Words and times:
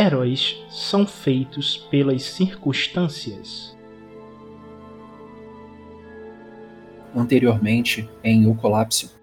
Heróis 0.00 0.56
são 0.70 1.06
feitos 1.06 1.76
pelas 1.76 2.22
circunstâncias. 2.22 3.76
Anteriormente, 7.14 8.08
em 8.24 8.46
O 8.46 8.54
Colapso. 8.54 9.14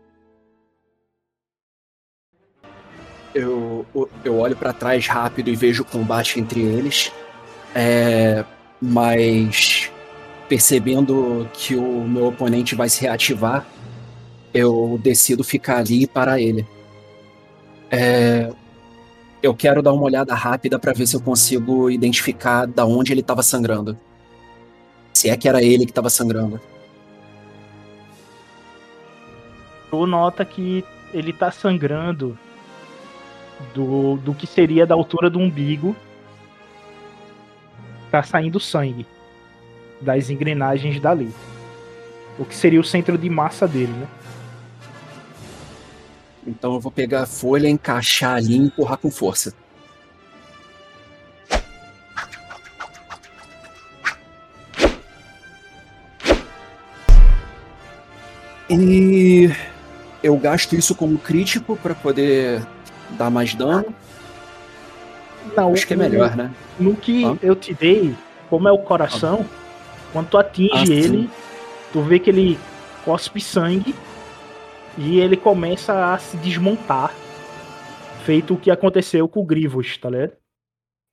Eu, 3.33 3.87
eu 4.23 4.37
olho 4.37 4.55
para 4.55 4.71
trás 4.71 5.07
rápido 5.07 5.49
e 5.49 5.55
vejo 5.55 5.81
o 5.81 5.85
combate 5.85 6.39
entre 6.39 6.61
eles, 6.61 7.11
é, 7.73 8.45
mas 8.79 9.91
percebendo 10.47 11.49
que 11.53 11.75
o 11.75 12.07
meu 12.07 12.27
oponente 12.27 12.75
vai 12.75 12.87
se 12.87 13.01
reativar, 13.01 13.65
eu 14.53 14.99
decido 15.01 15.43
ficar 15.43 15.77
ali 15.79 16.05
para 16.05 16.39
ele. 16.39 16.67
É, 17.89 18.51
eu 19.41 19.53
quero 19.53 19.81
dar 19.81 19.93
uma 19.93 20.03
olhada 20.03 20.33
rápida 20.33 20.79
para 20.79 20.93
ver 20.93 21.07
se 21.07 21.15
eu 21.15 21.21
consigo 21.21 21.89
identificar 21.89 22.65
da 22.65 22.85
onde 22.85 23.11
ele 23.11 23.21
estava 23.21 23.43
sangrando. 23.43 23.97
Se 25.13 25.29
é 25.29 25.37
que 25.37 25.47
era 25.47 25.61
ele 25.61 25.85
que 25.85 25.91
estava 25.91 26.09
sangrando. 26.09 26.59
Tu 29.89 30.05
nota 30.05 30.43
que 30.43 30.83
ele 31.13 31.31
tá 31.31 31.49
sangrando 31.51 32.37
do, 33.73 34.17
do 34.17 34.33
que 34.33 34.45
seria 34.45 34.85
da 34.85 34.95
altura 34.95 35.29
do 35.29 35.39
umbigo. 35.39 35.95
Tá 38.11 38.23
saindo 38.23 38.59
sangue 38.59 39.05
das 40.01 40.29
engrenagens 40.29 40.99
dali. 40.99 41.31
O 42.37 42.45
que 42.45 42.55
seria 42.55 42.79
o 42.79 42.83
centro 42.83 43.17
de 43.17 43.29
massa 43.29 43.67
dele, 43.67 43.91
né? 43.93 44.07
Então 46.47 46.75
eu 46.75 46.79
vou 46.79 46.91
pegar 46.91 47.23
a 47.23 47.25
folha, 47.25 47.67
encaixar 47.67 48.35
ali 48.37 48.53
e 48.53 48.57
empurrar 48.57 48.97
com 48.97 49.11
força. 49.11 49.53
E 58.69 59.49
eu 60.23 60.37
gasto 60.37 60.73
isso 60.73 60.95
como 60.95 61.17
crítico 61.17 61.75
para 61.75 61.93
poder 61.93 62.65
dar 63.11 63.29
mais 63.29 63.53
dano. 63.53 63.93
Não, 65.55 65.73
acho 65.73 65.85
que 65.85 65.93
é 65.93 65.97
melhor, 65.97 66.31
no, 66.31 66.37
né? 66.37 66.51
No 66.79 66.95
que 66.95 67.25
ah? 67.25 67.35
eu 67.41 67.55
te 67.55 67.73
dei, 67.73 68.15
como 68.49 68.67
é 68.67 68.71
o 68.71 68.77
coração, 68.77 69.45
ah. 69.45 70.07
quando 70.13 70.29
tu 70.29 70.37
atinge 70.37 70.93
ah, 70.93 70.95
ele, 70.95 71.29
tu 71.91 72.01
vê 72.01 72.19
que 72.19 72.29
ele 72.29 72.59
cospe 73.03 73.41
sangue 73.41 73.95
e 74.97 75.19
ele 75.19 75.37
começa 75.37 76.13
a 76.13 76.17
se 76.17 76.37
desmontar. 76.37 77.13
Feito 78.25 78.55
o 78.55 78.57
que 78.57 78.71
aconteceu 78.71 79.27
com 79.27 79.41
o 79.41 79.45
Grivos, 79.45 79.97
tá 79.97 80.09
ligado? 80.09 80.33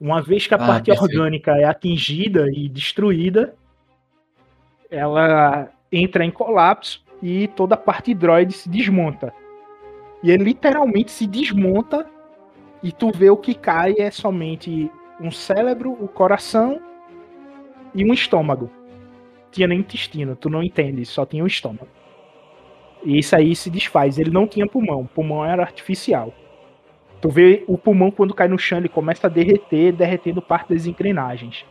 Uma 0.01 0.21
vez 0.21 0.47
que 0.47 0.55
a 0.55 0.57
ah, 0.57 0.67
parte 0.67 0.87
perfeito. 0.87 1.13
orgânica 1.13 1.53
é 1.53 1.65
atingida 1.65 2.47
e 2.53 2.69
destruída, 2.69 3.55
ela 4.91 5.71
entra 5.93 6.25
em 6.25 6.31
colapso 6.31 7.05
e 7.23 7.49
toda 7.49 7.75
a 7.75 7.79
parte 7.79 8.13
droid 8.13 8.53
se 8.53 8.69
desmonta. 8.69 9.33
E 10.23 10.31
ele 10.31 10.45
literalmente 10.45 11.11
se 11.11 11.27
desmonta 11.27 12.07
e 12.83 12.91
tu 12.91 13.11
vê 13.13 13.31
o 13.31 13.37
que 13.37 13.55
cai 13.55 13.95
é 13.99 14.11
somente 14.11 14.91
um 15.21 15.31
cérebro, 15.31 15.93
o 15.93 16.09
coração 16.09 16.81
e 17.95 18.05
um 18.05 18.13
estômago. 18.13 18.71
Tinha 19.53 19.69
nem 19.69 19.79
intestino, 19.79 20.35
tu 20.35 20.51
não 20.51 20.63
entende, 20.63 21.05
só 21.07 21.25
tinha 21.25 21.45
um 21.45 21.47
estômago. 21.47 21.89
E 23.05 23.19
isso 23.19 23.37
aí 23.37 23.55
se 23.55 23.71
desfaz. 23.71 24.19
Ele 24.19 24.31
não 24.31 24.47
tinha 24.47 24.67
pulmão, 24.67 25.03
o 25.03 25.09
pulmão 25.09 25.45
era 25.45 25.63
artificial. 25.63 26.33
Tu 27.21 27.29
vê 27.29 27.65
o 27.67 27.79
pulmão 27.79 28.11
quando 28.11 28.35
cai 28.35 28.49
no 28.49 28.59
chão, 28.59 28.79
ele 28.79 28.89
começa 28.89 29.27
a 29.27 29.31
derreter, 29.31 29.93
derretendo 29.93 30.43
parte 30.43 30.73
das 30.73 30.87
engrenagens. 30.87 31.65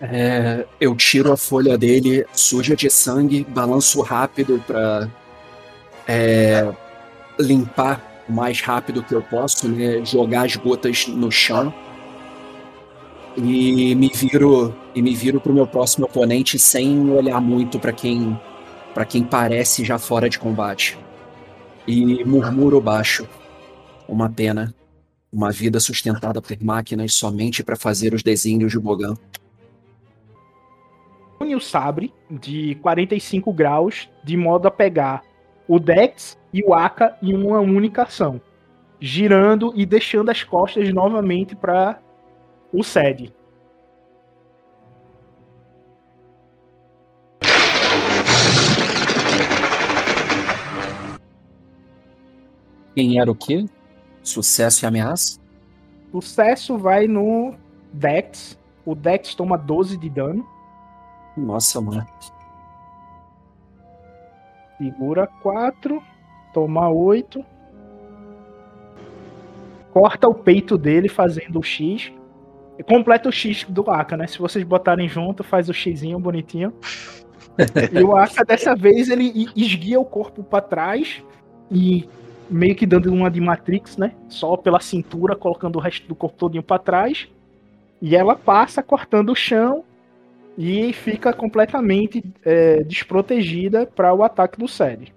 É, 0.00 0.64
eu 0.80 0.94
tiro 0.94 1.32
a 1.32 1.36
folha 1.36 1.76
dele 1.76 2.24
suja 2.32 2.76
de 2.76 2.88
sangue, 2.88 3.44
balanço 3.48 4.00
rápido 4.00 4.62
para 4.64 5.10
é, 6.06 6.72
limpar 7.38 8.24
o 8.28 8.32
mais 8.32 8.60
rápido 8.60 9.02
que 9.02 9.12
eu 9.12 9.22
posso, 9.22 9.68
né, 9.68 10.04
jogar 10.04 10.44
as 10.44 10.54
gotas 10.54 11.08
no 11.08 11.32
chão 11.32 11.74
e 13.36 13.94
me 13.94 14.08
viro 14.08 14.74
e 14.94 15.02
me 15.02 15.14
viro 15.14 15.40
pro 15.40 15.52
meu 15.52 15.66
próximo 15.66 16.06
oponente 16.06 16.58
sem 16.58 17.10
olhar 17.10 17.40
muito 17.40 17.78
para 17.78 17.92
quem 17.92 18.38
para 18.98 19.06
quem 19.06 19.22
parece 19.22 19.84
já 19.84 19.96
fora 19.96 20.28
de 20.28 20.40
combate. 20.40 20.98
E 21.86 22.24
murmuro 22.24 22.80
baixo. 22.80 23.28
Uma 24.08 24.28
pena. 24.28 24.74
Uma 25.32 25.52
vida 25.52 25.78
sustentada 25.78 26.42
por 26.42 26.60
máquinas 26.60 27.14
somente 27.14 27.62
para 27.62 27.76
fazer 27.76 28.12
os 28.12 28.24
desígnios 28.24 28.72
de 28.72 28.78
Bogan. 28.80 29.14
Une 31.40 31.54
o 31.54 31.60
sabre 31.60 32.12
de 32.28 32.74
45 32.82 33.52
graus 33.52 34.10
de 34.24 34.36
modo 34.36 34.66
a 34.66 34.70
pegar 34.70 35.22
o 35.68 35.78
Dex 35.78 36.36
e 36.52 36.60
o 36.64 36.74
Aka 36.74 37.16
em 37.22 37.36
uma 37.36 37.60
única 37.60 38.02
ação, 38.02 38.40
girando 38.98 39.72
e 39.76 39.86
deixando 39.86 40.28
as 40.28 40.42
costas 40.42 40.92
novamente 40.92 41.54
para 41.54 42.00
o 42.72 42.82
Sed. 42.82 43.32
Quem 52.98 53.20
era 53.20 53.30
o 53.30 53.34
quê? 53.36 53.64
Sucesso 54.24 54.84
e 54.84 54.88
ameaça? 54.88 55.38
Sucesso 56.10 56.76
vai 56.76 57.06
no 57.06 57.54
Dex. 57.92 58.58
O 58.84 58.92
Dex 58.92 59.36
toma 59.36 59.56
12 59.56 59.96
de 59.96 60.10
dano. 60.10 60.44
Nossa, 61.36 61.80
mano. 61.80 62.04
Segura 64.78 65.28
4. 65.28 66.02
Toma 66.52 66.90
8. 66.90 67.40
Corta 69.92 70.26
o 70.26 70.34
peito 70.34 70.76
dele 70.76 71.08
fazendo 71.08 71.60
o 71.60 71.62
X. 71.62 72.12
Completa 72.84 73.28
o 73.28 73.32
X 73.32 73.64
do 73.68 73.88
Aka, 73.88 74.16
né? 74.16 74.26
Se 74.26 74.40
vocês 74.40 74.64
botarem 74.64 75.08
junto, 75.08 75.44
faz 75.44 75.68
o 75.68 75.72
Xzinho 75.72 76.18
bonitinho. 76.18 76.72
e 77.92 78.02
o 78.02 78.16
Aka, 78.16 78.44
dessa 78.44 78.74
vez, 78.74 79.08
ele 79.08 79.46
esguia 79.54 80.00
o 80.00 80.04
corpo 80.04 80.42
para 80.42 80.60
trás 80.62 81.22
e 81.70 82.08
meio 82.50 82.74
que 82.74 82.86
dando 82.86 83.12
uma 83.12 83.30
de 83.30 83.40
Matrix, 83.40 83.96
né? 83.96 84.12
Só 84.28 84.56
pela 84.56 84.80
cintura, 84.80 85.36
colocando 85.36 85.76
o 85.76 85.80
resto 85.80 86.06
do 86.06 86.14
corpo 86.14 86.36
todinho 86.36 86.62
para 86.62 86.78
trás. 86.78 87.28
E 88.00 88.14
ela 88.14 88.36
passa 88.36 88.82
cortando 88.82 89.30
o 89.30 89.34
chão 89.34 89.84
e 90.56 90.92
fica 90.92 91.32
completamente 91.32 92.24
é, 92.44 92.82
desprotegida 92.82 93.86
para 93.86 94.12
o 94.14 94.22
ataque 94.22 94.58
do 94.58 94.68
Sed. 94.68 95.12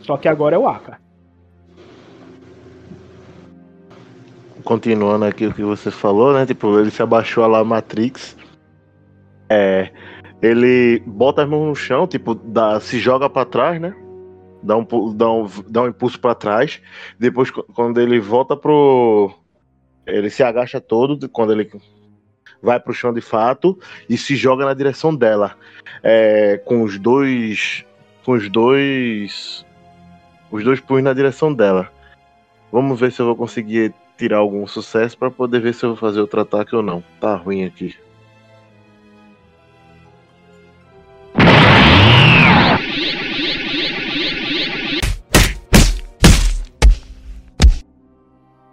Só 0.00 0.16
que 0.16 0.28
agora 0.28 0.56
é 0.56 0.58
o 0.58 0.68
Aka. 0.68 0.98
Continuando 4.64 5.24
aqui 5.24 5.46
o 5.46 5.54
que 5.54 5.62
você 5.62 5.90
falou, 5.90 6.32
né? 6.32 6.46
Tipo, 6.46 6.78
ele 6.78 6.90
se 6.90 7.02
abaixou 7.02 7.46
lá 7.46 7.64
Matrix. 7.64 8.36
É, 9.48 9.90
ele 10.42 11.02
bota 11.06 11.42
as 11.42 11.48
mãos 11.48 11.66
no 11.66 11.74
chão, 11.74 12.06
tipo, 12.06 12.34
dá, 12.34 12.78
se 12.80 12.98
joga 12.98 13.28
para 13.28 13.46
trás, 13.46 13.80
né? 13.80 13.94
Dá 14.62 14.76
um, 14.76 15.14
dá 15.14 15.30
um, 15.30 15.48
dá 15.68 15.82
um 15.82 15.88
impulso 15.88 16.18
para 16.18 16.34
trás. 16.34 16.80
Depois, 17.18 17.50
quando 17.50 18.00
ele 18.00 18.18
volta 18.18 18.56
pro. 18.56 19.32
Ele 20.06 20.30
se 20.30 20.42
agacha 20.42 20.80
todo, 20.80 21.28
quando 21.28 21.52
ele 21.52 21.70
vai 22.62 22.80
pro 22.80 22.94
chão 22.94 23.12
de 23.12 23.20
fato 23.20 23.78
e 24.08 24.16
se 24.16 24.34
joga 24.34 24.64
na 24.64 24.74
direção 24.74 25.14
dela. 25.14 25.54
É, 26.02 26.58
com 26.64 26.82
os 26.82 26.98
dois. 26.98 27.84
Com 28.24 28.32
os 28.32 28.48
dois. 28.48 29.64
Os 30.50 30.64
dois 30.64 30.80
punhos 30.80 31.04
na 31.04 31.12
direção 31.12 31.52
dela. 31.52 31.90
Vamos 32.72 32.98
ver 32.98 33.12
se 33.12 33.20
eu 33.20 33.26
vou 33.26 33.36
conseguir 33.36 33.94
tirar 34.16 34.38
algum 34.38 34.66
sucesso 34.66 35.16
para 35.16 35.30
poder 35.30 35.60
ver 35.60 35.74
se 35.74 35.84
eu 35.84 35.90
vou 35.90 35.98
fazer 35.98 36.20
outro 36.20 36.40
ataque 36.40 36.74
ou 36.74 36.82
não. 36.82 37.02
Tá 37.20 37.36
ruim 37.36 37.64
aqui. 37.64 37.94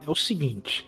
É 0.05 0.09
o 0.09 0.15
seguinte. 0.15 0.87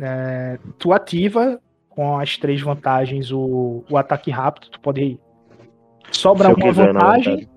É, 0.00 0.58
tu 0.78 0.92
ativa 0.92 1.60
com 1.90 2.18
as 2.18 2.36
três 2.36 2.60
vantagens 2.60 3.32
o, 3.32 3.84
o 3.90 3.96
ataque 3.96 4.30
rápido. 4.30 4.70
Tu 4.70 4.80
pode 4.80 5.18
sobrar 6.10 6.54
uma 6.54 6.68
quiser, 6.68 6.92
vantagem. 6.92 7.48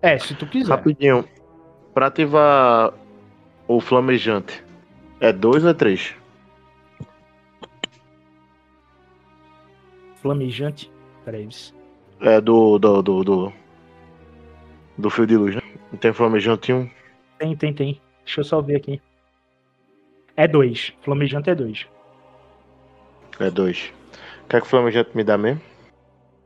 É, 0.00 0.18
se 0.18 0.34
tu 0.34 0.46
quiser. 0.46 0.70
Rapidinho. 0.70 1.28
Pra 1.92 2.06
ativar 2.06 2.92
o 3.68 3.80
flamejante, 3.80 4.64
é 5.20 5.32
dois 5.32 5.62
ou 5.62 5.70
é 5.70 5.74
três? 5.74 6.16
Flamejante? 10.16 10.90
Peraí. 11.24 11.48
É 12.20 12.40
do. 12.40 12.78
do. 12.78 13.02
do. 13.02 13.24
do, 13.24 13.52
do 14.98 15.10
fio 15.10 15.26
de 15.26 15.36
luz, 15.36 15.54
né? 15.54 15.62
Não 15.92 15.98
tem 15.98 16.12
flamejante 16.12 16.72
um? 16.72 16.90
Tem, 17.38 17.54
tem, 17.56 17.72
tem. 17.72 18.00
Deixa 18.24 18.40
eu 18.40 18.44
só 18.44 18.60
ver 18.60 18.76
aqui. 18.76 19.00
É 20.36 20.48
dois. 20.48 20.92
Flamejante 21.02 21.50
é 21.50 21.54
dois. 21.54 21.86
É 23.38 23.50
dois. 23.50 23.92
Quer 24.48 24.60
que 24.60 24.66
o 24.66 24.70
flamejante 24.70 25.10
me 25.14 25.24
dá 25.24 25.38
mesmo? 25.38 25.60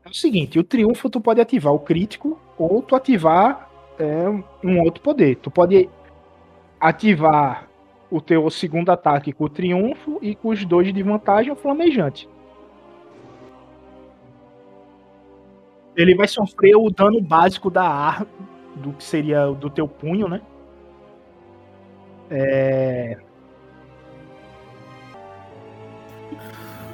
É 0.05 0.09
o 0.09 0.13
seguinte, 0.13 0.57
o 0.57 0.63
triunfo 0.63 1.09
tu 1.09 1.19
pode 1.19 1.41
ativar 1.41 1.73
o 1.73 1.79
crítico 1.79 2.39
ou 2.57 2.81
tu 2.81 2.95
ativar 2.95 3.69
é, 3.99 4.27
um 4.63 4.81
outro 4.81 5.01
poder. 5.01 5.35
Tu 5.37 5.51
pode 5.51 5.89
ativar 6.79 7.67
o 8.09 8.19
teu 8.21 8.49
segundo 8.49 8.89
ataque 8.89 9.33
com 9.33 9.43
o 9.43 9.49
triunfo 9.49 10.17
e 10.21 10.33
com 10.33 10.49
os 10.49 10.65
dois 10.65 10.91
de 10.93 11.03
vantagem 11.03 11.51
o 11.51 11.55
flamejante. 11.55 12.27
Ele 15.95 16.15
vai 16.15 16.27
sofrer 16.27 16.75
o 16.75 16.89
dano 16.89 17.21
básico 17.21 17.69
da 17.69 17.83
arma, 17.83 18.27
do 18.75 18.93
que 18.93 19.03
seria 19.03 19.47
do 19.47 19.69
teu 19.69 19.87
punho, 19.87 20.27
né? 20.27 20.41
É... 22.31 23.17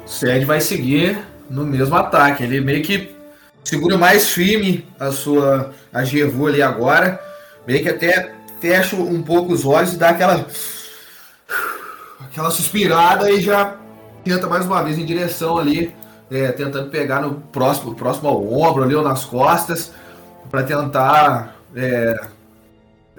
O 0.06 0.08
Sed 0.08 0.46
vai 0.46 0.62
seguir 0.62 1.18
no 1.50 1.66
mesmo 1.66 1.96
ataque. 1.96 2.44
Ele 2.44 2.62
meio 2.62 2.84
que 2.84 3.16
segura 3.64 3.98
mais 3.98 4.30
firme 4.30 4.88
a 5.00 5.12
sua 5.12 5.74
a 5.92 6.04
Gevu 6.04 6.48
ali 6.48 6.62
agora. 6.62 7.20
Meio 7.68 7.82
que 7.82 7.90
até 7.90 8.34
fecha 8.60 8.96
um 8.96 9.22
pouco 9.24 9.52
os 9.52 9.66
olhos 9.66 9.94
e 9.94 9.98
dá 9.98 10.10
aquela 10.10 10.46
aquela 12.22 12.52
suspirada 12.52 13.32
e 13.32 13.42
já 13.42 13.78
tenta 14.24 14.48
mais 14.48 14.66
uma 14.66 14.84
vez 14.84 14.98
em 14.98 15.06
direção 15.06 15.58
ali, 15.58 15.96
é, 16.32 16.52
tentando 16.52 16.90
pegar 16.90 17.22
no 17.22 17.36
próximo, 17.36 17.96
próximo 17.96 18.28
ao 18.28 18.52
ombro 18.52 18.84
ali 18.84 18.96
ou 18.96 19.04
nas 19.04 19.24
costas, 19.24 19.92
para 20.50 20.64
tentar 20.64 21.56
é, 21.76 22.28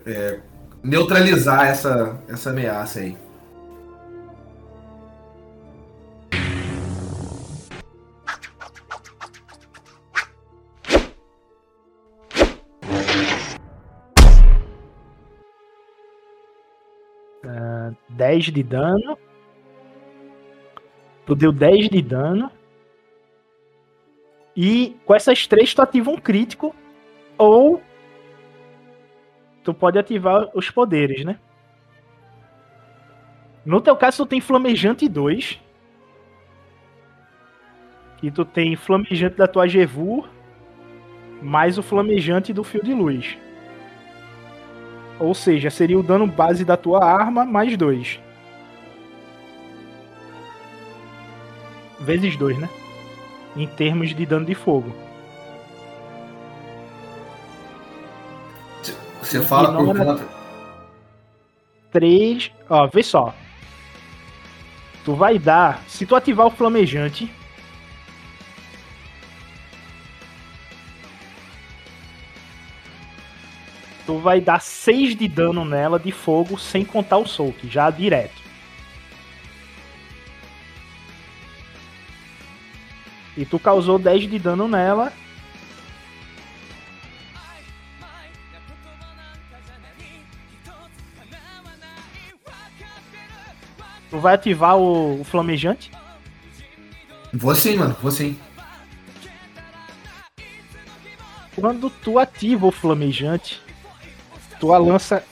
é, 0.05 0.39
neutralizar 0.83 1.67
essa, 1.67 2.17
essa 2.29 2.51
ameaça 2.51 3.01
aí. 3.01 3.17
10 18.17 18.45
de 18.47 18.63
dano. 18.63 19.19
Tu 21.27 21.35
deu 21.35 21.53
10 21.53 21.89
de 21.91 22.03
dano. 22.03 22.51
E 24.57 24.97
com 25.05 25.15
essas 25.15 25.47
três 25.47 25.75
tu 25.75 25.83
ativa 25.83 26.11
um 26.11 26.17
crítico. 26.17 26.75
Ou 27.37 27.83
tu 29.63 29.75
pode 29.75 29.99
ativar 29.99 30.49
os 30.55 30.71
poderes, 30.71 31.25
né? 31.25 31.39
No 33.65 33.81
teu 33.81 33.97
caso, 33.97 34.25
tu 34.25 34.27
tem 34.27 34.41
Flamejante 34.41 35.09
2. 35.09 35.61
Que 38.19 38.31
tu 38.31 38.45
tem 38.45 38.77
Flamejante 38.77 39.37
da 39.37 39.47
tua 39.47 39.67
Gevur. 39.67 40.29
Mais 41.43 41.77
o 41.77 41.83
Flamejante 41.83 42.53
do 42.53 42.65
Fio 42.65 42.83
de 42.83 42.95
Luz. 42.95 43.37
Ou 45.19 45.35
seja, 45.35 45.71
seria 45.71 45.99
o 45.99 46.03
dano 46.03 46.27
base 46.27 46.65
da 46.65 46.77
tua 46.77 47.05
arma 47.05 47.45
mais 47.45 47.77
2. 47.77 48.21
Vezes 52.01 52.37
2, 52.37 52.59
né? 52.59 52.69
Em 53.57 53.67
termos 53.67 54.15
de 54.15 54.27
dano 54.27 54.45
de 54.45 54.55
fogo. 54.55 54.95
Você 59.23 59.41
fala 59.41 59.77
por 59.77 59.97
conta. 59.97 60.25
3. 61.91 62.53
Ó, 62.69 62.87
vê 62.87 63.03
só. 63.03 63.35
Tu 65.05 65.15
vai 65.15 65.39
dar. 65.39 65.83
Se 65.89 66.05
tu 66.05 66.15
ativar 66.15 66.47
o 66.47 66.51
flamejante, 66.51 67.33
tu 74.07 74.19
vai 74.19 74.41
dar 74.41 74.61
6 74.61 75.17
de 75.17 75.27
dano 75.27 75.65
nela 75.65 75.99
de 75.99 76.13
fogo 76.13 76.57
sem 76.57 76.85
contar 76.85 77.19
o 77.19 77.27
soak, 77.27 77.69
já 77.69 77.91
direto. 77.91 78.41
E 83.37 83.45
tu 83.45 83.59
causou 83.59 83.99
10 83.99 84.31
de 84.31 84.39
dano 84.39 84.69
nela. 84.69 85.13
Tu 94.09 94.19
vai 94.21 94.35
ativar 94.35 94.79
o, 94.79 95.21
o 95.21 95.25
flamejante? 95.25 95.91
Vou 97.33 97.55
sim, 97.55 97.77
mano, 97.77 97.95
vou 98.01 98.11
sim. 98.11 98.39
Quando 101.55 101.91
tu 101.91 102.19
ativa 102.19 102.67
o 102.67 102.71
flamejante, 102.71 103.66
tua 104.59 104.79
lança 104.79 105.23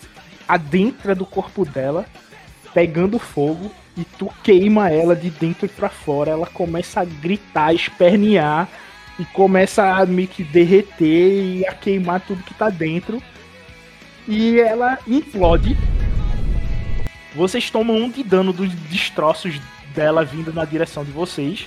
adentra 0.46 1.14
do 1.14 1.24
corpo 1.24 1.64
dela, 1.64 2.06
pegando 2.72 3.18
fogo, 3.18 3.70
e 3.96 4.04
tu 4.04 4.28
queima 4.42 4.90
ela 4.90 5.14
de 5.14 5.30
dentro 5.30 5.68
para 5.68 5.88
fora. 5.88 6.32
Ela 6.32 6.46
começa 6.46 7.00
a 7.00 7.04
gritar, 7.04 7.66
a 7.66 7.74
espernear, 7.74 8.68
e 9.18 9.24
começa 9.26 9.84
a 9.84 10.04
meio 10.04 10.28
que 10.28 10.42
derreter 10.42 11.58
e 11.58 11.66
a 11.66 11.72
queimar 11.72 12.20
tudo 12.20 12.42
que 12.42 12.54
tá 12.54 12.68
dentro. 12.68 13.22
E 14.26 14.58
ela 14.58 14.98
implode. 15.06 15.76
Vocês 17.34 17.70
tomam 17.70 17.96
um 17.96 18.10
de 18.10 18.22
dano 18.22 18.52
dos 18.52 18.72
destroços 18.72 19.60
dela 19.94 20.24
vindo 20.24 20.52
na 20.52 20.64
direção 20.64 21.04
de 21.04 21.12
vocês. 21.12 21.66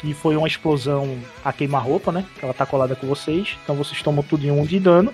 Que 0.00 0.12
foi 0.12 0.36
uma 0.36 0.46
explosão 0.46 1.18
a 1.44 1.52
queima-roupa, 1.52 2.12
né? 2.12 2.24
Ela 2.42 2.52
tá 2.52 2.66
colada 2.66 2.94
com 2.94 3.06
vocês. 3.06 3.56
Então 3.62 3.74
vocês 3.74 4.02
tomam 4.02 4.22
tudo 4.22 4.46
em 4.46 4.50
um 4.50 4.64
de 4.64 4.78
dano. 4.78 5.12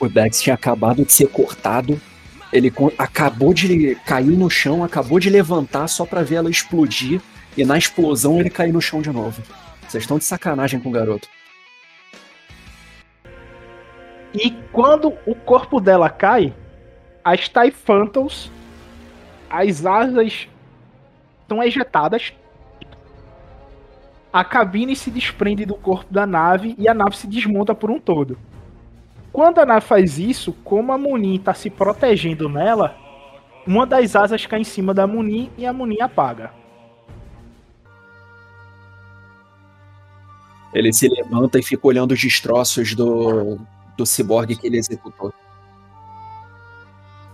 O 0.00 0.08
Dex 0.08 0.40
tinha 0.40 0.54
acabado 0.54 1.04
de 1.04 1.12
ser 1.12 1.28
cortado. 1.28 2.00
Ele 2.52 2.72
acabou 2.96 3.52
de 3.52 3.94
cair 4.06 4.36
no 4.36 4.48
chão, 4.48 4.84
acabou 4.84 5.18
de 5.18 5.28
levantar 5.28 5.88
só 5.88 6.06
para 6.06 6.22
ver 6.22 6.36
ela 6.36 6.50
explodir. 6.50 7.20
E 7.56 7.64
na 7.64 7.76
explosão 7.76 8.40
ele 8.40 8.50
caiu 8.50 8.72
no 8.72 8.80
chão 8.80 9.02
de 9.02 9.10
novo. 9.10 9.42
Vocês 9.88 10.02
estão 10.02 10.18
de 10.18 10.24
sacanagem 10.24 10.80
com 10.80 10.88
o 10.88 10.92
garoto. 10.92 11.28
E 14.34 14.50
quando 14.72 15.12
o 15.26 15.34
corpo 15.34 15.80
dela 15.80 16.10
cai, 16.10 16.52
as 17.24 17.48
TIE 17.48 17.70
Phantoms, 17.70 18.50
as 19.48 19.86
asas 19.86 20.48
são 21.48 21.62
ejetadas 21.62 22.32
a 24.34 24.42
cabine 24.42 24.96
se 24.96 25.12
desprende 25.12 25.64
do 25.64 25.76
corpo 25.76 26.12
da 26.12 26.26
nave 26.26 26.74
e 26.76 26.88
a 26.88 26.92
nave 26.92 27.16
se 27.16 27.24
desmonta 27.24 27.72
por 27.72 27.88
um 27.88 28.00
todo. 28.00 28.36
Quando 29.32 29.60
a 29.60 29.64
nave 29.64 29.86
faz 29.86 30.18
isso, 30.18 30.52
como 30.64 30.90
a 30.90 30.98
Munin 30.98 31.36
está 31.36 31.54
se 31.54 31.70
protegendo 31.70 32.48
nela, 32.48 32.96
uma 33.64 33.86
das 33.86 34.16
asas 34.16 34.44
cai 34.44 34.58
em 34.58 34.64
cima 34.64 34.92
da 34.92 35.06
Munin 35.06 35.52
e 35.56 35.64
a 35.64 35.72
Munin 35.72 36.00
apaga. 36.00 36.50
Ele 40.72 40.92
se 40.92 41.06
levanta 41.08 41.60
e 41.60 41.62
fica 41.62 41.86
olhando 41.86 42.10
os 42.10 42.20
destroços 42.20 42.92
do, 42.92 43.56
do 43.96 44.04
ciborgue 44.04 44.56
que 44.56 44.66
ele 44.66 44.78
executou. 44.78 45.32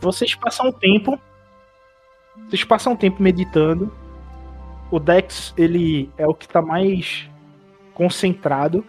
Vocês 0.03 0.35
passam 0.35 0.69
um 0.69 0.73
tempo. 0.73 1.19
Vocês 2.47 2.63
passam 2.63 2.93
um 2.93 2.97
tempo 2.97 3.23
meditando. 3.23 3.91
O 4.91 4.99
Dex, 4.99 5.55
ele 5.57 6.11
é 6.19 6.27
o 6.27 6.35
que 6.35 6.49
tá 6.49 6.61
mais 6.61 7.29
concentrado, 7.95 8.85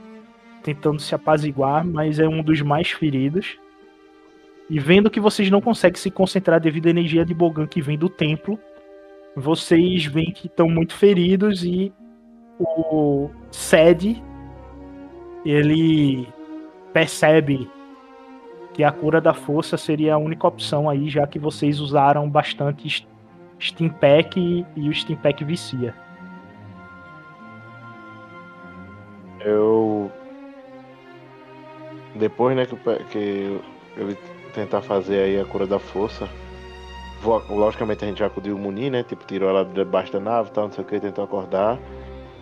tentando 0.64 1.00
se 1.00 1.14
apaziguar, 1.14 1.86
mas 1.86 2.20
é 2.20 2.28
um 2.28 2.42
dos 2.42 2.62
mais 2.62 2.90
feridos. 2.92 3.60
E 4.70 4.80
vendo 4.80 5.10
que 5.10 5.20
vocês 5.20 5.50
não 5.52 5.62
conseguem 5.62 6.00
se 6.00 6.10
concentrar 6.10 6.60
devido 6.60 6.88
à 6.88 6.90
energia 6.90 7.26
de 7.26 7.34
Bogan 7.34 7.68
que 7.68 7.82
vem 7.82 7.98
do 7.98 8.10
templo, 8.10 8.58
vocês 9.36 10.06
veem 10.06 10.32
que 10.32 10.48
estão 10.48 10.68
muito 10.70 10.94
feridos 10.94 11.64
e 11.64 11.94
o 12.60 13.30
Sed 13.52 14.22
ele 15.46 16.28
percebe 16.94 17.70
que 18.74 18.84
a 18.84 18.92
cura 18.92 19.20
da 19.20 19.34
força 19.34 19.78
seria 19.78 20.14
a 20.14 20.18
única 20.18 20.48
opção 20.48 20.90
aí, 20.90 21.10
já 21.10 21.28
que 21.28 21.40
vocês 21.40 21.80
usaram 21.80 22.30
bastante 22.30 22.88
Steam 23.62 23.90
Pack 23.90 24.66
e 24.76 24.90
o 24.90 24.94
Steam 24.94 25.18
Pack 25.20 25.44
vicia. 25.44 25.96
Eu. 29.40 30.12
Depois, 32.16 32.56
né, 32.56 32.66
que, 32.66 32.76
que 33.12 33.60
ele 33.98 34.18
tentar 34.54 34.82
fazer 34.82 35.20
aí 35.24 35.40
a 35.40 35.46
cura 35.46 35.66
da 35.66 35.80
força. 35.80 36.28
vou- 37.22 37.42
logicamente 37.50 38.04
a 38.04 38.08
gente 38.08 38.24
acudiu 38.24 38.56
o 38.56 38.60
Muni, 38.60 38.90
né? 38.90 39.04
Tipo, 39.04 39.24
tirou 39.26 39.50
ela 39.50 39.64
debaixo 39.64 40.12
da 40.12 40.20
nave 40.20 40.50
e 40.50 40.52
tal, 40.52 40.66
não 40.66 40.72
sei 40.74 40.84
o 40.84 40.88
que, 40.88 41.00
tentou 41.00 41.24
acordar. 41.24 41.80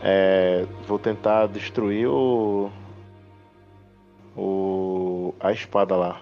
É, 0.02 0.66
vou 0.88 0.98
tentar 0.98 1.48
destruir 1.48 2.08
o. 2.08 2.72
O. 4.38 5.34
a 5.40 5.52
espada 5.52 5.96
lá. 5.96 6.22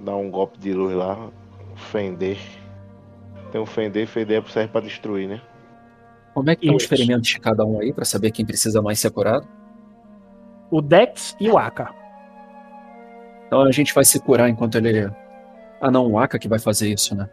Dar 0.00 0.16
um 0.16 0.30
golpe 0.30 0.58
de 0.58 0.72
luz 0.72 0.94
lá. 0.94 1.28
Fender. 1.76 2.38
Tem 3.52 3.60
um 3.60 3.66
fender, 3.66 4.06
fender 4.06 4.42
serve 4.48 4.68
pra 4.70 4.80
destruir, 4.80 5.28
né? 5.28 5.40
Como 6.34 6.50
é 6.50 6.54
que 6.56 6.64
estão 6.66 6.76
os 6.76 6.84
ferimentos 6.84 7.28
de 7.28 7.40
cada 7.40 7.64
um 7.64 7.80
aí, 7.80 7.92
pra 7.92 8.04
saber 8.04 8.30
quem 8.30 8.44
precisa 8.44 8.80
mais 8.82 9.00
ser 9.00 9.10
curado? 9.10 9.46
O 10.70 10.80
Dex 10.82 11.34
e 11.40 11.48
o 11.50 11.56
Aka. 11.58 11.90
Então 13.46 13.62
a 13.62 13.72
gente 13.72 13.94
vai 13.94 14.04
se 14.04 14.20
curar 14.20 14.48
enquanto 14.48 14.76
ele. 14.76 15.10
Ah, 15.80 15.90
não, 15.90 16.06
o 16.12 16.18
Aka 16.18 16.38
que 16.38 16.48
vai 16.48 16.58
fazer 16.58 16.88
isso, 16.92 17.14
né? 17.16 17.28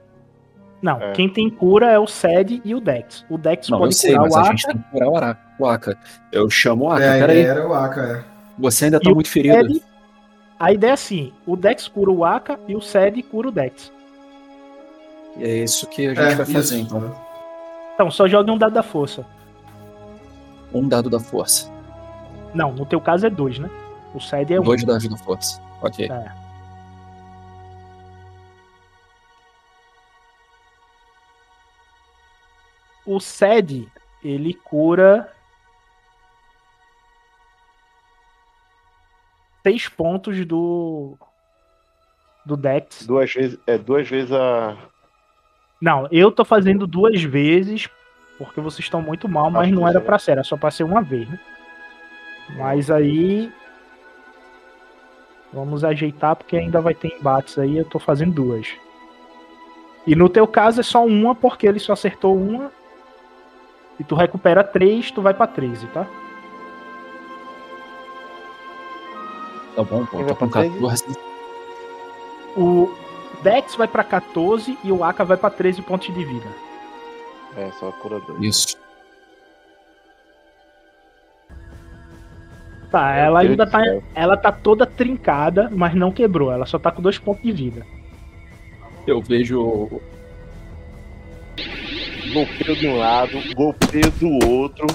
Não, 0.82 1.02
É. 1.02 1.12
quem 1.14 1.28
tem 1.28 1.50
cura 1.50 1.92
é 1.92 2.00
o 2.00 2.08
Sed 2.08 2.62
e 2.64 2.74
o 2.76 2.80
Dex. 2.80 3.26
O 3.30 3.38
Dex 3.38 3.70
Não, 3.70 3.78
eu 3.80 3.82
pode 3.84 3.96
sei, 3.96 4.12
curar 4.14 4.24
mas 4.24 4.34
o 4.34 4.38
a 4.38 4.42
Aka. 4.42 4.52
gente 4.52 4.68
tem 4.68 4.78
que 4.78 4.92
curar 4.92 5.10
o, 5.10 5.16
Ara- 5.18 5.40
o 5.60 5.66
Aka. 5.66 5.98
Eu 6.32 6.50
chamo 6.50 6.86
o 6.86 6.92
Aka, 6.92 7.04
É, 7.04 7.10
a 7.22 7.28
peraí. 7.28 7.42
era 7.42 7.68
o 7.68 7.74
Aka, 7.74 8.02
é. 8.02 8.24
Você 8.60 8.86
ainda 8.86 8.98
E 8.98 9.00
tá 9.02 9.12
o 9.12 9.16
muito 9.16 9.30
ferido. 9.30 9.74
Sed, 9.74 9.84
a 10.60 10.72
ideia 10.72 10.92
é 10.92 10.94
assim: 10.94 11.34
o 11.46 11.56
Dex 11.56 11.88
cura 11.88 12.12
o 12.12 12.24
Aka 12.26 12.60
e 12.68 12.76
o 12.76 12.82
Sed 12.82 13.22
cura 13.24 13.50
o 13.50 13.52
Dex. 13.52 13.92
E 15.38 15.44
é 15.44 15.58
isso 15.64 15.88
que 15.88 16.06
a 16.08 16.14
gente 16.14 16.20
É, 16.20 16.36
vai 16.36 16.46
fazer, 16.46 16.60
isso. 16.60 16.96
então. 16.96 17.16
Então, 17.94 18.12
só 18.12 18.28
jogue 18.28 18.52
um 18.52 18.58
dado 18.58 18.74
da 18.74 18.84
força. 18.84 19.26
Um 20.74 20.88
dado 20.88 21.10
da 21.10 21.20
força. 21.20 21.72
Não, 22.54 22.72
no 22.74 22.86
teu 22.86 23.00
caso 23.02 23.26
é 23.26 23.30
dois, 23.30 23.60
né? 23.60 23.70
O 24.14 24.20
Sed 24.20 24.54
é 24.54 24.60
um. 24.60 24.64
Dois 24.64 24.84
dados 24.84 25.08
da 25.08 25.18
força. 25.18 25.62
Ok. 25.82 26.06
É. 26.10 26.32
O 33.06 33.20
Sed, 33.20 33.88
ele 34.24 34.54
cura. 34.54 35.32
Seis 39.66 39.90
pontos 39.90 40.46
do. 40.46 41.18
Do 42.46 42.56
Dex. 42.56 43.08
Duas 43.08 43.34
vezes. 43.34 43.58
É 43.66 43.80
duas 43.80 44.08
vezes 44.08 44.32
a. 44.32 44.78
Não, 45.82 46.08
eu 46.12 46.32
tô 46.32 46.46
fazendo 46.46 46.86
duas 46.86 47.24
vezes 47.24 47.90
porque 48.38 48.62
vocês 48.62 48.86
estão 48.86 49.02
muito 49.02 49.28
mal, 49.28 49.50
mas 49.50 49.64
Acho 49.64 49.74
não 49.74 49.88
era 49.88 50.00
pra 50.00 50.20
ser, 50.20 50.34
era 50.34 50.44
só 50.44 50.56
pra 50.56 50.70
ser 50.70 50.84
uma 50.84 51.02
vez, 51.02 51.28
né? 51.28 51.40
Mas 52.58 52.92
aí. 52.92 53.52
Vamos 55.52 55.84
ajeitar 55.84 56.36
porque 56.36 56.58
ainda 56.58 56.80
vai 56.80 56.94
ter 56.94 57.18
embates 57.18 57.58
aí, 57.58 57.76
eu 57.76 57.86
tô 57.86 57.98
fazendo 57.98 58.34
duas. 58.34 58.68
E 60.06 60.16
no 60.16 60.30
teu 60.30 60.46
caso 60.46 60.80
é 60.80 60.84
só 60.84 61.04
uma, 61.04 61.34
porque 61.34 61.66
ele 61.66 61.80
só 61.80 61.94
acertou 61.94 62.38
uma. 62.38 62.72
E 64.00 64.04
tu 64.04 64.14
recupera 64.14 64.64
três, 64.64 65.10
tu 65.10 65.24
vai 65.24 65.34
pra 65.34 65.48
13, 65.48 65.88
tá? 65.88 66.06
Tá 69.76 69.84
bom, 69.84 70.06
pô. 70.06 70.18
Vai 70.18 70.36
com 70.36 70.48
pra 70.48 70.62
três? 70.62 70.74
14. 70.74 71.06
O 72.56 72.94
Dex 73.44 73.76
vai 73.76 73.88
pra 73.88 74.04
14 74.04 74.78
e 74.84 74.92
o 74.92 75.04
Aka 75.04 75.24
vai 75.24 75.38
pra 75.38 75.50
13 75.50 75.82
pontos 75.82 76.14
de 76.14 76.24
vida. 76.24 76.48
É, 77.58 77.70
só 77.80 77.92
cura 77.92 78.20
dois. 78.20 78.42
Isso. 78.42 78.78
Tá, 82.90 83.14
Meu 83.14 83.24
ela 83.24 83.40
ainda 83.42 83.68
tá. 83.68 83.82
Ela 84.14 84.38
tá 84.38 84.52
toda 84.52 84.86
trincada, 84.86 85.70
mas 85.74 85.94
não 85.94 86.12
quebrou. 86.12 86.52
Ela 86.52 86.66
só 86.66 86.80
tá 86.80 86.92
com 86.92 87.02
dois 87.02 87.18
pontos 87.18 87.44
de 87.44 87.52
vida. 87.52 87.86
Eu 89.06 89.22
vejo. 89.22 90.02
Golpeio 92.34 92.76
de 92.76 92.88
um 92.88 92.98
lado, 92.98 93.38
golpeio 93.54 94.12
do 94.12 94.48
outro. 94.48 94.88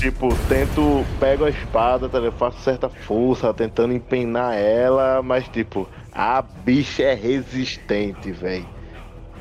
Tipo, 0.00 0.34
tento. 0.48 1.04
Pego 1.20 1.44
a 1.44 1.50
espada, 1.50 2.08
tá 2.08 2.18
ligado? 2.18 2.38
faço 2.38 2.58
certa 2.60 2.88
força, 2.88 3.52
tentando 3.52 3.92
empenar 3.92 4.56
ela, 4.56 5.22
mas 5.22 5.46
tipo, 5.48 5.86
a 6.10 6.40
bicha 6.40 7.02
é 7.02 7.14
resistente, 7.14 8.32
velho. 8.32 8.66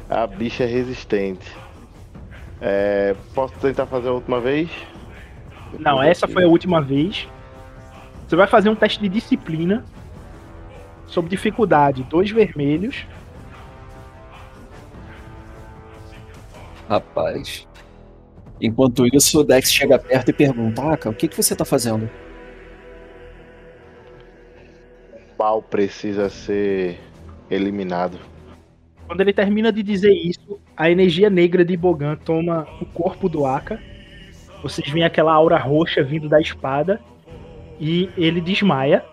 A 0.09 0.27
bicha 0.27 0.65
é 0.65 0.67
resistente. 0.67 1.49
É, 2.59 3.15
posso 3.33 3.53
tentar 3.59 3.85
fazer 3.85 4.09
a 4.09 4.11
última 4.11 4.41
vez? 4.41 4.69
Não, 5.79 6.03
essa 6.03 6.27
foi 6.27 6.43
a 6.43 6.47
última 6.47 6.81
vez. 6.81 7.25
Você 8.27 8.35
vai 8.35 8.47
fazer 8.47 8.69
um 8.69 8.75
teste 8.75 8.99
de 8.99 9.07
disciplina. 9.07 9.85
Sob 11.07 11.29
dificuldade, 11.29 12.03
dois 12.03 12.29
vermelhos. 12.31 13.07
Rapaz. 16.89 17.68
Enquanto 18.61 19.05
isso, 19.07 19.39
o 19.39 19.43
Dex 19.43 19.71
chega 19.71 19.97
perto 19.97 20.29
e 20.29 20.33
pergunta: 20.33 20.81
Aka, 20.81 21.09
o 21.09 21.13
que, 21.13 21.27
que 21.27 21.35
você 21.35 21.55
tá 21.55 21.63
fazendo? 21.63 22.09
O 25.35 25.41
mal 25.41 25.61
precisa 25.61 26.29
ser 26.29 26.99
eliminado. 27.49 28.19
Quando 29.07 29.21
ele 29.21 29.33
termina 29.33 29.71
de 29.71 29.81
dizer 29.81 30.11
isso, 30.11 30.59
a 30.75 30.89
energia 30.91 31.29
negra 31.29 31.63
de 31.65 31.75
Bogan 31.75 32.15
toma 32.17 32.67
o 32.81 32.85
corpo 32.85 33.27
do 33.29 33.45
Aka. 33.45 33.79
Vocês 34.61 34.87
veem 34.89 35.05
aquela 35.05 35.33
aura 35.33 35.57
roxa 35.57 36.03
vindo 36.03 36.27
da 36.27 36.39
espada. 36.39 36.99
E 37.79 38.09
ele 38.17 38.41
desmaia. 38.41 39.03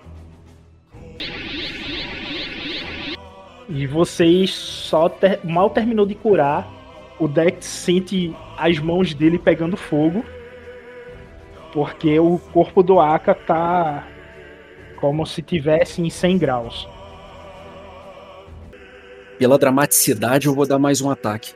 E 3.69 3.87
vocês 3.87 4.51
só 4.51 5.09
ter- 5.09 5.41
mal 5.45 5.71
terminou 5.71 6.05
de 6.05 6.15
curar. 6.15 6.69
O 7.19 7.27
Dex 7.27 7.65
sente 7.65 8.35
as 8.57 8.79
mãos 8.79 9.15
dele 9.15 9.39
pegando 9.39 9.77
fogo. 9.77 10.25
Porque 11.73 12.19
o 12.19 12.39
corpo 12.53 12.83
do 12.83 13.01
Aka 13.01 13.35
tá 13.35 14.07
como 14.97 15.27
se 15.27 15.43
tivesse 15.43 16.03
em 16.03 16.11
100 16.11 16.39
graus. 16.39 16.89
Pela 19.39 19.59
dramaticidade, 19.59 20.47
eu 20.47 20.55
vou 20.55 20.67
dar 20.67 20.79
mais 20.79 21.01
um 21.01 21.11
ataque. 21.11 21.53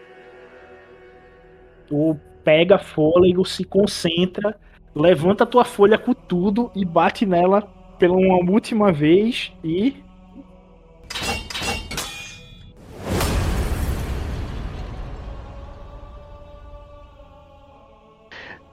Tu 1.87 2.17
pega 2.45 2.79
fôlego, 2.79 3.45
se 3.45 3.65
concentra, 3.65 4.57
levanta 4.95 5.47
tua 5.47 5.65
folha 5.65 5.99
com 5.99 6.13
tudo 6.13 6.71
e 6.75 6.85
bate 6.85 7.25
nela 7.25 7.63
pela 7.99 8.15
uma 8.15 8.51
última 8.51 8.93
vez 8.93 9.53
e. 9.65 9.97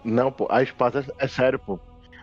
Não, 0.08 0.32
pô, 0.32 0.48
a 0.50 0.64
espada 0.64 1.06
é 1.20 1.28
sério, 1.28 1.60
pô. 1.60 1.78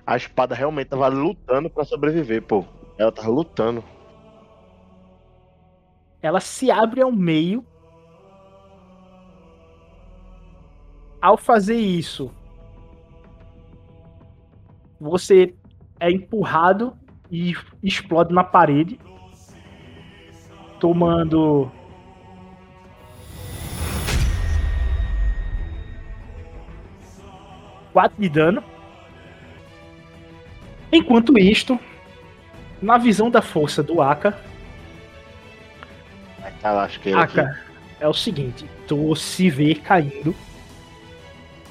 A 0.07 0.17
espada 0.17 0.55
realmente 0.55 0.88
tava 0.88 1.07
lutando 1.09 1.69
pra 1.69 1.85
sobreviver, 1.85 2.43
pô. 2.43 2.64
Ela 2.97 3.12
tava 3.12 3.29
lutando. 3.29 3.85
ela 6.23 6.41
se 6.41 6.71
abre 6.71 7.03
ao 7.03 7.12
meio. 7.12 7.62
Ao 11.21 11.37
fazer 11.37 11.76
isso, 11.76 12.31
você 14.99 15.55
é 16.00 16.11
empurrado 16.11 16.97
e 17.31 17.55
explode 17.83 18.33
na 18.33 18.45
parede, 18.45 18.99
tomando 20.81 21.71
4 27.95 28.21
de 28.21 28.29
dano. 28.29 28.63
Enquanto 30.93 31.39
isto, 31.39 31.81
na 32.83 32.99
visão 32.99 33.31
da 33.31 33.41
força 33.41 33.83
do 33.83 34.03
Aka, 34.03 34.39
Tá 36.65 36.73
lasqueiro 36.73 37.19
aqui. 37.19 37.41
Aka, 37.41 37.61
é 38.01 38.09
o 38.09 38.15
seguinte, 38.15 38.65
tu 38.89 39.15
se 39.15 39.51
vê 39.51 39.75
caindo 39.75 40.35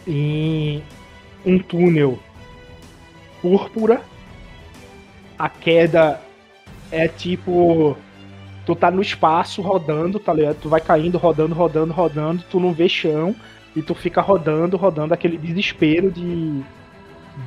em 0.06 0.84
um 1.44 1.58
túnel 1.58 2.20
púrpura. 3.42 4.04
A 5.38 5.50
queda 5.50 6.22
é 6.92 7.08
tipo. 7.08 7.98
Tu 8.68 8.76
tá 8.76 8.92
no 8.92 9.02
espaço 9.02 9.64
rodando, 9.64 10.20
tá 10.20 10.32
ligado? 10.32 10.58
Tu 10.62 10.70
vai 10.70 10.80
caindo, 10.80 11.18
rodando, 11.18 11.56
rodando, 11.56 11.92
rodando, 11.92 12.44
tu 12.52 12.60
não 12.60 12.72
vê 12.72 12.88
chão 12.88 13.36
e 13.76 13.82
tu 13.82 13.96
fica 13.96 14.22
rodando, 14.22 14.78
rodando 14.78 15.14
aquele 15.14 15.38
desespero 15.38 16.12
de, 16.12 16.62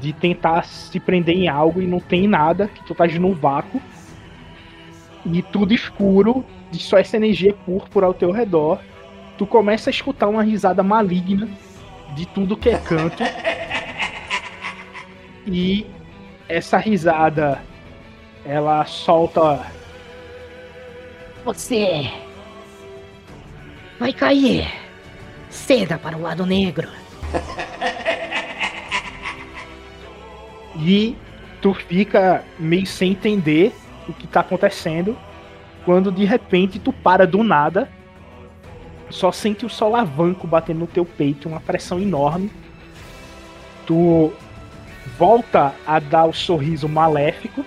de 0.00 0.12
tentar 0.12 0.64
se 0.64 0.98
prender 0.98 1.36
em 1.36 1.48
algo 1.48 1.80
e 1.80 1.86
não 1.86 2.00
tem 2.00 2.26
nada, 2.26 2.68
que 2.68 2.84
tu 2.84 2.94
tá 2.94 3.06
num 3.06 3.32
vácuo 3.32 3.80
e 5.24 5.42
tudo 5.42 5.74
escuro, 5.74 6.44
de 6.70 6.78
só 6.78 6.98
essa 6.98 7.16
energia 7.16 7.52
púrpura 7.52 8.06
ao 8.06 8.14
teu 8.14 8.30
redor. 8.30 8.80
Tu 9.38 9.46
começa 9.46 9.90
a 9.90 9.92
escutar 9.92 10.28
uma 10.28 10.42
risada 10.42 10.82
maligna 10.82 11.48
de 12.14 12.26
tudo 12.26 12.56
que 12.56 12.70
é 12.70 12.78
canto. 12.78 13.22
E 15.48 15.86
essa 16.48 16.76
risada 16.76 17.62
ela 18.44 18.84
solta 18.84 19.64
Você 21.44 22.10
vai 24.00 24.12
cair. 24.12 24.85
Ceda 25.56 25.98
para 25.98 26.16
o 26.16 26.22
lado 26.22 26.46
negro. 26.46 26.88
e 30.78 31.16
tu 31.60 31.74
fica 31.74 32.44
meio 32.58 32.86
sem 32.86 33.12
entender 33.12 33.72
o 34.06 34.12
que 34.12 34.26
tá 34.26 34.40
acontecendo. 34.40 35.16
Quando 35.84 36.12
de 36.12 36.24
repente 36.24 36.78
tu 36.78 36.92
para 36.92 37.26
do 37.26 37.42
nada, 37.42 37.88
só 39.08 39.32
sente 39.32 39.64
o 39.64 39.70
solavanco 39.70 40.46
batendo 40.46 40.80
no 40.80 40.86
teu 40.86 41.04
peito, 41.04 41.48
uma 41.48 41.60
pressão 41.60 42.00
enorme. 42.00 42.50
Tu 43.86 44.32
volta 45.18 45.74
a 45.86 45.98
dar 45.98 46.26
o 46.26 46.32
sorriso 46.32 46.88
maléfico. 46.88 47.64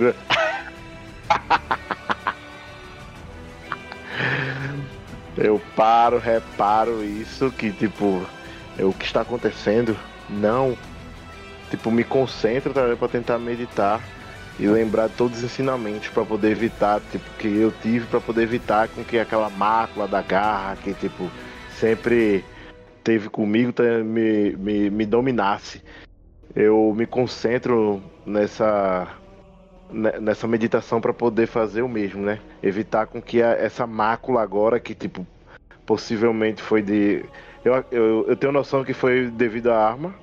Eu 5.36 5.60
paro, 5.74 6.18
reparo 6.18 7.02
isso, 7.02 7.50
que 7.52 7.72
tipo, 7.72 8.28
é 8.76 8.84
o 8.84 8.92
que 8.92 9.04
está 9.04 9.22
acontecendo, 9.22 9.96
não. 10.28 10.76
Tipo, 11.70 11.90
me 11.90 12.04
concentro 12.04 12.72
tá, 12.74 12.94
para 12.96 13.08
tentar 13.08 13.38
meditar 13.38 14.02
e 14.58 14.66
lembrar 14.66 15.08
todos 15.08 15.38
os 15.38 15.44
ensinamentos 15.44 16.10
para 16.10 16.24
poder 16.24 16.50
evitar, 16.50 17.00
tipo, 17.00 17.30
que 17.38 17.48
eu 17.48 17.72
tive 17.72 18.06
para 18.06 18.20
poder 18.20 18.42
evitar 18.42 18.88
com 18.88 19.02
que 19.02 19.18
aquela 19.18 19.48
mácula 19.48 20.06
da 20.06 20.20
garra 20.20 20.76
que, 20.76 20.92
tipo, 20.94 21.30
sempre 21.70 22.44
teve 23.02 23.30
comigo 23.30 23.72
me, 24.04 24.54
me, 24.56 24.90
me 24.90 25.06
dominasse. 25.06 25.80
Eu 26.54 26.92
me 26.94 27.06
concentro 27.06 28.02
nessa 28.26 29.08
ne- 29.08 29.21
nessa 29.92 30.46
meditação 30.48 31.00
para 31.00 31.12
poder 31.12 31.46
fazer 31.46 31.82
o 31.82 31.88
mesmo, 31.88 32.22
né? 32.22 32.40
Evitar 32.62 33.06
com 33.06 33.20
que 33.20 33.42
a- 33.42 33.52
essa 33.52 33.86
mácula 33.86 34.42
agora 34.42 34.80
que 34.80 34.94
tipo 34.94 35.26
possivelmente 35.86 36.62
foi 36.62 36.80
de 36.82 37.24
eu, 37.64 37.84
eu, 37.90 38.24
eu 38.28 38.36
tenho 38.36 38.52
noção 38.52 38.84
que 38.84 38.92
foi 38.94 39.30
devido 39.30 39.70
à 39.70 39.76
arma 39.78 40.14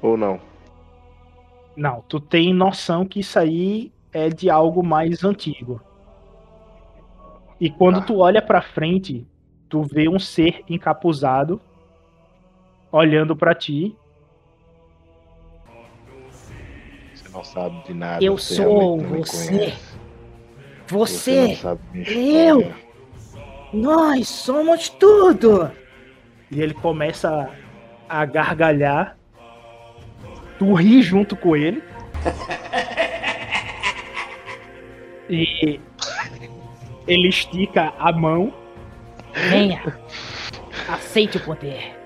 ou 0.00 0.16
não? 0.16 0.40
Não, 1.76 2.02
tu 2.08 2.20
tem 2.20 2.52
noção 2.52 3.06
que 3.06 3.20
isso 3.20 3.38
aí 3.38 3.92
é 4.12 4.28
de 4.28 4.50
algo 4.50 4.82
mais 4.82 5.24
antigo. 5.24 5.80
E 7.58 7.70
quando 7.70 8.00
Tá. 8.00 8.06
tu 8.06 8.18
olha 8.18 8.42
pra 8.42 8.60
frente, 8.60 9.26
tu 9.68 9.82
vê 9.82 10.08
um 10.08 10.18
ser 10.18 10.64
encapuzado 10.68 11.60
olhando 12.90 13.34
pra 13.34 13.54
ti. 13.54 13.96
Não 17.32 17.42
sabe 17.42 17.82
de 17.84 17.94
nada. 17.94 18.22
Eu 18.22 18.36
você 18.36 18.54
sou 18.56 18.98
você. 18.98 19.74
Você, 20.86 21.56
sabe 21.56 21.80
minha 21.92 22.48
eu. 22.48 22.72
nós 23.72 24.28
somos 24.28 24.88
tudo. 24.90 25.70
E 26.50 26.60
ele 26.60 26.74
começa 26.74 27.48
a 28.08 28.24
gargalhar. 28.26 29.16
Tu 30.58 30.74
ri 30.74 31.02
junto 31.02 31.34
com 31.34 31.56
ele. 31.56 31.82
E 35.30 35.80
ele 37.06 37.28
estica 37.28 37.94
a 37.98 38.12
mão. 38.12 38.52
Venha. 39.48 39.82
Aceite 40.86 41.38
o 41.38 41.40
poder. 41.40 41.96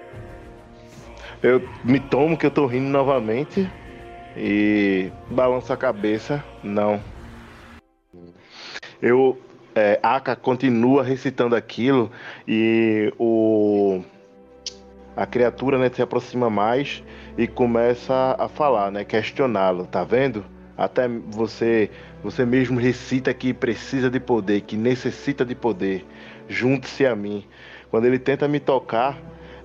Eu 1.43 1.69
me 1.83 1.99
tomo 1.99 2.37
que 2.37 2.47
eu 2.47 2.51
tô 2.51 2.67
rindo 2.67 2.89
novamente 2.89 3.69
e 4.37 5.11
balanço 5.31 5.72
a 5.72 5.77
cabeça. 5.77 6.44
Não. 6.62 7.01
Eu. 9.01 9.40
É, 9.75 10.01
Aka 10.03 10.35
continua 10.35 11.03
recitando 11.03 11.55
aquilo 11.55 12.11
e 12.46 13.12
o. 13.18 14.03
A 15.14 15.27
criatura 15.27 15.79
né, 15.79 15.90
se 15.90 16.03
aproxima 16.03 16.51
mais 16.51 17.03
e 17.38 17.46
começa 17.46 18.37
a 18.38 18.49
falar, 18.49 18.90
né? 18.90 19.05
Questioná-lo, 19.05 19.87
tá 19.87 20.05
vendo? 20.05 20.44
Até 20.77 21.09
você, 21.09 21.90
você 22.22 22.44
mesmo 22.44 22.79
recita 22.79 23.33
que 23.33 23.55
precisa 23.55 24.11
de 24.11 24.20
poder, 24.20 24.61
que 24.62 24.77
necessita 24.77 25.44
de 25.44 25.55
poder. 25.55 26.05
Junte-se 26.49 27.07
a 27.07 27.16
mim. 27.16 27.44
Quando 27.90 28.05
ele 28.05 28.18
tenta 28.18 28.46
me 28.46 28.61
tocar, 28.61 29.18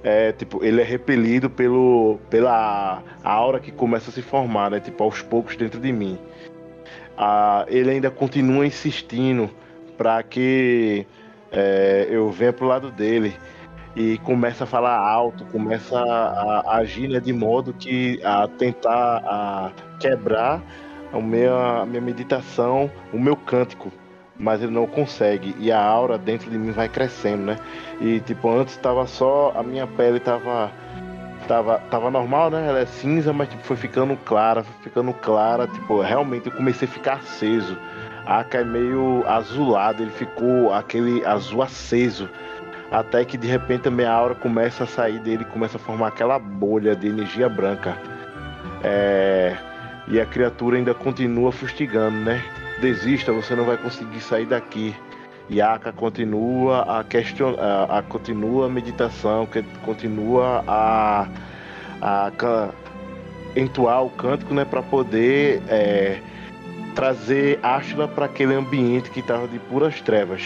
é, 0.03 0.31
tipo, 0.31 0.63
ele 0.63 0.81
é 0.81 0.83
repelido 0.83 1.49
pelo, 1.49 2.19
pela 2.29 3.03
aura 3.23 3.59
que 3.59 3.71
começa 3.71 4.09
a 4.09 4.13
se 4.13 4.21
formar, 4.21 4.71
né? 4.71 4.79
Tipo, 4.79 5.03
aos 5.03 5.21
poucos 5.21 5.55
dentro 5.55 5.79
de 5.79 5.91
mim. 5.91 6.17
Ah, 7.17 7.65
ele 7.67 7.91
ainda 7.91 8.09
continua 8.09 8.65
insistindo 8.65 9.49
para 9.97 10.23
que 10.23 11.05
é, 11.51 12.07
eu 12.09 12.31
venha 12.31 12.51
pro 12.51 12.65
lado 12.65 12.89
dele 12.91 13.35
e 13.95 14.17
começa 14.19 14.63
a 14.63 14.67
falar 14.67 14.97
alto, 14.97 15.45
começa 15.45 15.99
a, 15.99 16.61
a 16.61 16.77
agir 16.77 17.07
né, 17.07 17.19
de 17.19 17.33
modo 17.33 17.73
que 17.73 18.19
a 18.23 18.47
tentar 18.47 19.21
a 19.25 19.71
quebrar 19.99 20.63
a 21.11 21.19
minha, 21.19 21.81
a 21.81 21.85
minha 21.85 22.01
meditação, 22.01 22.89
o 23.13 23.19
meu 23.19 23.35
cântico, 23.35 23.91
mas 24.41 24.61
ele 24.61 24.71
não 24.71 24.87
consegue 24.87 25.55
e 25.59 25.71
a 25.71 25.79
aura 25.79 26.17
dentro 26.17 26.49
de 26.49 26.57
mim 26.57 26.71
vai 26.71 26.89
crescendo, 26.89 27.43
né? 27.43 27.59
E 28.01 28.19
tipo, 28.19 28.49
antes 28.49 28.75
tava 28.75 29.05
só. 29.05 29.53
A 29.55 29.61
minha 29.61 29.85
pele 29.85 30.19
tava. 30.19 30.71
Tava, 31.47 31.79
tava 31.89 32.11
normal, 32.11 32.49
né? 32.49 32.67
Ela 32.67 32.79
é 32.79 32.85
cinza, 32.85 33.31
mas 33.31 33.49
tipo, 33.49 33.63
foi 33.63 33.75
ficando 33.75 34.15
clara, 34.17 34.63
foi 34.63 34.83
ficando 34.83 35.13
clara. 35.13 35.67
Tipo, 35.67 36.01
realmente 36.01 36.47
eu 36.47 36.51
comecei 36.51 36.87
a 36.87 36.91
ficar 36.91 37.13
aceso. 37.13 37.77
A 38.25 38.39
Aka 38.39 38.59
é 38.59 38.63
meio 38.63 39.23
azulado, 39.27 40.01
ele 40.01 40.11
ficou 40.11 40.73
aquele 40.73 41.23
azul 41.25 41.61
aceso. 41.61 42.29
Até 42.91 43.23
que 43.23 43.37
de 43.37 43.47
repente 43.47 43.87
a 43.87 43.91
minha 43.91 44.11
aura 44.11 44.35
começa 44.35 44.83
a 44.83 44.87
sair 44.87 45.19
dele, 45.19 45.45
começa 45.45 45.77
a 45.77 45.79
formar 45.79 46.07
aquela 46.07 46.37
bolha 46.39 46.95
de 46.95 47.07
energia 47.07 47.47
branca. 47.47 47.97
É... 48.83 49.55
E 50.07 50.19
a 50.19 50.25
criatura 50.25 50.77
ainda 50.77 50.93
continua 50.93 51.51
fustigando, 51.51 52.17
né? 52.17 52.43
Desista, 52.81 53.31
você 53.31 53.55
não 53.55 53.63
vai 53.63 53.77
conseguir 53.77 54.19
sair 54.19 54.45
daqui. 54.47 54.95
E 55.49 55.61
a 55.61 55.73
Aka 55.75 55.91
continua 55.91 56.99
a 56.99 57.03
questionar, 57.03 57.59
a, 57.61 57.99
a- 57.99 58.01
continua 58.03 58.65
a 58.65 58.69
meditação, 58.69 59.45
que 59.45 59.61
continua 59.85 60.63
a, 60.67 61.27
a 62.01 62.31
entoar 63.55 64.03
o 64.03 64.09
cântico, 64.09 64.53
né, 64.53 64.65
para 64.65 64.81
poder 64.81 65.61
é, 65.67 66.19
trazer 66.95 67.59
Ashla 67.61 68.07
para 68.07 68.25
aquele 68.25 68.53
ambiente 68.55 69.09
que 69.11 69.19
estava 69.19 69.47
de 69.47 69.59
puras 69.59 69.99
trevas. 70.01 70.41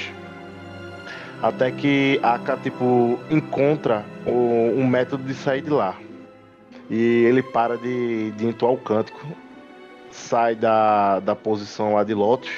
Até 1.41 1.69
que 1.71 2.19
Aka 2.23 2.57
tipo 2.57 3.19
encontra 3.29 4.03
o- 4.25 4.73
um 4.75 4.85
método 4.87 5.23
de 5.23 5.33
sair 5.35 5.61
de 5.61 5.69
lá. 5.69 5.95
E 6.89 7.23
ele 7.25 7.41
para 7.43 7.77
de, 7.77 8.31
de 8.31 8.45
entoar 8.47 8.73
o 8.73 8.77
cântico, 8.77 9.19
sai 10.15 10.55
da, 10.55 11.19
da 11.19 11.35
posição 11.35 11.93
lá 11.93 12.03
de 12.03 12.13
Lotus 12.13 12.51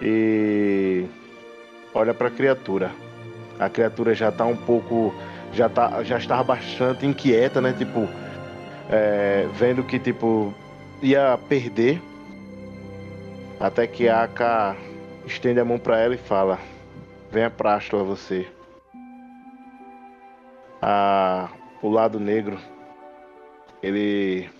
e 0.00 1.06
olha 1.94 2.12
para 2.12 2.28
a 2.28 2.30
criatura. 2.30 2.90
A 3.58 3.68
criatura 3.68 4.14
já 4.14 4.32
tá 4.32 4.44
um 4.44 4.56
pouco, 4.56 5.14
já 5.52 5.68
tá, 5.68 6.02
já 6.02 6.18
estava 6.18 6.42
bastante 6.42 7.06
inquieta, 7.06 7.60
né? 7.60 7.72
Tipo, 7.72 8.08
é, 8.90 9.48
vendo 9.54 9.84
que 9.84 9.98
tipo 9.98 10.52
ia 11.00 11.38
perder. 11.48 12.00
Até 13.60 13.86
que 13.86 14.08
a 14.08 14.24
Aka 14.24 14.76
estende 15.24 15.60
a 15.60 15.64
mão 15.64 15.78
para 15.78 15.98
ela 16.00 16.14
e 16.14 16.18
fala: 16.18 16.58
"Venha 17.30 17.48
pra 17.50 17.74
Astla 17.74 18.02
você". 18.02 18.46
a, 20.82 21.48
o 21.80 21.88
lado 21.88 22.18
negro, 22.18 22.58
ele 23.80 24.50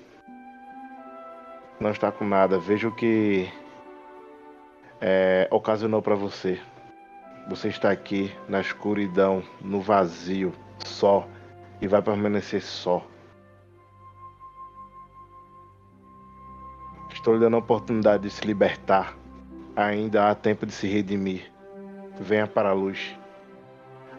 não 1.83 1.91
está 1.91 2.11
com 2.11 2.25
nada. 2.25 2.59
Veja 2.59 2.89
o 2.89 2.95
que 2.95 3.53
é, 5.01 5.49
ocasionou 5.51 6.01
para 6.01 6.15
você. 6.15 6.61
Você 7.49 7.69
está 7.69 7.91
aqui 7.91 8.33
na 8.49 8.61
escuridão, 8.61 9.43
no 9.61 9.81
vazio, 9.81 10.53
só, 10.79 11.27
e 11.81 11.89
vai 11.89 12.01
permanecer 12.01 12.63
só. 12.63 13.05
Estou 17.13 17.35
lhe 17.35 17.41
dando 17.41 17.57
a 17.57 17.59
oportunidade 17.59 18.23
de 18.23 18.31
se 18.31 18.47
libertar. 18.47 19.17
Ainda 19.75 20.31
há 20.31 20.35
tempo 20.35 20.65
de 20.65 20.73
se 20.73 20.87
redimir. 20.87 21.51
Venha 22.21 22.47
para 22.47 22.71
a 22.71 22.73
luz. 22.73 23.17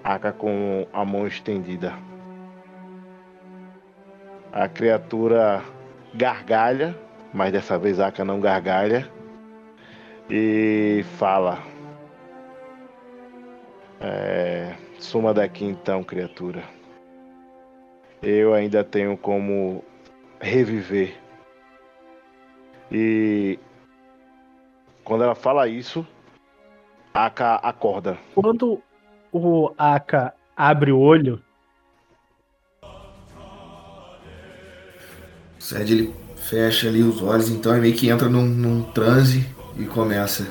Aka 0.04 0.34
com 0.34 0.86
a 0.92 1.06
mão 1.06 1.26
estendida. 1.26 1.94
A 4.52 4.68
criatura 4.68 5.64
gargalha, 6.14 6.96
mas 7.34 7.52
dessa 7.52 7.78
vez 7.78 8.00
Aka 8.00 8.24
não 8.24 8.40
gargalha. 8.40 9.10
E 10.30 11.04
fala. 11.18 11.60
É, 14.00 14.76
suma 15.00 15.34
daqui 15.34 15.66
então, 15.66 16.04
criatura. 16.04 16.64
Eu 18.22 18.54
ainda 18.54 18.84
tenho 18.84 19.18
como 19.18 19.84
reviver. 20.40 21.18
E 22.92 23.60
quando 25.04 25.24
ela 25.24 25.36
fala 25.36 25.68
isso, 25.68 26.06
Aka 27.14 27.56
acorda. 27.56 28.18
Quando 28.36 28.82
o 29.32 29.74
Aka 29.78 30.34
abre 30.56 30.92
o 30.92 31.00
olho, 31.00 31.42
O 35.64 35.66
Sed 35.66 35.94
ele 35.94 36.23
fecha 36.50 36.88
ali 36.88 37.02
os 37.02 37.22
olhos, 37.22 37.50
então 37.50 37.72
ele 37.72 37.82
meio 37.82 37.94
que 37.94 38.10
entra 38.10 38.28
num, 38.28 38.46
num 38.46 38.84
transe 38.84 39.48
e 39.78 39.86
começa. 39.86 40.48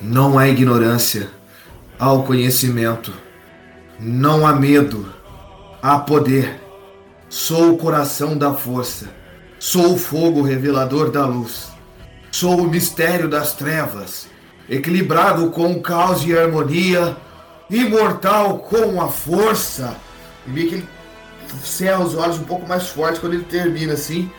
Não 0.00 0.38
há 0.38 0.48
ignorância, 0.48 1.28
há 1.98 2.12
o 2.12 2.22
conhecimento. 2.22 3.12
Não 3.98 4.46
há 4.46 4.52
medo, 4.52 5.06
há 5.82 5.98
poder. 5.98 6.60
Sou 7.28 7.72
o 7.72 7.78
coração 7.78 8.36
da 8.36 8.52
força. 8.52 9.08
Sou 9.58 9.94
o 9.94 9.98
fogo 9.98 10.42
revelador 10.42 11.10
da 11.10 11.26
luz. 11.26 11.68
Sou 12.30 12.60
o 12.60 12.68
mistério 12.68 13.28
das 13.28 13.54
trevas, 13.54 14.28
equilibrado 14.68 15.50
com 15.50 15.72
o 15.72 15.80
caos 15.80 16.26
e 16.26 16.36
harmonia, 16.36 17.16
imortal 17.70 18.58
com 18.58 19.00
a 19.00 19.08
força. 19.08 19.96
E 20.46 20.50
meio 20.50 20.68
que 20.68 20.74
ele 20.74 20.88
cerra 21.62 22.04
os 22.04 22.14
olhos 22.14 22.38
um 22.38 22.44
pouco 22.44 22.68
mais 22.68 22.88
forte 22.88 23.20
quando 23.20 23.34
ele 23.34 23.44
termina 23.44 23.94
assim. 23.94 24.30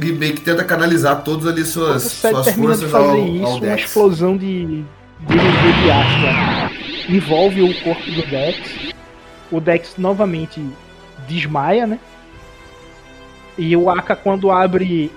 E 0.00 0.12
meio 0.12 0.34
que 0.34 0.40
tenta 0.40 0.64
canalizar 0.64 1.22
todas 1.22 1.46
ali 1.46 1.64
suas, 1.64 2.02
suas 2.02 2.52
forças 2.52 2.90
fazer 2.90 3.08
ao, 3.08 3.18
isso, 3.18 3.44
ao 3.44 3.50
uma 3.52 3.60
Dex. 3.60 3.82
explosão 3.82 4.36
de, 4.36 4.66
de 4.66 4.84
de 5.26 5.90
ácido 5.90 6.78
envolve 7.08 7.62
o 7.62 7.82
corpo 7.82 8.10
do 8.10 8.26
Dex. 8.26 8.92
O 9.50 9.60
Dex 9.60 9.94
novamente 9.96 10.62
desmaia, 11.26 11.86
né? 11.86 11.98
E 13.56 13.76
o 13.76 13.90
Aka, 13.90 14.14
quando 14.14 14.50
abre 14.50 15.10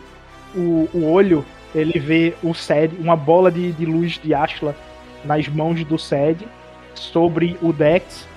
o, 0.56 0.90
o 0.94 1.12
olho, 1.12 1.46
ele 1.76 2.00
vê 2.00 2.34
o 2.42 2.54
Sed, 2.54 2.96
uma 3.00 3.16
bola 3.16 3.52
de, 3.52 3.72
de 3.74 3.86
luz 3.86 4.20
de 4.22 4.34
Ashla 4.34 4.76
nas 5.24 5.48
mãos 5.48 5.84
do 5.84 6.00
Sed 6.00 6.48
sobre 6.96 7.58
o 7.62 7.72
Dex. 7.72 8.28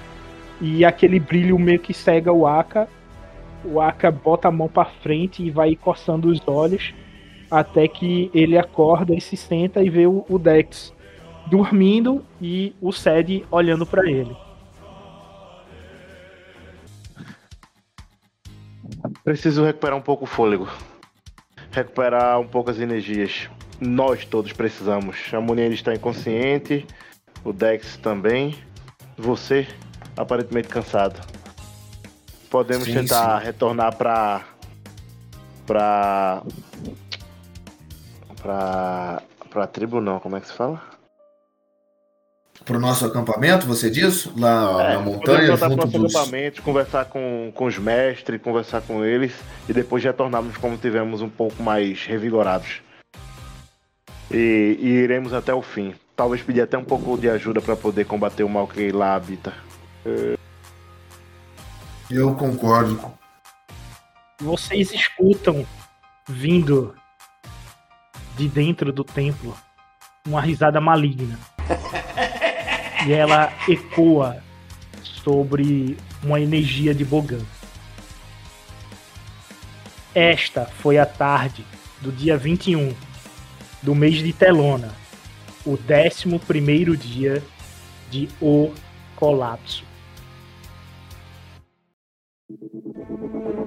E 0.61 0.85
aquele 0.85 1.19
brilho 1.19 1.59
meio 1.59 1.79
que 1.79 1.95
cega 1.95 2.33
o 2.33 2.47
Aka. 2.47 2.87
O 3.65 3.81
Aka 3.81 4.11
bota 4.11 4.49
a 4.49 4.53
mão 4.53 4.69
pra 4.69 4.85
frente 4.85 5.43
e 5.43 5.51
vai 5.51 5.75
coçando 5.75 6.29
os 6.29 6.41
olhos 6.47 6.95
até 7.51 7.87
que 7.87 8.31
ele 8.35 8.59
acorda 8.59 9.15
e 9.15 9.21
se 9.21 9.37
senta 9.37 9.83
e 9.83 9.89
vê 9.89 10.07
o, 10.07 10.25
o 10.29 10.39
Dex 10.39 10.93
dormindo 11.47 12.25
e 12.41 12.75
o 12.81 12.93
Sed 12.93 13.45
olhando 13.51 13.87
pra 13.87 14.09
ele. 14.09 14.35
Preciso 19.23 19.65
recuperar 19.65 19.97
um 19.97 20.03
pouco 20.03 20.25
o 20.25 20.27
fôlego. 20.27 20.69
Recuperar 21.71 22.41
um 22.41 22.47
pouco 22.47 22.71
as 22.71 22.79
energias. 22.79 23.49
Nós 23.81 24.25
todos 24.25 24.53
precisamos. 24.53 25.33
A 25.33 25.41
Monier 25.41 25.73
está 25.73 25.95
inconsciente. 25.95 26.87
O 27.45 27.53
Dex 27.53 27.97
também. 27.97 28.57
Você, 29.17 29.67
aparentemente 30.17 30.69
cansado. 30.69 31.21
Podemos 32.55 32.85
Sim, 32.85 32.95
tentar 32.95 33.39
retornar 33.39 33.97
pra. 33.97 34.43
pra. 35.67 36.41
pra. 38.41 39.23
pra 39.51 39.67
tribo 39.67 40.01
não, 40.01 40.21
como 40.21 40.37
é 40.37 40.41
que 40.41 40.47
se 40.47 40.53
fala? 40.53 40.81
Pro 42.65 42.79
nosso 42.79 43.07
acampamento, 43.07 43.67
você 43.67 43.91
diz? 43.91 44.27
Lá 44.37 44.85
É, 44.85 44.95
na 44.95 45.01
montanha, 45.01 45.49
voltar 45.49 45.67
pro 45.67 45.71
junto 45.83 45.99
nosso 45.99 45.99
dos. 45.99 46.15
acampamento, 46.15 46.63
conversar 46.63 47.07
com, 47.07 47.51
com 47.53 47.65
os 47.65 47.77
mestres, 47.77 48.41
conversar 48.41 48.83
com 48.83 49.05
eles 49.05 49.33
e 49.69 49.73
depois 49.73 50.05
retornarmos 50.05 50.57
como 50.57 50.77
tivemos 50.77 51.23
um 51.23 51.29
pouco 51.29 51.61
mais 51.61 52.07
revigorados. 52.07 52.83
E, 54.31 54.79
e 54.81 54.87
iremos 54.91 55.33
até 55.33 55.53
o 55.53 55.61
fim. 55.61 55.93
Talvez 56.15 56.41
pedir 56.41 56.61
até 56.61 56.79
um 56.79 56.85
pouco 56.85 57.19
de 57.19 57.29
ajuda 57.29 57.61
para 57.61 57.75
poder 57.75 58.05
combater 58.07 58.45
o 58.45 58.49
mal 58.49 58.69
que 58.69 58.93
lá 58.93 59.17
habita. 59.17 59.53
Eu 62.11 62.35
concordo. 62.35 63.13
Vocês 64.41 64.93
escutam 64.93 65.67
vindo 66.29 66.95
de 68.37 68.49
dentro 68.49 68.93
do 68.93 69.05
templo 69.05 69.57
uma 70.27 70.41
risada 70.41 70.81
maligna. 70.81 71.39
E 73.07 73.13
ela 73.13 73.53
ecoa 73.69 74.43
sobre 75.03 75.97
uma 76.23 76.41
energia 76.41 76.95
de 76.95 77.05
Bogan. 77.05 77.45
Esta 80.15 80.67
foi 80.67 80.99
a 80.99 81.07
tarde 81.07 81.65
do 82.01 82.13
dia 82.13 82.37
21 82.37 82.95
do 83.83 83.95
mês 83.95 84.17
de 84.17 84.33
Telona, 84.33 84.95
o 85.67 85.73
11 85.73 86.39
primeiro 86.47 86.97
dia 86.97 87.43
de 88.11 88.29
O 88.41 88.73
Colapso. 89.17 89.94
thank 92.61 92.73
you 92.75 93.64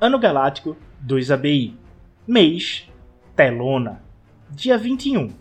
Ano 0.00 0.16
Galáctico 0.16 0.76
2 1.00 1.32
ABI. 1.32 1.76
Mês 2.24 2.88
Telona. 3.34 4.00
Dia 4.48 4.78
21. 4.78 5.32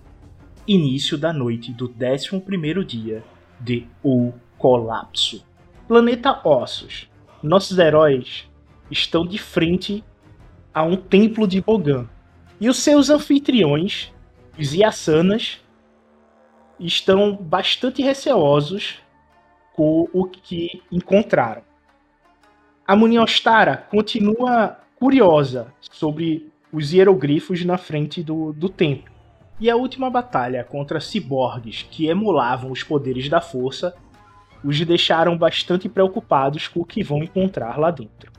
Início 0.67 1.15
da 1.15 1.32
noite 1.32 1.72
do 1.72 1.88
11º 1.88 2.84
dia 2.84 3.24
de 3.62 3.86
O 4.04 4.34
Colapso. 4.58 5.46
Planeta 5.88 6.41
Ossos. 6.43 7.08
Nossos 7.43 7.78
heróis 7.78 8.50
estão 8.89 9.28
de 9.28 9.38
frente 9.38 10.04
a 10.74 10.82
um 10.82 10.96
templo 10.96 11.48
de 11.48 11.62
Bogan. 11.62 12.10
E 12.60 12.67
os 12.67 12.78
seus 12.78 13.12
anfitriões, 13.12 14.12
os 14.58 14.74
Yasanas, 14.74 15.62
estão 16.80 17.36
bastante 17.36 18.02
receosos 18.02 18.96
com 19.76 20.10
o 20.12 20.26
que 20.26 20.82
encontraram. 20.91 21.66
A 22.88 22.95
Muniostara 22.95 23.76
continua 23.76 24.80
curiosa 24.95 25.73
sobre 25.82 26.50
os 26.71 26.93
hieroglifos 26.93 27.65
na 27.65 27.78
frente 27.78 28.23
do, 28.23 28.54
do 28.54 28.69
templo. 28.69 29.13
E 29.60 29.69
a 29.69 29.76
última 29.76 30.10
batalha 30.10 30.63
contra 30.63 31.02
ciborgues 31.02 31.86
que 31.91 32.08
emulavam 32.08 32.71
os 32.71 32.84
poderes 32.84 33.28
da 33.28 33.41
força 33.41 33.93
os 34.63 34.80
deixaram 34.86 35.38
bastante 35.38 35.89
preocupados 35.89 36.69
com 36.69 36.80
o 36.80 36.86
que 36.86 37.04
vão 37.04 37.21
encontrar 37.21 37.78
lá 37.78 37.91
dentro. 37.91 38.32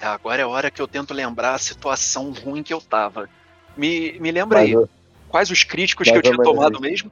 Agora 0.00 0.40
é 0.40 0.44
a 0.44 0.48
hora 0.48 0.70
que 0.70 0.80
eu 0.80 0.88
tento 0.88 1.12
lembrar 1.12 1.54
a 1.54 1.58
situação 1.58 2.32
ruim 2.32 2.62
que 2.62 2.72
eu 2.72 2.80
tava. 2.80 3.28
Me, 3.76 4.18
me 4.18 4.30
lembra 4.30 4.58
Mais 4.58 4.74
aí, 4.74 4.86
quais 5.28 5.50
os 5.50 5.64
críticos 5.64 6.08
mais 6.08 6.12
que 6.12 6.18
eu 6.18 6.32
tinha 6.32 6.42
menos 6.42 6.56
tomado 6.56 6.80
mesmo? 6.80 7.10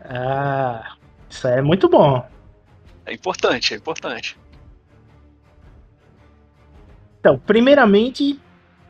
Ah, 0.00 0.96
isso 1.28 1.46
é 1.48 1.60
muito 1.60 1.88
bom. 1.88 2.26
É 3.04 3.12
importante, 3.12 3.74
é 3.74 3.76
importante. 3.76 4.38
Então, 7.20 7.38
primeiramente, 7.38 8.40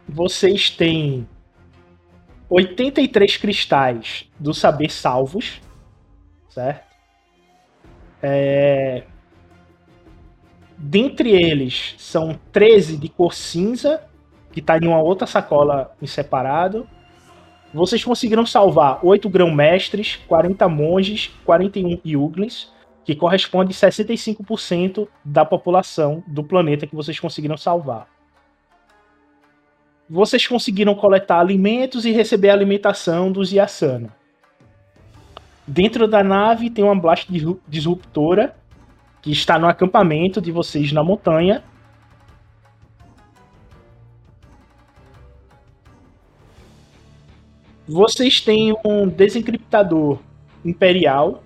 vocês 0.09 0.71
têm 0.71 1.27
83 2.49 3.37
cristais 3.37 4.31
do 4.39 4.55
saber 4.55 4.91
salvos, 4.91 5.61
certo? 6.51 6.87
É... 8.23 9.05
Dentre 10.79 11.31
eles, 11.31 11.95
são 11.99 12.39
13 12.53 12.99
de 12.99 13.09
cor 13.09 13.35
cinza, 13.35 14.05
que 14.53 14.61
está 14.61 14.79
em 14.79 14.87
uma 14.87 15.01
outra 15.01 15.27
sacola 15.27 15.95
em 16.01 16.07
separado. 16.07 16.89
Vocês 17.77 18.03
conseguiram 18.03 18.47
salvar 18.47 19.01
8 19.03 19.29
grão-mestres, 19.29 20.17
40 20.27 20.67
monges, 20.67 21.31
41 21.45 22.01
yuglins, 22.07 22.73
que 23.05 23.15
corresponde 23.15 23.73
a 23.73 23.91
65% 23.91 25.07
da 25.23 25.45
população 25.45 26.25
do 26.27 26.43
planeta 26.43 26.87
que 26.87 26.97
vocês 26.97 27.21
conseguiram 27.21 27.59
salvar. 27.59 28.09
Vocês 30.09 30.47
conseguiram 30.47 30.95
coletar 30.95 31.39
alimentos 31.39 32.07
e 32.07 32.12
receber 32.12 32.49
alimentação 32.49 33.31
dos 33.31 33.53
Yasana. 33.53 34.09
Dentro 35.67 36.09
da 36.09 36.25
nave 36.25 36.71
tem 36.71 36.83
uma 36.83 36.99
blast 36.99 37.29
disruptora 37.69 38.57
que 39.21 39.31
está 39.31 39.59
no 39.59 39.69
acampamento 39.69 40.41
de 40.41 40.51
vocês 40.51 40.93
na 40.93 41.05
montanha. 41.05 41.62
Vocês 47.88 48.40
têm 48.40 48.75
um 48.85 49.09
desencriptador 49.09 50.18
imperial. 50.64 51.44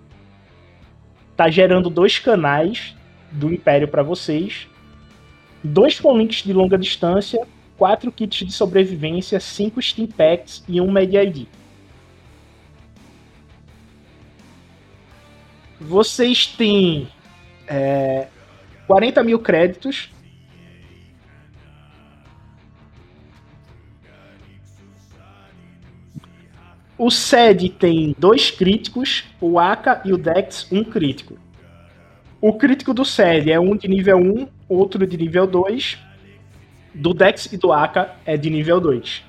Está 1.32 1.50
gerando 1.50 1.90
dois 1.90 2.18
canais 2.18 2.94
do 3.30 3.52
Império 3.52 3.88
para 3.88 4.02
vocês. 4.02 4.66
Dois 5.62 6.00
links 6.00 6.42
de 6.42 6.52
longa 6.54 6.78
distância, 6.78 7.46
quatro 7.76 8.10
kits 8.10 8.46
de 8.46 8.52
sobrevivência, 8.52 9.38
cinco 9.38 9.82
Steam 9.82 10.08
Packs 10.08 10.64
e 10.66 10.80
um 10.80 10.90
Media 10.90 11.22
ID. 11.22 11.46
Vocês 15.78 16.46
têm 16.46 17.08
é, 17.66 18.28
40 18.86 19.22
mil 19.22 19.38
créditos. 19.38 20.10
O 27.02 27.10
SED 27.10 27.70
tem 27.70 28.14
dois 28.18 28.50
críticos, 28.50 29.24
o 29.40 29.58
Aka 29.58 30.02
e 30.04 30.12
o 30.12 30.18
Dex, 30.18 30.70
um 30.70 30.84
crítico. 30.84 31.38
O 32.42 32.52
crítico 32.52 32.92
do 32.92 33.06
SED 33.06 33.50
é 33.50 33.58
um 33.58 33.74
de 33.74 33.88
nível 33.88 34.18
1, 34.18 34.46
outro 34.68 35.06
de 35.06 35.16
nível 35.16 35.46
2. 35.46 35.96
Do 36.92 37.14
Dex 37.14 37.50
e 37.54 37.56
do 37.56 37.72
Aka 37.72 38.14
é 38.26 38.36
de 38.36 38.50
nível 38.50 38.78
2. 38.78 39.24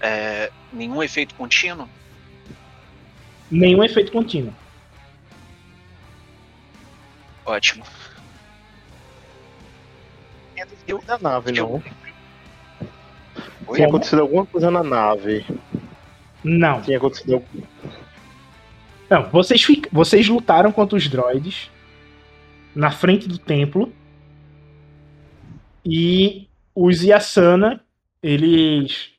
É, 0.00 0.52
nenhum 0.72 1.02
efeito 1.02 1.34
contínuo? 1.34 1.88
Nenhum 3.50 3.82
efeito 3.82 4.12
contínuo. 4.12 4.54
Ótimo. 7.44 7.84
Eu, 10.86 11.02
da 11.02 11.18
nave, 11.18 11.50
eu- 11.58 11.68
não. 11.68 11.82
Oi? 13.66 13.76
Tinha 13.76 13.88
acontecido 13.88 14.22
alguma 14.22 14.46
coisa 14.46 14.70
na 14.70 14.82
nave. 14.82 15.44
Não. 16.42 16.80
Tinha 16.82 16.96
acontecido. 16.96 17.42
Não, 19.10 19.28
vocês, 19.30 19.62
fic- 19.62 19.88
vocês 19.92 20.28
lutaram 20.28 20.70
contra 20.72 20.96
os 20.96 21.08
droids 21.08 21.70
na 22.74 22.90
frente 22.90 23.28
do 23.28 23.38
templo. 23.38 23.92
E 25.84 26.48
os 26.74 27.02
Yasana, 27.02 27.82
eles 28.22 29.10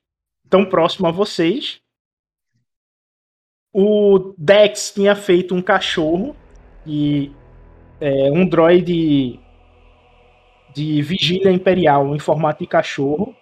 estão 0.43 0.65
próximos 0.65 1.09
a 1.09 1.11
vocês. 1.11 1.79
O 3.73 4.33
Dex 4.37 4.91
tinha 4.93 5.15
feito 5.15 5.53
um 5.53 5.61
cachorro 5.61 6.35
e 6.85 7.31
é, 8.01 8.31
um 8.31 8.47
droid 8.47 9.39
de 10.73 11.01
vigília 11.01 11.51
imperial 11.51 12.15
em 12.15 12.19
formato 12.19 12.63
de 12.63 12.67
cachorro. 12.67 13.35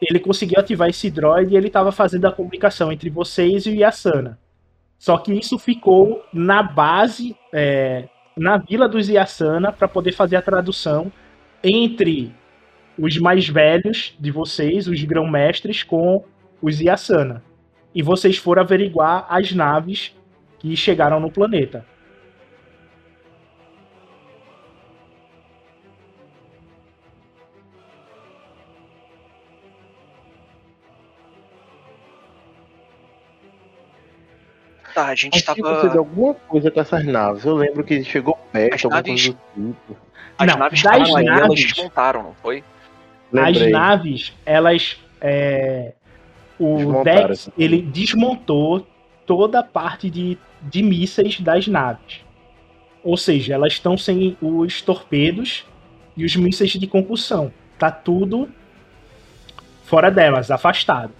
Ele 0.00 0.18
conseguiu 0.18 0.58
ativar 0.58 0.88
esse 0.88 1.10
droid 1.10 1.52
e 1.52 1.56
ele 1.56 1.68
estava 1.68 1.92
fazendo 1.92 2.26
a 2.26 2.32
comunicação 2.32 2.90
entre 2.90 3.08
vocês 3.08 3.66
e 3.66 3.70
o 3.70 3.74
Yasana. 3.74 4.38
Só 4.98 5.18
que 5.18 5.32
isso 5.32 5.58
ficou 5.58 6.24
na 6.32 6.62
base, 6.62 7.36
é, 7.52 8.08
na 8.36 8.56
vila 8.56 8.88
dos 8.88 9.08
Yasana, 9.08 9.72
para 9.72 9.88
poder 9.88 10.12
fazer 10.12 10.36
a 10.36 10.42
tradução 10.42 11.12
entre 11.62 12.34
os 12.98 13.16
mais 13.18 13.48
velhos 13.48 14.14
de 14.18 14.30
vocês, 14.30 14.86
os 14.86 15.02
grão-mestres, 15.04 15.82
com 15.82 16.24
os 16.60 16.80
Yasana. 16.80 17.42
E 17.94 18.02
vocês 18.02 18.36
foram 18.36 18.62
averiguar 18.62 19.26
as 19.28 19.52
naves 19.52 20.14
que 20.58 20.76
chegaram 20.76 21.20
no 21.20 21.30
planeta. 21.30 21.84
Tá, 34.94 35.06
a 35.06 35.14
gente 35.14 35.42
tava. 35.42 35.98
alguma 35.98 36.34
coisa 36.34 36.70
com 36.70 36.80
essas 36.80 37.04
naves. 37.04 37.44
Eu 37.44 37.54
lembro 37.54 37.82
que 37.84 38.02
chegou 38.04 38.38
perto, 38.52 38.74
As 38.74 38.84
alguma 38.84 39.02
naves- 39.02 39.26
coisa 39.26 39.38
do 39.56 39.72
tipo. 39.72 39.96
As 40.38 40.46
Não, 40.46 40.56
naves 40.58 40.82
das 40.82 40.92
estavam 40.94 41.16
aí, 41.16 41.26
elas 41.26 41.40
naves- 41.48 41.72
desmontaram, 41.72 42.22
não 42.22 42.34
foi? 42.42 42.64
Lembrei. 43.32 43.66
As 43.66 43.72
naves, 43.72 44.32
elas. 44.44 45.00
é, 45.20 45.92
o 46.58 47.02
Dex, 47.02 47.48
ele 47.58 47.80
desmontou 47.82 48.86
toda 49.26 49.60
a 49.60 49.62
parte 49.62 50.10
de, 50.10 50.36
de 50.62 50.82
mísseis 50.82 51.40
das 51.40 51.66
naves. 51.66 52.20
Ou 53.02 53.16
seja, 53.16 53.54
elas 53.54 53.72
estão 53.72 53.96
sem 53.96 54.36
os 54.40 54.80
torpedos 54.82 55.64
e 56.16 56.24
os 56.24 56.36
mísseis 56.36 56.70
de 56.72 56.86
concussão. 56.86 57.52
Tá 57.78 57.90
tudo 57.90 58.48
fora 59.84 60.10
delas, 60.10 60.50
afastado. 60.50 61.12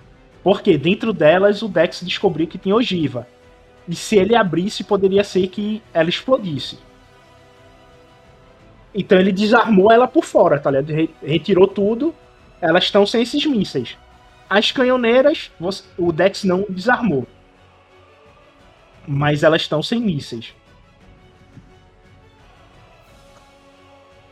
Porque 0.44 0.76
dentro 0.76 1.12
delas 1.12 1.62
o 1.62 1.68
Dex 1.68 2.00
descobriu 2.04 2.46
que 2.46 2.58
tinha 2.58 2.74
ogiva. 2.74 3.26
E 3.88 3.95
se 3.97 4.16
ele 4.16 4.35
abrisse, 4.37 4.85
poderia 4.85 5.25
ser 5.25 5.49
que 5.49 5.83
ela 5.92 6.09
explodisse. 6.09 6.79
Então 8.95 9.18
ele 9.18 9.33
desarmou 9.33 9.90
ela 9.90 10.07
por 10.07 10.25
fora, 10.25 10.59
tá 10.59 10.71
ligado? 10.71 10.92
Re- 10.95 11.11
Retirou 11.23 11.66
tudo. 11.66 12.14
Elas 12.61 12.85
estão 12.85 13.05
sem 13.07 13.23
esses 13.23 13.45
mísseis. 13.47 13.97
As 14.49 14.71
canhoneiras, 14.71 15.51
o 15.99 16.12
Dex 16.12 16.45
não 16.45 16.64
desarmou. 16.68 17.27
Mas 19.07 19.42
elas 19.42 19.62
estão 19.62 19.83
sem 19.83 19.99
mísseis. 20.01 20.55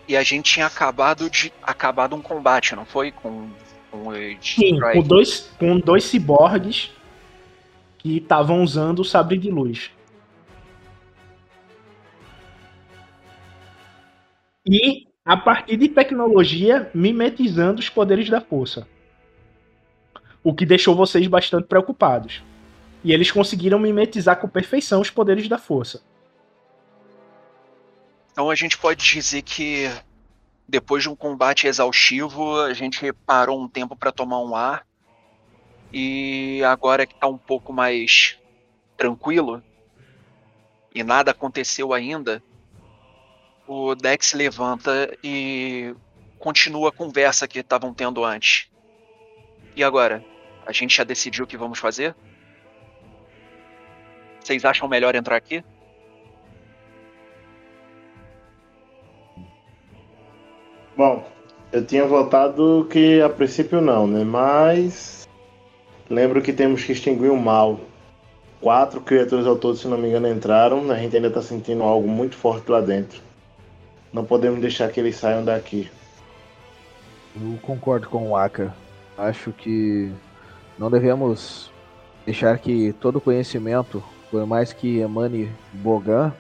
E 0.07 0.17
a 0.17 0.23
gente 0.23 0.53
tinha 0.53 0.67
acabado 0.67 1.31
de. 1.31 1.53
acabado 1.63 2.15
um 2.15 2.21
combate, 2.23 2.75
não 2.77 2.85
foi? 2.85 3.11
Com, 3.11 3.49
com 3.91 4.13
Sim, 4.41 4.79
com 4.81 5.03
dois, 5.03 5.51
com 5.59 5.79
dois 5.79 6.05
ciborgues 6.05 6.91
que 8.01 8.17
estavam 8.17 8.63
usando 8.63 9.01
o 9.01 9.05
sabre 9.05 9.37
de 9.37 9.51
luz. 9.51 9.91
E 14.67 15.07
a 15.25 15.37
partir 15.37 15.77
de 15.77 15.89
tecnologia, 15.89 16.91
mimetizando 16.95 17.81
os 17.81 17.89
poderes 17.89 18.31
da 18.31 18.41
força. 18.41 18.89
O 20.43 20.55
que 20.55 20.65
deixou 20.65 20.95
vocês 20.95 21.27
bastante 21.27 21.67
preocupados. 21.67 22.43
E 23.05 23.13
eles 23.13 23.31
conseguiram 23.31 23.79
mimetizar 23.79 24.41
com 24.41 24.49
perfeição 24.49 25.01
os 25.01 25.11
poderes 25.11 25.47
da 25.49 25.59
força. 25.59 26.03
Então 28.33 28.49
a 28.49 28.55
gente 28.55 28.79
pode 28.79 29.05
dizer 29.05 29.43
que 29.43 29.91
depois 30.67 31.03
de 31.03 31.11
um 31.11 31.17
combate 31.17 31.67
exaustivo, 31.67 32.61
a 32.61 32.73
gente 32.73 33.13
parou 33.27 33.61
um 33.61 33.69
tempo 33.69 33.95
para 33.95 34.11
tomar 34.11 34.41
um 34.41 34.55
ar. 34.55 34.87
E 35.93 36.63
agora 36.65 37.07
que 37.07 37.15
tá 37.15 37.27
um 37.27 37.39
pouco 37.39 37.73
mais 37.73 38.39
tranquilo 38.97 39.63
e 40.95 41.03
nada 41.03 41.31
aconteceu 41.31 41.93
ainda, 41.93 42.43
o 43.67 43.95
Dex 43.95 44.33
levanta 44.33 45.17
e 45.23 45.95
continua 46.39 46.89
a 46.89 46.93
conversa 46.93 47.47
que 47.47 47.61
estavam 47.61 47.95
tendo 47.95 48.25
antes. 48.25 48.69
E 49.77 49.85
agora? 49.85 50.25
A 50.67 50.73
gente 50.73 50.97
já 50.97 51.05
decidiu 51.05 51.45
o 51.45 51.49
que 51.49 51.57
vamos 51.57 51.79
fazer? 51.79 52.15
Vocês 54.41 54.65
acham 54.65 54.89
melhor 54.89 55.15
entrar 55.15 55.37
aqui? 55.37 55.65
Bom, 60.97 61.25
Eu 61.73 61.87
tinha 61.87 62.05
votado 62.05 62.89
que 62.91 63.21
a 63.23 63.29
princípio 63.29 63.81
não, 63.81 64.05
né? 64.05 64.25
Mas 64.25 65.20
lembro 66.11 66.43
que 66.43 66.53
temos 66.53 66.85
que 66.85 66.93
extinguir 66.93 67.31
o 67.31 67.37
mal. 67.37 67.81
Quatro 68.61 69.01
criaturas 69.01 69.47
ao 69.47 69.57
todo, 69.57 69.77
se 69.77 69.89
não 69.89 69.97
me 69.97 70.09
engano, 70.09 70.29
entraram. 70.29 70.91
A 70.91 70.97
gente 70.97 71.17
ainda 71.17 71.31
tá 71.31 71.41
sentindo 71.41 71.83
algo 71.83 72.07
muito 72.07 72.37
forte 72.37 72.71
lá 72.71 72.81
dentro. 72.81 73.23
Não 74.13 74.25
podemos 74.25 74.61
deixar 74.61 74.91
que 74.91 74.99
eles 74.99 75.17
saiam 75.17 75.45
daqui. 75.45 75.89
Eu 77.35 77.59
concordo 77.63 78.09
com 78.09 78.29
o 78.29 78.37
Aka. 78.37 78.75
Acho 79.17 79.53
que 79.53 80.13
não 80.77 80.91
devemos 80.91 81.71
deixar 82.27 82.59
que 82.59 82.93
todo 83.01 83.21
conhecimento, 83.21 84.03
por 84.31 84.45
mais 84.45 84.73
que 84.73 84.99
emane 84.99 85.51
Bogan, 85.73 86.35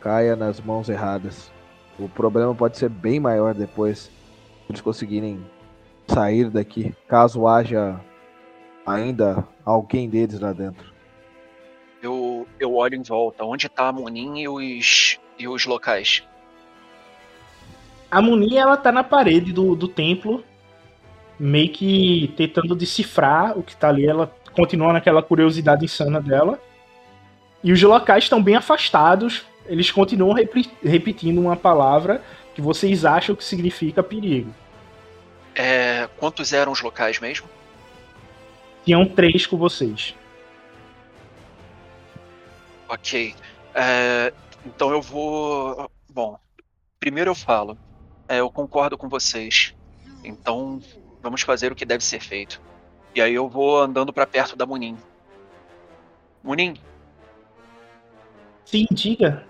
caia 0.00 0.36
nas 0.36 0.60
mãos 0.60 0.88
erradas. 0.88 1.50
O 1.98 2.08
problema 2.08 2.54
pode 2.54 2.78
ser 2.78 2.88
bem 2.88 3.18
maior 3.18 3.54
depois 3.54 4.10
eles 4.68 4.80
conseguirem 4.80 5.44
sair 6.06 6.50
daqui, 6.50 6.94
caso 7.08 7.46
haja 7.46 8.00
ainda 8.86 9.46
alguém 9.64 10.08
deles 10.08 10.38
lá 10.38 10.52
dentro. 10.52 10.94
Eu, 12.02 12.46
eu 12.60 12.74
olho 12.74 12.94
em 12.94 13.02
volta. 13.02 13.44
Onde 13.44 13.68
tá 13.68 13.88
a 13.88 13.92
Munin 13.92 14.38
e 14.40 14.48
os, 14.48 15.18
e 15.38 15.48
os 15.48 15.66
locais? 15.66 16.22
A 18.10 18.22
Munin, 18.22 18.56
ela 18.56 18.76
tá 18.76 18.92
na 18.92 19.02
parede 19.02 19.52
do, 19.52 19.74
do 19.74 19.88
templo, 19.88 20.44
meio 21.38 21.70
que 21.70 22.32
tentando 22.36 22.76
decifrar 22.76 23.58
o 23.58 23.62
que 23.62 23.74
tá 23.76 23.88
ali. 23.88 24.06
Ela 24.06 24.32
continua 24.52 24.92
naquela 24.92 25.22
curiosidade 25.22 25.84
insana 25.84 26.20
dela. 26.20 26.60
E 27.64 27.72
os 27.72 27.82
locais 27.82 28.24
estão 28.24 28.40
bem 28.40 28.54
afastados. 28.54 29.44
Eles 29.66 29.90
continuam 29.90 30.32
repri- 30.32 30.70
repetindo 30.82 31.40
uma 31.40 31.56
palavra 31.56 32.22
que 32.54 32.60
vocês 32.60 33.04
acham 33.04 33.34
que 33.34 33.42
significa 33.42 34.02
perigo. 34.02 34.54
É, 35.54 36.08
quantos 36.18 36.52
eram 36.52 36.70
os 36.70 36.80
locais 36.80 37.18
mesmo? 37.18 37.48
Tinham 38.86 39.04
três 39.04 39.44
com 39.46 39.58
vocês. 39.58 40.14
Ok. 42.88 43.34
É, 43.74 44.32
então 44.64 44.90
eu 44.92 45.02
vou. 45.02 45.90
Bom, 46.08 46.38
primeiro 47.00 47.30
eu 47.30 47.34
falo. 47.34 47.76
É, 48.28 48.38
eu 48.38 48.48
concordo 48.50 48.96
com 48.96 49.08
vocês. 49.08 49.74
Então 50.22 50.80
vamos 51.20 51.42
fazer 51.42 51.72
o 51.72 51.74
que 51.74 51.84
deve 51.84 52.04
ser 52.04 52.20
feito. 52.20 52.62
E 53.12 53.20
aí 53.20 53.34
eu 53.34 53.48
vou 53.48 53.78
andando 53.80 54.12
pra 54.12 54.26
perto 54.26 54.54
da 54.54 54.64
Munin. 54.64 54.96
Munin, 56.44 56.74
Sim, 58.64 58.86
diga. 58.92 59.44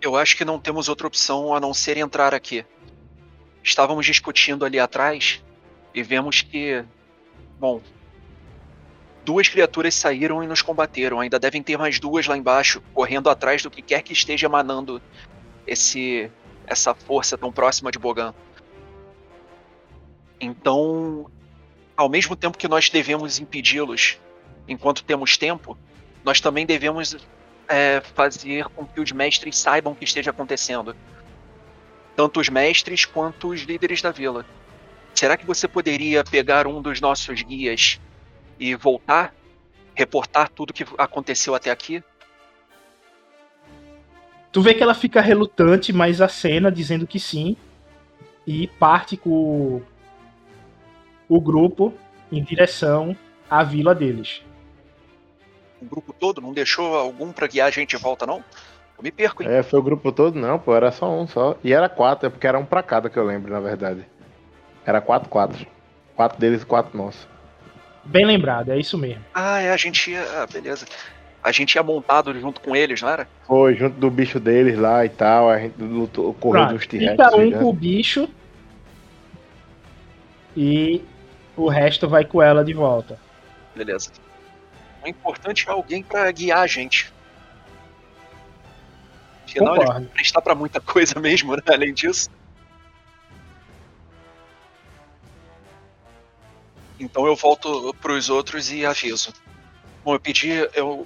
eu 0.00 0.16
acho 0.16 0.36
que 0.36 0.44
não 0.44 0.58
temos 0.58 0.88
outra 0.88 1.06
opção 1.06 1.54
a 1.54 1.60
não 1.60 1.72
ser 1.72 1.96
entrar 1.98 2.34
aqui. 2.34 2.66
Estávamos 3.62 4.04
discutindo 4.06 4.64
ali 4.64 4.80
atrás 4.80 5.40
e 5.94 6.02
vemos 6.02 6.42
que. 6.42 6.84
Bom. 7.62 7.80
Duas 9.24 9.48
criaturas 9.48 9.94
saíram 9.94 10.42
e 10.42 10.48
nos 10.48 10.60
combateram. 10.60 11.20
Ainda 11.20 11.38
devem 11.38 11.62
ter 11.62 11.78
mais 11.78 12.00
duas 12.00 12.26
lá 12.26 12.36
embaixo, 12.36 12.82
correndo 12.92 13.30
atrás 13.30 13.62
do 13.62 13.70
que 13.70 13.80
quer 13.80 14.02
que 14.02 14.12
esteja 14.12 14.48
emanando 14.48 15.00
esse 15.64 16.28
essa 16.66 16.92
força 16.92 17.38
tão 17.38 17.52
próxima 17.52 17.92
de 17.92 18.00
Bogan. 18.00 18.34
Então, 20.40 21.30
ao 21.96 22.08
mesmo 22.08 22.34
tempo 22.34 22.58
que 22.58 22.66
nós 22.66 22.90
devemos 22.90 23.38
impedi-los 23.38 24.18
enquanto 24.66 25.04
temos 25.04 25.36
tempo, 25.36 25.78
nós 26.24 26.40
também 26.40 26.66
devemos 26.66 27.16
é, 27.68 28.00
fazer 28.12 28.64
com 28.70 28.84
que 28.84 29.00
os 29.00 29.12
mestres 29.12 29.56
saibam 29.56 29.92
o 29.92 29.96
que 29.96 30.02
esteja 30.02 30.32
acontecendo. 30.32 30.96
Tanto 32.16 32.40
os 32.40 32.48
mestres 32.48 33.04
quanto 33.04 33.50
os 33.50 33.60
líderes 33.60 34.02
da 34.02 34.10
vila. 34.10 34.44
Será 35.14 35.36
que 35.36 35.46
você 35.46 35.68
poderia 35.68 36.24
pegar 36.24 36.66
um 36.66 36.80
dos 36.80 37.00
nossos 37.00 37.42
guias 37.42 38.00
e 38.58 38.74
voltar? 38.74 39.34
Reportar 39.94 40.48
tudo 40.48 40.70
o 40.70 40.72
que 40.72 40.84
aconteceu 40.96 41.54
até 41.54 41.70
aqui? 41.70 42.02
Tu 44.50 44.60
vê 44.60 44.74
que 44.74 44.82
ela 44.82 44.94
fica 44.94 45.20
relutante, 45.20 45.92
mas 45.92 46.20
acena 46.20 46.70
dizendo 46.70 47.06
que 47.06 47.18
sim. 47.18 47.56
E 48.46 48.66
parte 48.66 49.16
com 49.16 49.30
o, 49.30 49.82
o 51.28 51.40
grupo 51.40 51.94
em 52.30 52.42
direção 52.42 53.16
à 53.48 53.62
vila 53.62 53.94
deles. 53.94 54.42
O 55.80 55.84
grupo 55.84 56.12
todo 56.12 56.40
não 56.40 56.52
deixou 56.52 56.96
algum 56.96 57.32
pra 57.32 57.46
guiar 57.46 57.68
a 57.68 57.70
gente 57.70 57.96
de 57.96 58.02
volta, 58.02 58.26
não? 58.26 58.44
Eu 58.96 59.02
me 59.02 59.10
perco, 59.10 59.42
hein? 59.42 59.48
É, 59.50 59.62
foi 59.62 59.80
o 59.80 59.82
grupo 59.82 60.12
todo, 60.12 60.38
não, 60.38 60.58
pô, 60.58 60.74
era 60.74 60.92
só 60.92 61.10
um 61.10 61.26
só. 61.26 61.56
E 61.62 61.72
era 61.72 61.88
quatro, 61.88 62.26
é 62.26 62.30
porque 62.30 62.46
era 62.46 62.58
um 62.58 62.64
pra 62.64 62.82
cada 62.82 63.10
que 63.10 63.18
eu 63.18 63.24
lembro, 63.24 63.52
na 63.52 63.60
verdade. 63.60 64.06
Era 64.84 65.00
quatro, 65.00 65.28
quatro. 65.28 65.66
Quatro 66.16 66.38
deles 66.38 66.62
e 66.62 66.66
quatro 66.66 66.96
nossos. 66.96 67.26
Bem 68.04 68.24
lembrado, 68.24 68.70
é 68.70 68.78
isso 68.78 68.98
mesmo. 68.98 69.24
Ah, 69.32 69.60
é, 69.60 69.70
a 69.72 69.76
gente 69.76 70.10
ia. 70.10 70.22
Ah, 70.42 70.46
beleza. 70.46 70.86
A 71.42 71.50
gente 71.50 71.74
ia 71.74 71.82
montado 71.82 72.38
junto 72.38 72.60
com 72.60 72.74
eles, 72.74 73.00
não 73.02 73.08
era? 73.08 73.26
Foi 73.46 73.74
junto 73.74 73.96
do 73.98 74.10
bicho 74.10 74.38
deles 74.38 74.78
lá 74.78 75.04
e 75.04 75.08
tal, 75.08 75.50
a 75.50 75.58
gente 75.58 75.74
lutou, 75.80 76.32
correu 76.34 76.62
Pronto, 76.62 76.76
dos 76.78 76.86
T-Rex. 76.86 77.10
fica 77.10 77.36
um 77.36 77.50
com 77.50 77.64
o 77.64 77.72
bicho. 77.72 78.28
E 80.56 81.02
o 81.56 81.68
resto 81.68 82.08
vai 82.08 82.24
com 82.24 82.40
ela 82.42 82.64
de 82.64 82.72
volta. 82.72 83.18
Beleza. 83.74 84.10
O 85.04 85.08
importante 85.08 85.68
é 85.68 85.72
alguém 85.72 86.02
pra 86.02 86.30
guiar 86.30 86.60
a 86.60 86.66
gente. 86.66 87.12
Afinal, 89.44 89.74
Concordo. 89.74 90.00
vão 90.00 90.04
prestar 90.10 90.40
pra 90.42 90.54
muita 90.54 90.80
coisa 90.80 91.18
mesmo, 91.18 91.56
né? 91.56 91.62
Além 91.66 91.92
disso. 91.92 92.30
Então 97.02 97.26
eu 97.26 97.34
volto 97.34 97.92
pros 97.94 98.30
outros 98.30 98.70
e 98.70 98.86
aviso. 98.86 99.32
Bom, 100.04 100.14
eu 100.14 100.20
pedi. 100.20 100.50
Eu. 100.72 101.04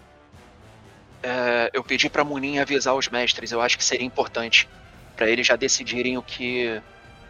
é, 1.22 1.70
eu 1.72 1.82
pedi 1.82 2.10
pra 2.10 2.22
Munin 2.22 2.58
avisar 2.58 2.94
os 2.94 3.08
mestres. 3.08 3.50
Eu 3.50 3.62
acho 3.62 3.78
que 3.78 3.84
seria 3.84 4.06
importante. 4.06 4.68
Pra 5.16 5.26
eles 5.26 5.46
já 5.46 5.56
decidirem 5.56 6.18
o 6.18 6.22
que. 6.22 6.82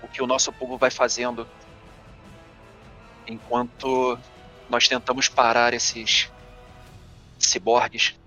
O 0.03 0.09
que 0.09 0.21
o 0.21 0.27
nosso 0.27 0.53
povo 0.53 0.77
vai 0.77 0.91
fazendo. 0.91 1.47
Enquanto 3.25 4.19
nós 4.69 4.89
tentamos 4.89 5.29
parar 5.29 5.73
esses 5.73 6.29
ciborgues. 7.39 8.19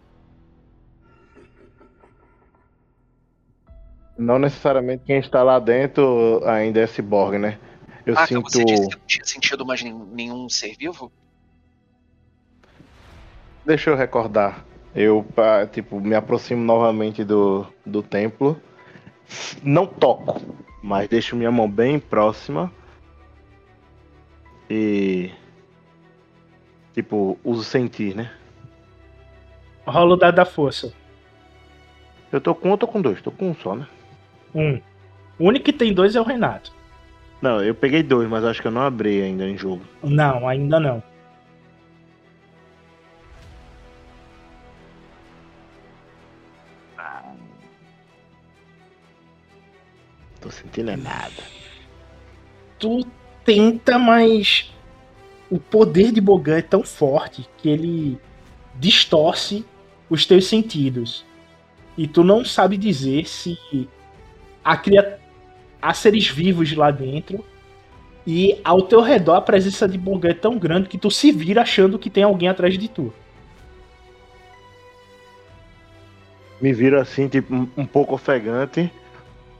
Não 4.17 4.39
necessariamente 4.39 5.03
quem 5.05 5.19
está 5.19 5.43
lá 5.43 5.59
dentro 5.59 6.41
ainda 6.45 6.79
é 6.79 6.87
ciborgue, 6.87 7.37
né? 7.37 7.59
Eu 8.05 8.15
ah, 8.17 8.25
sinto. 8.25 8.49
você 8.49 8.63
disse 8.65 8.87
que 8.87 8.95
não 8.95 9.05
tinha 9.05 9.25
sentido 9.25 9.65
mais 9.65 9.81
nen- 9.81 10.05
nenhum 10.11 10.49
ser 10.49 10.75
vivo? 10.77 11.11
Deixa 13.65 13.89
eu 13.89 13.95
recordar. 13.95 14.65
Eu, 14.95 15.25
tipo, 15.71 15.99
me 15.99 16.15
aproximo 16.15 16.63
novamente 16.63 17.23
do, 17.23 17.65
do 17.85 18.01
templo. 18.01 18.59
Não 19.61 19.85
toco, 19.85 20.41
mas 20.81 21.07
deixo 21.07 21.35
minha 21.35 21.51
mão 21.51 21.69
bem 21.69 21.99
próxima. 21.99 22.71
E. 24.69 25.31
Tipo, 26.93 27.37
uso 27.43 27.63
sentir, 27.63 28.15
né? 28.15 28.31
Rola 29.85 30.15
o 30.15 30.17
dado 30.17 30.35
da 30.35 30.45
força. 30.45 30.93
Eu 32.31 32.41
tô 32.41 32.53
com 32.53 32.69
um 32.69 32.71
ou 32.71 32.77
tô 32.77 32.87
com 32.87 33.01
dois? 33.01 33.21
Tô 33.21 33.31
com 33.31 33.49
um 33.49 33.55
só, 33.55 33.75
né? 33.75 33.87
Um. 34.53 34.81
O 35.37 35.45
único 35.45 35.65
que 35.65 35.73
tem 35.73 35.93
dois 35.93 36.15
é 36.15 36.21
o 36.21 36.23
Renato. 36.23 36.73
Não, 37.41 37.63
eu 37.63 37.73
peguei 37.73 38.03
dois, 38.03 38.27
mas 38.27 38.43
acho 38.43 38.61
que 38.61 38.67
eu 38.67 38.71
não 38.71 38.81
abri 38.81 39.21
ainda 39.21 39.47
em 39.47 39.57
jogo. 39.57 39.81
Não, 40.03 40.47
ainda 40.47 40.79
não. 40.79 41.01
Tô 50.41 50.49
sentindo 50.49 50.91
é 50.91 50.95
nada. 50.95 51.43
Tu 52.77 53.05
tenta, 53.43 53.99
mas 53.99 54.73
o 55.49 55.59
poder 55.59 56.11
de 56.11 56.21
Bogan 56.21 56.57
é 56.57 56.61
tão 56.61 56.83
forte 56.83 57.47
que 57.57 57.69
ele 57.69 58.17
distorce 58.75 59.65
os 60.09 60.25
teus 60.25 60.47
sentidos. 60.47 61.25
E 61.97 62.07
tu 62.07 62.23
não 62.23 62.45
sabe 62.45 62.77
dizer 62.77 63.27
se 63.27 63.57
há, 64.63 64.77
cria... 64.77 65.19
há 65.81 65.93
seres 65.93 66.27
vivos 66.27 66.73
lá 66.75 66.91
dentro. 66.91 67.43
E 68.27 68.59
ao 68.63 68.81
teu 68.83 69.01
redor 69.01 69.35
a 69.35 69.41
presença 69.41 69.87
de 69.87 69.97
Bogan 69.97 70.29
é 70.29 70.33
tão 70.33 70.57
grande 70.57 70.89
que 70.89 70.97
tu 70.97 71.09
se 71.09 71.31
vira 71.31 71.61
achando 71.61 71.97
que 71.97 72.09
tem 72.09 72.23
alguém 72.23 72.49
atrás 72.49 72.77
de 72.77 72.87
tu. 72.87 73.13
Me 76.61 76.73
viro 76.73 76.99
assim, 76.99 77.27
tipo, 77.27 77.53
um, 77.77 77.85
pouco 77.85 78.15
ofegante, 78.15 78.91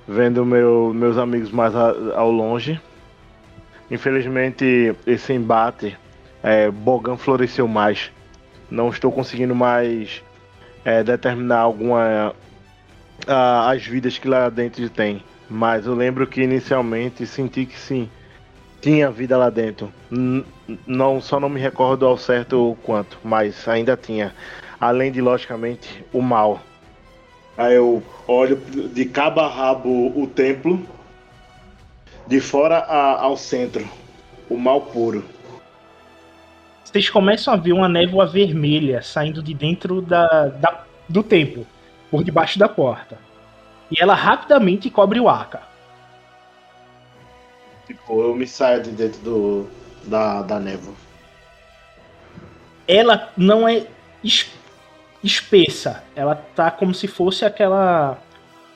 vendo 0.08 0.46
meu, 0.46 0.94
meus 0.94 1.18
amigos 1.18 1.50
mais 1.50 1.74
a- 1.76 1.96
ao 2.16 2.30
longe. 2.30 2.80
Infelizmente, 3.90 4.94
esse 5.08 5.34
embate, 5.34 5.98
é, 6.44 6.70
Bogan 6.70 7.16
floresceu 7.18 7.68
mais. 7.68 8.12
Não 8.70 8.90
estou 8.90 9.12
conseguindo 9.12 9.56
mais 9.56 10.22
é, 10.86 11.04
determinar 11.04 11.60
alguma. 11.60 12.36
ah, 13.28 13.70
as 13.72 13.86
vidas 13.86 14.18
que 14.18 14.28
lá 14.28 14.50
dentro 14.50 14.88
tem. 14.90 15.24
Mas 15.50 15.86
eu 15.86 15.96
lembro 15.96 16.28
que 16.28 16.42
inicialmente 16.42 17.26
senti 17.26 17.66
que 17.66 17.78
sim, 17.78 18.10
tinha 18.82 19.10
vida 19.10 19.38
lá 19.38 19.50
dentro. 19.50 19.92
N 20.12 20.46
não 20.86 21.20
só 21.20 21.40
não 21.40 21.50
me 21.50 21.60
recordo 21.60 22.06
ao 22.06 22.18
certo 22.18 22.72
o 22.72 22.76
quanto, 22.76 23.18
mas 23.24 23.68
ainda 23.68 23.98
tinha. 23.98 24.34
Além 24.80 25.12
de, 25.12 25.20
logicamente, 25.20 26.06
o 26.14 26.22
mal. 26.22 26.62
Aí 27.58 27.76
eu 27.76 28.02
olho 28.28 28.56
de 28.56 29.06
cabo 29.06 29.42
a 29.42 29.48
rabo 29.48 30.14
o 30.16 30.28
templo, 30.28 30.82
de 32.28 32.40
fora 32.40 32.78
a, 32.78 33.22
ao 33.22 33.36
centro, 33.36 33.86
o 34.50 34.56
mal 34.56 34.82
puro. 34.82 35.26
Vocês 36.84 37.10
começam 37.10 37.54
a 37.54 37.58
ver 37.58 37.74
uma 37.74 37.90
névoa 37.90 38.26
vermelha 38.26 39.02
saindo 39.02 39.44
de 39.44 39.54
dentro 39.54 40.02
da, 40.02 40.48
da 40.48 40.84
do 41.08 41.22
templo, 41.22 41.66
por 42.10 42.24
debaixo 42.24 42.58
da 42.58 42.70
porta. 42.70 43.18
E 43.92 44.02
ela 44.02 44.14
rapidamente 44.14 44.90
cobre 44.90 45.20
o 45.20 45.28
Aka. 45.28 45.64
Tipo, 47.88 48.22
eu 48.22 48.36
me 48.36 48.48
saio 48.48 48.84
de 48.84 48.92
dentro 48.92 49.20
do, 49.22 49.70
da, 50.04 50.42
da 50.44 50.60
névoa. 50.60 50.94
Ela 52.88 53.32
não 53.36 53.68
é 53.68 53.88
es- 54.24 54.52
espessa. 55.24 56.04
Ela 56.16 56.36
tá 56.36 56.70
como 56.70 56.94
se 56.94 57.08
fosse 57.08 57.46
aquela 57.46 58.18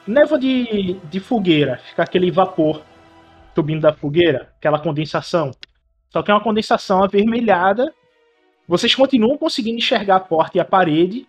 névoa 0.08 0.40
de, 0.40 0.94
de 1.04 1.20
fogueira. 1.20 1.80
Fica 1.90 2.04
aquele 2.04 2.32
vapor 2.32 2.82
subindo 3.56 3.82
da 3.82 3.94
fogueira, 3.94 4.52
aquela 4.58 4.80
condensação. 4.80 5.52
Só 6.10 6.24
que 6.24 6.32
é 6.32 6.34
uma 6.34 6.44
condensação 6.44 7.04
avermelhada. 7.04 7.94
Vocês 8.68 8.96
continuam 8.96 9.38
conseguindo 9.38 9.78
enxergar 9.78 10.16
a 10.16 10.20
porta 10.20 10.58
e 10.58 10.62
a 10.62 10.66
parede, 10.66 11.28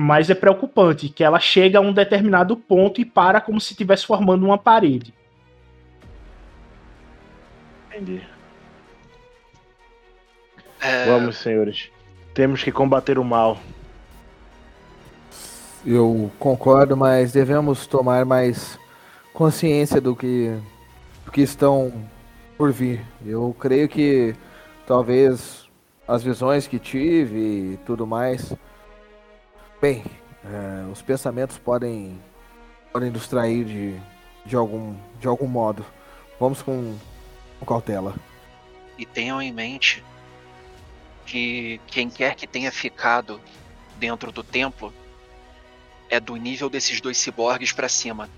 mas 0.00 0.30
é 0.30 0.34
preocupante 0.34 1.08
que 1.08 1.24
ela 1.24 1.40
chega 1.40 1.80
a 1.80 1.82
um 1.82 1.92
determinado 1.92 2.56
ponto 2.56 3.00
e 3.00 3.04
para 3.04 3.40
como 3.40 3.60
se 3.60 3.72
estivesse 3.72 4.06
formando 4.06 4.46
uma 4.46 4.56
parede. 4.56 5.12
Entendi. 7.88 8.22
É, 10.80 11.04
Vamos, 11.04 11.38
senhores. 11.38 11.90
Temos 12.32 12.62
que 12.62 12.70
combater 12.70 13.18
o 13.18 13.24
mal. 13.24 13.58
Eu 15.84 16.30
concordo, 16.38 16.96
mas 16.96 17.32
devemos 17.32 17.84
tomar 17.88 18.24
mais 18.24 18.78
consciência 19.32 20.00
do 20.00 20.14
que, 20.14 20.56
do 21.24 21.32
que 21.32 21.40
estão 21.40 21.92
por 22.56 22.70
vir. 22.70 23.04
Eu 23.26 23.52
creio 23.58 23.88
que 23.88 24.32
talvez 24.86 25.68
as 26.06 26.22
visões 26.22 26.68
que 26.68 26.78
tive 26.78 27.72
e 27.72 27.80
tudo 27.84 28.06
mais. 28.06 28.54
Bem, 29.80 30.04
é, 30.44 30.90
os 30.90 31.00
pensamentos 31.00 31.56
podem, 31.56 32.20
podem 32.92 33.10
nos 33.10 33.28
trair 33.28 33.64
de, 33.64 34.00
de, 34.44 34.56
algum, 34.56 34.96
de 35.20 35.28
algum 35.28 35.46
modo. 35.46 35.86
Vamos 36.40 36.62
com, 36.62 36.98
com 37.60 37.66
cautela. 37.66 38.16
E 38.98 39.06
tenham 39.06 39.40
em 39.40 39.52
mente 39.52 40.02
que 41.24 41.80
quem 41.86 42.10
quer 42.10 42.34
que 42.34 42.44
tenha 42.44 42.72
ficado 42.72 43.40
dentro 43.98 44.32
do 44.32 44.42
templo 44.42 44.92
é 46.10 46.18
do 46.18 46.34
nível 46.34 46.68
desses 46.68 47.00
dois 47.00 47.16
ciborgues 47.16 47.70
para 47.70 47.88
cima. 47.88 48.28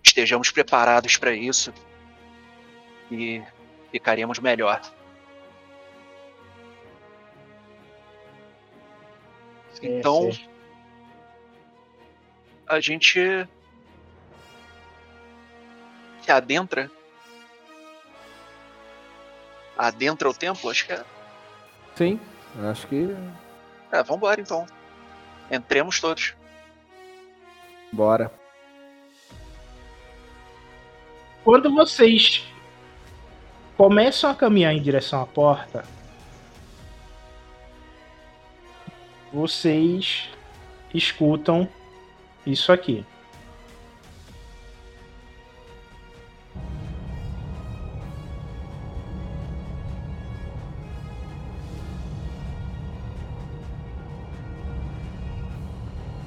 Estejamos 0.00 0.52
preparados 0.52 1.16
para 1.16 1.34
isso 1.34 1.72
e 3.10 3.42
ficaremos 3.90 4.38
melhor. 4.38 4.80
Então, 9.82 10.32
sim. 10.32 10.48
a 12.68 12.80
gente 12.80 13.48
se 16.22 16.30
adentra 16.30 16.90
adentra 19.76 20.28
o 20.28 20.34
templo, 20.34 20.70
acho 20.70 20.86
que 20.86 20.92
é. 20.92 21.04
Sim, 21.96 22.20
acho 22.70 22.86
que. 22.86 23.08
É, 23.90 24.02
vambora 24.02 24.40
então. 24.40 24.66
Entremos 25.50 26.00
todos. 26.00 26.34
Bora. 27.92 28.32
Quando 31.44 31.74
vocês 31.74 32.46
começam 33.76 34.30
a 34.30 34.34
caminhar 34.34 34.72
em 34.72 34.80
direção 34.80 35.20
à 35.20 35.26
porta, 35.26 35.84
vocês 39.32 40.28
escutam 40.92 41.66
isso 42.46 42.70
aqui. 42.70 43.04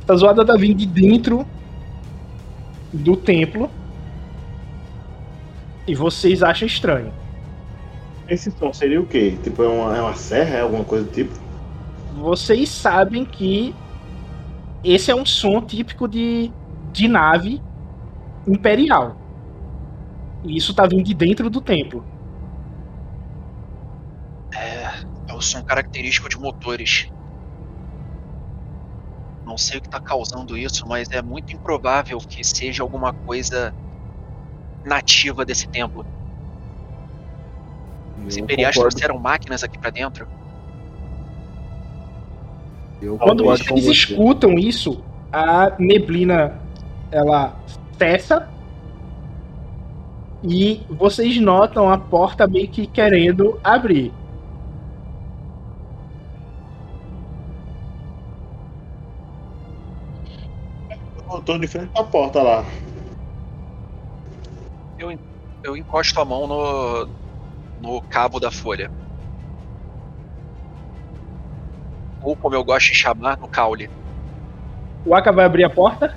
Essa 0.03 0.17
zoada 0.17 0.45
tá 0.45 0.55
vindo 0.55 0.77
de 0.77 0.85
dentro 0.85 1.45
do 2.93 3.17
templo. 3.17 3.69
E 5.87 5.93
vocês 5.93 6.41
acham 6.41 6.67
estranho. 6.67 7.11
Esse 8.27 8.51
som 8.51 8.73
seria 8.73 8.99
o 8.99 9.05
quê? 9.05 9.37
Tipo, 9.43 9.63
é 9.63 9.67
uma, 9.67 9.97
é 9.97 10.01
uma 10.01 10.15
serra? 10.15 10.57
É 10.57 10.61
alguma 10.61 10.83
coisa 10.83 11.05
do 11.05 11.11
tipo? 11.11 11.44
Vocês 12.15 12.69
sabem 12.69 13.25
que 13.25 13.75
esse 14.83 15.11
é 15.11 15.15
um 15.15 15.25
som 15.25 15.61
típico 15.61 16.07
de, 16.07 16.51
de 16.91 17.07
nave 17.07 17.61
imperial. 18.47 19.17
E 20.43 20.55
isso 20.55 20.73
tá 20.73 20.85
vindo 20.85 21.03
de 21.03 21.13
dentro 21.13 21.49
do 21.49 21.59
templo. 21.59 22.05
É 24.53 25.33
o 25.33 25.41
som 25.41 25.61
característico 25.63 26.29
de 26.29 26.37
motores. 26.37 27.11
Não 29.45 29.57
sei 29.57 29.77
o 29.77 29.81
que 29.81 29.87
está 29.87 29.99
causando 29.99 30.57
isso, 30.57 30.87
mas 30.87 31.09
é 31.11 31.21
muito 31.21 31.53
improvável 31.53 32.17
que 32.19 32.43
seja 32.43 32.81
alguma 32.81 33.13
coisa 33.13 33.73
nativa 34.83 35.43
desse 35.43 35.67
templo. 35.67 36.05
Os 38.25 38.37
imperiais 38.37 38.75
concordo, 38.75 38.95
trouxeram 38.95 39.19
máquinas 39.19 39.63
aqui 39.63 39.77
pra 39.77 39.89
dentro. 39.89 40.27
Eu 43.01 43.17
Quando 43.17 43.43
vocês 43.43 43.85
você. 43.85 43.91
escutam 43.91 44.53
isso, 44.53 45.03
a 45.31 45.73
neblina 45.79 46.59
ela 47.11 47.57
cessa 47.97 48.49
e 50.43 50.81
vocês 50.89 51.37
notam 51.39 51.89
a 51.89 51.97
porta 51.97 52.47
meio 52.47 52.67
que 52.67 52.85
querendo 52.87 53.59
abrir. 53.63 54.13
Eu 61.31 61.41
tô 61.41 61.57
de 61.57 61.67
frente 61.67 61.89
pra 61.91 62.03
porta 62.03 62.41
lá. 62.41 62.65
Eu 65.65 65.75
encosto 65.75 66.21
a 66.21 66.23
mão 66.25 66.45
no, 66.45 67.09
no 67.81 68.01
cabo 68.03 68.39
da 68.39 68.51
folha. 68.51 68.91
Ou 72.25 72.35
como 72.35 72.55
eu 72.55 72.63
gosto 72.63 72.87
de 72.87 72.95
chamar, 72.95 73.37
no 73.37 73.47
caule. 73.47 73.87
O 75.05 75.13
Aka 75.13 75.31
vai 75.31 75.45
abrir 75.45 75.63
a 75.63 75.69
porta. 75.69 76.11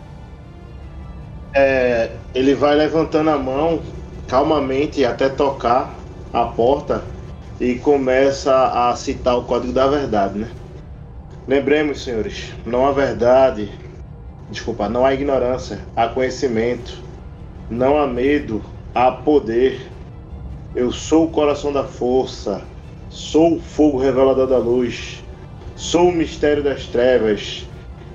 É, 1.55 2.11
ele 2.35 2.55
vai 2.55 2.75
levantando 2.75 3.29
a 3.29 3.39
mão 3.39 3.83
calmamente 4.27 5.05
até 5.05 5.29
tocar 5.29 5.99
a 6.33 6.47
porta 6.47 7.05
e 7.61 7.75
começa 7.75 8.89
a 8.89 8.97
citar 8.97 9.37
o 9.37 9.45
código 9.45 9.73
da 9.73 9.87
verdade, 9.87 10.39
né? 10.39 10.51
Lembremos, 11.47 12.03
senhores, 12.03 12.53
não 12.65 12.87
há 12.87 12.93
verdade, 12.93 13.71
desculpa, 14.51 14.89
não 14.89 15.05
há 15.05 15.13
ignorância, 15.13 15.81
há 15.95 16.09
conhecimento, 16.09 17.03
não 17.69 17.99
há 17.99 18.07
medo, 18.07 18.63
há 18.95 19.11
poder. 19.11 19.91
Eu 20.75 20.91
sou 20.91 21.27
o 21.27 21.31
coração 21.31 21.71
da 21.71 21.85
força, 21.85 22.63
sou 23.11 23.57
o 23.57 23.61
fogo 23.61 23.99
revelador 23.99 24.47
da 24.47 24.59
luz, 24.59 25.23
sou 25.79 26.09
o 26.09 26.13
mistério 26.13 26.63
das 26.63 26.87
trevas, 26.87 27.65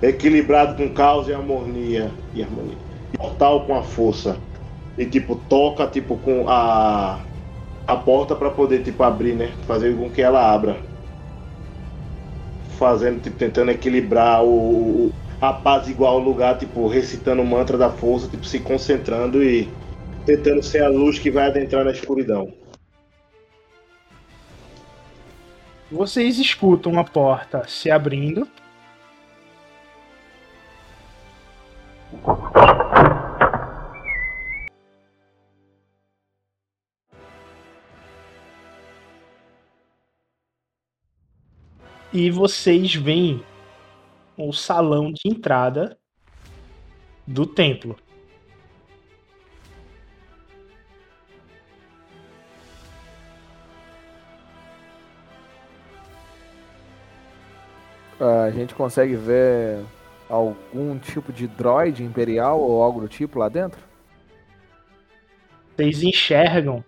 equilibrado 0.02 0.76
com 0.76 0.94
caos 0.94 1.30
e 1.30 1.34
harmonia 1.34 2.12
e 2.34 2.44
harmonia 2.44 2.78
portal 3.18 3.66
com 3.66 3.74
a 3.74 3.82
força 3.82 4.38
e 4.98 5.06
tipo 5.06 5.36
toca 5.36 5.88
tipo 5.88 6.18
com 6.18 6.50
a 6.50 7.26
a 7.88 7.96
porta 7.96 8.36
para 8.36 8.50
poder 8.50 8.84
tipo 8.84 9.02
abrir, 9.04 9.36
né? 9.36 9.48
Fazer 9.66 9.96
com 9.96 10.10
que 10.10 10.22
ela 10.22 10.54
abra. 10.54 10.78
Fazendo 12.78 13.22
tipo 13.22 13.38
tentando 13.38 13.72
equilibrar 13.72 14.44
o, 14.44 15.08
o 15.08 15.12
apaziguar 15.40 16.14
o 16.14 16.20
lugar, 16.20 16.58
tipo 16.58 16.88
recitando 16.88 17.42
o 17.42 17.46
mantra 17.46 17.78
da 17.78 17.90
força, 17.90 18.28
tipo 18.28 18.46
se 18.46 18.60
concentrando 18.60 19.42
e 19.42 19.70
tentando 20.26 20.62
ser 20.62 20.84
a 20.84 20.90
luz 20.90 21.18
que 21.18 21.32
vai 21.32 21.48
adentrar 21.48 21.86
na 21.86 21.92
escuridão. 21.92 22.52
Vocês 25.94 26.40
escutam 26.40 26.98
a 26.98 27.04
porta 27.04 27.68
se 27.68 27.92
abrindo. 27.92 28.48
E 42.12 42.32
vocês 42.32 42.96
veem 42.96 43.46
o 44.36 44.52
salão 44.52 45.14
de 45.14 45.22
entrada 45.30 45.96
do 47.28 47.46
templo. 47.46 47.96
A 58.24 58.50
gente 58.52 58.74
consegue 58.74 59.18
ver 59.18 59.84
algum 60.30 60.98
tipo 60.98 61.34
de 61.34 61.46
droid 61.46 62.02
imperial 62.02 62.62
ou 62.62 62.82
algo 62.82 63.02
do 63.02 63.10
tipo 63.10 63.38
lá 63.38 63.50
dentro? 63.50 63.82
Vocês 65.76 66.02
enxergam 66.04 66.86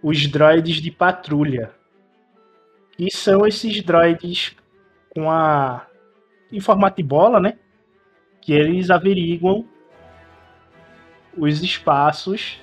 os 0.00 0.24
droids 0.28 0.76
de 0.76 0.92
patrulha. 0.92 1.74
E 2.96 3.10
são 3.10 3.44
esses 3.44 3.82
droids 3.82 4.54
com 5.10 5.28
a. 5.28 5.84
em 6.52 6.60
formato 6.60 6.98
de 6.98 7.02
bola, 7.02 7.40
né? 7.40 7.58
Que 8.40 8.52
eles 8.52 8.88
averiguam 8.88 9.66
os 11.36 11.60
espaços. 11.60 12.60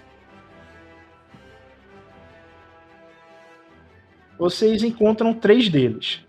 Vocês 4.40 4.84
encontram 4.84 5.34
três 5.34 5.68
deles. 5.68 6.26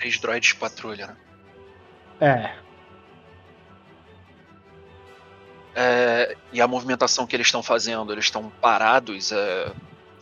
Três 0.00 0.18
droids 0.18 0.48
de 0.48 0.56
patrulha, 0.56 1.08
né? 1.08 1.16
É. 2.22 2.54
É, 5.74 6.36
e 6.50 6.60
a 6.60 6.66
movimentação 6.66 7.26
que 7.26 7.36
eles 7.36 7.48
estão 7.48 7.62
fazendo, 7.62 8.10
eles 8.10 8.24
estão 8.24 8.50
parados, 8.62 9.30
é, 9.30 9.70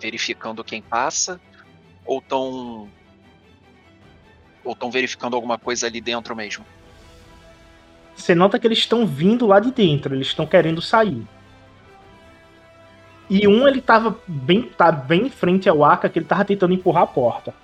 verificando 0.00 0.64
quem 0.64 0.82
passa, 0.82 1.40
ou 2.04 2.18
estão 2.18 2.90
ou 4.64 4.72
estão 4.72 4.90
verificando 4.90 5.36
alguma 5.36 5.56
coisa 5.56 5.86
ali 5.86 6.00
dentro 6.00 6.34
mesmo? 6.34 6.66
Você 8.16 8.34
nota 8.34 8.58
que 8.58 8.66
eles 8.66 8.78
estão 8.78 9.06
vindo 9.06 9.46
lá 9.46 9.60
de 9.60 9.70
dentro, 9.70 10.12
eles 10.12 10.26
estão 10.26 10.44
querendo 10.44 10.82
sair. 10.82 11.24
E 13.30 13.46
um 13.46 13.68
ele 13.68 13.80
tava 13.80 14.18
bem, 14.26 14.64
tá 14.64 14.90
bem 14.90 15.26
em 15.26 15.30
frente 15.30 15.68
ao 15.68 15.84
Aka, 15.84 16.08
que 16.08 16.18
ele 16.18 16.26
tava 16.26 16.44
tentando 16.44 16.74
empurrar 16.74 17.04
a 17.04 17.06
porta. 17.06 17.54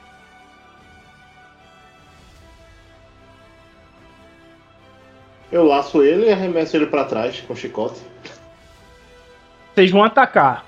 Eu 5.55 5.63
laço 5.65 6.03
ele 6.03 6.27
e 6.27 6.33
arremesso 6.33 6.77
ele 6.77 6.87
pra 6.87 7.05
trás 7.05 7.41
com 7.43 7.53
o 7.53 7.57
chicote. 7.57 8.01
Vocês 9.73 9.89
vão 9.89 10.03
atacar. 10.03 10.67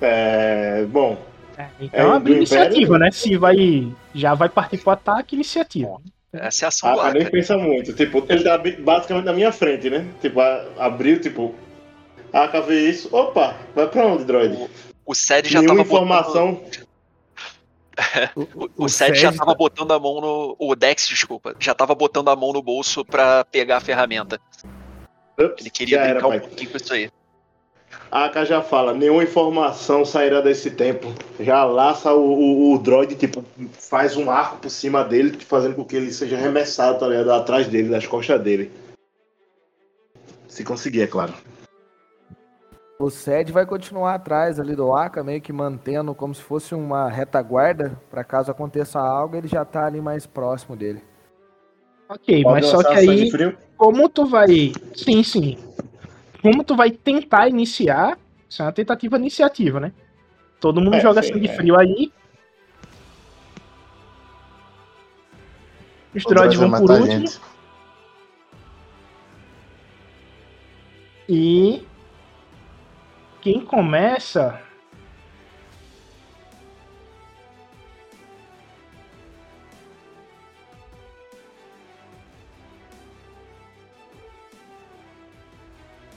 É. 0.00 0.84
Bom, 0.88 1.18
É, 1.58 1.66
então 1.78 2.12
É, 2.12 2.16
abre 2.16 2.32
iniciativa, 2.32 2.80
Império? 2.96 2.98
né? 2.98 3.10
Se 3.10 3.36
vai. 3.36 3.92
Já 4.14 4.32
vai 4.32 4.48
partir 4.48 4.78
pro 4.78 4.92
ataque, 4.92 5.34
iniciativa. 5.36 6.00
Essa 6.32 6.64
é 6.64 6.66
a 6.66 6.68
ação 6.68 6.88
a 6.88 6.94
do 6.94 7.00
Aka 7.00 7.12
nem 7.12 7.22
Aka. 7.22 7.30
pensa 7.30 7.58
muito. 7.58 7.92
Tipo, 7.92 8.24
ele 8.26 8.42
tá 8.42 8.56
basicamente 8.78 9.24
na 9.26 9.34
minha 9.34 9.52
frente, 9.52 9.90
né? 9.90 10.06
Tipo, 10.22 10.40
abriu, 10.78 11.20
tipo. 11.20 11.54
A 12.32 12.44
Aka 12.44 12.62
vê 12.62 12.88
isso. 12.88 13.14
Opa, 13.14 13.54
vai 13.74 13.86
pra 13.86 14.06
onde, 14.06 14.24
droid? 14.24 14.58
O 15.04 15.14
Sed 15.14 15.46
já 15.50 15.60
Nenhuma 15.60 15.84
tava 15.84 16.00
botando, 16.00 16.58
informação. 18.02 18.32
o, 18.76 18.84
o 18.84 18.88
Sed 18.88 19.18
já 19.18 19.32
tava 19.32 19.54
botando 19.54 19.92
a 19.92 19.98
mão 19.98 20.20
no. 20.20 20.56
O 20.58 20.74
Dex, 20.74 21.06
desculpa, 21.08 21.54
já 21.58 21.74
tava 21.74 21.94
botando 21.94 22.28
a 22.28 22.36
mão 22.36 22.52
no 22.52 22.62
bolso 22.62 23.04
pra 23.04 23.44
pegar 23.44 23.78
a 23.78 23.80
ferramenta. 23.80 24.40
Ups, 25.38 25.60
Ele 25.60 25.70
queria 25.70 25.98
já 25.98 26.04
era, 26.04 26.12
brincar 26.14 26.26
um 26.26 26.30
pai. 26.30 26.40
pouquinho 26.40 26.70
com 26.70 26.76
isso 26.76 26.92
aí. 26.92 27.10
A 28.10 28.26
Aka 28.26 28.44
já 28.44 28.62
fala, 28.62 28.92
nenhuma 28.92 29.22
informação 29.22 30.04
sairá 30.04 30.40
desse 30.40 30.70
tempo. 30.70 31.14
Já 31.40 31.64
laça 31.64 32.12
o, 32.12 32.20
o, 32.20 32.74
o 32.74 32.78
droid, 32.78 33.14
tipo, 33.16 33.44
faz 33.72 34.16
um 34.16 34.30
arco 34.30 34.58
por 34.58 34.70
cima 34.70 35.02
dele, 35.02 35.38
fazendo 35.40 35.74
com 35.74 35.84
que 35.84 35.96
ele 35.96 36.12
seja 36.12 36.36
arremessado, 36.36 36.98
tá 36.98 37.08
ligado? 37.08 37.32
Atrás 37.32 37.66
dele, 37.68 37.88
das 37.88 38.06
costas 38.06 38.40
dele. 38.42 38.70
Se 40.46 40.62
conseguir, 40.62 41.02
é 41.02 41.06
claro. 41.06 41.32
O 43.02 43.10
Sed 43.10 43.50
vai 43.50 43.66
continuar 43.66 44.14
atrás 44.14 44.60
ali 44.60 44.76
do 44.76 44.94
Aka, 44.94 45.24
meio 45.24 45.40
que 45.40 45.52
mantendo 45.52 46.14
como 46.14 46.32
se 46.32 46.40
fosse 46.40 46.72
uma 46.72 47.10
retaguarda, 47.10 48.00
para 48.08 48.22
caso 48.22 48.48
aconteça 48.48 49.00
algo, 49.00 49.34
ele 49.34 49.48
já 49.48 49.64
tá 49.64 49.86
ali 49.86 50.00
mais 50.00 50.24
próximo 50.24 50.76
dele. 50.76 51.02
Ok, 52.08 52.44
Pode 52.44 52.54
mas 52.54 52.66
só 52.66 52.80
que 52.80 52.94
aí, 52.94 53.28
como 53.76 54.08
tu 54.08 54.24
vai. 54.26 54.72
Sim, 54.94 55.20
sim. 55.24 55.58
Como 56.40 56.62
tu 56.62 56.76
vai 56.76 56.92
tentar 56.92 57.48
iniciar, 57.48 58.16
isso 58.48 58.62
é 58.62 58.66
uma 58.66 58.72
tentativa 58.72 59.16
iniciativa, 59.16 59.80
né? 59.80 59.92
Todo 60.60 60.80
mundo 60.80 60.94
É, 60.94 61.00
joga 61.00 61.24
sim, 61.24 61.32
sangue 61.32 61.48
é. 61.48 61.56
frio 61.56 61.76
aí. 61.76 62.12
Os 66.14 66.24
O 66.24 66.28
droids 66.28 66.56
vão 66.56 66.70
por 66.70 66.88
último. 66.88 67.06
gente. 67.06 67.40
E 71.28 71.84
quem 73.42 73.60
começa 73.60 74.62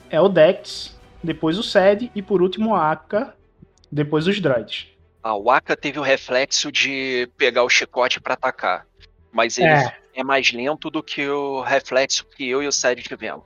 é 0.08 0.20
o 0.20 0.28
Dex, 0.28 0.96
depois 1.22 1.58
o 1.58 1.62
Sed 1.62 2.10
e 2.14 2.22
por 2.22 2.40
último 2.40 2.70
o 2.70 2.74
Aka, 2.76 3.34
depois 3.90 4.26
os 4.26 4.40
droids. 4.40 4.86
A 5.22 5.36
Waka 5.36 5.76
teve 5.76 5.98
o 5.98 6.02
reflexo 6.02 6.70
de 6.70 7.28
pegar 7.36 7.64
o 7.64 7.68
chicote 7.68 8.20
pra 8.20 8.34
atacar. 8.34 8.86
Mas 9.32 9.58
ele 9.58 9.66
É. 9.66 9.96
é. 10.14 10.22
mais 10.22 10.52
lento 10.52 10.88
do 10.88 11.02
que 11.02 11.28
o 11.28 11.60
reflexo 11.62 12.24
que 12.24 12.48
eu 12.48 12.62
e 12.62 12.68
o 12.68 12.72
Sed 12.72 13.02
tivemos. 13.02 13.44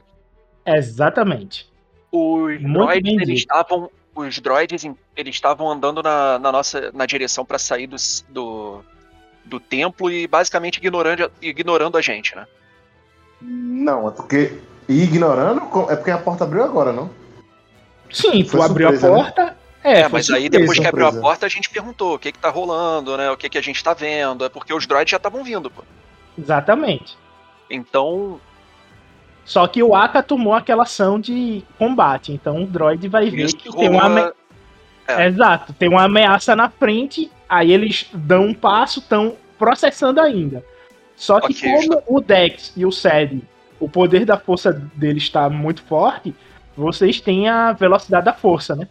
Exatamente. 0.66 1.69
Os 2.12 2.60
Muito 2.60 2.72
droids, 2.72 3.12
eles 3.22 3.38
estavam. 3.40 3.90
Os 4.14 4.38
droids, 4.40 4.84
eles 5.16 5.34
estavam 5.34 5.70
andando 5.70 6.02
na, 6.02 6.38
na 6.38 6.50
nossa 6.52 6.90
na 6.92 7.06
direção 7.06 7.44
pra 7.44 7.58
sair 7.58 7.86
do, 7.86 7.96
do, 8.28 8.84
do 9.44 9.60
templo 9.60 10.10
e 10.10 10.26
basicamente 10.26 10.76
ignorando, 10.78 11.30
ignorando 11.40 11.96
a 11.96 12.02
gente, 12.02 12.34
né? 12.34 12.46
Não, 13.40 14.08
é 14.08 14.10
porque. 14.10 14.58
Ignorando, 14.88 15.60
é 15.88 15.94
porque 15.94 16.10
a 16.10 16.18
porta 16.18 16.42
abriu 16.42 16.64
agora, 16.64 16.92
não? 16.92 17.08
Sim, 18.10 18.42
tu 18.42 18.50
Foi 18.56 18.62
abriu 18.66 18.88
a 18.88 18.92
né? 18.92 18.98
porta. 18.98 19.56
É, 19.84 20.00
É, 20.00 20.02
foi 20.02 20.18
mas 20.18 20.28
aí 20.30 20.42
surpresa. 20.42 20.50
depois 20.50 20.78
que 20.80 20.86
abriu 20.86 21.06
a 21.06 21.10
surpresa. 21.12 21.28
porta, 21.28 21.46
a 21.46 21.48
gente 21.48 21.70
perguntou 21.70 22.14
o 22.16 22.18
que 22.18 22.32
que 22.32 22.38
tá 22.40 22.50
rolando, 22.50 23.16
né? 23.16 23.30
O 23.30 23.36
que 23.36 23.48
que 23.48 23.56
a 23.56 23.62
gente 23.62 23.82
tá 23.84 23.94
vendo. 23.94 24.44
É 24.44 24.48
porque 24.48 24.74
os 24.74 24.86
droids 24.86 25.12
já 25.12 25.16
estavam 25.16 25.44
vindo, 25.44 25.70
pô. 25.70 25.84
Exatamente. 26.36 27.16
Então, 27.70 28.40
Só 29.50 29.66
que 29.66 29.82
o 29.82 29.96
Aka 29.96 30.22
tomou 30.22 30.54
aquela 30.54 30.84
ação 30.84 31.18
de 31.18 31.64
combate, 31.76 32.30
então 32.30 32.62
o 32.62 32.66
droid 32.68 33.08
vai 33.08 33.28
ver 33.30 33.46
isso 33.46 33.56
que 33.56 33.68
tem 33.76 33.88
uma, 33.88 34.02
rolou. 34.04 34.18
ame- 35.08 35.24
Exato, 35.26 35.72
tem 35.72 35.88
uma 35.88 36.04
ameaça 36.04 36.54
na 36.54 36.70
frente, 36.70 37.28
aí 37.48 37.72
eles 37.72 38.08
dão 38.14 38.44
um 38.44 38.54
passo, 38.54 39.00
estão 39.00 39.34
processando 39.58 40.20
ainda. 40.20 40.64
Só 41.16 41.40
que 41.40 41.52
Ok, 41.52 41.88
como 41.88 42.00
o 42.06 42.20
Dex 42.20 42.72
e 42.76 42.86
o 42.86 42.92
Sed, 42.92 43.42
o 43.80 43.88
poder 43.88 44.24
da 44.24 44.38
força 44.38 44.72
deles 44.94 45.24
está 45.24 45.50
muito 45.50 45.82
forte, 45.82 46.32
vocês 46.76 47.20
têm 47.20 47.48
a 47.48 47.72
velocidade 47.72 48.26
da 48.26 48.32
força, 48.32 48.76
né? 48.76 48.86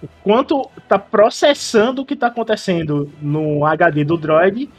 Enquanto 0.00 0.70
tá 0.86 0.96
processando 0.96 2.02
o 2.02 2.06
que 2.06 2.14
tá 2.14 2.28
acontecendo 2.28 3.10
no 3.20 3.64
HD 3.66 4.04
do 4.04 4.16
droid, 4.16 4.70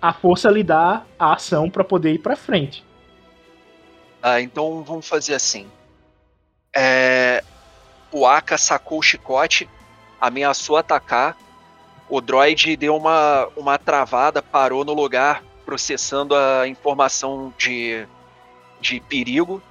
a 0.00 0.14
força 0.14 0.48
lhe 0.50 0.62
dá 0.62 1.02
a 1.18 1.34
ação 1.34 1.68
para 1.68 1.84
poder 1.84 2.14
ir 2.14 2.18
para 2.20 2.36
frente. 2.36 2.82
Ah, 4.22 4.40
então 4.40 4.82
vamos 4.82 5.08
fazer 5.08 5.34
assim. 5.34 5.66
É, 6.74 7.42
o 8.12 8.26
Aka 8.26 8.58
sacou 8.58 8.98
o 8.98 9.02
chicote, 9.02 9.68
ameaçou 10.20 10.76
atacar. 10.76 11.36
O 12.08 12.20
droid 12.20 12.76
deu 12.76 12.96
uma, 12.96 13.48
uma 13.56 13.78
travada, 13.78 14.42
parou 14.42 14.84
no 14.84 14.92
lugar, 14.92 15.42
processando 15.64 16.34
a 16.34 16.66
informação 16.66 17.54
de, 17.56 18.06
de 18.80 19.00
perigo. 19.00 19.62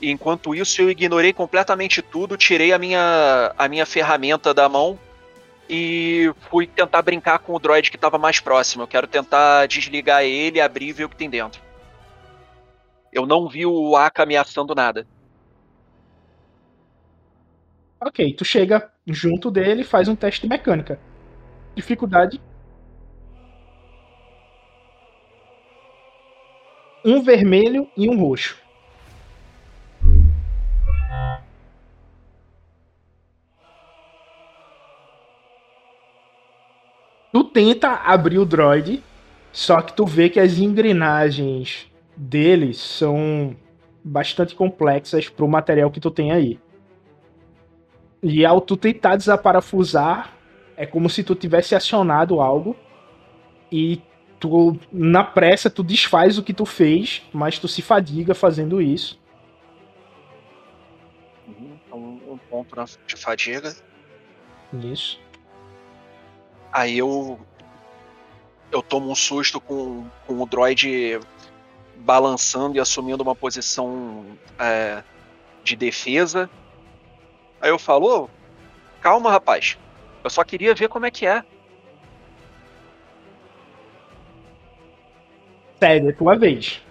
E 0.00 0.10
enquanto 0.10 0.54
isso, 0.54 0.80
eu 0.80 0.90
ignorei 0.90 1.32
completamente 1.32 2.00
tudo, 2.02 2.36
tirei 2.36 2.72
a 2.72 2.78
minha, 2.78 3.52
a 3.58 3.68
minha 3.68 3.84
ferramenta 3.84 4.54
da 4.54 4.68
mão 4.68 4.98
e 5.68 6.32
fui 6.48 6.66
tentar 6.66 7.02
brincar 7.02 7.40
com 7.40 7.54
o 7.54 7.58
droid 7.58 7.90
que 7.90 7.96
estava 7.96 8.18
mais 8.18 8.38
próximo. 8.38 8.84
Eu 8.84 8.88
quero 8.88 9.06
tentar 9.06 9.66
desligar 9.66 10.22
ele, 10.22 10.60
abrir 10.60 10.88
e 10.88 10.92
ver 10.92 11.04
o 11.04 11.08
que 11.08 11.16
tem 11.16 11.28
dentro. 11.28 11.65
Eu 13.16 13.24
não 13.24 13.48
vi 13.48 13.64
o 13.64 13.96
Aka 13.96 14.24
ameaçando 14.24 14.74
nada. 14.74 15.06
Ok, 17.98 18.34
tu 18.34 18.44
chega 18.44 18.92
junto 19.06 19.50
dele 19.50 19.80
e 19.80 19.84
faz 19.84 20.06
um 20.06 20.14
teste 20.14 20.42
de 20.42 20.48
mecânica. 20.48 21.00
Dificuldade. 21.74 22.38
Um 27.02 27.22
vermelho 27.22 27.90
e 27.96 28.06
um 28.06 28.20
roxo. 28.20 28.58
Tu 37.32 37.44
tenta 37.44 37.94
abrir 37.94 38.38
o 38.38 38.44
droid, 38.44 39.02
só 39.50 39.80
que 39.80 39.94
tu 39.94 40.04
vê 40.04 40.28
que 40.28 40.38
as 40.38 40.58
engrenagens 40.58 41.90
dele 42.16 42.72
são 42.74 43.56
bastante 44.02 44.54
complexas 44.54 45.28
pro 45.28 45.48
material 45.48 45.90
que 45.90 46.00
tu 46.00 46.10
tem 46.10 46.32
aí. 46.32 46.58
E 48.22 48.44
ao 48.44 48.60
tu 48.60 48.76
tentar 48.76 49.16
desaparafusar, 49.16 50.32
é 50.76 50.86
como 50.86 51.10
se 51.10 51.22
tu 51.22 51.34
tivesse 51.34 51.74
acionado 51.74 52.40
algo 52.40 52.76
e 53.70 54.00
tu 54.38 54.78
na 54.92 55.24
pressa 55.24 55.68
tu 55.70 55.82
desfaz 55.82 56.38
o 56.38 56.42
que 56.42 56.54
tu 56.54 56.64
fez, 56.64 57.22
mas 57.32 57.58
tu 57.58 57.68
se 57.68 57.82
fadiga 57.82 58.34
fazendo 58.34 58.80
isso. 58.80 59.20
Então, 61.48 61.98
um 62.28 62.38
ponto 62.50 62.74
na- 62.76 62.84
de 62.84 63.16
fadiga. 63.16 63.74
Isso. 64.72 65.20
Aí 66.72 66.98
eu. 66.98 67.38
Eu 68.72 68.82
tomo 68.82 69.10
um 69.10 69.14
susto 69.14 69.60
com, 69.60 70.04
com 70.26 70.42
o 70.42 70.46
droid 70.46 71.20
balançando 71.98 72.76
e 72.76 72.80
assumindo 72.80 73.22
uma 73.22 73.34
posição 73.34 74.26
é, 74.58 75.02
de 75.64 75.76
defesa. 75.76 76.48
Aí 77.60 77.70
eu 77.70 77.78
falo, 77.78 78.24
"Ô, 78.24 78.30
calma 79.00 79.30
rapaz. 79.30 79.78
Eu 80.22 80.30
só 80.30 80.42
queria 80.44 80.74
ver 80.74 80.88
como 80.88 81.06
é 81.06 81.10
que 81.10 81.26
é. 81.26 81.44
Sério, 85.78 86.08
é 86.08 86.12
tua 86.12 86.36
vez. 86.36 86.82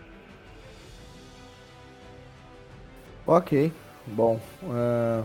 Ok, 3.28 3.72
bom. 4.06 4.40
ah, 4.70 5.24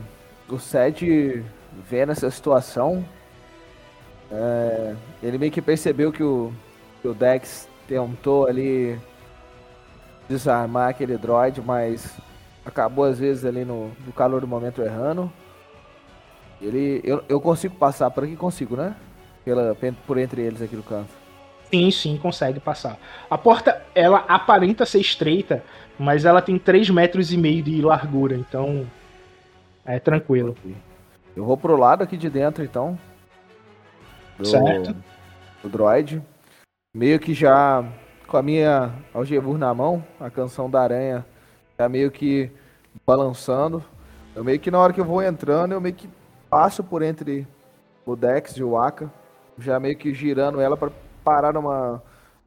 o 0.49 0.59
Sed 0.59 1.45
vendo 1.89 2.13
essa 2.13 2.31
situação, 2.31 3.05
é, 4.33 4.97
ele 5.23 5.39
meio 5.39 5.53
que 5.53 5.63
percebeu 5.63 6.11
que 6.11 6.23
o, 6.23 6.53
que 7.01 7.09
o 7.09 7.15
Dex 7.15 7.69
tentou 7.87 8.47
ali 8.47 8.99
desarmar 10.31 10.91
aquele 10.91 11.19
droid, 11.19 11.61
mas 11.61 12.17
acabou 12.65 13.05
às 13.05 13.19
vezes 13.19 13.45
ali 13.45 13.65
no, 13.65 13.91
no 14.07 14.13
calor 14.13 14.41
do 14.41 14.47
momento 14.47 14.81
errando. 14.81 15.31
Ele, 16.63 17.01
eu, 17.03 17.25
eu 17.29 17.41
consigo 17.41 17.75
passar 17.75 18.11
por 18.11 18.23
aqui, 18.23 18.37
consigo, 18.37 18.77
né? 18.77 18.95
Pela, 19.45 19.77
por 20.07 20.19
entre 20.19 20.43
eles 20.43 20.63
aqui 20.63 20.77
no 20.77 20.83
canto. 20.83 21.11
Sim, 21.69 21.91
sim, 21.91 22.17
consegue 22.17 22.61
passar. 22.61 22.97
A 23.29 23.37
porta, 23.37 23.83
ela 23.95 24.19
aparenta 24.29 24.87
ser 24.87 25.01
estreita, 25.01 25.65
mas 25.99 26.25
ela 26.25 26.41
tem 26.41 26.59
3 26.59 26.91
metros 26.91 27.33
e 27.33 27.37
meio 27.37 27.63
de 27.63 27.81
largura, 27.81 28.37
então 28.37 28.87
é 29.85 29.99
tranquilo. 29.99 30.55
Eu 31.35 31.45
vou 31.45 31.57
pro 31.57 31.77
lado 31.77 32.03
aqui 32.03 32.17
de 32.17 32.29
dentro, 32.29 32.63
então. 32.63 32.99
Do, 34.39 34.47
Certo. 34.47 34.95
do 35.63 35.69
droid. 35.69 36.23
Meio 36.95 37.19
que 37.19 37.35
já 37.35 37.85
com 38.31 38.37
a 38.37 38.43
minha 38.43 38.93
algevur 39.13 39.59
na 39.59 39.75
mão, 39.75 40.05
a 40.21 40.31
canção 40.31 40.71
da 40.71 40.81
aranha 40.81 41.27
já 41.77 41.89
meio 41.89 42.13
que 42.13 42.49
balançando. 43.05 43.85
Eu 44.37 44.45
meio 44.45 44.61
que 44.61 44.71
na 44.71 44.79
hora 44.79 44.93
que 44.93 45.01
eu 45.01 45.05
vou 45.05 45.21
entrando, 45.21 45.73
eu 45.73 45.81
meio 45.81 45.95
que 45.95 46.09
passo 46.49 46.85
por 46.85 47.03
entre 47.03 47.47
o 48.07 48.15
Dex 48.15 48.57
e 48.57 48.63
o 48.63 48.79
Aka, 48.79 49.11
já 49.59 49.81
meio 49.81 49.97
que 49.97 50.15
girando 50.15 50.61
ela 50.61 50.77
para 50.77 50.93
parar 51.25 51.53
numa 51.53 52.01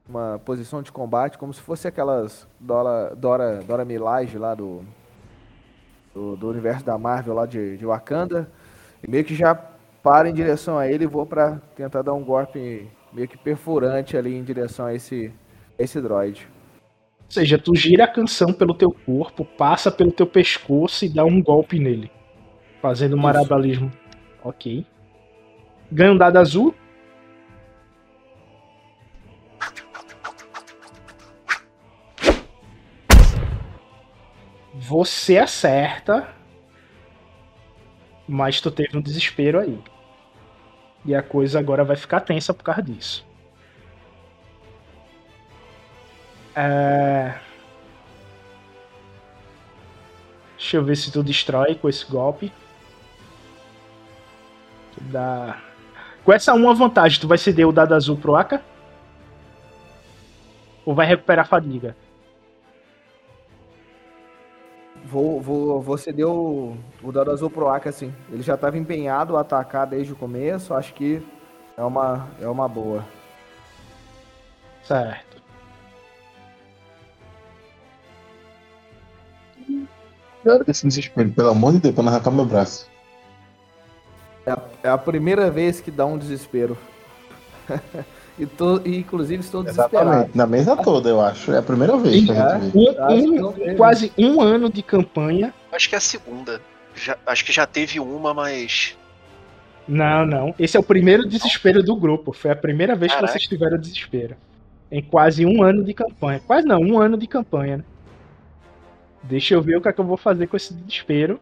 uma 0.08 0.40
posição 0.44 0.82
de 0.82 0.92
combate, 0.92 1.38
como 1.38 1.54
se 1.54 1.62
fosse 1.62 1.88
aquelas 1.88 2.48
Dora, 2.60 3.16
Dora, 3.16 3.62
Dora 3.64 3.86
Milaje 3.86 4.38
lá 4.38 4.54
do, 4.54 4.84
do, 6.14 6.36
do 6.36 6.50
universo 6.50 6.86
da 6.86 6.98
Marvel 6.98 7.34
lá 7.34 7.46
de, 7.46 7.78
de 7.78 7.86
Wakanda. 7.86 8.50
E 9.02 9.10
meio 9.10 9.24
que 9.24 9.36
já 9.36 9.56
paro 9.56 10.28
em 10.28 10.34
direção 10.34 10.78
a 10.78 10.88
ele 10.88 11.06
e 11.06 11.08
vou 11.08 11.26
para 11.26 11.62
tentar 11.76 12.02
dar 12.02 12.14
um 12.14 12.24
golpe 12.24 12.90
meio 13.14 13.28
que 13.28 13.38
perfurante 13.38 14.18
ali 14.18 14.36
em 14.36 14.44
direção 14.44 14.86
a 14.86 14.94
esse, 14.94 15.34
esse 15.78 16.02
droid. 16.02 16.48
Ou 17.26 17.32
seja, 17.32 17.58
tu 17.58 17.76
gira 17.76 18.04
a 18.04 18.08
canção 18.08 18.54
pelo 18.54 18.76
teu 18.76 18.92
corpo, 18.92 19.44
passa 19.44 19.92
pelo 19.92 20.12
teu 20.12 20.28
pescoço 20.28 21.06
e 21.06 21.10
dá 21.10 21.26
um 21.26 21.42
golpe 21.42 21.80
nele. 21.80 22.12
Fazendo 22.82 23.16
um 23.16 23.20
marabalismo. 23.20 23.92
Ok. 24.44 24.86
Ganha 25.92 26.12
um 26.12 26.18
dado 26.18 26.38
azul. 26.38 26.76
Você 34.76 35.38
acerta. 35.38 36.28
Mas 38.28 38.62
tu 38.62 38.70
teve 38.70 38.98
um 38.98 39.02
desespero 39.02 39.60
aí. 39.60 39.80
E 41.06 41.16
a 41.16 41.24
coisa 41.24 41.60
agora 41.60 41.84
vai 41.84 41.96
ficar 41.96 42.22
tensa 42.22 42.54
por 42.54 42.64
causa 42.64 42.82
disso. 42.82 43.26
É... 46.56 47.34
Deixa 50.58 50.78
eu 50.78 50.84
ver 50.84 50.96
se 50.96 51.12
tu 51.12 51.24
destrói 51.24 51.76
com 51.76 51.90
esse 51.90 52.06
golpe. 52.10 52.52
Tu 54.94 55.04
dá... 55.06 55.62
Com 56.24 56.32
essa 56.32 56.54
uma 56.54 56.74
vantagem, 56.74 57.20
tu 57.20 57.28
vai 57.28 57.38
ceder 57.38 57.68
o 57.68 57.72
dado 57.72 57.94
azul 57.94 58.16
pro 58.16 58.36
Aka? 58.36 58.62
Ou 60.86 60.96
vai 60.96 61.06
recuperar 61.06 61.46
a 61.46 61.48
fadiga? 61.48 61.96
Vou, 65.04 65.42
vou, 65.42 65.82
vou 65.82 65.98
ceder 65.98 66.26
o, 66.26 66.78
o 67.02 67.12
dado 67.12 67.32
azul 67.32 67.50
pro 67.50 67.68
Aka, 67.68 67.90
assim. 67.90 68.14
Ele 68.32 68.42
já 68.42 68.56
estava 68.56 68.78
empenhado 68.78 69.36
a 69.36 69.42
atacar 69.42 69.86
desde 69.86 70.14
o 70.14 70.16
começo, 70.16 70.74
acho 70.74 70.94
que 70.94 71.22
é 71.78 71.84
uma, 71.84 72.28
é 72.40 72.48
uma 72.48 72.70
boa. 72.70 73.04
Certo. 74.84 75.33
Olha 80.46 80.64
esse 80.68 80.86
desespero, 80.88 81.30
pelo 81.32 81.50
amor 81.50 81.74
de 81.74 81.80
Deus, 81.80 81.96
pra 81.96 82.04
não 82.04 82.12
arrancar 82.12 82.32
meu 82.32 82.46
braço. 82.46 82.90
É 84.46 84.52
a, 84.52 84.60
é 84.84 84.90
a 84.90 84.98
primeira 84.98 85.50
vez 85.50 85.80
que 85.80 85.90
dá 85.90 86.06
um 86.06 86.18
desespero. 86.18 86.78
e, 88.38 88.46
tô, 88.46 88.82
e 88.84 88.98
inclusive 88.98 89.42
estou 89.42 89.64
desesperado. 89.64 90.10
Exatamente. 90.10 90.38
Na 90.38 90.46
mesa 90.46 90.76
toda, 90.76 91.10
eu 91.10 91.22
acho. 91.22 91.52
É 91.54 91.60
a 91.60 91.62
primeira 91.62 91.96
vez 91.98 92.26
que 92.26 92.32
a 92.32 92.60
gente 92.60 92.72
vê. 92.72 92.78
Um- 92.78 93.48
um- 93.48 93.76
quase 93.78 94.12
um 94.18 94.42
ano 94.42 94.70
de 94.70 94.84
campanha. 94.84 95.54
Acho 95.72 95.88
que 95.88 95.96
é 95.96 95.98
a 95.98 96.02
segunda. 96.02 96.62
Já- 96.96 97.18
acho 97.26 97.46
que 97.46 97.52
já 97.54 97.66
teve 97.66 98.00
uma, 98.00 98.34
mas. 98.34 98.98
Não, 99.88 100.26
não. 100.26 100.54
Esse 100.60 100.76
é 100.78 100.80
o 100.80 100.84
primeiro 100.84 101.28
desespero 101.28 101.82
do 101.82 101.96
grupo. 101.96 102.34
Foi 102.34 102.52
a 102.52 102.56
primeira 102.56 102.96
vez 102.96 103.12
Caraca. 103.14 103.28
que 103.34 103.40
vocês 103.40 103.48
tiveram 103.50 103.78
desespero. 103.78 104.36
Em 104.92 105.02
quase 105.02 105.46
um 105.46 105.64
ano 105.64 105.84
de 105.84 105.94
campanha. 105.94 106.42
Quase 106.46 106.68
não, 106.68 106.80
um 106.80 107.00
ano 107.00 107.18
de 107.18 107.28
campanha, 107.28 107.78
né? 107.78 107.84
Deixa 109.24 109.54
eu 109.54 109.62
ver 109.62 109.78
o 109.78 109.82
que 109.82 109.88
é 109.88 109.94
que 109.94 110.02
eu 110.02 110.06
vou 110.06 110.18
fazer 110.18 110.48
com 110.48 110.58
esse 110.58 110.74
desespero. 110.74 111.40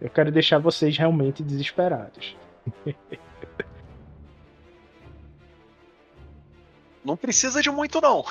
Eu 0.00 0.10
quero 0.10 0.30
deixar 0.30 0.58
vocês 0.58 0.96
realmente 0.96 1.42
desesperados. 1.42 2.36
Não 7.04 7.16
precisa 7.16 7.62
de 7.62 7.70
muito, 7.70 8.00
não. 8.00 8.24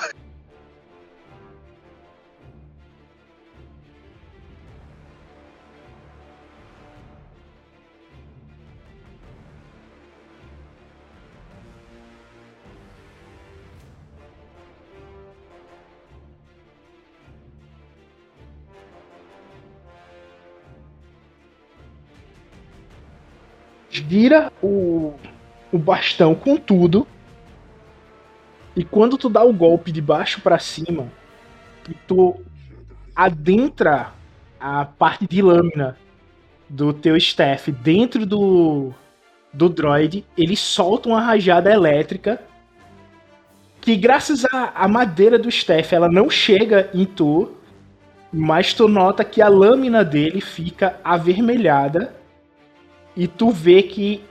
Vira 24.00 24.52
o, 24.62 25.14
o 25.72 25.78
bastão 25.78 26.34
com 26.34 26.56
tudo. 26.56 27.06
E 28.74 28.84
quando 28.84 29.16
tu 29.16 29.28
dá 29.28 29.42
o 29.42 29.52
golpe 29.52 29.90
de 29.90 30.00
baixo 30.00 30.40
pra 30.40 30.58
cima, 30.58 31.10
e 31.88 31.94
tu 32.06 32.38
adentra 33.14 34.12
a 34.60 34.84
parte 34.84 35.26
de 35.26 35.40
lâmina 35.40 35.96
do 36.68 36.92
teu 36.92 37.16
staff 37.16 37.70
dentro 37.70 38.26
do, 38.26 38.92
do 39.52 39.68
droid, 39.68 40.24
ele 40.36 40.56
solta 40.56 41.08
uma 41.08 41.20
rajada 41.20 41.72
elétrica 41.72 42.40
que 43.80 43.96
graças 43.96 44.44
à, 44.46 44.72
à 44.74 44.88
madeira 44.88 45.38
do 45.38 45.48
staff 45.48 45.94
ela 45.94 46.08
não 46.08 46.28
chega 46.28 46.90
em 46.92 47.04
tu, 47.04 47.52
mas 48.32 48.74
tu 48.74 48.88
nota 48.88 49.24
que 49.24 49.40
a 49.40 49.48
lâmina 49.48 50.04
dele 50.04 50.40
fica 50.40 50.98
avermelhada 51.04 52.12
e 53.16 53.26
tu 53.26 53.50
vê 53.50 53.82
que 53.82 54.22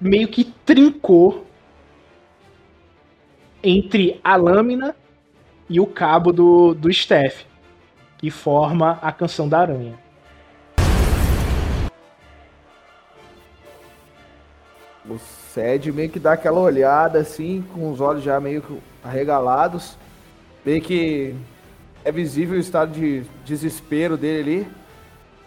meio 0.00 0.26
que 0.26 0.44
trincou 0.44 1.46
entre 3.62 4.18
a 4.24 4.36
lâmina 4.36 4.96
e 5.68 5.78
o 5.78 5.86
cabo 5.86 6.32
do, 6.32 6.74
do 6.74 6.90
staff, 6.90 7.46
que 8.18 8.30
forma 8.30 8.98
a 9.00 9.12
canção 9.12 9.48
da 9.48 9.60
aranha. 9.60 9.98
O 15.08 15.18
Sed 15.18 15.90
meio 15.92 16.10
que 16.10 16.18
dá 16.18 16.32
aquela 16.32 16.60
olhada 16.60 17.18
assim, 17.18 17.64
com 17.72 17.90
os 17.90 18.00
olhos 18.00 18.22
já 18.22 18.40
meio 18.40 18.82
arregalados. 19.02 19.96
Meio 20.64 20.80
que 20.82 21.34
é 22.04 22.12
visível 22.12 22.56
o 22.56 22.60
estado 22.60 22.92
de 22.92 23.24
desespero 23.44 24.16
dele 24.16 24.40
ali. 24.40 24.79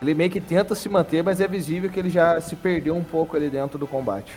Ele 0.04 0.14
meio 0.14 0.30
que 0.30 0.42
tenta 0.42 0.76
se 0.76 0.90
manter, 0.90 1.24
mas 1.24 1.40
é 1.40 1.48
visível 1.48 1.90
que 1.90 1.98
ele 1.98 2.10
já 2.10 2.40
se 2.42 2.58
perdeu 2.58 2.94
um 2.94 3.04
pouco 3.04 3.38
ali 3.38 3.50
dentro 3.50 3.80
do 3.80 3.88
combate. 3.88 4.34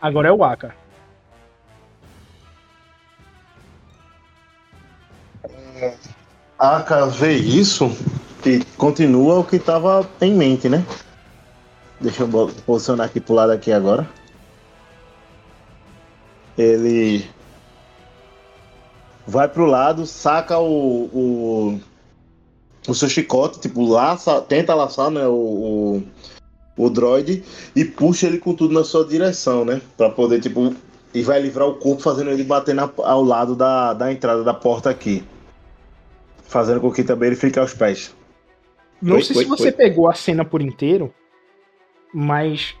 Agora 0.00 0.28
é 0.28 0.32
o 0.32 0.42
Aka. 0.42 0.74
Aka 6.58 7.06
vê 7.06 7.34
isso 7.34 7.96
e 8.44 8.64
continua 8.76 9.38
o 9.38 9.44
que 9.44 9.56
estava 9.56 10.04
em 10.20 10.34
mente, 10.34 10.68
né? 10.68 10.84
Deixa 12.00 12.24
eu 12.24 12.52
posicionar 12.66 13.06
aqui 13.06 13.20
pro 13.20 13.34
lado 13.34 13.52
aqui 13.52 13.70
agora. 13.70 14.08
Ele 16.58 17.30
vai 19.26 19.48
pro 19.48 19.66
lado, 19.66 20.06
saca 20.06 20.58
o, 20.58 21.04
o, 21.04 21.80
o 22.88 22.94
seu 22.94 23.08
chicote, 23.08 23.60
tipo, 23.60 23.84
laça, 23.84 24.40
tenta 24.40 24.74
laçar, 24.74 25.10
né, 25.10 25.26
o, 25.26 26.02
o, 26.76 26.84
o 26.84 26.90
droid 26.90 27.42
e 27.74 27.84
puxa 27.84 28.26
ele 28.26 28.38
com 28.38 28.54
tudo 28.54 28.74
na 28.74 28.84
sua 28.84 29.04
direção, 29.06 29.64
né? 29.64 29.80
Pra 29.96 30.10
poder, 30.10 30.40
tipo, 30.40 30.74
e 31.14 31.22
vai 31.22 31.40
livrar 31.40 31.68
o 31.68 31.76
corpo 31.76 32.02
fazendo 32.02 32.30
ele 32.30 32.42
bater 32.44 32.74
na- 32.74 32.90
ao 32.98 33.22
lado 33.22 33.54
da, 33.54 33.92
da 33.92 34.12
entrada 34.12 34.42
da 34.42 34.54
porta 34.54 34.90
aqui. 34.90 35.22
Fazendo 36.44 36.80
com 36.80 36.90
que 36.92 37.02
também 37.04 37.28
ele 37.28 37.36
fique 37.36 37.58
aos 37.58 37.72
pés. 37.72 38.14
Não 39.00 39.16
Oi, 39.16 39.22
sei 39.22 39.36
oi, 39.36 39.44
se 39.44 39.48
você 39.48 39.64
oi. 39.66 39.72
pegou 39.72 40.08
a 40.08 40.14
cena 40.14 40.44
por 40.44 40.60
inteiro, 40.60 41.12
mas 42.12 42.74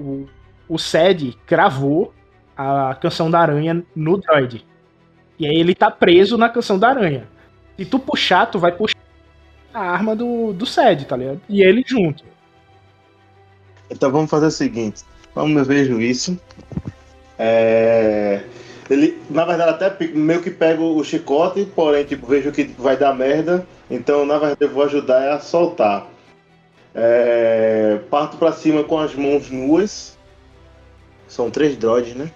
o, 0.00 0.26
o 0.68 0.78
Sed 0.78 1.36
cravou 1.46 2.12
a 2.56 2.94
canção 2.94 3.30
da 3.30 3.38
aranha 3.40 3.84
no 3.94 4.16
droid. 4.18 4.66
E 5.38 5.46
aí 5.46 5.56
ele 5.56 5.74
tá 5.74 5.90
preso 5.90 6.36
na 6.36 6.48
canção 6.48 6.78
da 6.78 6.88
aranha. 6.88 7.28
Se 7.76 7.84
tu 7.84 7.98
puxar, 7.98 8.46
tu 8.46 8.58
vai 8.58 8.72
puxar 8.72 8.98
a 9.72 9.80
arma 9.80 10.16
do, 10.16 10.52
do 10.52 10.66
Sed, 10.66 11.04
tá 11.04 11.16
ligado? 11.16 11.40
E 11.48 11.62
ele 11.62 11.84
junto. 11.86 12.24
Então 13.90 14.10
vamos 14.10 14.30
fazer 14.30 14.46
o 14.46 14.50
seguinte. 14.50 15.02
Como 15.32 15.58
eu 15.58 15.64
vejo 15.64 16.00
isso. 16.00 16.38
É... 17.38 18.42
Ele, 18.90 19.18
na 19.30 19.44
verdade, 19.44 19.70
até 19.70 20.06
meio 20.08 20.42
que 20.42 20.50
pego 20.50 20.96
o 20.96 21.04
chicote, 21.04 21.64
porém, 21.64 22.04
tipo, 22.04 22.26
vejo 22.26 22.50
que 22.50 22.64
vai 22.64 22.96
dar 22.96 23.14
merda. 23.14 23.66
Então, 23.90 24.26
na 24.26 24.38
verdade, 24.38 24.62
eu 24.62 24.70
vou 24.70 24.82
ajudar 24.82 25.34
a 25.34 25.40
soltar. 25.40 26.06
É... 26.94 28.00
Parto 28.10 28.36
pra 28.38 28.50
cima 28.52 28.82
com 28.82 28.98
as 28.98 29.14
mãos 29.14 29.50
nuas. 29.50 30.18
São 31.28 31.50
três 31.50 31.76
droids, 31.76 32.14
né? 32.14 32.30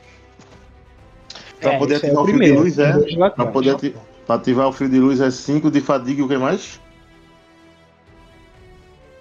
Pra 1.62 1.72
É, 1.74 1.78
poder 1.78 1.94
é 1.94 1.96
ativar 1.98 2.16
o 2.16 2.22
o 2.22 2.24
fio 2.26 2.32
de 2.34 2.38
primeiro, 2.38 2.62
luz, 2.62 2.78
é. 2.78 2.92
lá 3.16 3.30
Pra 3.30 3.46
poder 3.46 3.70
ati- 3.74 3.94
pra 4.26 4.34
ativar 4.34 4.68
o 4.68 4.72
fio 4.72 4.88
de 4.88 4.98
luz 4.98 5.20
é 5.20 5.30
5 5.30 5.70
de 5.70 5.80
fadiga 5.80 6.20
e 6.20 6.24
o 6.24 6.28
que 6.28 6.36
mais? 6.36 6.80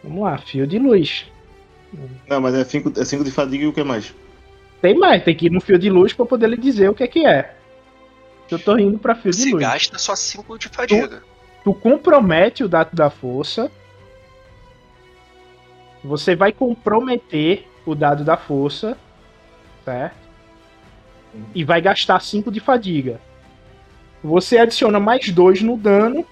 Vamos 0.04 0.24
lá, 0.24 0.38
fio 0.40 0.66
de 0.66 0.80
luz. 0.80 1.26
Não, 2.28 2.42
mas 2.42 2.56
é 2.56 2.64
5 2.64 2.92
é 3.00 3.06
cinco 3.06 3.24
de 3.24 3.32
fadiga 3.32 3.64
e 3.64 3.68
o 3.68 3.74
que 3.74 3.84
mais? 3.84 4.14
Tem 4.82 4.98
mais, 4.98 5.24
tem 5.24 5.36
que 5.36 5.46
ir 5.46 5.50
no 5.52 5.62
fio 5.62 5.78
de 5.78 5.90
luz 5.90 6.14
pra 6.14 6.26
poder 6.26 6.48
lhe 6.50 6.58
dizer 6.58 6.90
o 6.90 6.96
que 6.96 7.04
é 7.04 7.08
que 7.08 7.26
é. 7.26 7.54
Eu 8.50 8.58
tô 8.58 8.78
indo 8.78 8.98
pra 8.98 9.14
fio 9.16 9.32
de 9.32 9.38
Se 9.38 9.52
luz. 9.52 9.62
gasta 9.62 9.98
só 10.00 10.16
5 10.16 10.58
de 10.58 10.68
fadiga. 10.70 11.22
tu 11.64 11.74
compromete 11.74 12.64
o 12.64 12.68
dado 12.68 12.96
da 12.96 13.10
força. 13.12 13.70
Você 16.04 16.36
vai 16.36 16.52
comprometer 16.52 17.68
o 17.86 17.94
dado 17.94 18.24
da 18.24 18.36
força, 18.36 18.98
certo? 19.86 20.21
E 21.56 21.64
vai 21.64 21.82
gastar 21.82 22.20
5 22.22 22.52
de 22.52 22.60
fadiga. 22.60 23.20
Você 24.24 24.58
adiciona 24.58 25.00
mais 25.00 25.30
2 25.30 25.62
no 25.62 25.76
dano 25.76 26.26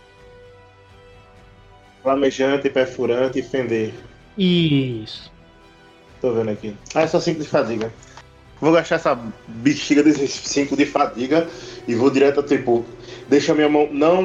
Flamejante, 2.01 2.69
perfurante 2.69 3.39
e 3.39 3.43
fender. 3.43 3.93
Isso. 4.37 5.31
Tô 6.21 6.33
vendo 6.33 6.49
aqui. 6.49 6.75
Ah, 6.95 7.01
é 7.01 7.07
só 7.07 7.19
5 7.19 7.41
de 7.41 7.47
fadiga. 7.47 7.91
Vou 8.61 8.73
gastar 8.73 8.95
essa 8.95 9.19
bexiga 9.47 10.03
desses 10.03 10.31
5 10.31 10.75
de 10.75 10.85
fadiga 10.85 11.47
e 11.87 11.95
vou 11.95 12.09
direto, 12.09 12.43
tipo, 12.43 12.85
deixo 13.29 13.51
a 13.51 13.55
minha 13.55 13.69
mão. 13.69 13.89
Não. 13.91 14.21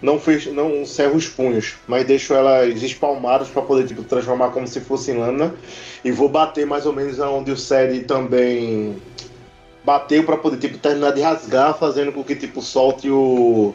Não 0.00 0.18
fecho, 0.18 0.52
não 0.52 0.86
cerro 0.86 1.16
os 1.16 1.28
punhos, 1.28 1.74
mas 1.86 2.06
deixo 2.06 2.34
elas 2.34 2.82
espalmadas 2.82 3.48
pra 3.48 3.62
poder, 3.62 3.86
tipo, 3.86 4.02
transformar 4.04 4.50
como 4.50 4.66
se 4.66 4.80
fosse 4.80 5.12
lâmina. 5.12 5.54
E 6.04 6.10
vou 6.10 6.28
bater 6.28 6.66
mais 6.66 6.86
ou 6.86 6.92
menos 6.92 7.20
aonde 7.20 7.50
o 7.50 7.56
Sede 7.56 8.00
também 8.00 8.96
bateu 9.84 10.24
pra 10.24 10.36
poder, 10.36 10.58
tipo, 10.58 10.78
terminar 10.78 11.12
de 11.12 11.20
rasgar, 11.20 11.76
fazendo 11.78 12.12
com 12.12 12.22
que, 12.24 12.34
tipo, 12.36 12.60
solte 12.62 13.10
o. 13.10 13.74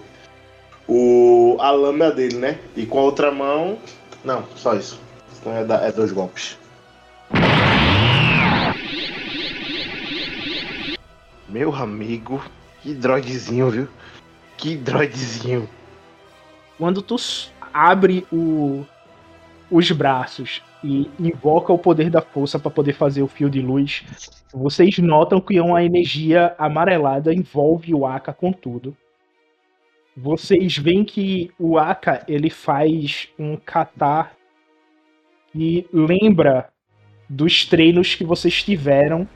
O, 0.87 1.57
a 1.59 1.69
lâmina 1.71 2.11
dele, 2.11 2.37
né? 2.37 2.59
E 2.75 2.85
com 2.85 2.99
a 2.99 3.03
outra 3.03 3.29
mão. 3.31 3.77
Não, 4.23 4.43
só 4.55 4.73
isso. 4.73 4.99
Então 5.39 5.51
é, 5.53 5.63
da- 5.65 5.81
é 5.85 5.91
dois 5.91 6.11
golpes. 6.13 6.57
Meu 11.49 11.73
amigo, 11.73 12.41
que 12.81 12.93
droidzinho, 12.93 13.69
viu? 13.69 13.87
Que 14.57 14.75
droidzinho. 14.75 15.69
Quando 16.77 17.01
tu 17.01 17.15
abre 17.73 18.25
o, 18.31 18.85
os 19.69 19.91
braços 19.91 20.61
e 20.83 21.09
invoca 21.19 21.73
o 21.73 21.77
poder 21.77 22.09
da 22.09 22.21
força 22.21 22.57
pra 22.57 22.71
poder 22.71 22.93
fazer 22.93 23.21
o 23.21 23.27
fio 23.27 23.49
de 23.49 23.61
luz, 23.61 24.03
vocês 24.53 24.97
notam 24.99 25.41
que 25.41 25.59
uma 25.59 25.83
energia 25.83 26.55
amarelada 26.57 27.33
envolve 27.33 27.93
o 27.93 28.05
Aka 28.05 28.33
com 28.33 28.51
tudo. 28.51 28.95
Vocês 30.15 30.77
veem 30.77 31.03
que 31.03 31.51
o 31.59 31.77
Aka 31.77 32.23
ele 32.27 32.49
faz 32.49 33.29
um 33.37 33.55
catar 33.57 34.35
que 35.51 35.87
lembra 35.91 36.69
dos 37.29 37.65
treinos 37.65 38.15
que 38.15 38.23
vocês 38.23 38.63
tiveram 38.63 39.27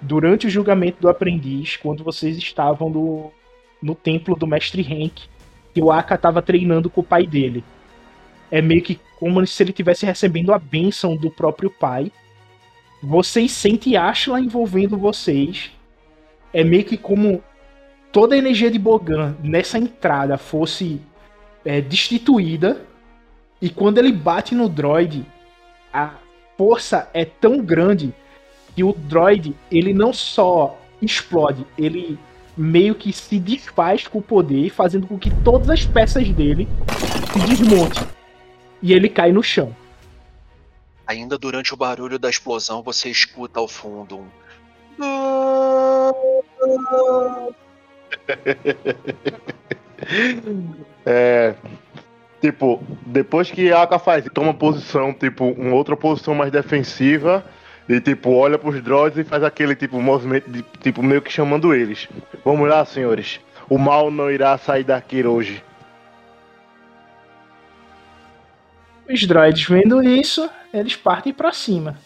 durante 0.00 0.46
o 0.46 0.50
julgamento 0.50 1.00
do 1.00 1.08
aprendiz, 1.08 1.76
quando 1.76 2.04
vocês 2.04 2.36
estavam 2.36 2.90
no, 2.90 3.32
no 3.82 3.94
templo 3.94 4.36
do 4.36 4.46
mestre 4.46 4.82
Henk 4.82 5.28
que 5.72 5.82
o 5.82 5.92
Aka 5.92 6.14
estava 6.14 6.42
treinando 6.42 6.90
com 6.90 7.00
o 7.00 7.04
pai 7.04 7.26
dele. 7.26 7.62
É 8.50 8.60
meio 8.60 8.82
que 8.82 8.98
como 9.18 9.44
se 9.44 9.62
ele 9.62 9.70
estivesse 9.70 10.06
recebendo 10.06 10.52
a 10.52 10.58
bênção 10.58 11.16
do 11.16 11.28
próprio 11.28 11.68
pai. 11.68 12.12
Vocês 13.02 13.50
sentem 13.50 13.96
Ashla 13.96 14.40
envolvendo 14.40 14.96
vocês. 14.96 15.72
É 16.52 16.62
meio 16.62 16.84
que 16.84 16.96
como 16.96 17.42
toda 18.12 18.36
a 18.36 18.38
energia 18.38 18.70
de 18.70 18.78
Bogan 18.78 19.36
nessa 19.42 19.76
entrada 19.76 20.38
fosse 20.38 21.00
é, 21.64 21.80
destituída. 21.80 22.80
E 23.60 23.68
quando 23.68 23.98
ele 23.98 24.12
bate 24.12 24.54
no 24.54 24.68
droid, 24.68 25.26
a 25.92 26.12
força 26.56 27.10
é 27.12 27.24
tão 27.24 27.58
grande 27.58 28.14
que 28.76 28.84
o 28.84 28.92
droid 28.92 29.52
ele 29.68 29.92
não 29.92 30.12
só 30.12 30.78
explode, 31.02 31.66
ele 31.76 32.16
meio 32.56 32.94
que 32.94 33.12
se 33.12 33.40
desfaz 33.40 34.06
com 34.06 34.18
o 34.18 34.22
poder, 34.22 34.70
fazendo 34.70 35.08
com 35.08 35.18
que 35.18 35.30
todas 35.42 35.70
as 35.70 35.84
peças 35.84 36.28
dele 36.28 36.68
se 37.32 37.38
desmontem. 37.48 38.17
E 38.82 38.92
ele 38.92 39.08
cai 39.08 39.32
no 39.32 39.42
chão. 39.42 39.74
Ainda 41.06 41.38
durante 41.38 41.72
o 41.72 41.76
barulho 41.76 42.18
da 42.18 42.28
explosão, 42.28 42.82
você 42.82 43.08
escuta 43.08 43.60
ao 43.60 43.68
fundo 43.68 44.18
um. 44.18 44.28
É. 51.04 51.54
Tipo, 52.40 52.82
depois 53.04 53.50
que 53.50 53.72
a 53.72 53.82
Aka 53.82 53.98
faz, 53.98 54.24
toma 54.32 54.54
posição, 54.54 55.12
tipo, 55.12 55.44
uma 55.44 55.74
outra 55.74 55.96
posição 55.96 56.34
mais 56.34 56.52
defensiva. 56.52 57.44
E 57.88 58.00
tipo, 58.00 58.32
olha 58.32 58.58
pros 58.58 58.82
droids 58.82 59.18
e 59.18 59.24
faz 59.24 59.42
aquele 59.42 59.74
tipo 59.74 60.00
movimento 60.00 60.50
de 60.50 60.62
tipo 60.82 61.02
meio 61.02 61.22
que 61.22 61.32
chamando 61.32 61.74
eles. 61.74 62.06
Vamos 62.44 62.68
lá, 62.68 62.84
senhores. 62.84 63.40
O 63.68 63.78
mal 63.78 64.10
não 64.10 64.30
irá 64.30 64.56
sair 64.58 64.84
daqui 64.84 65.26
hoje. 65.26 65.62
Os 69.08 69.26
droids 69.26 69.64
vendo 69.66 70.02
isso, 70.02 70.48
eles 70.72 70.94
partem 70.94 71.32
pra 71.32 71.52
cima. 71.52 71.98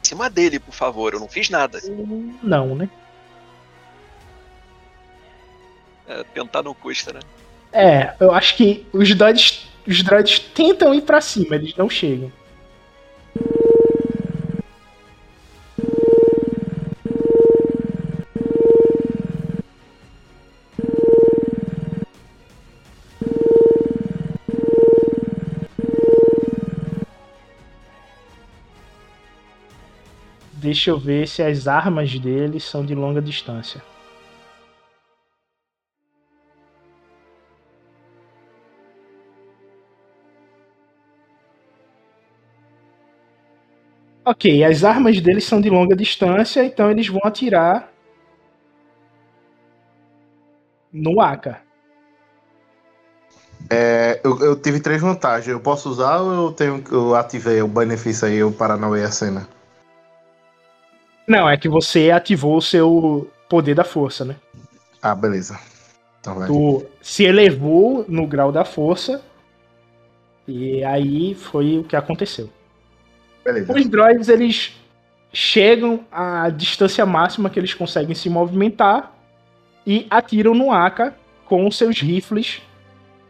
Em 0.00 0.08
cima 0.08 0.28
dele, 0.28 0.58
por 0.58 0.74
favor, 0.74 1.14
eu 1.14 1.20
não 1.20 1.28
fiz 1.28 1.48
nada. 1.48 1.80
Não, 2.42 2.74
né? 2.74 2.90
É, 6.06 6.24
tentar 6.34 6.62
não 6.62 6.74
custa, 6.74 7.12
né? 7.12 7.20
É, 7.72 8.14
eu 8.20 8.32
acho 8.34 8.56
que 8.56 8.86
os 8.92 9.14
droids, 9.14 9.68
os 9.86 10.02
droids 10.02 10.40
tentam 10.40 10.92
ir 10.92 11.02
pra 11.02 11.20
cima, 11.20 11.54
eles 11.54 11.74
não 11.76 11.88
chegam. 11.88 12.30
Deixa 30.60 30.90
eu 30.90 30.98
ver 30.98 31.26
se 31.26 31.42
as 31.42 31.66
armas 31.66 32.18
dele 32.18 32.60
são 32.60 32.84
de 32.84 32.94
longa 32.94 33.22
distância. 33.22 33.82
Ok, 44.22 44.62
as 44.62 44.84
armas 44.84 45.18
deles 45.18 45.44
são 45.44 45.62
de 45.62 45.70
longa 45.70 45.96
distância, 45.96 46.62
então 46.62 46.90
eles 46.90 47.08
vão 47.08 47.22
atirar 47.24 47.90
no 50.92 51.22
Aka. 51.22 51.62
É, 53.70 54.20
eu, 54.22 54.38
eu 54.40 54.56
tive 54.56 54.78
três 54.78 55.00
vantagens. 55.00 55.48
Eu 55.48 55.60
posso 55.60 55.88
usar 55.88 56.18
ou 56.18 56.48
eu, 56.48 56.52
tenho, 56.52 56.84
eu 56.90 57.14
ativei 57.14 57.62
o 57.62 57.68
benefício 57.68 58.28
aí, 58.28 58.44
o 58.44 58.52
Paranauê 58.52 59.04
a 59.04 59.10
cena? 59.10 59.48
Não, 61.26 61.48
é 61.48 61.56
que 61.56 61.68
você 61.68 62.10
ativou 62.10 62.56
o 62.56 62.62
seu 62.62 63.30
poder 63.48 63.74
da 63.74 63.84
força, 63.84 64.24
né? 64.24 64.36
Ah, 65.02 65.14
beleza. 65.14 65.58
Então 66.20 66.34
vai. 66.34 66.46
Tu 66.46 66.86
se 67.00 67.24
elevou 67.24 68.04
no 68.08 68.26
grau 68.26 68.52
da 68.52 68.64
força. 68.64 69.22
E 70.46 70.82
aí 70.84 71.34
foi 71.34 71.78
o 71.78 71.84
que 71.84 71.94
aconteceu. 71.94 72.50
Beleza. 73.44 73.72
Os 73.72 73.86
droids, 73.86 74.28
eles 74.28 74.74
chegam 75.32 76.00
à 76.10 76.50
distância 76.50 77.06
máxima 77.06 77.48
que 77.48 77.58
eles 77.58 77.72
conseguem 77.72 78.14
se 78.14 78.28
movimentar 78.28 79.14
e 79.86 80.06
atiram 80.10 80.54
no 80.54 80.72
Aka 80.72 81.14
com 81.46 81.70
seus 81.70 82.00
rifles 82.00 82.60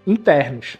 internos. 0.07 0.79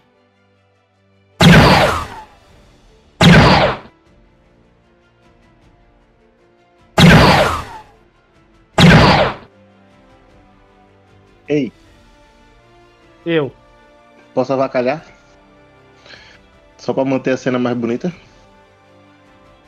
Ei, 11.51 11.73
Eu. 13.27 13.51
posso 14.33 14.53
avacalhar? 14.53 15.05
Só 16.79 16.93
pra 16.95 17.05
manter 17.05 17.33
a 17.33 17.37
cena 17.37 17.59
mais 17.59 17.77
bonita? 17.77 18.13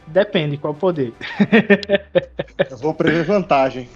Depende 0.06 0.56
qual 0.56 0.74
poder. 0.74 1.12
Eu 2.70 2.76
vou 2.78 2.94
prever 2.94 3.24
vantagem. 3.24 3.88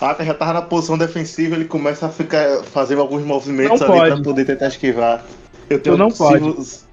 A 0.00 0.10
Aka 0.10 0.24
já 0.24 0.32
tava 0.32 0.54
na 0.54 0.62
posição 0.62 0.96
defensiva, 0.96 1.54
ele 1.54 1.66
começa 1.66 2.06
a 2.06 2.08
ficar 2.08 2.62
fazendo 2.64 3.02
alguns 3.02 3.22
movimentos 3.24 3.80
Não 3.80 3.88
ali 3.88 3.98
pode. 3.98 4.14
pra 4.14 4.24
poder 4.24 4.44
tentar 4.46 4.68
esquivar. 4.68 5.22
Eu 5.68 5.82
Tu 5.82 5.96
não 5.98 6.10
se, 6.10 6.18
pode. 6.18 6.86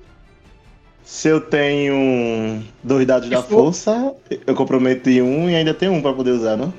Se 1.05 1.27
eu 1.29 1.39
tenho 1.39 2.61
dois 2.83 3.05
dados 3.07 3.29
da 3.29 3.41
for- 3.41 3.65
força, 3.65 4.13
eu 4.47 4.53
comprometo 4.55 5.09
em 5.09 5.21
um 5.21 5.49
e 5.49 5.55
ainda 5.55 5.73
tem 5.73 5.87
um 5.89 6.01
pra 6.01 6.11
poder 6.13 6.31
usar, 6.31 6.57
não? 6.57 6.73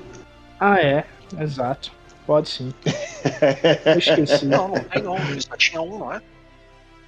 Ah, 0.59 0.79
é. 0.79 1.05
Exato. 1.39 1.91
Pode 2.25 2.49
sim. 2.49 2.73
Eu 3.85 3.99
esqueci. 3.99 4.45
Não, 4.45 4.69
não 4.69 4.83
tem 4.83 5.07
um, 5.07 5.17
ele 5.29 5.41
só 5.41 5.55
tinha 5.55 5.81
um, 5.81 5.99
não 5.99 6.13
é? 6.13 6.21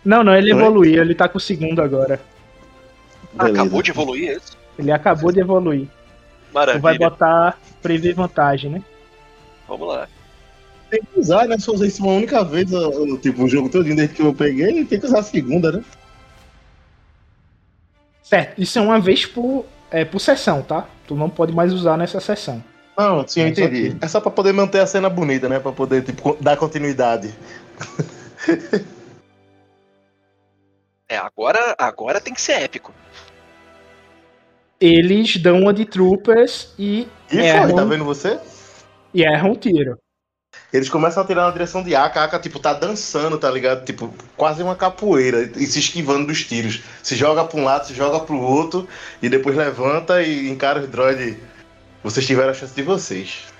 Não, 0.05 0.23
não, 0.23 0.35
ele 0.35 0.53
Oi? 0.53 0.59
evoluiu. 0.59 1.01
Ele 1.01 1.15
tá 1.15 1.27
com 1.27 1.37
o 1.37 1.41
segundo 1.41 1.81
agora. 1.81 2.21
Ah, 3.37 3.47
acabou 3.47 3.81
de 3.81 3.91
evoluir 3.91 4.37
isso? 4.37 4.57
Ele 4.77 4.91
acabou 4.91 5.31
de 5.31 5.39
evoluir. 5.39 5.87
Tu 5.87 6.53
vai 6.53 6.65
Maravilha. 6.65 7.09
botar 7.09 7.59
prever 7.81 8.13
vantagem, 8.13 8.71
né? 8.71 8.83
Vamos 9.67 9.87
lá. 9.87 10.07
Tem 10.89 11.01
que 11.01 11.19
usar, 11.19 11.47
né? 11.47 11.57
Se 11.57 11.67
eu 11.67 11.73
usar 11.73 11.85
isso 11.87 12.03
uma 12.03 12.13
única 12.13 12.43
vez, 12.43 12.69
tipo, 13.21 13.43
o 13.43 13.49
jogo 13.49 13.69
todo 13.69 13.83
desde 13.83 14.07
que 14.09 14.21
eu 14.21 14.33
peguei, 14.33 14.85
tem 14.85 14.99
que 14.99 15.05
usar 15.05 15.19
a 15.19 15.23
segunda, 15.23 15.71
né? 15.71 15.83
Certo. 18.23 18.61
Isso 18.61 18.79
é 18.79 18.81
uma 18.81 18.99
vez 18.99 19.25
por, 19.25 19.65
é, 19.91 20.05
por 20.05 20.19
sessão, 20.19 20.61
tá? 20.61 20.87
Tu 21.05 21.15
não 21.15 21.29
pode 21.29 21.53
mais 21.53 21.73
usar 21.73 21.97
nessa 21.97 22.19
sessão. 22.19 22.63
Não, 22.97 23.27
sim, 23.27 23.41
eu 23.41 23.47
entendi. 23.49 23.95
É 24.01 24.07
só 24.07 24.19
pra 24.19 24.31
poder 24.31 24.51
manter 24.53 24.79
a 24.79 24.87
cena 24.87 25.09
bonita, 25.09 25.47
né? 25.47 25.59
Pra 25.59 25.71
poder, 25.71 26.03
tipo, 26.03 26.35
dar 26.41 26.57
continuidade. 26.57 27.33
É, 31.09 31.15
agora, 31.15 31.73
agora 31.77 32.19
tem 32.19 32.33
que 32.33 32.41
ser 32.41 32.53
épico. 32.63 32.93
Eles 34.79 35.37
dão 35.37 35.61
uma 35.61 35.73
de 35.73 35.85
troopers 35.85 36.73
e, 36.77 37.07
E 37.31 37.37
erram, 37.39 37.63
foi, 37.69 37.75
tá 37.75 37.85
vendo 37.85 38.03
você? 38.03 38.37
e 39.13 39.23
erram 39.23 39.51
o 39.53 39.55
tiro. 39.55 39.97
Eles 40.71 40.89
começam 40.89 41.23
a 41.23 41.25
tirar 41.25 41.45
na 41.45 41.51
direção 41.51 41.81
de 41.81 41.95
Aka, 41.95 42.19
a 42.19 42.23
Aka, 42.25 42.39
tipo, 42.39 42.59
tá 42.59 42.73
dançando, 42.73 43.37
tá 43.37 43.49
ligado? 43.49 43.85
Tipo, 43.85 44.13
quase 44.35 44.61
uma 44.61 44.75
capoeira, 44.75 45.49
e 45.55 45.65
se 45.65 45.79
esquivando 45.79 46.27
dos 46.27 46.43
tiros. 46.43 46.81
Se 47.01 47.15
joga 47.15 47.45
pra 47.45 47.57
um 47.57 47.63
lado, 47.63 47.87
se 47.87 47.93
joga 47.93 48.19
pro 48.19 48.37
outro, 48.37 48.85
e 49.21 49.29
depois 49.29 49.55
levanta 49.55 50.21
e 50.21 50.49
encara 50.49 50.81
os 50.81 50.89
droids. 50.89 51.37
Vocês 52.03 52.25
tiveram 52.25 52.51
a 52.51 52.53
chance 52.53 52.73
de 52.73 52.83
vocês. 52.83 53.53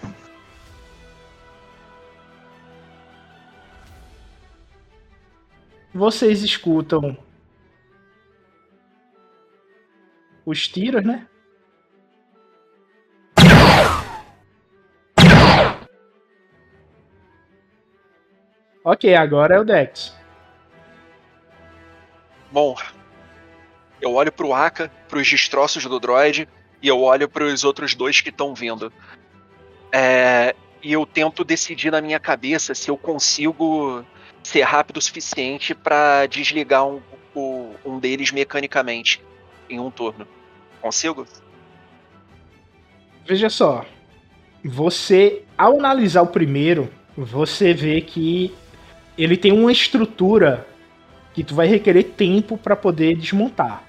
Vocês 5.93 6.43
escutam 6.43 7.17
os 10.45 10.67
tiros, 10.67 11.03
né? 11.03 11.27
Ok, 18.83 19.13
agora 19.15 19.55
é 19.55 19.59
o 19.59 19.65
Dex. 19.65 20.15
Bom, 22.49 22.73
eu 23.99 24.13
olho 24.13 24.31
pro 24.31 24.53
Aka, 24.53 24.89
pros 25.09 25.29
destroços 25.29 25.83
do 25.85 25.99
droid, 25.99 26.47
e 26.81 26.87
eu 26.87 27.01
olho 27.01 27.27
pros 27.27 27.63
outros 27.63 27.93
dois 27.95 28.21
que 28.21 28.29
estão 28.29 28.53
vindo. 28.53 28.91
É, 29.91 30.55
e 30.83 30.93
eu 30.93 31.05
tento 31.05 31.43
decidir 31.43 31.91
na 31.91 32.01
minha 32.01 32.19
cabeça 32.19 32.75
se 32.75 32.89
eu 32.89 32.97
consigo 32.97 34.03
ser 34.43 34.61
rápido 34.61 34.97
o 34.97 35.01
suficiente 35.01 35.73
pra 35.73 36.25
desligar 36.25 36.85
um, 36.87 37.01
o- 37.35 37.73
um 37.85 37.99
deles 37.99 38.31
mecanicamente 38.31 39.21
em 39.69 39.79
um 39.79 39.89
turno. 39.91 40.27
Consigo? 40.81 41.25
Veja 43.25 43.49
só. 43.49 43.85
Você, 44.63 45.43
ao 45.57 45.77
analisar 45.79 46.21
o 46.21 46.27
primeiro, 46.27 46.89
você 47.15 47.73
vê 47.73 48.01
que 48.01 48.53
ele 49.17 49.35
tem 49.35 49.51
uma 49.51 49.71
estrutura 49.71 50.67
que 51.33 51.43
tu 51.43 51.55
vai 51.55 51.67
requerer 51.67 52.03
tempo 52.03 52.57
para 52.57 52.75
poder 52.75 53.15
desmontar. 53.15 53.83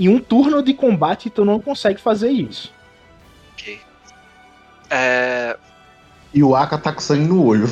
Em 0.00 0.08
um 0.08 0.18
turno 0.18 0.62
de 0.62 0.72
combate, 0.72 1.28
tu 1.28 1.44
não 1.44 1.60
consegue 1.60 2.00
fazer 2.00 2.30
isso. 2.30 2.72
Ok. 3.52 3.78
É, 4.88 5.58
E 6.32 6.42
o 6.42 6.56
Aka 6.56 6.78
tá 6.78 6.90
com 6.92 7.00
sangue 7.00 7.26
no 7.28 7.44
olho. 7.44 7.66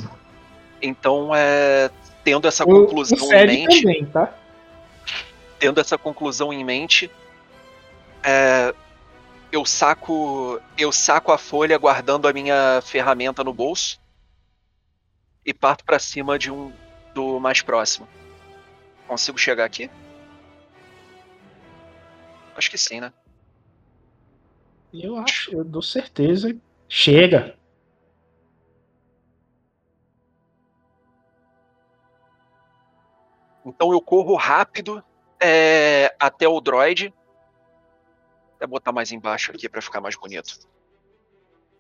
então, 0.82 1.34
é, 1.34 1.90
tendo 2.22 2.46
essa 2.46 2.64
O, 2.64 2.70
o 2.70 2.84
conclusão 2.86 3.16
em 3.18 3.28
Fed 3.30 3.46
mente. 3.46 3.80
também, 3.82 4.04
tá? 4.06 4.34
tendo 5.58 5.80
essa 5.80 5.96
conclusão 5.96 6.52
em 6.52 6.62
mente, 6.62 7.10
é, 8.22 8.72
eu 9.50 9.64
saco 9.64 10.60
eu 10.76 10.92
saco 10.92 11.32
a 11.32 11.38
folha 11.38 11.76
guardando 11.78 12.28
a 12.28 12.32
minha 12.32 12.80
ferramenta 12.84 13.42
no 13.42 13.52
bolso 13.54 13.98
e 15.46 15.54
parto 15.54 15.82
pra 15.82 15.98
cima 15.98 16.38
de 16.38 16.50
um 16.52 16.70
do 17.14 17.40
mais 17.40 17.62
próximo. 17.62 18.06
Consigo 19.08 19.38
chegar 19.38 19.64
aqui? 19.64 19.90
Acho 22.58 22.72
que 22.72 22.76
sim, 22.76 22.98
né? 22.98 23.12
Eu 24.92 25.16
acho, 25.16 25.52
eu 25.54 25.62
dou 25.62 25.80
certeza. 25.80 26.56
Chega. 26.88 27.56
Então 33.64 33.92
eu 33.92 34.00
corro 34.00 34.34
rápido 34.34 35.00
é, 35.40 36.12
até 36.18 36.48
o 36.48 36.60
droid. 36.60 37.14
Vou 38.58 38.68
botar 38.70 38.90
mais 38.90 39.12
embaixo 39.12 39.52
aqui 39.52 39.68
pra 39.68 39.80
ficar 39.80 40.00
mais 40.00 40.16
bonito. 40.16 40.58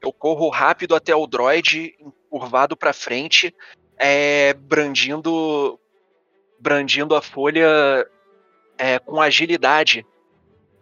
Eu 0.00 0.12
corro 0.12 0.48
rápido 0.48 0.94
até 0.94 1.12
o 1.12 1.26
droid, 1.26 1.92
curvado 2.30 2.76
pra 2.76 2.92
frente, 2.92 3.52
é, 3.96 4.52
brandindo, 4.54 5.76
brandindo 6.60 7.16
a 7.16 7.20
folha 7.20 8.08
é, 8.78 9.00
com 9.00 9.20
agilidade 9.20 10.06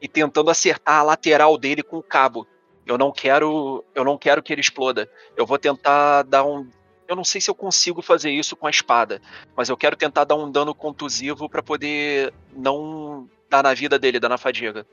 e 0.01 0.09
tentando 0.09 0.51
acertar 0.51 1.01
a 1.01 1.03
lateral 1.03 1.57
dele 1.57 1.82
com 1.82 1.99
o 1.99 2.03
cabo. 2.03 2.47
Eu 2.86 2.97
não 2.97 3.11
quero, 3.11 3.84
eu 3.94 4.05
não 4.05 4.16
quero 4.16 4.42
que 4.42 4.53
ele 4.53 4.61
exploda. 4.61 5.11
Eu 5.36 5.44
vou 5.44 5.59
tentar 5.59 6.22
dar 6.22 6.44
um, 6.44 6.68
eu 7.09 7.16
não 7.16 7.24
sei 7.24 7.40
se 7.40 7.51
eu 7.51 7.55
consigo 7.55 8.03
fazer 8.03 8.30
isso 8.30 8.57
com 8.57 8.66
a 8.66 8.70
espada, 8.70 9.20
mas 9.57 9.68
eu 9.68 9.76
quero 9.76 9.97
tentar 9.97 10.24
dar 10.24 10.36
um 10.36 10.51
dano 10.51 10.74
contusivo 10.74 11.49
pra 11.49 11.62
poder 11.62 12.32
não 12.55 13.28
dar 13.49 13.62
na 13.62 13.74
vida 13.74 13.99
dele, 13.99 14.20
dar 14.20 14.28
na 14.28 14.38
fadiga. 14.38 14.86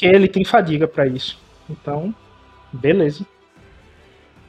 Ele 0.00 0.28
tem 0.28 0.44
fadiga 0.44 0.86
pra 0.86 1.06
isso. 1.06 1.40
Então, 1.68 2.14
beleza. 2.72 3.26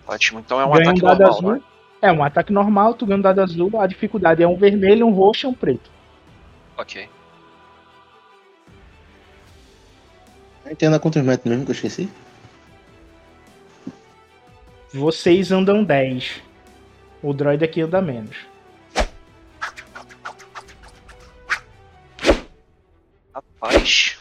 Ótimo. 0.07 0.39
Então 0.39 0.61
é 0.61 0.65
um 0.65 0.71
Ganha 0.71 0.87
um 0.87 0.89
ataque 0.89 1.01
dado 1.01 1.19
normal, 1.19 1.37
azul. 1.37 1.49
não 1.49 1.55
é? 1.55 1.61
É 2.01 2.11
um 2.11 2.23
ataque 2.23 2.53
normal, 2.53 2.93
tu 2.93 3.05
ganha 3.05 3.17
um 3.17 3.21
dado 3.21 3.41
azul, 3.41 3.79
a 3.79 3.87
dificuldade 3.87 4.41
é 4.41 4.47
um 4.47 4.55
vermelho, 4.55 5.05
um 5.05 5.11
roxo 5.11 5.47
e 5.47 5.49
um 5.49 5.53
preto. 5.53 5.89
Ok. 6.77 7.09
A 10.69 10.71
gente 10.71 10.85
anda 10.85 10.99
quantos 10.99 11.23
metros 11.23 11.49
mesmo 11.49 11.65
que 11.65 11.71
eu 11.71 11.75
esqueci? 11.75 12.07
Vocês 14.93 15.51
andam 15.51 15.83
10. 15.83 16.43
O 17.23 17.33
droid 17.33 17.63
aqui 17.65 17.81
anda 17.81 17.99
menos. 17.99 18.37
Rapaz. 23.33 24.17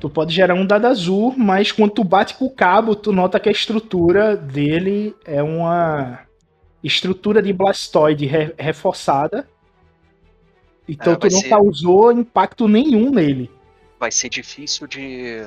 Tu 0.00 0.10
pode 0.10 0.34
gerar 0.34 0.54
um 0.54 0.66
dado 0.66 0.86
azul, 0.86 1.32
mas 1.36 1.70
quando 1.70 1.92
tu 1.92 2.02
bate 2.04 2.34
com 2.34 2.46
o 2.46 2.50
cabo, 2.50 2.96
tu 2.96 3.12
nota 3.12 3.38
que 3.38 3.48
a 3.48 3.52
estrutura 3.52 4.36
dele 4.36 5.14
é 5.24 5.42
uma 5.42 6.20
estrutura 6.82 7.40
de 7.40 7.52
blastoide 7.52 8.26
re- 8.26 8.52
reforçada. 8.58 9.48
Então 10.88 11.12
É, 11.12 11.16
tu 11.16 11.28
não 11.30 11.40
ser- 11.40 11.48
causou 11.48 12.10
impacto 12.10 12.66
nenhum 12.66 13.10
nele. 13.10 13.48
Vai 14.02 14.10
ser 14.10 14.28
difícil 14.28 14.88
de. 14.88 15.46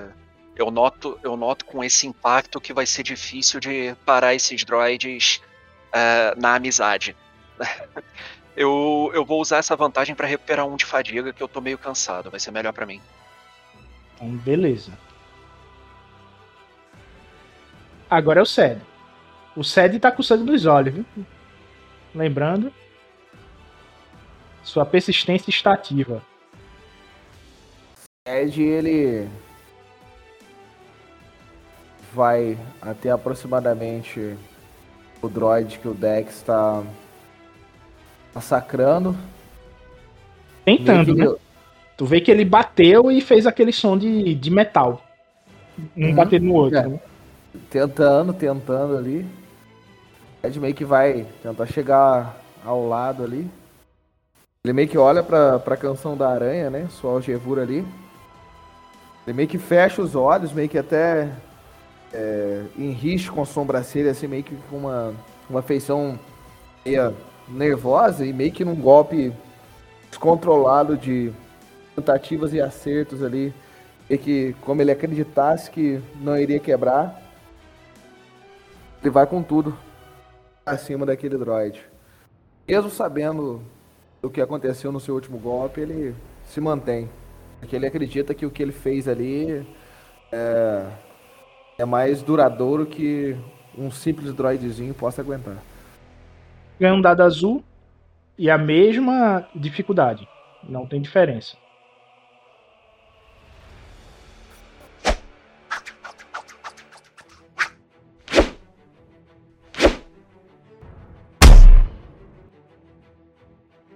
Eu 0.56 0.72
noto, 0.72 1.20
eu 1.22 1.36
noto 1.36 1.66
com 1.66 1.84
esse 1.84 2.08
impacto 2.08 2.62
que 2.62 2.74
vai 2.74 2.86
ser 2.86 3.04
difícil 3.04 3.60
de 3.60 3.94
parar 4.06 4.34
esses 4.34 4.64
droids 4.64 5.42
eh, 5.92 6.34
na 6.38 6.56
amizade. 6.56 7.14
eu, 8.56 9.12
eu 9.14 9.26
vou 9.26 9.42
usar 9.42 9.58
essa 9.58 9.76
vantagem 9.76 10.16
pra 10.16 10.26
recuperar 10.26 10.66
um 10.66 10.78
de 10.78 10.86
fadiga, 10.86 11.34
que 11.34 11.44
eu 11.44 11.50
tô 11.50 11.60
meio 11.60 11.78
cansado. 11.78 12.32
Vai 12.32 12.40
ser 12.40 12.52
melhor 12.52 12.72
pra 12.72 12.86
mim. 12.86 13.02
Então, 14.16 14.30
beleza. 14.38 14.98
Agora 18.10 18.40
é 18.40 18.44
o 18.44 18.46
Ced. 18.46 18.82
O 19.54 19.66
Ced 19.66 20.00
tá 20.00 20.14
com 20.14 20.24
sangue 20.24 20.46
nos 20.46 20.66
olhos, 20.66 20.94
viu? 20.94 21.06
Lembrando. 22.14 22.74
Sua 24.64 24.86
persistência 24.86 25.50
está 25.50 25.74
ativa. 25.74 26.24
Ed, 28.28 28.60
ele 28.60 29.30
vai 32.12 32.58
até 32.82 33.12
aproximadamente 33.12 34.36
o 35.22 35.30
droid 35.30 35.78
que 35.78 35.88
o 35.88 35.94
Dex 35.94 36.38
está 36.38 36.82
massacrando. 38.34 39.16
Tentando, 40.66 41.14
né? 41.14 41.36
Tu 41.96 42.06
vê 42.06 42.20
que 42.20 42.32
ele 42.32 42.44
bateu 42.44 43.12
e 43.12 43.22
fez 43.22 43.46
aquele 43.46 43.72
som 43.72 43.96
de, 43.96 44.34
de 44.34 44.50
metal. 44.50 45.04
Um 45.96 46.08
Uhum. 46.08 46.16
batendo 46.16 46.46
no 46.46 46.54
outro. 46.56 46.80
É. 46.80 46.88
né? 46.88 47.00
Tentando, 47.70 48.34
tentando 48.34 48.98
ali. 48.98 49.24
Ed 50.44 50.60
meio 50.60 50.74
que 50.74 50.84
vai 50.84 51.28
tentar 51.44 51.68
chegar 51.68 52.42
ao 52.66 52.88
lado 52.88 53.24
ali. 53.24 53.48
Ele 54.64 54.74
meio 54.74 54.88
que 54.88 54.98
olha 54.98 55.22
pra, 55.22 55.60
pra 55.60 55.78
canção 55.78 56.18
da 56.18 56.28
aranha, 56.30 56.72
né? 56.72 56.88
Sua 56.90 57.12
algevura 57.12 57.62
ali. 57.62 57.86
Ele 59.26 59.36
meio 59.36 59.50
que 59.50 59.58
fecha 59.58 60.02
os 60.02 60.16
olhos, 60.16 60.54
meio 60.54 60.70
que 60.70 60.78
até 60.78 61.32
é, 62.14 62.64
enriche 62.78 63.30
com 63.30 63.42
a 63.42 63.46
sobrancelha, 63.46 64.12
assim, 64.12 64.28
meio 64.28 64.44
que 64.44 64.56
com 64.70 64.78
uma, 64.78 65.14
uma 65.50 65.62
feição 65.62 66.20
meio 66.86 67.16
nervosa 67.48 68.26
e 68.26 68.32
meio 68.32 68.52
que 68.52 68.64
num 68.64 68.76
golpe 68.76 69.34
descontrolado 70.10 70.96
de 70.96 71.34
tentativas 71.96 72.54
e 72.54 72.62
acertos 72.62 73.24
ali. 73.24 73.54
E 74.08 74.18
que, 74.18 74.56
como 74.62 74.82
ele 74.82 74.92
acreditasse 74.92 75.72
que 75.72 76.00
não 76.22 76.38
iria 76.38 76.60
quebrar, 76.60 77.20
ele 79.02 79.10
vai 79.10 79.26
com 79.26 79.42
tudo 79.42 79.76
acima 80.64 81.06
daquele 81.06 81.38
droid. 81.38 81.82
Mesmo 82.68 82.92
sabendo 82.92 83.64
do 84.22 84.30
que 84.30 84.42
aconteceu 84.42 84.92
no 84.92 85.00
seu 85.00 85.16
último 85.16 85.40
golpe, 85.40 85.82
ele 85.82 86.16
se 86.46 86.62
mantém. 86.62 87.10
Porque 87.60 87.76
ele 87.76 87.88
acredita 87.88 88.34
que 88.34 88.46
o 88.46 88.52
que 88.52 88.62
ele 88.62 88.72
fez 88.72 89.08
ali 89.08 89.66
é, 90.32 90.86
é 91.80 91.86
mais 91.86 92.22
duradouro 92.22 92.86
que 92.86 93.36
um 93.78 93.92
simples 93.92 94.34
droidzinho 94.34 94.94
possa 94.94 95.22
aguentar. 95.22 95.58
Ganha 96.80 96.94
um 96.94 97.02
dado 97.02 97.22
azul 97.22 97.64
e 98.38 98.50
a 98.50 98.58
mesma 98.58 99.48
dificuldade. 99.56 100.28
Não 100.68 100.86
tem 100.86 101.02
diferença. 101.02 101.58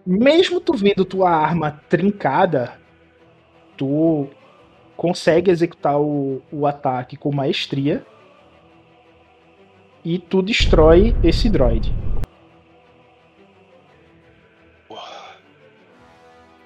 Mesmo 0.06 0.60
tu 0.60 0.74
vendo 0.74 1.06
tua 1.06 1.30
arma 1.30 1.72
trincada, 1.88 2.74
tu 3.80 4.28
consegue 4.98 5.50
executar 5.50 5.98
o, 5.98 6.42
o 6.52 6.68
ataque 6.68 7.16
com 7.16 7.32
maestria 7.32 8.06
e 10.04 10.20
tu 10.20 10.42
destrói 10.42 11.16
esse 11.24 11.50
droid. 11.50 11.96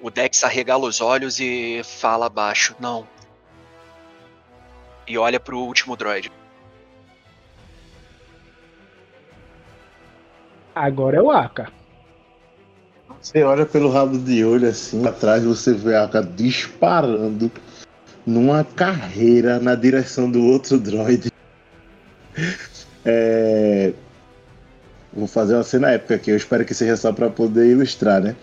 O 0.02 0.10
Dex 0.10 0.42
arregala 0.42 0.86
os 0.86 1.00
olhos 1.00 1.38
e 1.38 1.82
fala 1.84 2.28
baixo, 2.28 2.74
não. 2.80 3.06
E 5.06 5.16
olha 5.16 5.38
pro 5.38 5.60
último 5.60 5.96
droid. 5.96 6.30
Agora 10.74 11.18
é 11.18 11.22
o 11.22 11.30
Aka. 11.30 11.72
Você 13.20 13.42
olha 13.42 13.64
pelo 13.64 13.90
rabo 13.90 14.18
de 14.18 14.44
olho 14.44 14.68
assim, 14.68 15.06
atrás 15.06 15.44
você 15.44 15.72
vê 15.72 15.94
a 15.94 16.06
disparando 16.36 17.50
numa 18.26 18.64
carreira 18.64 19.58
na 19.58 19.74
direção 19.74 20.30
do 20.30 20.44
outro 20.44 20.78
droid. 20.78 21.32
É... 23.06 23.92
Vou 25.12 25.28
fazer 25.28 25.54
uma 25.54 25.62
cena 25.62 25.90
épica 25.90 26.14
aqui, 26.14 26.30
eu 26.30 26.36
espero 26.36 26.64
que 26.64 26.74
seja 26.74 26.96
só 26.96 27.12
pra 27.12 27.28
poder 27.28 27.70
ilustrar, 27.70 28.20
né? 28.20 28.34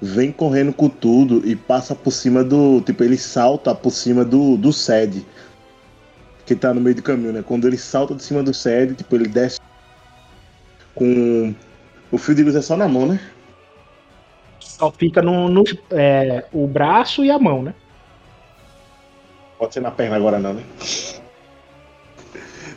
Vem 0.00 0.30
correndo 0.30 0.74
com 0.74 0.88
tudo 0.90 1.42
e 1.48 1.56
passa 1.56 1.94
por 1.94 2.10
cima 2.10 2.44
do. 2.44 2.82
Tipo, 2.82 3.02
ele 3.02 3.16
salta 3.16 3.74
por 3.74 3.90
cima 3.90 4.24
do, 4.24 4.58
do 4.58 4.72
sede. 4.72 5.24
Que 6.44 6.54
tá 6.54 6.74
no 6.74 6.80
meio 6.80 6.94
do 6.94 7.02
caminho, 7.02 7.32
né? 7.32 7.42
Quando 7.42 7.66
ele 7.66 7.78
salta 7.78 8.14
de 8.14 8.22
cima 8.22 8.42
do 8.42 8.52
sede, 8.52 8.94
tipo, 8.94 9.16
ele 9.16 9.26
desce 9.26 9.58
com. 10.94 11.54
O 12.12 12.18
fio 12.18 12.34
de 12.34 12.44
luz 12.44 12.54
é 12.54 12.62
só 12.62 12.76
na 12.76 12.86
mão, 12.86 13.06
né? 13.06 13.18
Só 14.84 14.92
fica 14.92 15.22
no, 15.22 15.48
no- 15.48 15.64
é, 15.90 16.44
o 16.52 16.66
braço 16.66 17.24
e 17.24 17.30
a 17.30 17.38
mão, 17.38 17.62
né? 17.62 17.74
Pode 19.58 19.72
ser 19.74 19.80
na 19.80 19.90
perna 19.90 20.16
agora 20.16 20.38
não, 20.38 20.52
né? 20.54 20.62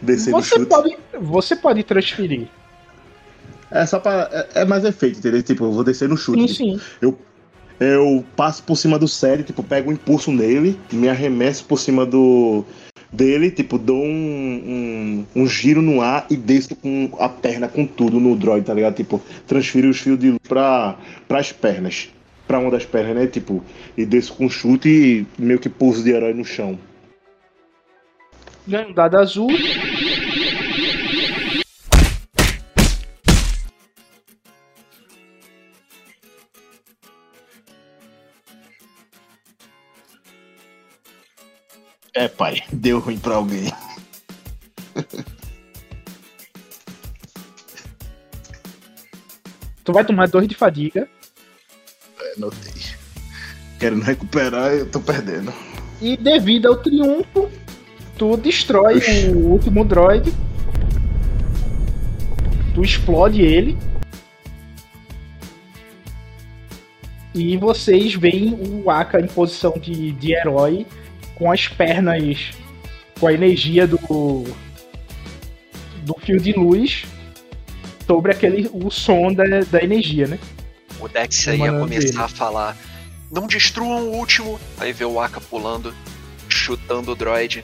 Descer 0.02 0.32
Você 0.32 0.56
chute. 0.56 0.66
pode, 0.68 0.98
você 1.20 1.56
pode 1.56 1.84
transferir. 1.84 2.48
É 3.72 3.86
só 3.86 4.00
pra. 4.00 4.30
É, 4.32 4.62
é 4.62 4.66
mais 4.66 4.86
efeito, 4.86 5.20
entendeu? 5.20 5.42
Tipo, 5.44 5.66
eu 5.66 5.72
vou 5.72 5.84
descer 5.84 6.08
no 6.08 6.16
chute. 6.16 6.48
Sim, 6.48 6.78
sim. 7.02 7.16
Eu 7.80 8.26
passo 8.36 8.64
por 8.64 8.76
cima 8.76 8.98
do 8.98 9.08
sério, 9.08 9.44
tipo, 9.44 9.62
pego 9.62 9.90
um 9.92 9.94
impulso 9.94 10.32
nele, 10.32 10.80
me 10.92 11.10
arremesso 11.10 11.64
por 11.66 11.78
cima 11.78 12.06
do 12.08 12.64
dele, 13.12 13.52
tipo, 13.52 13.78
dou 13.78 14.04
um, 14.04 15.26
um, 15.36 15.42
um 15.44 15.48
giro 15.48 15.82
no 15.82 16.02
ar 16.02 16.26
e 16.30 16.36
desço 16.36 16.76
com 16.76 17.12
a 17.20 17.30
perna 17.30 17.68
com 17.68 17.86
tudo 17.86 18.20
no 18.20 18.36
droid, 18.36 18.66
tá 18.66 18.74
ligado? 18.74 18.96
Tipo, 18.96 19.22
transfiro 19.48 19.90
os 19.90 20.00
fios 20.00 20.20
de 20.20 20.30
luz 20.30 20.40
pra, 20.48 20.98
pras 21.28 21.52
pernas. 21.52 22.10
Pra 22.48 22.60
uma 22.60 22.72
das 22.72 22.86
pernas, 22.86 23.16
né? 23.16 23.28
Tipo, 23.28 23.64
e 23.98 24.06
desço 24.06 24.34
com 24.34 24.50
chute 24.50 24.90
e 24.90 25.28
meio 25.42 25.60
que 25.60 25.70
pouso 25.70 26.04
de 26.04 26.12
herói 26.12 26.34
no 26.34 26.46
chão. 26.46 26.80
Ganha 28.66 28.88
um 28.88 28.94
dado 28.94 29.18
azul. 29.18 29.50
É, 42.18 42.28
pai, 42.28 42.64
deu 42.74 42.98
ruim 42.98 43.20
pra 43.20 43.36
alguém. 43.36 43.72
Tu 49.84 49.94
vai 49.94 50.04
tomar 50.04 50.28
dois 50.28 50.48
de 50.48 50.56
fadiga. 50.56 51.08
É, 52.20 52.40
notei. 52.40 52.74
Querendo 53.80 54.02
recuperar, 54.02 54.72
eu 54.72 54.90
tô 54.90 55.00
perdendo. 55.00 55.54
E 56.02 56.18
devido 56.18 56.70
ao 56.70 56.78
triunfo, 56.78 57.52
tu 58.18 58.36
destrói 58.36 59.00
o 59.30 59.52
último 59.52 59.86
droid. 59.86 60.34
Tu 62.74 62.82
explode 62.82 63.44
ele. 63.44 63.78
E 67.36 67.56
vocês 67.58 68.16
veem 68.16 68.56
o 68.56 68.90
Aka 68.90 69.20
em 69.20 69.28
posição 69.28 69.74
de, 69.80 70.14
de 70.14 70.34
herói, 70.34 70.88
com 71.38 71.52
as 71.52 71.68
pernas, 71.68 72.52
com 73.20 73.28
a 73.28 73.34
energia 73.34 73.86
do, 73.88 73.98
do 76.04 76.16
fio 76.20 76.40
de 76.40 76.54
luz 76.54 77.06
sobre 78.08 78.32
aquele, 78.32 78.70
o 78.74 78.90
som 78.90 79.32
da, 79.34 79.44
da 79.70 79.84
energia, 79.84 80.28
né? 80.28 80.40
O 81.00 81.08
Dex 81.08 81.46
O 81.46 81.52
ia 81.52 81.58
malandro 81.58 81.82
começar 81.82 82.08
dele. 82.12 82.24
a 82.24 82.28
falar: 82.28 82.78
Não 83.32 83.46
destruam 83.46 84.08
o 84.10 84.16
último. 84.16 84.60
Aí 84.80 84.92
vê 84.92 85.06
o 85.06 85.20
Aka 85.20 85.40
pulando. 85.40 85.94
chutando 86.50 87.12
o 87.12 87.16
droid. 87.16 87.64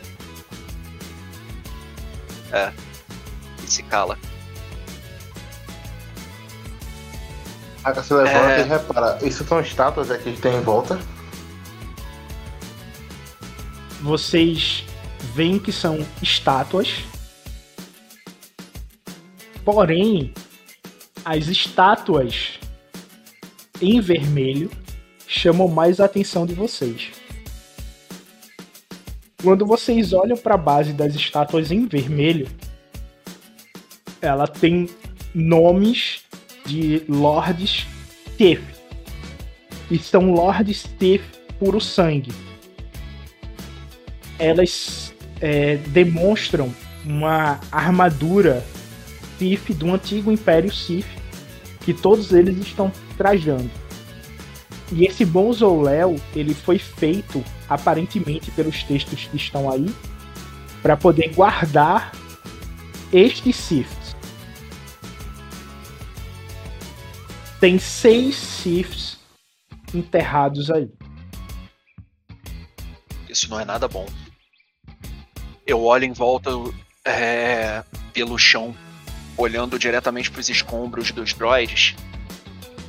É. 2.51 2.71
E 3.63 3.67
se 3.67 3.81
cala. 3.83 4.19
A 7.83 7.91
você 7.91 8.13
levanta 8.13 8.37
É. 8.51 8.61
e 8.61 8.63
repara, 8.63 9.17
isso 9.23 9.43
são 9.45 9.59
estátuas 9.59 10.11
aqui 10.11 10.31
que 10.33 10.41
tem 10.41 10.55
em 10.55 10.61
volta. 10.61 10.99
Vocês 14.03 14.83
veem 15.33 15.57
que 15.57 15.71
são 15.71 16.05
estátuas. 16.21 16.89
Porém, 19.63 20.33
as 21.23 21.47
estátuas 21.47 22.59
em 23.81 24.01
vermelho 24.01 24.69
chamam 25.25 25.69
mais 25.69 26.01
a 26.01 26.05
atenção 26.05 26.45
de 26.45 26.53
vocês. 26.53 27.11
Quando 29.41 29.65
vocês 29.65 30.11
olham 30.11 30.35
para 30.35 30.55
a 30.55 30.57
base 30.57 30.91
das 30.91 31.15
estátuas 31.15 31.71
em 31.71 31.87
vermelho, 31.87 32.49
ela 34.21 34.47
tem 34.47 34.89
nomes 35.33 36.23
de 36.65 37.05
Lords 37.07 37.87
Sith. 38.37 38.61
E 39.89 39.97
são 39.97 40.33
Lords 40.33 40.89
Sith 40.99 41.23
puro 41.57 41.79
sangue. 41.79 42.52
Elas 44.43 45.13
é, 45.39 45.77
demonstram 45.77 46.73
uma 47.05 47.61
armadura 47.71 48.61
Sith 49.39 49.71
do 49.73 49.93
antigo 49.93 50.31
Império 50.31 50.71
Sith 50.71 51.07
que 51.79 51.93
todos 51.93 52.33
eles 52.33 52.57
estão 52.57 52.91
trajando. 53.17 53.69
E 54.91 55.05
esse 55.05 55.25
mausoléu, 55.25 56.17
ele 56.35 56.53
foi 56.53 56.77
feito 56.77 57.43
aparentemente 57.69 58.51
pelos 58.51 58.83
textos 58.83 59.25
que 59.25 59.37
estão 59.37 59.71
aí 59.71 59.85
para 60.81 60.97
poder 60.97 61.33
guardar 61.33 62.11
estes 63.11 63.55
Siths. 63.55 64.13
Tem 67.61 67.79
seis 67.79 68.35
Siths 68.35 69.19
enterrados 69.93 70.69
aí. 70.69 70.91
Isso 73.29 73.49
não 73.49 73.59
é 73.59 73.65
nada 73.65 73.87
bom. 73.87 74.05
Eu 75.65 75.83
olho 75.83 76.03
em 76.03 76.11
volta 76.11 76.49
é, 77.05 77.83
pelo 78.13 78.37
chão, 78.37 78.75
olhando 79.37 79.79
diretamente 79.79 80.29
para 80.29 80.41
os 80.41 80.49
escombros 80.49 81.11
dos 81.11 81.33
droids. 81.33 81.95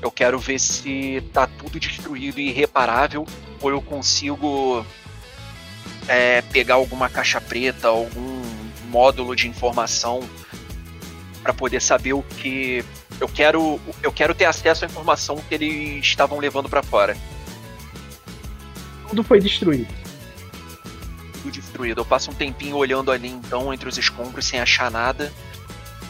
Eu 0.03 0.11
quero 0.11 0.39
ver 0.39 0.59
se 0.59 1.22
tá 1.33 1.47
tudo 1.47 1.79
destruído 1.79 2.39
e 2.39 2.49
irreparável, 2.49 3.27
ou 3.61 3.70
eu 3.70 3.81
consigo 3.81 4.85
é, 6.09 6.43
pegar 6.43 6.75
alguma 6.75 7.09
caixa 7.09 7.41
preta, 7.41 7.89
algum 7.89 8.43
módulo 8.91 9.34
de 9.34 9.49
informação 9.49 10.21
para 11.42 11.55
poder 11.55 11.80
saber 11.80 12.13
o 12.13 12.22
que 12.22 12.84
eu 13.21 13.29
quero. 13.29 13.80
Eu 14.03 14.13
quero 14.13 14.34
ter 14.34 14.46
acesso 14.46 14.84
à 14.84 14.88
informação 14.88 15.37
que 15.49 15.55
eles 15.55 16.05
estavam 16.05 16.38
levando 16.38 16.68
para 16.68 16.83
fora. 16.83 17.17
Tudo 19.09 19.22
foi 19.22 19.41
destruído. 19.41 20.04
Tudo 21.45 21.61
destruído. 21.61 22.00
Eu 22.00 22.07
passo 22.07 22.30
um 22.30 22.34
tempinho 22.34 22.76
olhando 22.76 23.11
ali 23.11 23.29
então 23.29 23.72
entre 23.72 23.88
os 23.88 23.99
escombros 23.99 24.46
sem 24.46 24.61
achar 24.61 24.91
nada. 24.91 25.33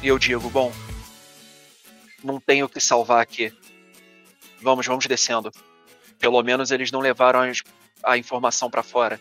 E 0.03 0.07
eu 0.07 0.19
digo, 0.19 0.49
bom, 0.49 0.73
não 2.23 2.39
tenho 2.39 2.67
o 2.67 2.69
que 2.69 2.81
salvar 2.81 3.21
aqui. 3.21 3.53
Vamos, 4.63 4.87
vamos 4.87 5.07
descendo. 5.07 5.51
Pelo 6.19 6.43
menos 6.43 6.71
eles 6.71 6.93
não 6.93 7.01
levaram 7.01 7.41
a 8.03 8.17
informação 8.17 8.71
pra 8.71 8.83
fora. 8.83 9.21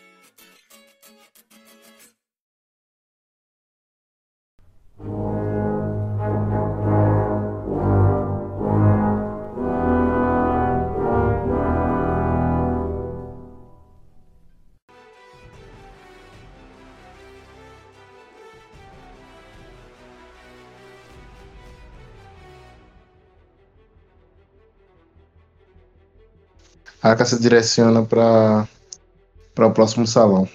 A 27.02 27.24
se 27.24 27.40
direciona 27.40 28.02
para 28.02 28.66
para 29.54 29.66
o 29.66 29.70
próximo 29.72 30.06
salão. 30.06 30.48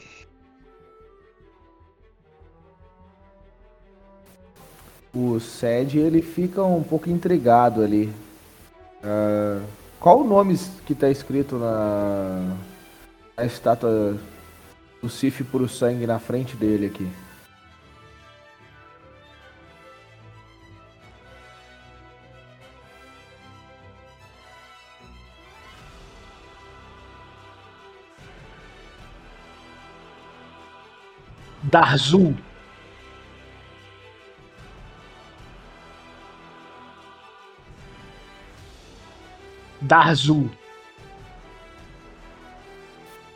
O 5.13 5.39
Sed, 5.39 5.97
ele 5.97 6.21
fica 6.21 6.63
um 6.63 6.83
pouco 6.83 7.09
intrigado 7.09 7.81
ali. 7.81 8.13
Ah, 9.03 9.61
qual 9.99 10.21
o 10.21 10.27
nome 10.27 10.57
que 10.85 10.93
tá 10.93 11.09
escrito 11.09 11.57
na, 11.57 12.55
na 13.35 13.45
estátua 13.45 14.17
do 15.01 15.09
Sif 15.09 15.43
puro 15.43 15.67
sangue 15.67 16.05
na 16.05 16.19
frente 16.19 16.55
dele 16.55 16.87
aqui? 16.87 17.09
Darzul. 31.69 32.35
Darzul. 39.79 40.49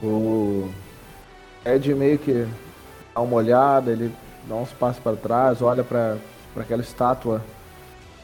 O 0.02 0.70
Ed 1.64 1.94
meio 1.94 2.18
que 2.18 2.48
dá 3.14 3.22
uma 3.22 3.36
olhada, 3.36 3.92
ele 3.92 4.12
dá 4.48 4.56
uns 4.56 4.72
passos 4.72 5.02
para 5.02 5.16
trás, 5.16 5.62
olha 5.62 5.84
para 5.84 6.18
aquela 6.58 6.82
estátua 6.82 7.42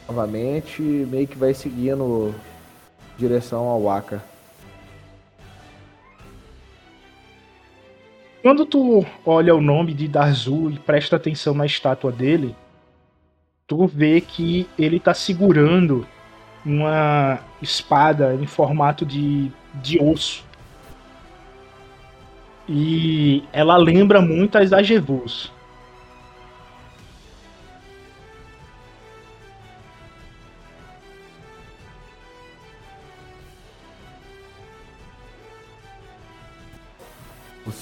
novamente 0.08 0.82
e 0.82 1.06
meio 1.06 1.28
que 1.28 1.38
vai 1.38 1.54
seguindo 1.54 2.34
direção 3.16 3.68
ao 3.68 3.88
Aka. 3.88 4.29
Quando 8.42 8.64
tu 8.64 9.04
olha 9.24 9.54
o 9.54 9.60
nome 9.60 9.92
de 9.92 10.08
Darzul 10.08 10.70
e 10.70 10.78
presta 10.78 11.16
atenção 11.16 11.52
na 11.52 11.66
estátua 11.66 12.10
dele, 12.10 12.56
tu 13.66 13.86
vê 13.86 14.20
que 14.20 14.66
ele 14.78 14.98
tá 14.98 15.12
segurando 15.12 16.06
uma 16.64 17.38
espada 17.60 18.34
em 18.34 18.46
formato 18.46 19.04
de, 19.04 19.50
de 19.74 20.02
osso. 20.02 20.44
E 22.66 23.44
ela 23.52 23.76
lembra 23.76 24.22
muito 24.22 24.56
as 24.56 24.72
Agevus. 24.72 25.52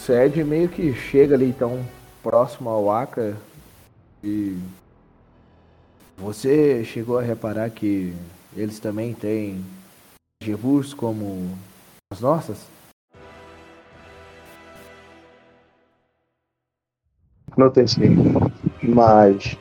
Sed 0.09 0.43
meio 0.43 0.71
que 0.71 0.95
chega 0.95 1.35
ali 1.35 1.51
então 1.51 1.85
próximo 2.23 2.71
ao 2.71 2.91
Aka 2.91 3.37
e 4.25 4.59
você 6.17 6.83
chegou 6.83 7.19
a 7.19 7.23
reparar 7.23 7.69
que 7.69 8.15
eles 8.57 8.81
também 8.81 9.13
têm 9.13 9.63
Jevus 10.43 10.95
como 10.95 11.51
as 12.11 12.21
nossas? 12.21 12.57
Notei 17.55 17.87
sim. 17.87 18.17
Mas 18.83 19.59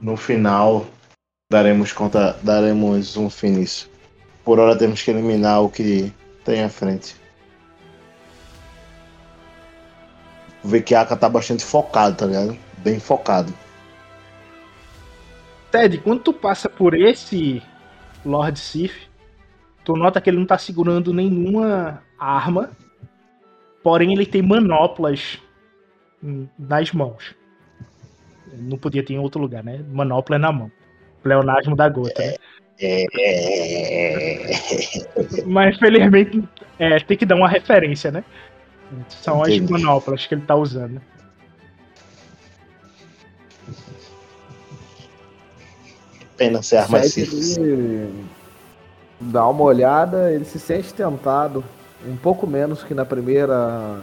no 0.00 0.16
final 0.16 0.86
daremos 1.52 1.92
conta, 1.92 2.32
daremos 2.42 3.14
um 3.18 3.28
fim 3.28 3.50
nisso. 3.50 3.90
Por 4.42 4.58
hora 4.58 4.78
temos 4.78 5.02
que 5.02 5.10
eliminar 5.10 5.62
o 5.62 5.68
que 5.68 6.10
tem 6.46 6.64
à 6.64 6.70
frente. 6.70 7.25
Ver 10.66 10.82
que 10.82 10.94
a 10.94 11.02
Aka 11.02 11.16
tá 11.16 11.28
bastante 11.28 11.64
focado, 11.64 12.16
tá 12.16 12.26
ligado? 12.26 12.56
Bem 12.78 12.98
focado. 12.98 13.54
Ted, 15.70 15.98
quando 15.98 16.20
tu 16.22 16.32
passa 16.32 16.68
por 16.68 16.94
esse 16.94 17.62
Lord 18.24 18.58
Sif, 18.58 19.06
tu 19.84 19.94
nota 19.94 20.20
que 20.20 20.28
ele 20.28 20.38
não 20.38 20.46
tá 20.46 20.58
segurando 20.58 21.14
nenhuma 21.14 22.02
arma, 22.18 22.70
porém 23.82 24.12
ele 24.12 24.26
tem 24.26 24.42
manoplas 24.42 25.38
hum, 26.22 26.48
nas 26.58 26.90
mãos. 26.92 27.34
Não 28.52 28.76
podia 28.78 29.04
ter 29.04 29.14
em 29.14 29.18
outro 29.18 29.40
lugar, 29.40 29.62
né? 29.62 29.84
Manopla 29.88 30.36
é 30.36 30.38
na 30.38 30.50
mão. 30.50 30.70
Pleonasmo 31.22 31.76
da 31.76 31.88
gota, 31.88 32.22
né? 32.22 32.34
É... 32.80 33.06
Mas 35.46 35.78
felizmente 35.78 36.42
é, 36.78 36.98
tem 37.00 37.16
que 37.16 37.24
dar 37.24 37.36
uma 37.36 37.48
referência, 37.48 38.10
né? 38.10 38.24
São 39.08 39.42
as 39.42 39.48
Entendi. 39.48 39.72
manoplas 39.72 40.26
que 40.26 40.34
ele 40.34 40.42
tá 40.42 40.54
usando. 40.54 41.00
Pena 46.36 46.62
ser 46.62 46.84
Sete, 46.86 47.08
simples. 47.08 47.56
dá 49.18 49.48
uma 49.48 49.62
olhada, 49.62 50.30
ele 50.30 50.44
se 50.44 50.58
sente 50.58 50.92
tentado, 50.92 51.64
um 52.06 52.16
pouco 52.16 52.46
menos 52.46 52.82
que 52.82 52.92
na 52.92 53.06
primeira 53.06 54.00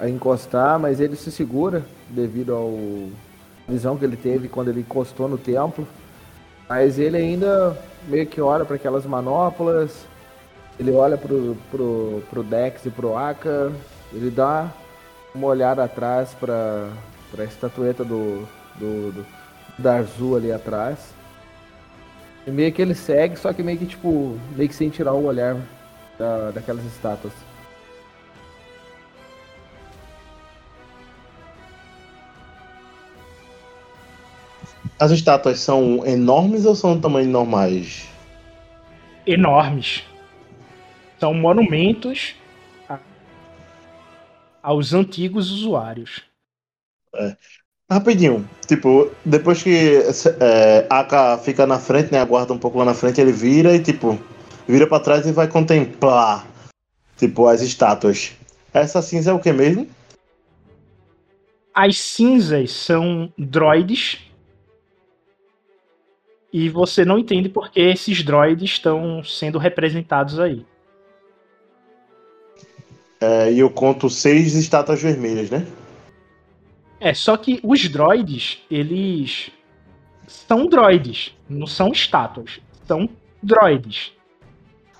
a 0.00 0.08
encostar, 0.08 0.78
mas 0.78 1.00
ele 1.00 1.16
se 1.16 1.30
segura 1.32 1.84
devido 2.08 2.54
ao 2.54 2.72
visão 3.68 3.96
que 3.96 4.04
ele 4.04 4.16
teve 4.16 4.48
quando 4.48 4.68
ele 4.68 4.80
encostou 4.80 5.28
no 5.28 5.38
templo. 5.38 5.86
Mas 6.68 6.98
ele 6.98 7.16
ainda 7.16 7.76
meio 8.08 8.26
que 8.26 8.40
olha 8.40 8.64
para 8.64 8.76
aquelas 8.76 9.04
manoplas, 9.04 10.06
ele 10.78 10.92
olha 10.92 11.16
pro, 11.16 11.56
pro, 11.70 12.22
pro 12.28 12.42
Dex 12.42 12.84
e 12.84 12.90
pro 12.90 13.16
Aka, 13.16 13.72
ele 14.12 14.30
dá 14.30 14.72
uma 15.34 15.46
olhada 15.46 15.84
atrás 15.84 16.34
para 16.34 16.88
a 17.38 17.44
estatueta 17.44 18.04
do, 18.04 18.46
do, 18.76 19.12
do 19.12 19.26
Darzu 19.78 20.36
ali 20.36 20.52
atrás. 20.52 20.98
E 22.46 22.50
meio 22.50 22.72
que 22.72 22.82
ele 22.82 22.94
segue, 22.94 23.36
só 23.36 23.52
que 23.52 23.62
meio 23.62 23.78
que 23.78 23.86
tipo, 23.86 24.38
meio 24.54 24.68
que 24.68 24.74
sem 24.74 24.90
tirar 24.90 25.14
o 25.14 25.24
olhar 25.24 25.56
da, 26.18 26.50
daquelas 26.50 26.84
estátuas. 26.84 27.32
As 34.98 35.10
estátuas 35.10 35.58
são 35.58 36.06
enormes 36.06 36.64
ou 36.66 36.74
são 36.74 37.00
tamanhos 37.00 37.30
normais? 37.30 38.08
Enormes. 39.26 40.04
São 41.18 41.32
monumentos 41.34 42.34
a- 42.88 42.98
aos 44.62 44.92
antigos 44.92 45.50
usuários. 45.50 46.22
Rapidinho, 47.90 48.48
tipo, 48.66 49.10
depois 49.24 49.62
que 49.62 50.02
é, 50.40 50.86
Aka 50.90 51.38
fica 51.38 51.66
na 51.66 51.78
frente, 51.78 52.10
né? 52.10 52.18
Aguarda 52.18 52.52
um 52.52 52.58
pouco 52.58 52.78
lá 52.78 52.84
na 52.84 52.94
frente, 52.94 53.20
ele 53.20 53.30
vira 53.32 53.74
e, 53.74 53.82
tipo, 53.82 54.18
vira 54.66 54.86
pra 54.86 54.98
trás 54.98 55.26
e 55.26 55.32
vai 55.32 55.46
contemplar, 55.46 56.46
tipo, 57.16 57.46
as 57.46 57.60
estátuas. 57.60 58.32
Essa 58.72 59.00
cinza 59.00 59.30
é 59.30 59.34
o 59.34 59.38
que 59.38 59.52
mesmo? 59.52 59.88
As 61.72 61.98
cinzas 61.98 62.72
são 62.72 63.32
droids. 63.38 64.18
E 66.52 66.68
você 66.68 67.04
não 67.04 67.18
entende 67.18 67.48
por 67.48 67.70
que 67.70 67.80
esses 67.80 68.22
droids 68.24 68.70
estão 68.70 69.22
sendo 69.24 69.58
representados 69.58 70.40
aí. 70.40 70.64
É, 73.20 73.52
e 73.52 73.58
eu 73.58 73.70
conto 73.70 74.10
seis 74.10 74.54
estátuas 74.54 75.00
vermelhas, 75.00 75.50
né? 75.50 75.66
É, 77.00 77.12
só 77.14 77.36
que 77.36 77.60
os 77.62 77.88
droids, 77.88 78.58
eles 78.70 79.50
são 80.26 80.66
droids, 80.66 81.34
não 81.48 81.66
são 81.66 81.88
estátuas. 81.92 82.60
São 82.86 83.08
droids. 83.42 84.12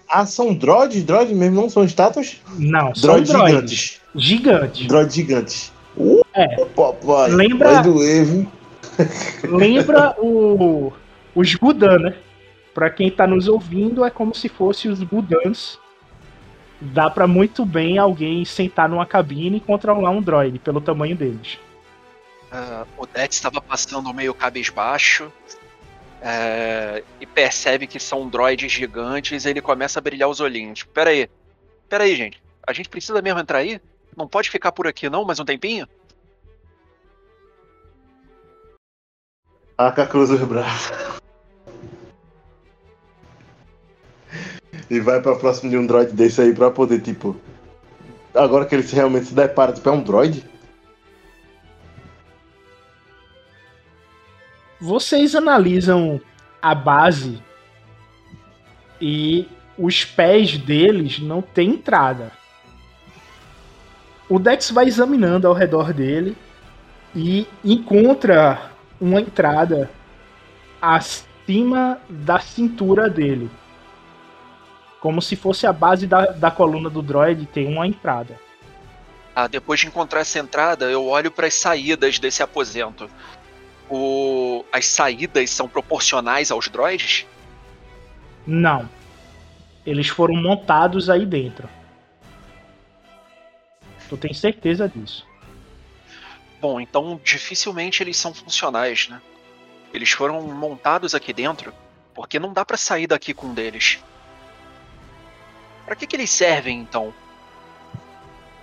Ah, 0.09 0.27
são 0.27 0.55
droids? 0.55 1.03
Droids 1.03 1.37
mesmo, 1.37 1.57
não 1.63 1.69
são 1.71 1.85
estátuas? 1.85 2.41
Não, 2.59 2.95
são 2.95 3.11
Droids 3.11 3.31
droids. 3.31 3.51
gigantes. 3.55 4.01
Gigantes. 4.15 4.87
Droids 4.87 5.15
gigantes. 5.15 5.73
Uh, 5.97 6.21
É. 6.35 6.65
papai. 6.67 7.31
Lembra- 7.31 7.83
doer? 7.83 8.47
Lembra 9.45 10.15
o, 10.21 10.93
os 11.35 11.55
Gudan, 11.55 11.99
né? 11.99 12.15
Pra 12.75 12.91
quem 12.91 13.11
tá 13.11 13.27
nos 13.27 13.49
ouvindo, 13.49 14.05
é 14.05 14.11
como 14.11 14.35
se 14.35 14.49
fosse 14.49 14.89
os 14.89 15.03
Gudans. 15.03 15.79
Dá 16.93 17.09
pra 17.09 17.27
muito 17.27 17.65
bem 17.65 17.97
alguém 17.97 18.45
sentar 18.45 18.91
numa 18.91 19.07
cabine 19.07 19.57
e 19.57 19.61
controlar 19.61 20.11
um 20.11 20.21
droid 20.21 20.59
pelo 20.59 20.83
tamanho 20.83 21.17
deles. 21.17 21.59
Ah, 22.53 22.85
o 22.99 23.07
Dex 23.07 23.37
estava 23.37 23.61
passando 23.61 24.13
meio 24.13 24.35
cabisbaixo 24.35 25.33
é, 26.21 27.03
e 27.19 27.27
percebe 27.27 27.87
que 27.87 27.99
são 27.99 28.29
droids 28.29 28.71
gigantes 28.71 29.45
e 29.45 29.49
ele 29.49 29.63
começa 29.63 29.99
a 29.99 30.03
brilhar 30.03 30.29
os 30.29 30.41
olhinhos. 30.41 30.83
Pera 30.83 31.09
aí, 31.09 31.29
pera 31.89 32.05
aí, 32.05 32.15
gente. 32.15 32.43
A 32.67 32.73
gente 32.75 32.91
precisa 32.91 33.23
mesmo 33.23 33.41
entrar 33.41 33.59
aí? 33.59 33.81
Não 34.15 34.29
pode 34.29 34.51
ficar 34.51 34.71
por 34.71 34.87
aqui 34.87 35.09
não, 35.09 35.25
mais 35.25 35.41
um 35.41 35.45
tempinho? 35.45 35.89
Aka 39.79 40.07
cruza 40.07 40.35
os 40.35 40.43
braços. 40.43 41.24
E 44.91 45.01
vai 45.01 45.21
pra 45.21 45.35
próximo 45.37 45.71
de 45.71 45.77
um 45.77 45.87
droid 45.87 46.13
desse 46.13 46.41
aí 46.41 46.55
pra 46.55 46.71
poder, 46.71 47.01
tipo. 47.01 47.37
Agora 48.35 48.67
que 48.67 48.75
ele 48.75 48.87
realmente 48.87 49.27
se 49.27 49.35
depara, 49.35 49.73
tipo, 49.73 49.89
é 49.89 49.93
um 49.93 50.03
droid? 50.03 50.45
Vocês 54.81 55.35
analisam 55.35 56.21
a 56.61 56.75
base 56.75 57.43
e 59.01 59.49
os 59.79 60.05
pés 60.05 60.59
deles 60.59 61.19
não 61.19 61.41
tem 61.41 61.71
entrada. 61.71 62.33
O 64.29 64.39
Dex 64.39 64.71
vai 64.71 64.87
examinando 64.87 65.47
ao 65.47 65.55
redor 65.55 65.93
dele 65.93 66.37
e 67.15 67.47
encontra 67.65 68.71
uma 69.01 69.21
entrada 69.21 69.91
acima 70.81 71.99
da 72.09 72.39
cintura 72.41 73.09
dele. 73.09 73.51
Como 75.05 75.21
se 75.21 75.37
fosse 75.37 75.67
a 75.67 75.73
base 75.73 76.07
da, 76.07 76.29
da 76.29 76.51
coluna 76.51 76.89
do 76.89 77.03
droid, 77.03 77.45
tem 77.45 77.69
uma 77.69 77.87
entrada. 77.87 78.41
Ah, 79.37 79.47
depois 79.47 79.79
de 79.79 79.87
encontrar 79.87 80.21
essa 80.21 80.39
entrada, 80.39 80.87
eu 80.87 81.07
olho 81.07 81.31
para 81.31 81.47
as 81.47 81.53
saídas 81.53 82.19
desse 82.19 82.43
aposento. 82.43 83.11
O... 83.91 84.65
As 84.73 84.87
saídas 84.87 85.51
são 85.51 85.69
proporcionais 85.69 86.51
aos 86.51 86.69
droids? 86.69 87.27
Não. 88.47 88.89
Eles 89.85 90.09
foram 90.09 90.37
montados 90.37 91.11
aí 91.11 91.27
dentro. 91.27 91.69
Tu 94.09 94.17
tem 94.17 94.33
certeza 94.33 94.89
disso. 94.89 95.27
Bom, 96.63 96.81
então 96.81 97.21
dificilmente 97.23 98.03
eles 98.03 98.17
são 98.17 98.33
funcionais, 98.33 99.07
né? 99.11 99.21
Eles 99.93 100.11
foram 100.13 100.41
montados 100.41 101.15
aqui 101.15 101.35
dentro 101.35 101.75
porque 102.15 102.39
não 102.39 102.55
dá 102.55 102.65
pra 102.65 102.79
sair 102.79 103.07
daqui 103.07 103.35
com 103.35 103.49
um 103.49 103.53
deles. 103.53 103.99
Pra 105.87 105.95
que 105.95 106.07
que 106.07 106.17
eles 106.17 106.31
servem 106.31 106.81
então? 106.81 107.13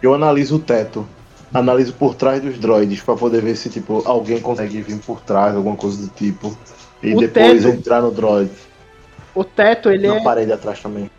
Eu 0.01 0.13
analiso 0.13 0.55
o 0.55 0.59
teto. 0.59 1.07
Analiso 1.53 1.93
por 1.93 2.15
trás 2.15 2.41
dos 2.41 2.57
droids 2.57 3.01
pra 3.01 3.15
poder 3.15 3.41
ver 3.41 3.55
se, 3.55 3.69
tipo, 3.69 4.01
alguém 4.07 4.39
consegue 4.41 4.81
vir 4.81 4.99
por 5.01 5.19
trás, 5.21 5.55
alguma 5.55 5.75
coisa 5.75 6.01
do 6.07 6.13
tipo. 6.13 6.57
E 7.03 7.13
O 7.13 7.19
depois 7.19 7.63
teto- 7.63 7.75
entrar 7.77 8.01
no 8.01 8.11
droid. 8.11 8.51
O 9.35 9.43
teto, 9.43 9.89
ele 9.91 10.07
Na 10.07 10.15
é, 10.17 10.23
parede 10.23 10.51
atrás 10.51 10.79
também. 10.81 11.09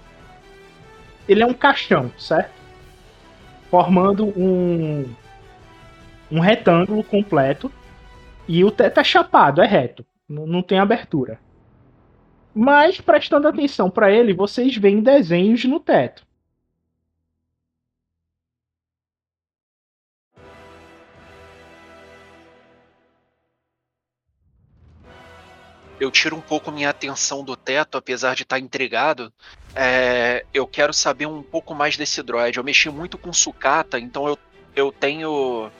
ele 1.29 1.43
é 1.43 1.47
um 1.47 1.55
caixão, 1.55 2.11
certo? 2.19 2.51
Formando 3.70 4.27
um 4.39 5.07
um 6.31 6.41
retângulo 6.41 7.05
completo 7.05 7.70
e 8.49 8.65
o 8.65 8.70
teto 8.70 8.99
é 8.99 9.05
chapado, 9.05 9.61
é 9.61 9.66
reto, 9.66 10.05
não 10.27 10.62
tem 10.62 10.79
abertura. 10.79 11.39
Mas 12.55 13.01
prestando 13.01 13.49
atenção 13.49 13.91
para 13.91 14.11
ele, 14.11 14.35
vocês 14.35 14.77
veem 14.77 15.01
desenhos 15.01 15.65
no 15.65 15.81
teto. 15.81 16.27
Eu 25.99 26.11
tiro 26.11 26.35
um 26.37 26.41
pouco 26.41 26.73
minha 26.73 26.91
atenção 26.91 27.45
do 27.45 27.55
teto, 27.57 27.97
apesar 27.97 28.35
de 28.35 28.43
estar 28.43 28.59
intrigado. 28.59 29.33
É, 29.73 30.45
eu 30.53 30.66
quero 30.66 30.93
saber 30.93 31.27
um 31.27 31.43
pouco 31.45 31.74
mais 31.77 31.97
desse 31.97 32.20
droid. 32.23 32.59
Eu 32.59 32.65
mexi 32.65 32.91
muito 32.91 33.16
com 33.16 33.33
sucata, 33.33 34.01
então 34.01 34.27
eu, 34.27 34.37
eu 34.74 34.91
tenho. 34.91 35.70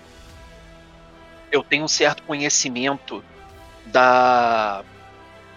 Eu 1.51 1.63
tenho 1.65 1.85
um 1.85 1.89
certo 1.89 2.23
conhecimento 2.23 3.23
da 3.87 4.85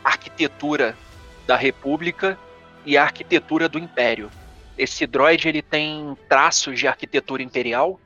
arquitetura 0.03 0.97
da 1.45 1.55
República 1.55 2.37
e 2.85 2.97
a 2.97 3.03
arquitetura 3.03 3.67
do 3.69 3.79
Império. 3.79 4.29
Esse 4.77 5.07
droid 5.07 5.47
ele 5.47 5.61
tem 5.61 6.17
traços 6.27 6.77
de 6.79 6.87
arquitetura 6.87 7.41
imperial? 7.41 7.99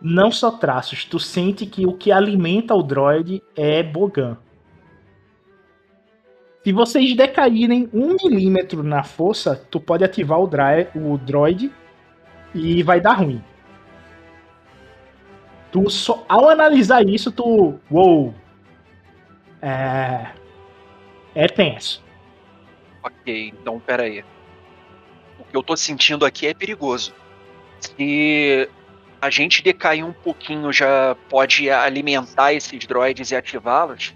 Não 0.00 0.30
só 0.30 0.50
traços, 0.50 1.04
tu 1.04 1.18
sente 1.18 1.66
que 1.66 1.86
o 1.86 1.92
que 1.94 2.10
alimenta 2.12 2.74
o 2.74 2.82
droid 2.82 3.42
é 3.56 3.82
Bogan. 3.82 4.36
Se 6.62 6.72
vocês 6.72 7.14
decaírem 7.14 7.90
um 7.92 8.14
milímetro 8.14 8.82
na 8.82 9.02
força, 9.02 9.54
tu 9.70 9.78
pode 9.78 10.02
ativar 10.02 10.40
o, 10.40 10.46
dra- 10.46 10.88
o 10.94 11.18
droid 11.18 11.70
e 12.54 12.82
vai 12.82 13.00
dar 13.00 13.14
ruim. 13.14 13.42
Tu 15.70 15.90
só, 15.90 16.24
ao 16.28 16.48
analisar 16.48 17.06
isso, 17.06 17.30
tu. 17.30 17.78
Uou! 17.90 18.34
É. 19.60 20.28
É 21.34 21.46
tenso. 21.46 22.02
Ok, 23.02 23.52
então 23.60 23.80
pera 23.80 24.04
aí. 24.04 24.24
O 25.38 25.44
que 25.44 25.56
eu 25.56 25.62
tô 25.62 25.76
sentindo 25.76 26.24
aqui 26.24 26.46
é 26.46 26.54
perigoso. 26.54 27.12
Se 27.80 28.68
a 29.20 29.30
gente 29.30 29.62
decair 29.62 30.04
um 30.04 30.12
pouquinho, 30.12 30.72
já 30.72 31.16
pode 31.28 31.70
alimentar 31.70 32.52
esses 32.52 32.86
droids 32.86 33.30
e 33.30 33.36
ativá-los. 33.36 34.14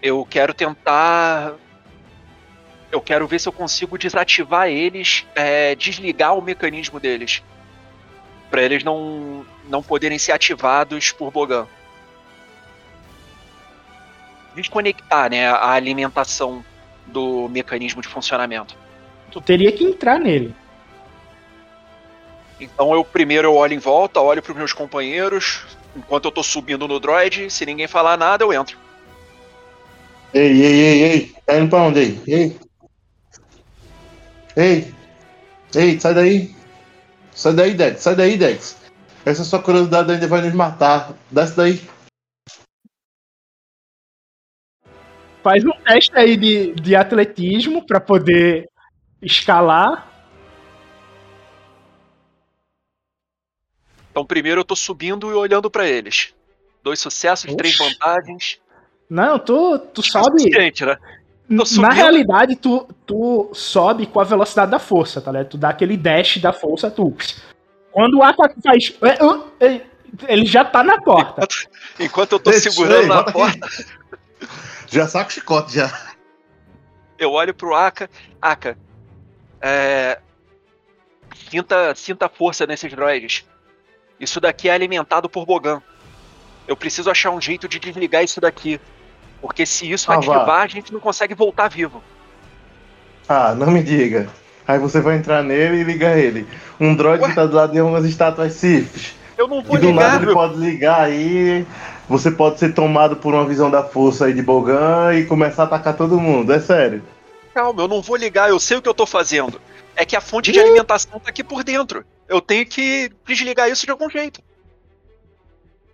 Eu 0.00 0.24
quero 0.24 0.54
tentar. 0.54 1.54
Eu 2.90 3.00
quero 3.00 3.26
ver 3.26 3.40
se 3.40 3.48
eu 3.48 3.52
consigo 3.52 3.98
desativar 3.98 4.68
eles, 4.68 5.26
é, 5.34 5.74
desligar 5.74 6.36
o 6.36 6.42
mecanismo 6.42 6.98
deles. 6.98 7.42
Pra 8.48 8.62
eles 8.62 8.84
não, 8.84 9.44
não 9.68 9.82
poderem 9.82 10.18
ser 10.18 10.32
ativados 10.32 11.12
por 11.12 11.30
Bogan. 11.30 11.66
Desconectar 14.56 15.30
né, 15.30 15.46
a 15.46 15.70
alimentação 15.70 16.64
do 17.06 17.48
mecanismo 17.48 18.02
de 18.02 18.08
funcionamento. 18.08 18.76
Tu 19.30 19.40
teria 19.40 19.70
que 19.70 19.84
entrar 19.84 20.18
nele. 20.18 20.54
Então 22.58 22.92
eu 22.94 23.04
primeiro 23.04 23.48
eu 23.48 23.54
olho 23.54 23.74
em 23.74 23.78
volta, 23.78 24.20
olho 24.20 24.42
para 24.42 24.52
os 24.52 24.58
meus 24.58 24.72
companheiros, 24.72 25.62
enquanto 25.94 26.24
eu 26.24 26.32
tô 26.32 26.42
subindo 26.42 26.88
no 26.88 26.98
droid, 26.98 27.50
se 27.50 27.66
ninguém 27.66 27.86
falar 27.86 28.16
nada, 28.16 28.42
eu 28.44 28.52
entro. 28.52 28.78
Ei, 30.32 30.62
ei, 30.62 30.80
ei, 30.80 31.02
ei. 31.02 31.34
Tá 31.44 31.58
indo 31.58 31.70
pra 31.70 31.82
onde 31.82 32.00
aí? 32.00 32.22
Ei. 32.26 32.56
Ei. 34.56 34.94
Ei, 35.74 36.00
sai 36.00 36.14
daí. 36.14 36.54
Sai 37.30 37.52
daí, 37.52 37.74
Dex. 37.74 38.00
Sai 38.00 38.16
daí, 38.16 38.36
Dex. 38.36 38.76
Essa 39.24 39.44
sua 39.44 39.60
curiosidade 39.60 40.12
ainda 40.12 40.26
vai 40.26 40.40
nos 40.42 40.54
matar. 40.54 41.12
Desce 41.30 41.56
daí. 41.56 41.80
Faz 45.46 45.64
um 45.64 45.70
teste 45.84 46.10
aí 46.18 46.36
de, 46.36 46.72
de 46.72 46.96
atletismo 46.96 47.86
pra 47.86 48.00
poder 48.00 48.68
escalar. 49.22 50.10
Então 54.10 54.26
primeiro 54.26 54.62
eu 54.62 54.64
tô 54.64 54.74
subindo 54.74 55.30
e 55.30 55.34
olhando 55.34 55.70
para 55.70 55.86
eles. 55.86 56.34
Dois 56.82 56.98
sucessos, 56.98 57.54
três 57.54 57.78
Oxi. 57.78 57.92
vantagens. 57.92 58.58
Não, 59.08 59.38
tu, 59.38 59.78
tu 59.78 60.02
sobe. 60.02 60.40
Suficiente, 60.40 60.84
né? 60.84 60.96
Na 61.78 61.90
realidade, 61.90 62.56
tu, 62.56 62.88
tu 63.06 63.48
sobe 63.52 64.04
com 64.04 64.18
a 64.18 64.24
velocidade 64.24 64.72
da 64.72 64.80
força, 64.80 65.20
tá 65.20 65.30
ligado? 65.30 65.50
Tu 65.50 65.58
dá 65.58 65.68
aquele 65.68 65.96
dash 65.96 66.38
da 66.38 66.52
força, 66.52 66.90
tu. 66.90 67.16
Quando 67.92 68.18
o 68.18 68.22
Aka 68.24 68.52
faz. 68.64 68.92
é, 69.60 69.64
é, 69.64 69.86
Ele 70.26 70.44
já 70.44 70.64
tá 70.64 70.82
na 70.82 71.00
porta. 71.00 71.46
Enquanto 72.00 72.32
eu 72.32 72.40
tô 72.40 72.50
Deixa, 72.50 72.68
segurando 72.68 73.02
ei, 73.02 73.08
na 73.08 73.22
porta. 73.22 73.68
Já 74.88 75.06
saca 75.08 75.28
o 75.30 75.32
chicote 75.32 75.74
já. 75.74 75.90
eu 77.18 77.32
olho 77.32 77.54
pro 77.54 77.74
Aka. 77.74 78.08
Aka, 78.40 78.76
é... 79.60 80.18
sinta, 81.50 81.94
sinta 81.94 82.28
força 82.28 82.66
nesses 82.66 82.92
droids. 82.92 83.44
Isso 84.18 84.40
daqui 84.40 84.68
é 84.68 84.72
alimentado 84.72 85.28
por 85.28 85.44
Bogan. 85.46 85.82
Eu 86.66 86.76
preciso 86.76 87.10
achar 87.10 87.30
um 87.30 87.40
jeito 87.40 87.68
de 87.68 87.78
desligar 87.78 88.24
isso 88.24 88.40
daqui. 88.40 88.80
Porque 89.40 89.64
se 89.66 89.90
isso 89.90 90.10
Ah, 90.10 90.18
vá. 90.18 90.36
ativar, 90.36 90.62
a 90.62 90.66
gente 90.66 90.92
não 90.92 91.00
consegue 91.00 91.34
voltar 91.34 91.68
vivo. 91.68 92.02
Ah, 93.28 93.54
não 93.54 93.70
me 93.70 93.82
diga. 93.82 94.28
Aí 94.66 94.78
você 94.78 95.00
vai 95.00 95.16
entrar 95.16 95.42
nele 95.42 95.80
e 95.80 95.84
liga 95.84 96.16
ele. 96.18 96.46
Um 96.80 96.94
droid 96.96 97.22
Ué? 97.22 97.28
que 97.28 97.34
tá 97.34 97.46
do 97.46 97.54
lado 97.54 97.72
de 97.72 97.80
umas 97.80 98.04
estátuas 98.04 98.54
Siths. 98.54 99.14
Eu 99.38 99.46
não 99.46 99.62
vou 99.62 99.76
E 99.76 99.80
do 99.80 99.92
nada 99.92 100.06
ligar, 100.08 100.16
ele 100.16 100.26
meu. 100.26 100.34
pode 100.34 100.56
ligar 100.58 101.00
aí. 101.02 101.66
Você 102.08 102.30
pode 102.30 102.58
ser 102.58 102.72
tomado 102.72 103.16
por 103.16 103.34
uma 103.34 103.44
visão 103.44 103.70
da 103.70 103.82
força 103.82 104.26
aí 104.26 104.32
de 104.32 104.42
Bogan 104.42 105.12
e 105.14 105.26
começar 105.26 105.62
a 105.62 105.66
atacar 105.66 105.96
todo 105.96 106.20
mundo. 106.20 106.52
É 106.52 106.60
sério. 106.60 107.02
Calma, 107.52 107.82
eu 107.82 107.88
não 107.88 108.00
vou 108.00 108.16
ligar, 108.16 108.48
eu 108.48 108.60
sei 108.60 108.76
o 108.76 108.82
que 108.82 108.88
eu 108.88 108.94
tô 108.94 109.06
fazendo. 109.06 109.60
É 109.96 110.04
que 110.04 110.14
a 110.14 110.20
fonte 110.20 110.52
de 110.52 110.60
alimentação 110.60 111.18
tá 111.18 111.30
aqui 111.30 111.42
por 111.42 111.64
dentro. 111.64 112.04
Eu 112.28 112.40
tenho 112.40 112.66
que 112.66 113.10
desligar 113.26 113.68
isso 113.70 113.84
de 113.84 113.90
algum 113.90 114.10
jeito. 114.10 114.40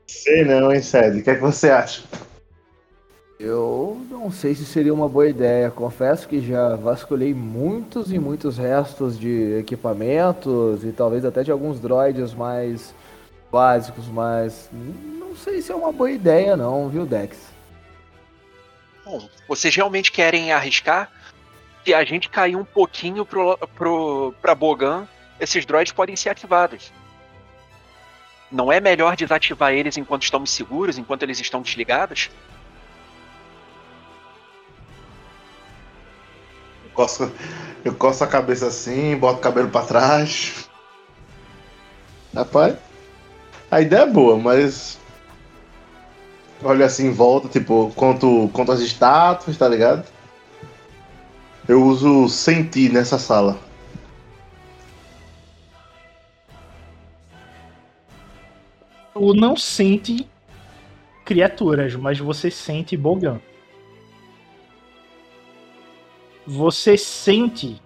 Sei 0.06 0.44
não, 0.44 0.72
hein, 0.72 0.82
Sede. 0.82 1.20
O 1.20 1.22
que 1.22 1.30
é 1.30 1.34
que 1.34 1.40
você 1.40 1.70
acha? 1.70 2.02
Eu 3.38 4.00
não 4.10 4.30
sei 4.30 4.54
se 4.54 4.64
seria 4.64 4.92
uma 4.92 5.08
boa 5.08 5.28
ideia. 5.28 5.70
Confesso 5.70 6.28
que 6.28 6.40
já 6.40 6.76
vasculhei 6.76 7.32
muitos 7.32 8.12
e 8.12 8.18
muitos 8.18 8.58
restos 8.58 9.18
de 9.18 9.58
equipamentos 9.58 10.84
e 10.84 10.92
talvez 10.92 11.24
até 11.24 11.42
de 11.42 11.50
alguns 11.50 11.80
droids 11.80 12.34
mais 12.34 12.94
básicos, 13.52 14.06
mas 14.08 14.70
não 14.72 15.36
sei 15.36 15.60
se 15.60 15.70
é 15.70 15.74
uma 15.74 15.92
boa 15.92 16.10
ideia 16.10 16.56
não, 16.56 16.88
viu, 16.88 17.04
Dex? 17.04 17.36
Bom, 19.04 19.28
vocês 19.46 19.76
realmente 19.76 20.10
querem 20.10 20.52
arriscar? 20.52 21.12
Se 21.84 21.92
a 21.92 22.02
gente 22.02 22.30
cair 22.30 22.56
um 22.56 22.64
pouquinho 22.64 23.26
pro, 23.26 23.58
pro, 23.74 24.34
pra 24.40 24.54
Bogan, 24.54 25.06
esses 25.38 25.66
droids 25.66 25.92
podem 25.92 26.16
ser 26.16 26.30
ativados. 26.30 26.90
Não 28.50 28.72
é 28.72 28.80
melhor 28.80 29.16
desativar 29.16 29.72
eles 29.72 29.98
enquanto 29.98 30.22
estamos 30.22 30.50
seguros, 30.50 30.96
enquanto 30.96 31.24
eles 31.24 31.38
estão 31.38 31.60
desligados? 31.60 32.30
Eu 36.84 36.90
coço, 36.94 37.32
eu 37.84 37.94
coço 37.94 38.24
a 38.24 38.26
cabeça 38.26 38.68
assim, 38.68 39.16
boto 39.16 39.40
o 39.40 39.42
cabelo 39.42 39.68
pra 39.68 39.82
trás. 39.82 40.70
Rapaz, 42.34 42.76
a 43.72 43.80
ideia 43.80 44.02
é 44.02 44.06
boa, 44.06 44.36
mas. 44.36 45.00
Olha 46.62 46.84
assim 46.84 47.06
em 47.06 47.10
volta, 47.10 47.48
tipo, 47.48 47.90
conto, 47.96 48.50
conto 48.52 48.70
as 48.70 48.80
estátuas, 48.80 49.56
tá 49.56 49.66
ligado? 49.66 50.06
Eu 51.66 51.82
uso 51.82 52.28
sentir 52.28 52.92
nessa 52.92 53.18
sala. 53.18 53.58
Tu 59.14 59.34
não 59.34 59.56
sente 59.56 60.28
criaturas, 61.24 61.94
mas 61.94 62.18
você 62.18 62.50
sente 62.50 62.94
Bogan. 62.94 63.40
Você 66.46 66.98
sente 66.98 67.80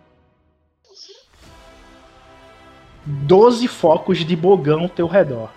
12 3.07 3.69
focos 3.69 4.25
de 4.25 4.35
Bogan 4.35 4.81
ao 4.81 4.89
teu 4.89 5.07
redor. 5.07 5.56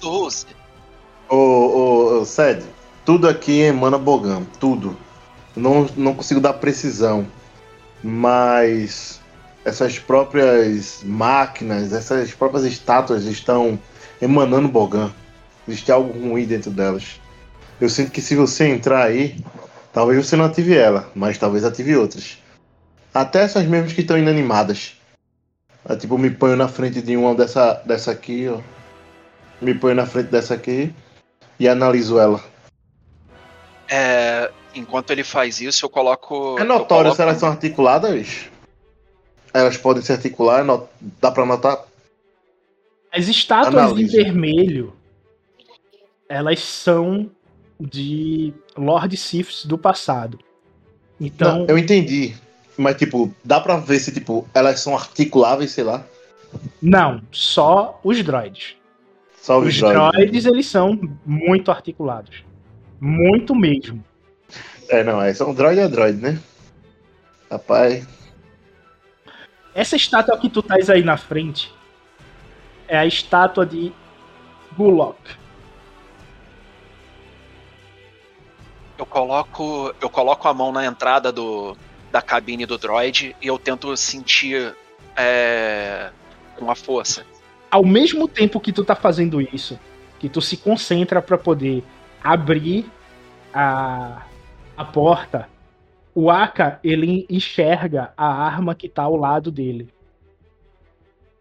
12. 0.00 0.46
Ô, 1.28 2.20
ô, 2.20 2.24
Sed, 2.24 2.64
tudo 3.04 3.28
aqui 3.28 3.60
emana 3.60 3.98
Bogan, 3.98 4.42
tudo. 4.58 4.96
Não, 5.54 5.86
não 5.96 6.14
consigo 6.14 6.40
dar 6.40 6.54
precisão, 6.54 7.26
mas 8.02 9.20
essas 9.64 9.98
próprias 9.98 11.02
máquinas, 11.04 11.92
essas 11.92 12.32
próprias 12.32 12.64
estátuas 12.64 13.24
estão 13.24 13.78
emanando 14.20 14.68
Bogan. 14.68 15.10
Existe 15.66 15.92
algo 15.92 16.12
ruim 16.12 16.46
dentro 16.46 16.70
delas. 16.70 17.20
Eu 17.80 17.88
sinto 17.88 18.10
que 18.10 18.22
se 18.22 18.34
você 18.34 18.68
entrar 18.68 19.04
aí, 19.04 19.36
talvez 19.92 20.26
você 20.26 20.36
não 20.36 20.46
ative 20.46 20.76
ela, 20.76 21.10
mas 21.14 21.38
talvez 21.38 21.64
ative 21.64 21.96
outras. 21.96 22.38
Até 23.12 23.42
essas 23.42 23.66
mesmas 23.66 23.92
que 23.92 24.00
estão 24.00 24.18
inanimadas. 24.18 24.96
Eu, 25.88 25.98
tipo, 25.98 26.18
me 26.18 26.30
ponho 26.30 26.56
na 26.56 26.68
frente 26.68 27.00
de 27.00 27.16
uma 27.16 27.34
dessa, 27.34 27.74
dessa 27.86 28.10
aqui, 28.10 28.48
ó. 28.48 28.60
Me 29.60 29.74
ponho 29.74 29.94
na 29.94 30.06
frente 30.06 30.28
dessa 30.28 30.54
aqui 30.54 30.92
e 31.58 31.68
analiso 31.68 32.18
ela. 32.18 32.42
É, 33.90 34.50
enquanto 34.74 35.10
ele 35.10 35.24
faz 35.24 35.60
isso, 35.60 35.84
eu 35.84 35.90
coloco. 35.90 36.56
É 36.58 36.64
notório 36.64 36.86
coloco- 37.04 37.16
se 37.16 37.22
elas 37.22 37.38
são 37.38 37.48
articuladas? 37.48 38.46
Elas 39.52 39.76
podem 39.76 40.02
se 40.02 40.12
articular, 40.12 40.60
é 40.60 40.62
no- 40.62 40.88
dá 41.20 41.30
pra 41.30 41.44
notar? 41.46 41.84
As 43.12 43.26
estátuas 43.28 43.74
Análise. 43.74 44.02
em 44.02 44.06
vermelho, 44.24 44.92
elas 46.28 46.60
são 46.60 47.30
de 47.80 48.52
Lord 48.76 49.16
Siths 49.16 49.64
do 49.64 49.78
passado. 49.78 50.38
Então, 51.20 51.60
Não, 51.60 51.66
eu 51.66 51.78
entendi. 51.78 52.36
Mas, 52.76 52.96
tipo, 52.96 53.34
dá 53.42 53.58
pra 53.60 53.76
ver 53.78 53.98
se, 53.98 54.12
tipo, 54.12 54.46
elas 54.54 54.78
são 54.80 54.94
articuláveis, 54.94 55.72
sei 55.72 55.82
lá. 55.84 56.04
não, 56.80 57.20
só 57.32 57.98
os 58.04 58.22
droids. 58.22 58.76
Só 59.48 59.58
os, 59.60 59.78
droids. 59.78 60.12
droids, 60.12 60.44
eles 60.44 60.66
são 60.66 61.00
muito 61.24 61.70
articulados. 61.70 62.44
Muito 63.00 63.54
mesmo. 63.54 64.04
É, 64.90 65.02
não, 65.02 65.22
é 65.22 65.32
só 65.32 65.48
um 65.48 65.54
droid 65.54 65.80
é 65.80 65.88
droid, 65.88 66.20
né? 66.20 66.38
Rapaz. 67.50 68.06
Essa 69.74 69.96
estátua 69.96 70.36
que 70.36 70.50
tu 70.50 70.62
tás 70.62 70.90
aí 70.90 71.02
na 71.02 71.16
frente 71.16 71.72
é 72.86 72.98
a 72.98 73.06
estátua 73.06 73.64
de 73.64 73.90
Gulok. 74.76 75.18
Eu 78.98 79.06
coloco, 79.06 79.94
eu 79.98 80.10
coloco 80.10 80.46
a 80.46 80.52
mão 80.52 80.70
na 80.70 80.84
entrada 80.84 81.32
do, 81.32 81.74
da 82.12 82.20
cabine 82.20 82.66
do 82.66 82.76
droid 82.76 83.34
e 83.40 83.46
eu 83.46 83.58
tento 83.58 83.96
sentir 83.96 84.76
é, 85.16 86.10
com 86.54 86.70
a 86.70 86.74
força. 86.74 87.24
Ao 87.70 87.84
mesmo 87.84 88.26
tempo 88.26 88.60
que 88.60 88.72
tu 88.72 88.84
tá 88.84 88.94
fazendo 88.94 89.40
isso, 89.40 89.78
que 90.18 90.28
tu 90.28 90.40
se 90.40 90.56
concentra 90.56 91.20
pra 91.20 91.36
poder 91.36 91.84
abrir 92.22 92.90
a, 93.52 94.22
a 94.76 94.84
porta, 94.84 95.48
O 96.14 96.30
Aka, 96.30 96.80
ele 96.82 97.26
enxerga 97.30 98.12
a 98.16 98.26
arma 98.26 98.74
que 98.74 98.88
tá 98.88 99.02
ao 99.02 99.14
lado 99.14 99.52
dele. 99.52 99.88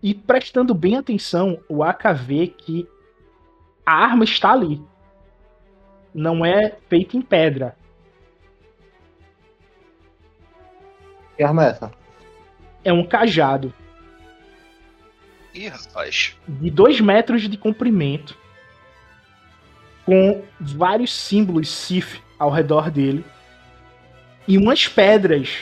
E 0.04 0.14
prestando 0.14 0.76
bem 0.76 0.96
atenção, 0.96 1.60
o 1.68 1.84
Aka 1.84 2.14
vê 2.14 2.48
que 2.48 2.88
a 3.86 3.94
arma 3.94 4.24
está 4.24 4.52
ali. 4.52 4.80
Não 6.14 6.46
é 6.46 6.78
feita 6.88 7.18
em 7.18 7.22
pedra. 7.22 7.76
Que 11.36 11.44
arma 11.44 11.66
é 11.66 11.70
essa? 11.70 11.92
É 12.84 12.94
um 12.94 13.04
cajado 13.04 13.74
Ih, 15.58 15.70
rapaz. 15.70 16.38
de 16.48 16.70
2 16.70 17.02
metros 17.02 17.50
de 17.50 17.58
comprimento, 17.58 18.38
com 20.06 20.44
vários 20.60 21.12
símbolos 21.12 21.68
Sif 21.68 22.22
ao 22.38 22.52
redor 22.52 22.92
dele, 22.92 23.26
e 24.48 24.56
umas 24.56 24.88
pedras 24.88 25.58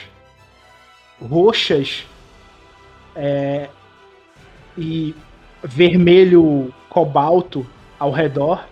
roxas 1.21 2.05
é, 3.15 3.69
e 4.77 5.15
vermelho 5.63 6.73
cobalto 6.89 7.65
ao 7.97 8.11
redor 8.11 8.67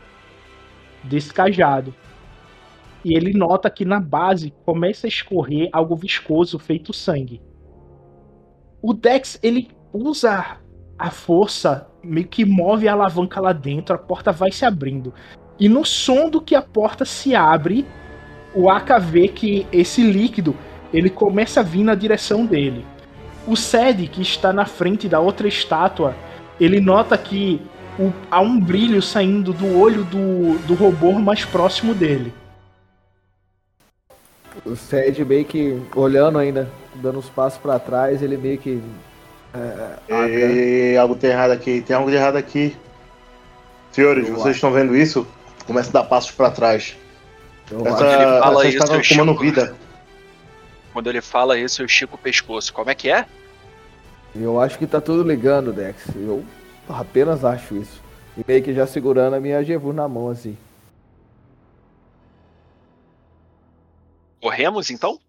desse 1.06 1.34
cajado. 1.34 1.96
E 3.04 3.16
ele 3.16 3.34
nota 3.34 3.70
que 3.70 3.86
na 3.86 4.00
base 4.00 4.54
começa 4.66 5.08
a 5.08 5.10
escorrer 5.10 5.70
algo 5.72 5.96
viscoso 5.96 6.60
feito 6.60 6.92
sangue. 6.92 7.42
O 8.82 8.94
Dex 8.94 9.40
ele 9.42 9.72
usa 9.94 10.60
a 10.98 11.10
força, 11.10 11.88
meio 12.04 12.28
que 12.28 12.46
move 12.46 12.88
a 12.88 12.94
alavanca 12.94 13.42
lá 13.42 13.54
dentro, 13.54 13.96
a 13.96 13.98
porta 13.98 14.32
vai 14.32 14.52
se 14.52 14.66
abrindo. 14.66 15.14
E 15.60 15.68
no 15.70 15.86
som 15.86 16.30
do 16.30 16.42
que 16.42 16.56
a 16.56 16.62
porta 16.62 17.06
se 17.06 17.36
abre, 17.36 17.86
o 18.54 18.70
Aka 18.70 19.00
vê 19.00 19.28
que 19.28 19.66
esse 19.72 20.04
líquido 20.04 20.56
ele 20.94 21.10
começa 21.10 21.60
a 21.60 21.64
vir 21.64 21.84
na 21.84 21.96
direção 21.96 22.46
dele. 22.46 22.86
O 23.48 23.56
Sed, 23.56 24.08
que 24.08 24.22
está 24.22 24.54
na 24.54 24.66
frente 24.66 25.10
da 25.10 25.20
outra 25.20 25.48
estátua, 25.48 26.16
ele 26.60 26.80
nota 26.80 27.18
que 27.18 27.62
o- 28.00 28.14
há 28.30 28.40
um 28.40 28.60
brilho 28.60 29.02
saindo 29.02 29.52
do 29.52 29.78
olho 29.78 30.04
do, 30.06 30.58
do 30.66 30.74
robô 30.76 31.12
mais 31.14 31.44
próximo 31.44 31.94
dele. 31.94 32.34
O 34.66 34.76
Sed 34.76 35.26
meio 35.26 35.46
que 35.46 35.82
olhando 35.96 36.38
ainda, 36.38 36.70
dando 36.96 37.20
uns 37.20 37.30
passos 37.30 37.60
pra 37.60 37.80
trás, 37.80 38.22
ele 38.22 38.38
meio 38.38 38.58
que. 38.58 38.82
É, 39.54 40.14
Aka- 40.14 40.28
E 40.30 40.98
algo 40.98 41.16
tem 41.16 41.30
errado 41.30 41.52
aqui, 41.52 41.82
tem 41.82 41.96
algo 41.96 42.10
de 42.10 42.16
errado 42.16 42.36
aqui. 42.38 42.76
Senhores, 43.92 44.28
Eu 44.28 44.34
vocês 44.34 44.48
acho. 44.48 44.56
estão 44.56 44.72
vendo 44.72 44.96
isso? 44.96 45.28
Começa 45.68 45.90
a 45.90 45.94
dar 46.02 46.04
passos 46.10 46.32
pra 46.32 46.50
trás. 46.52 46.96
eu 47.72 47.86
Essa, 47.86 48.06
ele 48.06 48.40
fala 48.40 48.66
essa 48.68 48.78
isso, 48.78 48.86
tomando 48.88 49.04
chego- 49.34 49.40
vida. 49.40 49.76
Quando 50.92 51.10
ele 51.10 51.22
fala 51.22 51.58
isso, 51.58 51.82
eu 51.82 51.86
estico 51.86 52.16
o 52.16 52.20
pescoço. 52.20 52.74
Como 52.74 52.90
é 52.90 52.96
que 52.96 53.10
é? 53.10 53.26
Eu 54.36 54.60
acho 54.60 54.78
que 54.80 54.88
tá 54.88 55.00
tudo 55.00 55.28
ligando, 55.28 55.72
Dex. 55.72 55.96
Eu 56.16 56.44
apenas 56.90 57.46
acho 57.46 57.76
isso. 57.78 58.02
E 58.38 58.44
meio 58.48 58.64
que 58.64 58.74
já 58.74 58.86
segurando 58.88 59.36
a 59.36 59.40
minha 59.40 59.64
Jevu 59.64 59.94
na 59.94 60.08
mão, 60.08 60.30
assim. 60.30 60.58
Corremos 64.42 64.90
então? 64.90 65.20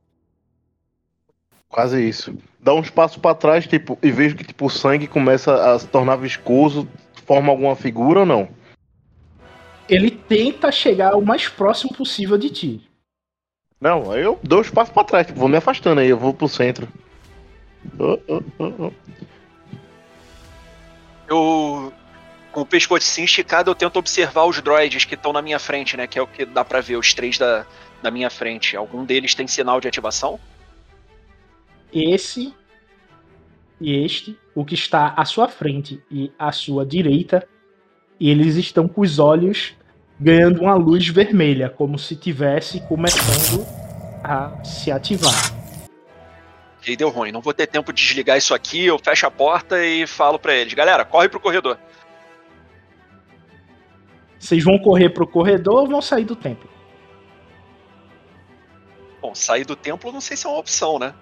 Quase 1.68 2.06
isso. 2.06 2.34
Dá 2.64 2.72
uns 2.72 2.88
passos 2.88 3.18
pra 3.18 3.34
trás, 3.34 3.66
tipo, 3.66 3.98
e 4.02 4.10
vejo 4.10 4.34
que 4.34 4.42
tipo, 4.42 4.64
o 4.64 4.70
sangue 4.70 5.06
começa 5.06 5.70
a 5.70 5.78
se 5.78 5.86
tornar 5.86 6.16
viscoso, 6.16 6.88
forma 7.26 7.50
alguma 7.52 7.76
figura 7.76 8.20
ou 8.20 8.26
não? 8.26 8.48
Ele 9.86 10.10
tenta 10.10 10.72
chegar 10.72 11.14
o 11.14 11.20
mais 11.20 11.46
próximo 11.46 11.92
possível 11.92 12.38
de 12.38 12.48
ti. 12.48 12.90
Não, 13.78 14.10
aí 14.10 14.22
eu 14.22 14.40
dou 14.42 14.60
uns 14.60 14.70
passos 14.70 14.94
pra 14.94 15.04
trás, 15.04 15.26
tipo, 15.26 15.38
vou 15.38 15.46
me 15.46 15.58
afastando 15.58 16.00
aí, 16.00 16.08
eu 16.08 16.16
vou 16.16 16.32
pro 16.32 16.48
centro. 16.48 16.88
Oh, 17.98 18.18
oh, 18.26 18.42
oh, 18.58 18.72
oh. 18.78 18.92
Eu, 21.28 21.92
com 22.50 22.62
o 22.62 22.66
pescocinho 22.66 23.26
esticado, 23.26 23.70
eu 23.70 23.74
tento 23.74 23.98
observar 23.98 24.46
os 24.46 24.58
droids 24.62 25.04
que 25.04 25.16
estão 25.16 25.34
na 25.34 25.42
minha 25.42 25.58
frente, 25.58 25.98
né? 25.98 26.06
Que 26.06 26.18
é 26.18 26.22
o 26.22 26.26
que 26.26 26.46
dá 26.46 26.64
pra 26.64 26.80
ver, 26.80 26.96
os 26.96 27.12
três 27.12 27.36
da, 27.36 27.66
da 28.02 28.10
minha 28.10 28.30
frente. 28.30 28.74
Algum 28.74 29.04
deles 29.04 29.34
tem 29.34 29.46
sinal 29.46 29.82
de 29.82 29.88
ativação? 29.88 30.40
Esse 31.94 32.52
e 33.80 34.04
este, 34.04 34.38
o 34.54 34.64
que 34.64 34.74
está 34.74 35.14
à 35.16 35.24
sua 35.24 35.48
frente 35.48 36.02
e 36.10 36.32
à 36.38 36.50
sua 36.52 36.86
direita, 36.86 37.46
eles 38.20 38.56
estão 38.56 38.88
com 38.88 39.00
os 39.00 39.18
olhos 39.18 39.74
ganhando 40.18 40.62
uma 40.62 40.74
luz 40.74 41.06
vermelha, 41.08 41.68
como 41.68 41.98
se 41.98 42.16
tivesse 42.16 42.80
começando 42.80 43.66
a 44.22 44.64
se 44.64 44.90
ativar. 44.90 45.34
E 46.86 46.96
deu 46.96 47.08
ruim. 47.08 47.32
Não 47.32 47.40
vou 47.40 47.54
ter 47.54 47.66
tempo 47.66 47.92
de 47.92 48.02
desligar 48.02 48.36
isso 48.36 48.54
aqui. 48.54 48.84
Eu 48.84 48.98
fecho 48.98 49.26
a 49.26 49.30
porta 49.30 49.84
e 49.84 50.06
falo 50.06 50.38
pra 50.38 50.54
eles: 50.54 50.74
galera, 50.74 51.04
corre 51.04 51.28
pro 51.28 51.40
corredor. 51.40 51.78
Vocês 54.38 54.62
vão 54.62 54.78
correr 54.78 55.08
pro 55.08 55.26
corredor 55.26 55.80
ou 55.80 55.88
vão 55.88 56.02
sair 56.02 56.24
do 56.24 56.36
templo? 56.36 56.68
Bom, 59.22 59.34
sair 59.34 59.64
do 59.64 59.74
templo 59.74 60.12
não 60.12 60.20
sei 60.20 60.36
se 60.36 60.46
é 60.46 60.50
uma 60.50 60.58
opção, 60.58 60.98
né? 60.98 61.14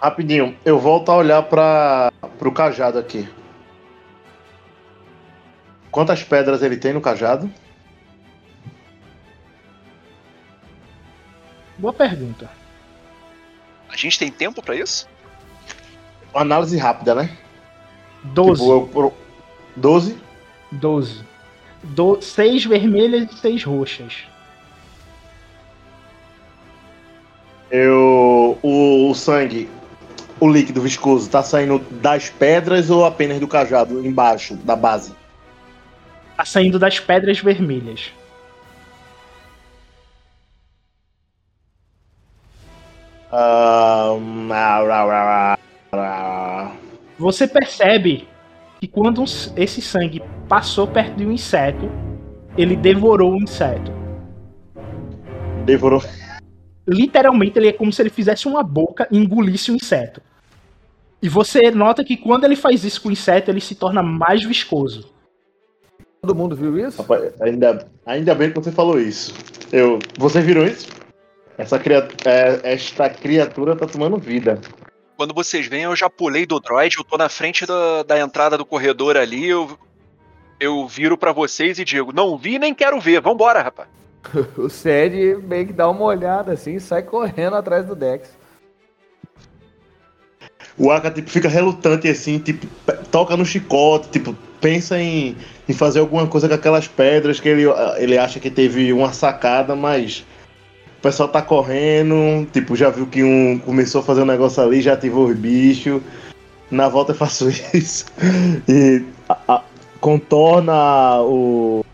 Rapidinho, 0.00 0.56
eu 0.64 0.78
volto 0.78 1.10
a 1.10 1.16
olhar 1.16 1.42
para 1.42 2.10
pro 2.38 2.50
cajado 2.50 2.98
aqui. 2.98 3.28
Quantas 5.90 6.22
pedras 6.22 6.62
ele 6.62 6.78
tem 6.78 6.94
no 6.94 7.02
cajado? 7.02 7.52
Boa 11.76 11.92
pergunta. 11.92 12.50
A 13.90 13.96
gente 13.96 14.18
tem 14.18 14.30
tempo 14.30 14.62
pra 14.62 14.74
isso? 14.74 15.06
Análise 16.32 16.78
rápida, 16.78 17.14
né? 17.14 17.36
12. 18.22 18.60
Tipo, 18.60 18.72
eu 18.72 18.86
pro... 18.86 19.12
12? 19.76 20.18
12. 20.72 21.24
Do... 21.82 22.22
Seis 22.22 22.64
vermelhas 22.64 23.30
e 23.30 23.36
seis 23.36 23.64
roxas. 23.64 24.24
Eu. 27.70 28.58
O, 28.62 29.10
o 29.10 29.14
sangue, 29.14 29.68
o 30.40 30.48
líquido 30.48 30.80
viscoso, 30.80 31.28
tá 31.28 31.42
saindo 31.42 31.78
das 31.78 32.30
pedras 32.30 32.88
ou 32.90 33.04
apenas 33.04 33.38
do 33.38 33.46
cajado, 33.46 34.04
embaixo, 34.04 34.56
da 34.56 34.74
base? 34.74 35.12
Tá 36.36 36.44
saindo 36.44 36.78
das 36.78 36.98
pedras 36.98 37.38
vermelhas. 37.40 38.10
Ah. 43.30 44.16
Você 47.18 47.46
percebe 47.46 48.26
que 48.80 48.88
quando 48.88 49.20
um 49.20 49.24
esse 49.56 49.82
sangue 49.82 50.22
passou 50.48 50.86
perto 50.86 51.16
de 51.16 51.26
um 51.26 51.32
inseto, 51.32 51.88
ele 52.56 52.74
devorou 52.74 53.34
o 53.34 53.42
inseto. 53.42 53.92
Devorou. 55.64 56.02
Literalmente, 56.88 57.58
ele 57.58 57.68
é 57.68 57.72
como 57.72 57.92
se 57.92 58.02
ele 58.02 58.10
fizesse 58.10 58.48
uma 58.48 58.62
boca 58.62 59.06
e 59.10 59.18
engolisse 59.18 59.70
o 59.70 59.76
inseto. 59.76 60.20
E 61.22 61.28
você 61.28 61.70
nota 61.70 62.04
que 62.04 62.16
quando 62.16 62.44
ele 62.44 62.56
faz 62.56 62.84
isso 62.84 63.02
com 63.02 63.08
o 63.08 63.12
inseto, 63.12 63.50
ele 63.50 63.60
se 63.60 63.74
torna 63.74 64.02
mais 64.02 64.42
viscoso. 64.42 65.12
Todo 66.22 66.34
mundo 66.34 66.56
viu 66.56 66.78
isso? 66.78 67.00
Rapaz, 67.00 67.32
ainda, 67.40 67.86
ainda 68.04 68.34
bem 68.34 68.50
que 68.50 68.58
você 68.58 68.70
falou 68.70 68.98
isso. 69.00 69.34
Eu, 69.72 69.98
vocês 70.18 70.44
viram 70.44 70.64
isso? 70.64 70.88
Essa 71.56 71.78
criatura, 71.78 72.60
esta 72.62 73.08
criatura 73.08 73.76
tá 73.76 73.86
tomando 73.86 74.18
vida. 74.18 74.60
Quando 75.16 75.34
vocês 75.34 75.66
vêm, 75.66 75.82
eu 75.82 75.94
já 75.94 76.08
pulei 76.08 76.46
do 76.46 76.58
droid, 76.58 76.96
eu 76.96 77.04
tô 77.04 77.18
na 77.18 77.28
frente 77.28 77.66
da, 77.66 78.02
da 78.02 78.18
entrada 78.18 78.56
do 78.56 78.64
corredor 78.64 79.16
ali, 79.18 79.46
eu, 79.46 79.78
eu 80.58 80.86
viro 80.88 81.18
pra 81.18 81.32
vocês 81.32 81.78
e 81.78 81.84
digo, 81.84 82.12
não 82.12 82.38
vi 82.38 82.58
nem 82.58 82.74
quero 82.74 82.98
ver, 82.98 83.20
vambora, 83.20 83.60
rapaz. 83.60 83.88
O 84.56 84.68
Sed 84.68 85.36
meio 85.42 85.66
que 85.66 85.72
dá 85.72 85.88
uma 85.88 86.04
olhada 86.04 86.52
assim 86.52 86.76
e 86.76 86.80
sai 86.80 87.02
correndo 87.02 87.56
atrás 87.56 87.86
do 87.86 87.94
Dex. 87.94 88.30
O 90.78 90.90
Aka 90.90 91.10
tipo, 91.10 91.30
fica 91.30 91.48
relutante 91.48 92.08
assim, 92.08 92.38
tipo, 92.38 92.66
toca 93.10 93.36
no 93.36 93.44
chicote, 93.44 94.08
tipo, 94.08 94.34
pensa 94.60 94.98
em, 95.00 95.36
em 95.68 95.72
fazer 95.72 96.00
alguma 96.00 96.26
coisa 96.26 96.48
com 96.48 96.54
aquelas 96.54 96.86
pedras 96.88 97.40
que 97.40 97.48
ele, 97.48 97.64
ele 97.98 98.16
acha 98.16 98.38
que 98.40 98.50
teve 98.50 98.92
uma 98.92 99.12
sacada, 99.12 99.74
mas 99.76 100.24
o 100.98 101.02
pessoal 101.02 101.28
tá 101.28 101.42
correndo, 101.42 102.46
tipo, 102.52 102.76
já 102.76 102.88
viu 102.90 103.06
que 103.06 103.22
um 103.22 103.58
começou 103.58 104.00
a 104.00 104.04
fazer 104.04 104.22
um 104.22 104.26
negócio 104.26 104.62
ali, 104.62 104.80
já 104.80 104.94
ativou 104.94 105.26
os 105.28 105.36
bichos. 105.36 106.02
Na 106.70 106.88
volta 106.88 107.12
eu 107.12 107.16
faço 107.16 107.48
isso. 107.74 108.06
E 108.68 109.02
a- 109.28 109.38
a- 109.48 109.62
contorna 110.00 111.20
o. 111.22 111.84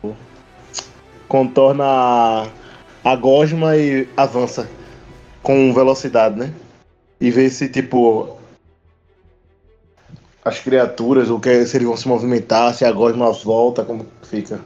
Contorna 1.28 2.46
a 3.04 3.16
gosma 3.16 3.76
e 3.76 4.06
avança 4.16 4.68
com 5.42 5.72
velocidade, 5.72 6.38
né? 6.38 6.52
E 7.20 7.30
vê 7.30 7.48
se, 7.50 7.68
tipo, 7.68 8.35
as 10.46 10.60
criaturas, 10.60 11.28
o 11.28 11.40
que 11.40 11.48
é, 11.48 11.66
se 11.66 11.76
eles 11.76 11.88
vão 11.88 11.96
se 11.96 12.06
movimentar, 12.06 12.72
se 12.72 12.84
a 12.84 12.92
Gosmos 12.92 13.42
volta, 13.42 13.84
como 13.84 14.06
fica. 14.22 14.60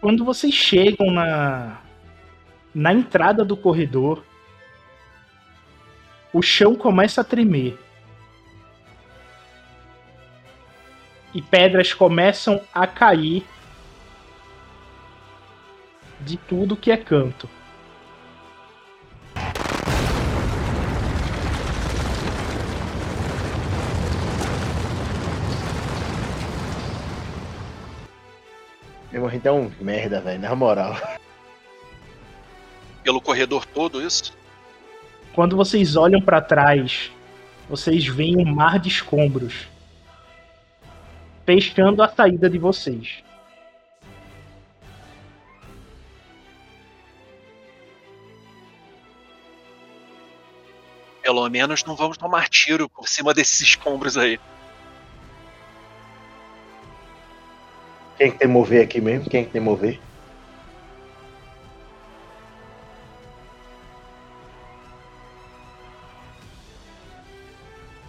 Quando 0.00 0.24
vocês 0.24 0.52
chegam 0.52 1.12
na, 1.12 1.80
na 2.74 2.92
entrada 2.92 3.44
do 3.44 3.56
corredor, 3.56 4.24
o 6.32 6.42
chão 6.42 6.74
começa 6.74 7.20
a 7.20 7.24
tremer. 7.24 7.78
E 11.32 11.40
pedras 11.40 11.94
começam 11.94 12.60
a 12.74 12.88
cair 12.88 13.46
de 16.26 16.36
tudo 16.36 16.76
que 16.76 16.90
é 16.90 16.96
canto. 16.96 17.48
Meu 29.12 29.30
gente 29.30 29.46
é 29.46 29.52
um 29.52 29.70
merda, 29.80 30.20
velho, 30.20 30.40
na 30.40 30.54
moral. 30.56 30.96
Pelo 33.04 33.20
corredor 33.20 33.64
todo, 33.64 34.02
isso? 34.02 34.36
Quando 35.32 35.56
vocês 35.56 35.94
olham 35.94 36.20
para 36.20 36.40
trás, 36.40 37.12
vocês 37.68 38.04
veem 38.04 38.36
um 38.36 38.52
mar 38.52 38.80
de 38.80 38.88
escombros 38.88 39.68
fechando 41.46 42.02
a 42.02 42.08
saída 42.08 42.50
de 42.50 42.58
vocês. 42.58 43.22
Pelo 51.26 51.48
menos 51.50 51.82
não 51.82 51.96
vamos 51.96 52.16
tomar 52.16 52.48
tiro 52.48 52.88
por 52.88 53.08
cima 53.08 53.34
desses 53.34 53.60
escombros 53.60 54.16
aí. 54.16 54.38
Quem 58.16 58.30
que 58.30 58.38
tem 58.38 58.46
mover 58.46 58.84
aqui 58.84 59.00
mesmo? 59.00 59.28
Quem 59.28 59.44
que 59.44 59.50
tem 59.50 59.60
mover? 59.60 60.00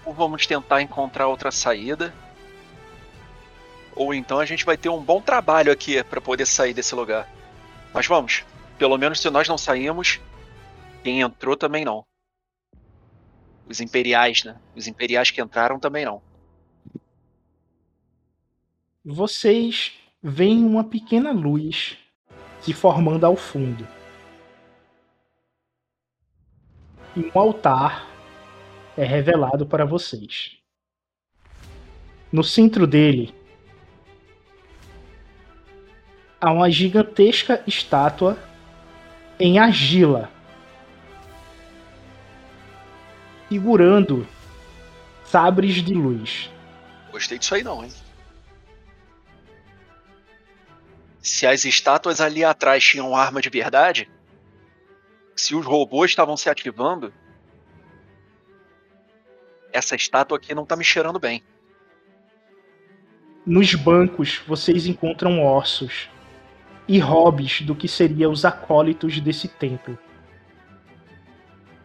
Ou 0.06 0.14
vamos 0.14 0.46
tentar 0.46 0.84
encontrar 0.84 1.26
outra 1.26 1.50
saída. 1.50 2.14
Ou 3.96 4.14
então 4.14 4.40
a 4.40 4.46
gente 4.46 4.64
vai 4.64 4.78
ter 4.78 4.90
um 4.90 5.02
bom 5.02 5.20
trabalho 5.20 5.72
aqui 5.72 6.04
para 6.04 6.22
poder 6.22 6.46
sair 6.46 6.76
desse 6.76 6.94
lugar. 6.94 7.28
Mas 7.92 8.06
vamos. 8.06 8.46
Pelo 8.78 8.96
menos 8.96 9.20
se 9.20 9.28
nós 9.32 9.48
não 9.48 9.58
saímos, 9.58 10.22
quem 11.04 11.22
entrou 11.22 11.58
também 11.58 11.84
não. 11.84 12.06
Os 13.70 13.80
imperiais, 13.82 14.44
né? 14.44 14.60
Os 14.76 14.88
imperiais 14.88 15.32
que 15.32 15.42
entraram 15.42 15.80
também 15.80 16.06
não. 16.06 16.22
Vocês 19.04 19.94
veem 20.22 20.66
uma 20.66 20.84
pequena 20.84 21.32
luz 21.32 21.98
se 22.62 22.74
formando 22.74 23.26
ao 23.26 23.36
fundo. 23.36 23.88
E 27.16 27.20
um 27.20 27.40
altar 27.40 28.08
é 28.98 29.04
revelado 29.04 29.66
para 29.66 29.86
vocês. 29.86 30.58
No 32.32 32.44
centro 32.44 32.86
dele 32.86 33.34
há 36.40 36.52
uma 36.52 36.70
gigantesca 36.70 37.64
estátua 37.66 38.38
em 39.40 39.60
argila, 39.60 40.30
segurando 43.50 44.28
sabres 45.26 45.76
de 45.76 45.94
luz. 45.94 46.50
Gostei 47.12 47.38
disso 47.38 47.56
aí 47.56 47.64
não, 47.64 47.84
hein? 47.84 47.92
Se 51.22 51.46
as 51.46 51.66
estátuas 51.66 52.22
ali 52.22 52.44
atrás 52.44 52.84
tinham 52.84 53.16
arma 53.16 53.42
de 53.42 53.50
verdade, 53.50 54.10
se 55.36 55.56
os 55.56 55.66
robôs 55.66 56.12
estavam 56.12 56.38
se 56.38 56.50
ativando, 56.50 57.14
essa 59.72 59.96
estátua 59.96 60.38
aqui 60.38 60.56
não 60.56 60.66
tá 60.66 60.76
me 60.76 60.84
cheirando 60.84 61.20
bem. 61.20 61.44
Nos 63.46 63.76
bancos 63.76 64.42
vocês 64.48 64.88
encontram 64.88 65.44
ossos 65.44 66.10
e 66.88 67.00
hobbies 67.00 67.62
do 67.62 67.76
que 67.76 67.88
seriam 67.88 68.32
os 68.32 68.46
acólitos 68.46 69.20
desse 69.20 69.48
templo. 69.48 69.98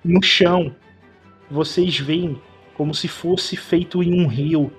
No 0.05 0.23
chão, 0.23 0.75
vocês 1.53 1.99
veem 1.99 2.41
como 2.75 2.95
se 2.95 3.07
fosse 3.07 3.57
feito 3.57 4.03
em 4.03 4.25
um 4.25 4.27
rio, 4.27 4.73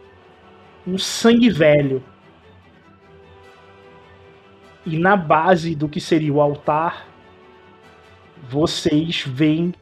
um 0.87 0.97
sangue 0.97 1.49
velho. 1.49 2.03
E 4.83 4.97
na 4.97 5.15
base 5.15 5.75
do 5.75 5.87
que 5.87 6.01
seria 6.01 6.33
o 6.33 6.41
altar, 6.41 7.07
vocês 8.49 9.21
veem 9.21 9.73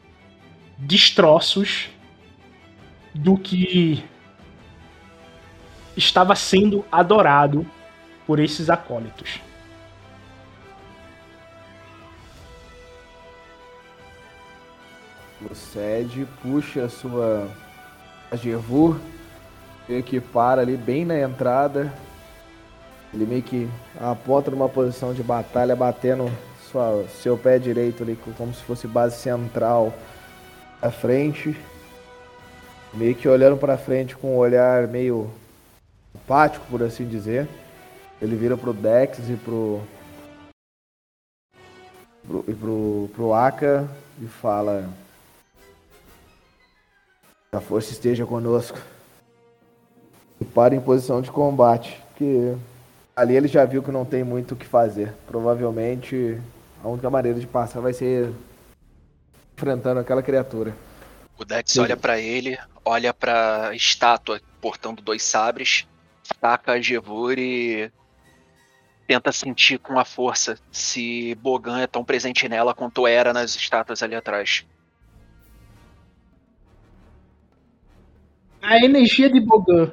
destroços 0.78 1.90
do 3.16 3.38
que 3.38 4.04
estava 5.96 6.36
sendo 6.36 6.86
adorado 6.92 7.66
por 8.28 8.38
esses 8.38 8.70
acólitos. 8.70 9.40
O 15.50 15.56
Sed 15.56 16.28
puxa 16.42 16.86
a 16.86 16.90
sua 16.90 17.48
Gervur, 18.34 19.00
meio 19.90 20.04
que 20.04 20.20
para 20.20 20.62
ali 20.62 20.78
bem 20.78 21.04
na 21.04 21.20
entrada. 21.20 21.92
Ele 23.14 23.26
meio 23.26 23.42
que 23.42 23.68
aponta 24.00 24.52
numa 24.52 24.70
posição 24.70 25.14
de 25.14 25.24
batalha, 25.24 25.76
batendo 25.76 26.32
sua, 26.72 27.06
seu 27.22 27.38
pé 27.38 27.60
direito 27.60 28.04
ali, 28.04 28.18
como 28.38 28.54
se 28.54 28.64
fosse 28.64 28.88
base 28.88 29.18
central 29.18 29.94
à 30.82 30.90
frente. 30.90 31.58
Meio 32.94 33.16
que 33.16 33.28
olhando 33.28 33.58
para 33.58 33.78
frente 33.78 34.16
com 34.16 34.36
um 34.36 34.38
olhar 34.38 34.88
meio 34.88 35.30
apático, 36.16 36.66
por 36.70 36.84
assim 36.84 37.08
dizer. 37.08 37.48
Ele 38.22 38.36
vira 38.36 38.56
pro 38.56 38.74
Dex 38.74 39.18
e 39.30 39.36
pro. 39.36 39.82
pro 42.28 42.46
e 42.48 42.54
pro, 42.54 43.10
pro 43.16 43.34
Aka 43.34 43.88
e 44.22 44.26
fala: 44.28 44.90
a 47.54 47.60
força 47.60 47.92
esteja 47.92 48.26
conosco. 48.26 48.80
E 50.40 50.46
para 50.46 50.74
em 50.74 50.80
posição 50.80 51.22
de 51.22 51.30
combate, 51.30 52.02
que 52.16 52.56
ali 53.14 53.36
ele 53.36 53.50
já 53.50 53.66
viu 53.66 53.84
que 53.84 53.92
não 53.92 54.06
tem 54.06 54.24
muito 54.24 54.54
o 54.54 54.56
que 54.56 54.66
fazer. 54.66 55.14
Provavelmente 55.28 56.40
a 56.82 56.88
única 56.88 57.10
maneira 57.10 57.38
de 57.38 57.46
passar 57.46 57.82
vai 57.82 57.92
ser 57.92 58.32
enfrentando 59.54 60.00
aquela 60.00 60.24
criatura. 60.24 60.74
O 61.38 61.44
Dex 61.44 61.78
olha 61.78 61.98
para 61.98 62.18
ele, 62.18 62.58
olha 62.86 63.14
para 63.14 63.76
estátua 63.76 64.40
portando 64.62 65.02
dois 65.02 65.22
sabres, 65.22 65.86
taca 66.40 66.72
a 66.72 66.82
Gevur 66.82 67.38
e 67.38 67.92
tenta 69.06 69.30
sentir 69.34 69.78
com 69.78 70.00
a 70.00 70.06
força 70.06 70.58
se 70.72 71.36
Bogan 71.36 71.82
é 71.82 71.88
tão 71.88 72.06
presente 72.06 72.48
nela 72.48 72.74
quanto 72.74 73.06
era 73.06 73.34
nas 73.34 73.56
estátuas 73.56 74.02
ali 74.02 74.16
atrás. 74.16 74.66
A 78.62 78.78
energia 78.78 79.30
de 79.30 79.40
Bogan 79.40 79.92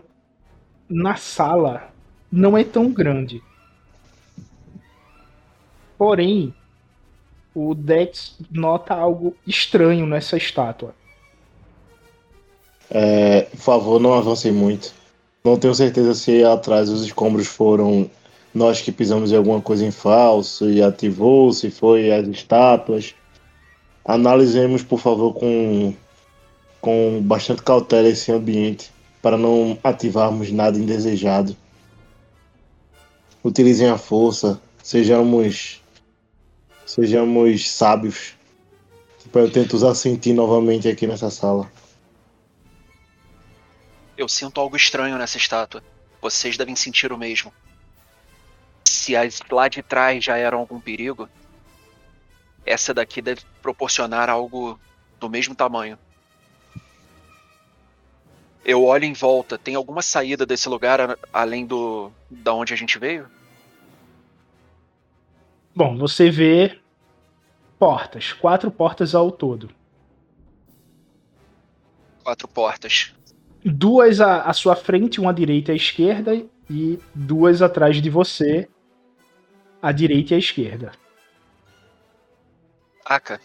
na 0.88 1.16
sala 1.16 1.90
não 2.30 2.56
é 2.56 2.62
tão 2.62 2.90
grande. 2.90 3.42
Porém, 5.96 6.54
o 7.54 7.74
Dex 7.74 8.36
nota 8.50 8.94
algo 8.94 9.34
estranho 9.46 10.06
nessa 10.06 10.36
estátua. 10.36 10.94
É, 12.90 13.42
por 13.42 13.58
favor, 13.58 14.00
não 14.00 14.14
avancem 14.14 14.52
muito. 14.52 14.92
Não 15.42 15.58
tenho 15.58 15.74
certeza 15.74 16.14
se 16.14 16.44
atrás 16.44 16.88
os 16.88 17.02
escombros 17.02 17.46
foram 17.46 18.10
nós 18.54 18.80
que 18.80 18.92
pisamos 18.92 19.32
em 19.32 19.36
alguma 19.36 19.60
coisa 19.60 19.84
em 19.84 19.90
falso 19.90 20.70
e 20.70 20.82
ativou, 20.82 21.52
se 21.52 21.70
foi 21.70 22.12
as 22.12 22.26
estátuas. 22.28 23.14
Analisemos, 24.04 24.82
por 24.82 24.98
favor, 24.98 25.34
com 25.34 25.94
com 26.80 27.20
bastante 27.22 27.62
cautela 27.62 28.08
esse 28.08 28.30
ambiente 28.32 28.90
para 29.20 29.36
não 29.36 29.78
ativarmos 29.82 30.50
nada 30.50 30.78
indesejado. 30.78 31.56
Utilizem 33.42 33.88
a 33.88 33.98
força, 33.98 34.60
sejamos 34.82 35.80
sejamos 36.88 37.70
sábios. 37.70 38.34
Tipo, 39.20 39.38
eu 39.38 39.50
tento 39.50 39.74
usar 39.74 39.94
sentir 39.94 40.32
novamente 40.32 40.88
aqui 40.88 41.06
nessa 41.06 41.30
sala. 41.30 41.70
Eu 44.16 44.28
sinto 44.28 44.60
algo 44.60 44.76
estranho 44.76 45.18
nessa 45.18 45.36
estátua. 45.36 45.82
Vocês 46.20 46.56
devem 46.56 46.74
sentir 46.74 47.12
o 47.12 47.18
mesmo. 47.18 47.52
Se 48.84 49.14
as 49.14 49.40
lá 49.50 49.68
de 49.68 49.82
trás 49.82 50.24
já 50.24 50.36
eram 50.36 50.58
algum 50.58 50.80
perigo, 50.80 51.28
essa 52.64 52.92
daqui 52.94 53.20
deve 53.20 53.42
proporcionar 53.62 54.28
algo 54.28 54.80
do 55.20 55.28
mesmo 55.28 55.54
tamanho. 55.54 55.98
Eu 58.68 58.84
olho 58.84 59.06
em 59.06 59.14
volta. 59.14 59.56
Tem 59.56 59.74
alguma 59.74 60.02
saída 60.02 60.44
desse 60.44 60.68
lugar 60.68 61.18
além 61.32 61.64
do 61.64 62.12
da 62.30 62.52
onde 62.52 62.74
a 62.74 62.76
gente 62.76 62.98
veio? 62.98 63.26
Bom, 65.74 65.96
você 65.96 66.28
vê 66.28 66.78
portas, 67.78 68.34
quatro 68.34 68.70
portas 68.70 69.14
ao 69.14 69.32
todo. 69.32 69.70
Quatro 72.22 72.46
portas. 72.46 73.14
Duas 73.64 74.20
à, 74.20 74.42
à 74.42 74.52
sua 74.52 74.76
frente, 74.76 75.18
uma 75.18 75.30
à 75.30 75.32
direita 75.32 75.72
e 75.72 75.72
à 75.72 75.76
esquerda, 75.76 76.34
e 76.68 76.98
duas 77.14 77.62
atrás 77.62 78.02
de 78.02 78.10
você, 78.10 78.68
à 79.80 79.92
direita 79.92 80.34
e 80.34 80.36
à 80.36 80.38
esquerda. 80.38 80.92
Aka, 83.02 83.40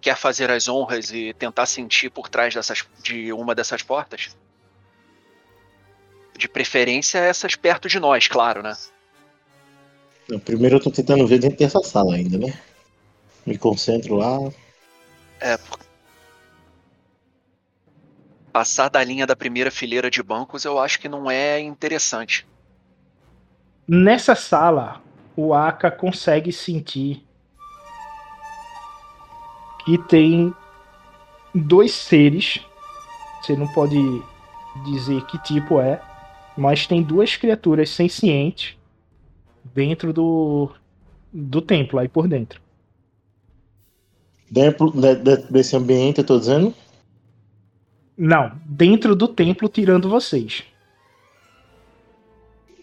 quer 0.00 0.16
fazer 0.16 0.50
as 0.50 0.66
honras 0.66 1.12
e 1.12 1.32
tentar 1.34 1.66
sentir 1.66 2.10
por 2.10 2.28
trás 2.28 2.52
dessas, 2.52 2.84
de 3.00 3.32
uma 3.32 3.54
dessas 3.54 3.84
portas? 3.84 4.36
De 6.38 6.48
preferência 6.48 7.18
essas 7.18 7.54
perto 7.54 7.88
de 7.88 8.00
nós, 8.00 8.28
claro, 8.28 8.62
né? 8.62 8.74
Não, 10.28 10.38
primeiro 10.38 10.76
eu 10.76 10.80
tô 10.80 10.90
tentando 10.90 11.26
ver 11.26 11.38
dentro 11.38 11.58
dessa 11.58 11.80
sala 11.80 12.14
ainda, 12.14 12.38
né? 12.38 12.58
Me 13.44 13.58
concentro 13.58 14.14
lá. 14.14 14.38
É, 15.40 15.58
Passar 18.58 18.88
da 18.88 19.04
linha 19.04 19.24
da 19.24 19.36
primeira 19.36 19.70
fileira 19.70 20.10
de 20.10 20.20
bancos 20.20 20.64
eu 20.64 20.80
acho 20.80 20.98
que 20.98 21.08
não 21.08 21.30
é 21.30 21.60
interessante. 21.60 22.44
Nessa 23.86 24.34
sala, 24.34 25.00
o 25.36 25.54
Aka 25.54 25.90
consegue 25.90 26.52
sentir 26.52 27.24
que 29.84 29.96
tem 30.08 30.52
dois 31.54 31.92
seres. 31.92 32.60
Você 33.40 33.56
não 33.56 33.68
pode 33.68 33.96
dizer 34.84 35.24
que 35.26 35.38
tipo 35.38 35.80
é, 35.80 36.00
mas 36.58 36.86
tem 36.86 37.02
duas 37.02 37.36
criaturas 37.36 37.90
sencientes 37.90 38.76
dentro 39.74 40.12
do, 40.12 40.70
do 41.32 41.62
templo, 41.62 41.98
aí 41.98 42.08
por 42.08 42.26
dentro. 42.26 42.60
Dentro 44.50 44.90
de- 44.90 45.14
de- 45.16 45.50
desse 45.50 45.76
ambiente, 45.76 46.18
eu 46.18 46.24
tô 46.26 46.38
dizendo. 46.38 46.74
Não, 48.16 48.52
dentro 48.64 49.14
do 49.14 49.28
templo, 49.28 49.68
tirando 49.68 50.08
vocês. 50.08 50.64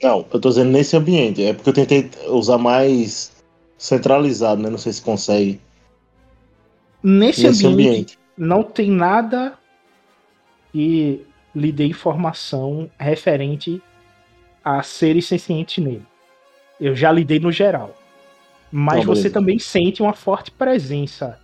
Não, 0.02 0.26
eu 0.32 0.40
tô 0.40 0.50
dizendo 0.50 0.72
nesse 0.72 0.96
ambiente. 0.96 1.44
É 1.44 1.54
porque 1.54 1.70
eu 1.70 1.74
tentei 1.74 2.10
usar 2.30 2.58
mais 2.58 3.34
centralizado, 3.78 4.62
né? 4.62 4.70
Não 4.70 4.78
sei 4.78 4.94
se 4.94 5.02
consegue. 5.02 5.60
Nesse, 7.04 7.44
Nesse 7.44 7.66
ambiente, 7.68 7.90
ambiente. 7.92 8.20
não 8.38 8.64
tem 8.64 8.90
nada 8.90 9.58
que 10.72 11.26
lhe 11.56 11.72
dê 11.72 11.86
informação 11.86 12.90
referente 13.00 13.82
a 14.64 14.84
seres 14.84 15.26
sencientes 15.26 15.84
nele. 15.84 16.06
Eu 16.80 16.96
já 16.96 17.12
lidei 17.12 17.40
no 17.40 17.52
geral. 17.52 17.96
Mas 18.72 19.00
Então, 19.00 19.16
você 19.16 19.24
beleza. 19.24 19.34
também 19.34 19.60
sente 19.60 20.02
uma 20.02 20.14
forte 20.14 20.52
presença 20.52 21.40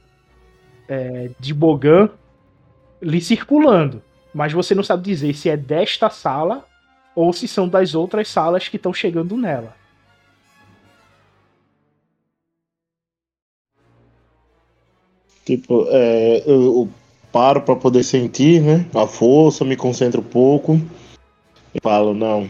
é, 0.89 1.29
de 1.39 1.53
Bogan 1.53 2.09
lhe 3.01 3.21
circulando. 3.21 4.03
Mas 4.33 4.51
você 4.51 4.75
não 4.75 4.83
sabe 4.83 5.03
dizer 5.03 5.33
se 5.33 5.49
é 5.49 5.55
desta 5.55 6.09
sala 6.09 6.65
ou 7.15 7.31
se 7.31 7.47
são 7.47 7.67
das 7.67 7.95
outras 7.95 8.27
salas 8.27 8.67
que 8.67 8.75
estão 8.75 8.93
chegando 8.93 9.38
nela. 9.38 9.75
Tipo, 15.45 15.85
é, 15.89 16.43
eu 16.45 16.89
paro 17.32 17.62
pra 17.62 17.76
poder 17.76 18.03
sentir, 18.03 18.62
né? 18.62 18.86
A 18.94 19.08
força, 19.08 19.64
me 19.64 19.76
concentro 19.76 20.22
um 20.22 20.24
pouco. 20.24 20.80
E 21.74 21.80
falo, 21.82 22.14
não. 22.14 22.49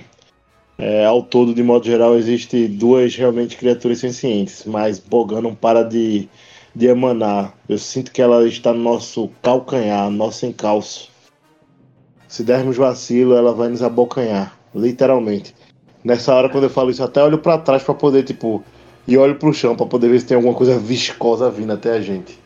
É, 0.78 1.06
ao 1.06 1.22
todo, 1.22 1.54
de 1.54 1.62
modo 1.62 1.86
geral, 1.86 2.16
existe 2.16 2.68
duas 2.68 3.16
realmente 3.16 3.56
criaturas 3.56 4.00
sencientes, 4.00 4.66
mas 4.66 4.98
Bogan 4.98 5.42
não 5.42 5.54
para 5.54 5.84
de, 5.84 6.28
de 6.76 6.88
emanar. 6.88 7.56
Eu 7.70 7.78
sinto 7.78 8.12
que 8.12 8.22
ela 8.22 8.48
está 8.48 8.74
no 8.74 8.82
nosso 8.82 9.30
calcanhar, 9.44 10.10
no 10.10 10.18
nosso 10.18 10.46
encalço. 10.46 11.12
Se 12.28 12.44
dermos 12.44 12.78
vacilo, 12.78 13.36
ela 13.36 13.54
vai 13.54 13.70
nos 13.70 13.84
abocanhar, 13.84 14.58
literalmente. 14.74 15.54
Nessa 16.04 16.34
hora, 16.34 16.50
quando 16.50 16.64
eu 16.64 16.70
falo 16.70 16.90
isso, 16.90 17.04
até 17.04 17.24
olho 17.24 17.38
pra 17.38 17.60
trás 17.60 17.84
pra 17.84 17.94
poder, 17.94 18.24
tipo, 18.24 18.64
e 19.08 19.18
olho 19.18 19.36
pro 19.36 19.54
chão 19.54 19.76
pra 19.76 19.86
poder 19.86 20.10
ver 20.10 20.20
se 20.20 20.26
tem 20.26 20.36
alguma 20.36 20.56
coisa 20.56 20.80
viscosa 20.80 21.50
vindo 21.52 21.74
até 21.74 21.92
a 21.92 22.02
gente. 22.02 22.40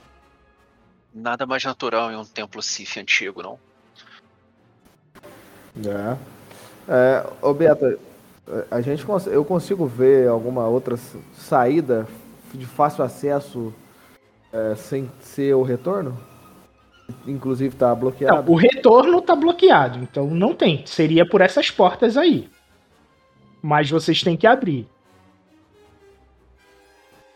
Nada 1.15 1.45
mais 1.45 1.63
natural 1.63 2.11
em 2.11 2.17
um 2.17 2.25
templo 2.25 2.61
Sif 2.61 2.99
antigo, 2.99 3.41
não? 3.41 3.57
É. 5.77 6.17
É, 6.87 7.25
ô 7.41 7.53
Beata, 7.53 7.97
a 8.69 8.81
gente 8.81 9.05
cons- 9.05 9.25
eu 9.27 9.43
consigo 9.45 9.85
ver 9.85 10.27
alguma 10.27 10.67
outra 10.67 10.97
saída 11.33 12.05
de 12.53 12.65
fácil 12.65 13.03
acesso 13.03 13.73
é, 14.51 14.75
sem 14.75 15.09
ser 15.21 15.55
o 15.55 15.63
retorno? 15.63 16.17
Inclusive 17.25 17.75
tá 17.75 17.89
Não, 17.89 17.95
bloqueado. 17.95 18.51
o 18.51 18.55
retorno 18.55 19.21
tá 19.21 19.35
bloqueado, 19.35 19.99
então 19.99 20.27
não 20.27 20.53
tem. 20.53 20.85
Seria 20.85 21.27
por 21.27 21.39
essas 21.39 21.71
portas 21.71 22.17
aí. 22.17 22.49
Mas 23.61 23.89
vocês 23.89 24.21
têm 24.21 24.35
que 24.35 24.45
abrir. 24.45 24.87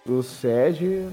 O 0.06 0.22
Sede. 0.22 1.08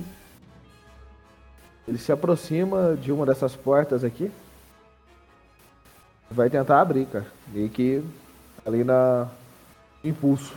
Ele 1.86 1.98
se 1.98 2.10
aproxima 2.10 2.96
de 2.96 3.12
uma 3.12 3.24
dessas 3.24 3.54
portas 3.54 4.02
aqui. 4.02 4.30
Vai 6.30 6.50
tentar 6.50 6.80
abrir, 6.80 7.06
cara. 7.06 7.26
Meio 7.48 7.68
que 7.68 8.02
ali 8.64 8.82
na. 8.82 9.28
Impulso. 10.02 10.56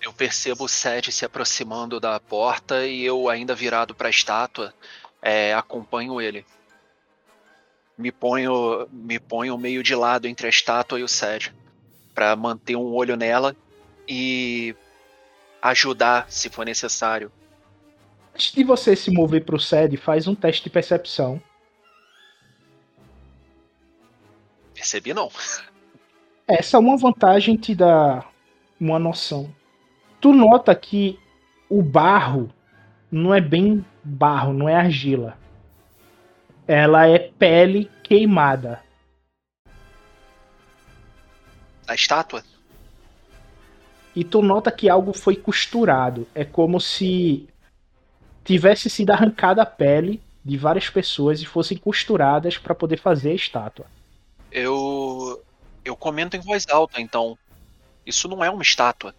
Eu 0.00 0.12
percebo 0.12 0.64
o 0.64 0.68
Sed 0.68 1.12
se 1.12 1.24
aproximando 1.24 2.00
da 2.00 2.18
porta 2.18 2.84
e 2.84 3.04
eu, 3.04 3.28
ainda 3.28 3.54
virado 3.54 3.94
para 3.94 4.08
a 4.08 4.10
estátua, 4.10 4.74
é, 5.20 5.54
acompanho 5.54 6.20
ele. 6.20 6.44
Me 7.96 8.10
ponho, 8.10 8.88
me 8.90 9.20
ponho 9.20 9.56
meio 9.56 9.82
de 9.82 9.94
lado 9.94 10.26
entre 10.26 10.46
a 10.46 10.50
estátua 10.50 10.98
e 10.98 11.04
o 11.04 11.08
Sed, 11.08 11.54
para 12.12 12.34
manter 12.34 12.74
um 12.74 12.92
olho 12.92 13.16
nela 13.16 13.54
e 14.08 14.74
ajudar 15.60 16.26
se 16.28 16.48
for 16.48 16.66
necessário. 16.66 17.30
Antes 18.34 18.52
de 18.52 18.64
você 18.64 18.96
se 18.96 19.10
mover 19.10 19.44
pro 19.44 19.60
sede, 19.60 19.96
faz 19.96 20.26
um 20.26 20.34
teste 20.34 20.64
de 20.64 20.70
percepção. 20.70 21.40
Percebi 24.74 25.12
não. 25.12 25.30
Essa 26.48 26.76
é 26.76 26.80
uma 26.80 26.96
vantagem 26.96 27.56
te 27.56 27.74
dá 27.74 28.26
uma 28.80 28.98
noção. 28.98 29.54
Tu 30.20 30.32
nota 30.32 30.74
que 30.74 31.18
o 31.68 31.82
barro 31.82 32.52
não 33.10 33.34
é 33.34 33.40
bem 33.40 33.84
barro, 34.02 34.52
não 34.52 34.68
é 34.68 34.74
argila. 34.74 35.38
Ela 36.66 37.06
é 37.06 37.18
pele 37.18 37.90
queimada. 38.02 38.82
A 41.86 41.94
estátua? 41.94 42.42
E 44.14 44.24
tu 44.24 44.42
nota 44.42 44.70
que 44.70 44.88
algo 44.88 45.12
foi 45.12 45.36
costurado. 45.36 46.26
É 46.34 46.44
como 46.44 46.80
se 46.80 47.48
tivesse 48.44 48.90
sido 48.90 49.10
arrancada 49.10 49.62
a 49.62 49.66
pele 49.66 50.20
de 50.44 50.56
várias 50.56 50.90
pessoas 50.90 51.40
e 51.40 51.46
fossem 51.46 51.76
costuradas 51.76 52.58
para 52.58 52.74
poder 52.74 52.98
fazer 52.98 53.30
a 53.30 53.34
estátua. 53.34 53.86
Eu 54.50 55.40
eu 55.84 55.96
comento 55.96 56.36
em 56.36 56.40
voz 56.40 56.66
alta, 56.68 57.00
então. 57.00 57.36
Isso 58.04 58.28
não 58.28 58.44
é 58.44 58.50
uma 58.50 58.62
estátua. 58.62 59.14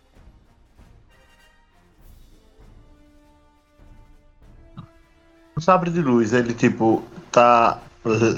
O 5.55 5.61
sabre 5.61 5.89
de 5.91 6.01
luz, 6.01 6.33
ele 6.33 6.53
tipo, 6.53 7.03
tá 7.31 7.79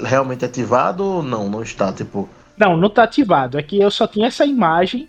realmente 0.04 0.44
ativado 0.44 1.04
ou 1.04 1.22
não? 1.22 1.48
Não 1.48 1.62
está, 1.62 1.92
tipo. 1.92 2.28
Não, 2.56 2.76
não 2.76 2.90
tá 2.90 3.04
ativado. 3.04 3.58
É 3.58 3.62
que 3.62 3.80
eu 3.80 3.90
só 3.90 4.06
tinha 4.06 4.28
essa 4.28 4.44
imagem 4.44 5.08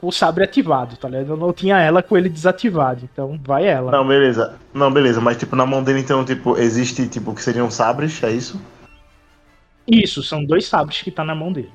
o 0.00 0.12
sabre 0.12 0.44
ativado, 0.44 0.96
tá 0.96 1.08
ligado? 1.08 1.30
Eu 1.30 1.36
não 1.36 1.52
tinha 1.52 1.78
ela 1.78 2.02
com 2.02 2.16
ele 2.16 2.28
desativado. 2.28 3.08
Então 3.12 3.38
vai 3.42 3.66
ela. 3.66 3.90
Não, 3.90 4.06
beleza. 4.06 4.58
Não, 4.72 4.92
beleza, 4.92 5.20
mas 5.20 5.36
tipo, 5.36 5.56
na 5.56 5.66
mão 5.66 5.82
dele 5.82 6.00
então, 6.00 6.24
tipo, 6.24 6.56
existe 6.56 7.08
tipo 7.08 7.34
que 7.34 7.42
seriam 7.42 7.70
sabres, 7.70 8.22
é 8.22 8.30
isso? 8.30 8.60
Isso, 9.86 10.22
são 10.22 10.44
dois 10.44 10.66
sabres 10.66 11.02
que 11.02 11.10
tá 11.10 11.24
na 11.24 11.34
mão 11.34 11.52
dele. 11.52 11.72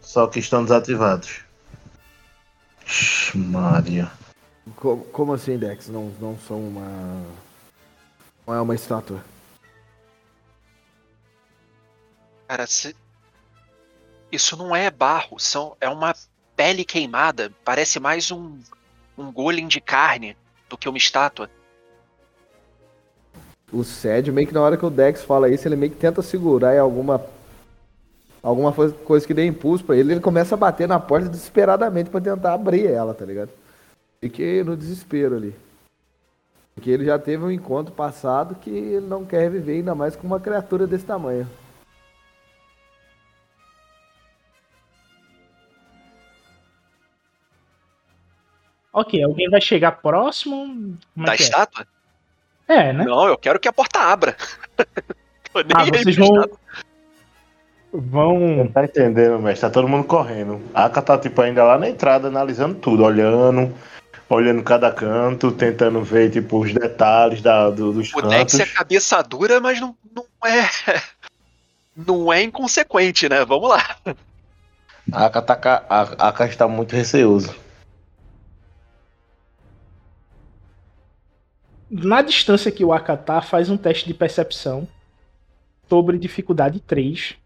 Só 0.00 0.26
que 0.26 0.38
estão 0.38 0.62
desativados. 0.62 1.40
Ixi, 2.86 3.36
Maria. 3.36 4.10
Co- 4.76 4.98
como 5.12 5.34
assim, 5.34 5.58
Dex? 5.58 5.88
Não, 5.88 6.12
não 6.20 6.38
são 6.38 6.58
uma. 6.58 7.22
Não 8.46 8.54
é 8.54 8.60
uma 8.60 8.74
estátua. 8.74 9.22
Cara, 12.46 12.66
se... 12.66 12.96
isso 14.32 14.56
não 14.56 14.74
é 14.74 14.90
barro, 14.90 15.38
são... 15.38 15.76
é 15.80 15.88
uma 15.90 16.14
pele 16.58 16.84
queimada. 16.84 17.52
Parece 17.64 18.00
mais 18.00 18.32
um, 18.32 18.58
um 19.16 19.30
golem 19.30 19.68
de 19.68 19.80
carne 19.80 20.36
do 20.68 20.76
que 20.76 20.88
uma 20.88 20.98
estátua. 20.98 21.48
O 23.72 23.84
Sed, 23.84 24.32
meio 24.32 24.48
que 24.48 24.52
na 24.52 24.60
hora 24.60 24.76
que 24.76 24.84
o 24.84 24.90
Dex 24.90 25.22
fala 25.22 25.48
isso, 25.48 25.68
ele 25.68 25.76
meio 25.76 25.92
que 25.92 25.98
tenta 25.98 26.20
segurar 26.20 26.74
em 26.74 26.80
alguma. 26.80 27.24
Alguma 28.42 28.72
coisa 28.72 29.26
que 29.26 29.34
dê 29.34 29.44
impulso 29.46 29.84
pra 29.84 29.96
ele, 29.96 30.12
ele 30.12 30.20
começa 30.20 30.54
a 30.54 30.58
bater 30.58 30.86
na 30.86 30.98
porta 30.98 31.28
desesperadamente 31.28 32.08
pra 32.08 32.20
tentar 32.20 32.54
abrir 32.54 32.86
ela, 32.86 33.12
tá 33.12 33.24
ligado? 33.24 33.50
Fiquei 34.20 34.62
no 34.62 34.76
desespero 34.76 35.36
ali. 35.36 35.54
Porque 36.74 36.88
ele 36.88 37.04
já 37.04 37.18
teve 37.18 37.44
um 37.44 37.50
encontro 37.50 37.92
passado 37.92 38.54
que 38.54 38.70
ele 38.70 39.06
não 39.06 39.24
quer 39.24 39.50
viver 39.50 39.74
ainda 39.74 39.94
mais 39.94 40.14
com 40.14 40.26
uma 40.26 40.38
criatura 40.38 40.86
desse 40.86 41.04
tamanho. 41.04 41.48
Ok, 49.00 49.22
alguém 49.22 49.48
vai 49.48 49.60
chegar 49.60 49.92
próximo? 49.92 50.96
Como 51.14 51.26
é 51.26 51.30
Da 51.30 51.36
que 51.36 51.42
é? 51.42 51.46
estátua? 51.46 51.86
É, 52.66 52.92
né? 52.92 53.04
Não, 53.04 53.26
eu 53.28 53.38
quero 53.38 53.58
que 53.60 53.68
a 53.68 53.72
porta 53.72 54.00
abra. 54.00 54.36
Tô 55.52 55.60
nem 55.60 55.70
Ah, 55.74 55.82
aí 55.82 55.90
vocês 55.90 56.16
vão. 56.16 56.34
estátua. 56.34 56.58
Vão. 57.92 58.38
Não 58.38 58.68
tá 58.68 58.84
entendendo, 58.84 59.38
mestre. 59.38 59.68
Tá 59.68 59.72
todo 59.72 59.88
mundo 59.88 60.04
correndo. 60.04 60.60
A 60.74 60.84
Aka 60.86 61.00
tá, 61.00 61.18
tipo, 61.18 61.40
ainda 61.40 61.64
lá 61.64 61.78
na 61.78 61.88
entrada, 61.88 62.28
analisando 62.28 62.74
tudo, 62.74 63.02
olhando, 63.04 63.74
olhando 64.28 64.62
cada 64.62 64.92
canto, 64.92 65.50
tentando 65.52 66.02
ver, 66.02 66.30
tipo, 66.30 66.58
os 66.60 66.74
detalhes 66.74 67.40
da, 67.40 67.70
do- 67.70 67.92
dos 67.92 68.12
O 68.12 68.20
Dex 68.22 68.54
é 68.54 68.58
cantos. 68.58 68.74
cabeça 68.74 69.22
dura, 69.22 69.60
mas 69.60 69.80
não, 69.80 69.96
não 70.14 70.24
é. 70.44 70.68
Não 72.06 72.32
é 72.32 72.42
inconsequente, 72.44 73.28
né? 73.28 73.44
Vamos 73.44 73.68
lá. 73.70 73.96
A 75.12 75.26
Aka, 75.26 75.42
tá, 75.42 75.56
ca- 75.56 75.84
a 75.90 76.28
Aka 76.28 76.46
está 76.46 76.68
muito 76.68 76.94
receoso. 76.94 77.52
Na 81.90 82.20
distância 82.20 82.70
que 82.70 82.84
o 82.84 82.92
Aka 82.92 83.16
tá, 83.16 83.40
faz 83.40 83.70
um 83.70 83.76
teste 83.76 84.06
de 84.06 84.12
percepção 84.12 84.86
sobre 85.88 86.18
dificuldade 86.18 86.80
3. 86.80 87.36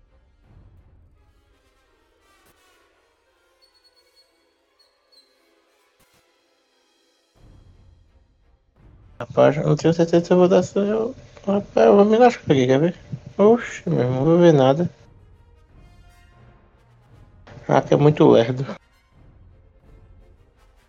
Rapaz, 9.20 9.56
eu 9.56 9.68
não 9.68 9.76
tenho 9.76 9.94
certeza 9.94 10.24
se 10.24 10.32
eu 10.32 10.36
vou 10.36 10.48
dar 10.48 10.58
essa. 10.58 10.80
Eu... 10.80 11.14
Rapaz, 11.46 11.86
eu 11.86 11.96
vou 11.96 12.04
me 12.04 12.16
lascar 12.16 12.52
aqui, 12.52 12.66
quer 12.66 12.80
ver? 12.80 12.96
Oxe, 13.38 13.88
meu 13.88 14.00
irmão, 14.00 14.16
não 14.16 14.24
vou 14.24 14.38
ver 14.38 14.52
nada. 14.52 14.90
Ah, 17.68 17.80
que 17.80 17.94
é 17.94 17.96
muito 17.96 18.28
lerdo. 18.28 18.66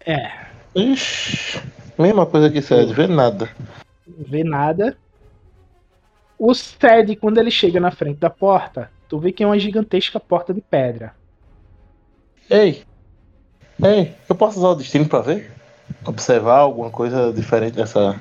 É, 0.05 0.43
Ixi, 0.75 1.61
mesma 1.97 2.25
coisa 2.25 2.49
que 2.49 2.61
Sérgio, 2.61 2.93
vê 2.93 3.07
nada. 3.07 3.49
vê 4.07 4.43
nada. 4.43 4.97
O 6.37 6.53
Sed, 6.53 7.15
quando 7.15 7.37
ele 7.37 7.51
chega 7.51 7.79
na 7.79 7.91
frente 7.91 8.17
da 8.19 8.29
porta, 8.29 8.91
tu 9.07 9.19
vê 9.19 9.31
que 9.31 9.43
é 9.43 9.45
uma 9.45 9.57
gigantesca 9.59 10.19
porta 10.19 10.53
de 10.53 10.61
pedra. 10.61 11.13
Ei! 12.49 12.83
Ei, 13.83 14.13
eu 14.29 14.35
posso 14.35 14.59
usar 14.59 14.69
o 14.69 14.75
destino 14.75 15.07
pra 15.07 15.19
ver? 15.21 15.51
Observar 16.05 16.57
alguma 16.59 16.89
coisa 16.89 17.31
diferente 17.33 17.75
dessa. 17.75 18.19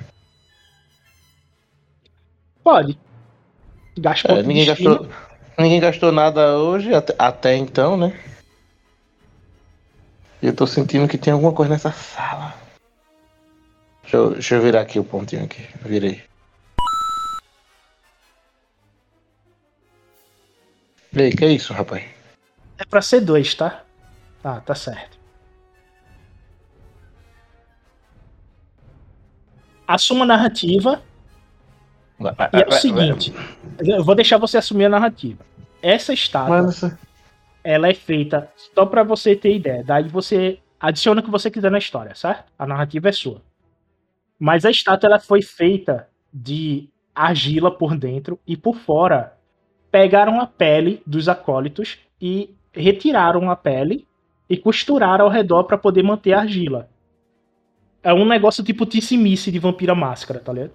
Pode. 2.63 2.99
Gasta 3.99 4.33
É, 4.33 4.43
ninguém 4.43 4.65
destino. 4.67 4.99
gastou. 5.01 5.09
Ninguém 5.59 5.81
gastou 5.81 6.13
nada 6.13 6.57
hoje, 6.59 6.95
até, 6.95 7.15
até 7.19 7.57
então, 7.57 7.97
né? 7.97 8.19
E 10.41 10.47
eu 10.47 10.55
tô 10.57 10.67
sentindo 10.67 11.07
que 11.07 11.19
tem 11.19 11.33
alguma 11.33 11.53
coisa 11.53 11.73
nessa 11.73 11.93
sala. 11.93 12.55
Deixa 14.13 14.17
eu, 14.27 14.31
deixa 14.31 14.55
eu 14.57 14.61
virar 14.61 14.83
aqui 14.83 14.99
o 14.99 15.05
pontinho 15.05 15.45
aqui. 15.45 15.67
Virei. 15.87 16.23
Ei, 21.17 21.31
que 21.31 21.45
é 21.47 21.49
isso, 21.49 21.73
rapaz? 21.73 22.05
É 22.77 22.85
pra 22.85 23.01
ser 23.01 23.23
dois, 23.23 23.55
tá? 23.55 23.83
Tá, 24.43 24.61
tá 24.61 24.75
certo. 24.75 25.19
Assuma 29.87 30.25
a 30.25 30.29
narrativa 30.29 31.03
e 32.21 32.61
é 32.61 32.69
o 32.69 32.73
seguinte. 32.73 33.33
Eu 33.79 34.05
vou 34.05 34.15
deixar 34.15 34.37
você 34.37 34.59
assumir 34.59 34.85
a 34.85 34.91
narrativa. 34.91 35.43
Essa 35.81 36.13
estátua, 36.13 36.63
Mano, 36.63 36.99
ela 37.65 37.89
é 37.89 37.95
feita 37.95 38.53
só 38.75 38.85
pra 38.85 39.03
você 39.03 39.35
ter 39.35 39.57
ideia. 39.57 39.83
Daí 39.83 40.07
você 40.07 40.59
adiciona 40.79 41.23
o 41.23 41.25
que 41.25 41.31
você 41.31 41.51
quiser 41.51 41.71
na 41.71 41.79
história, 41.79 42.15
certo? 42.15 42.53
A 42.59 42.67
narrativa 42.67 43.09
é 43.09 43.13
sua. 43.13 43.41
Mas 44.45 44.65
a 44.65 44.73
estátua 44.73 45.07
ela 45.07 45.21
foi 45.21 45.41
feita 45.41 46.09
de 46.35 46.89
argila 47.15 47.71
por 47.71 47.97
dentro 47.97 48.41
e 48.45 48.57
por 48.57 48.75
fora. 48.75 49.39
Pegaram 49.89 50.41
a 50.41 50.49
pele 50.49 51.01
dos 51.07 51.29
acólitos 51.29 52.01
e 52.21 52.53
retiraram 52.73 53.49
a 53.49 53.55
pele 53.55 54.05
e 54.51 54.57
costuraram 54.57 55.27
ao 55.27 55.31
redor 55.31 55.63
pra 55.63 55.79
poder 55.79 56.03
manter 56.03 56.33
a 56.33 56.41
argila. 56.41 56.89
É 58.03 58.13
um 58.13 58.25
negócio 58.25 58.65
tipo 58.65 58.85
tissimice 58.85 59.53
de 59.53 59.61
vampira 59.61 59.95
máscara, 59.95 60.41
tá 60.41 60.53
ligado? 60.53 60.73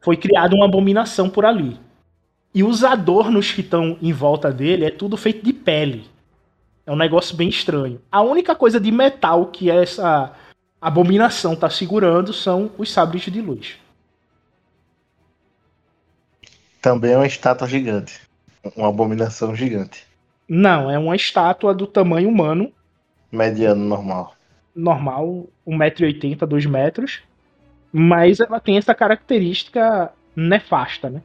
Foi 0.00 0.16
criada 0.16 0.52
uma 0.52 0.66
abominação 0.66 1.30
por 1.30 1.44
ali. 1.44 1.78
E 2.52 2.64
os 2.64 2.82
adornos 2.82 3.52
que 3.52 3.60
estão 3.60 3.96
em 4.02 4.12
volta 4.12 4.50
dele 4.50 4.86
é 4.86 4.90
tudo 4.90 5.16
feito 5.16 5.44
de 5.44 5.52
pele. 5.52 6.10
É 6.84 6.90
um 6.90 6.96
negócio 6.96 7.36
bem 7.36 7.48
estranho. 7.48 8.02
A 8.10 8.22
única 8.22 8.56
coisa 8.56 8.80
de 8.80 8.90
metal 8.90 9.46
que 9.46 9.70
essa 9.70 10.34
abominação 10.82 11.56
tá 11.56 11.70
segurando 11.70 12.32
são 12.34 12.72
os 12.76 12.92
sabres 12.92 13.22
de 13.22 13.40
luz. 13.40 13.78
Também 16.82 17.12
é 17.12 17.16
uma 17.16 17.26
estátua 17.26 17.66
gigante. 17.68 18.20
Uma 18.76 18.88
abominação 18.88 19.54
gigante. 19.56 20.06
Não, 20.48 20.90
é 20.90 20.98
uma 20.98 21.16
estátua 21.16 21.74
do 21.74 21.86
tamanho 21.86 22.28
humano, 22.28 22.72
Mediano 23.32 23.84
normal. 23.84 24.36
normal, 24.74 25.48
1,80m, 25.66 26.46
2 26.46 26.66
metros. 26.66 27.22
Mas 27.92 28.40
ela 28.40 28.60
tem 28.60 28.76
essa 28.78 28.94
característica 28.94 30.12
nefasta, 30.36 31.10
né? 31.10 31.22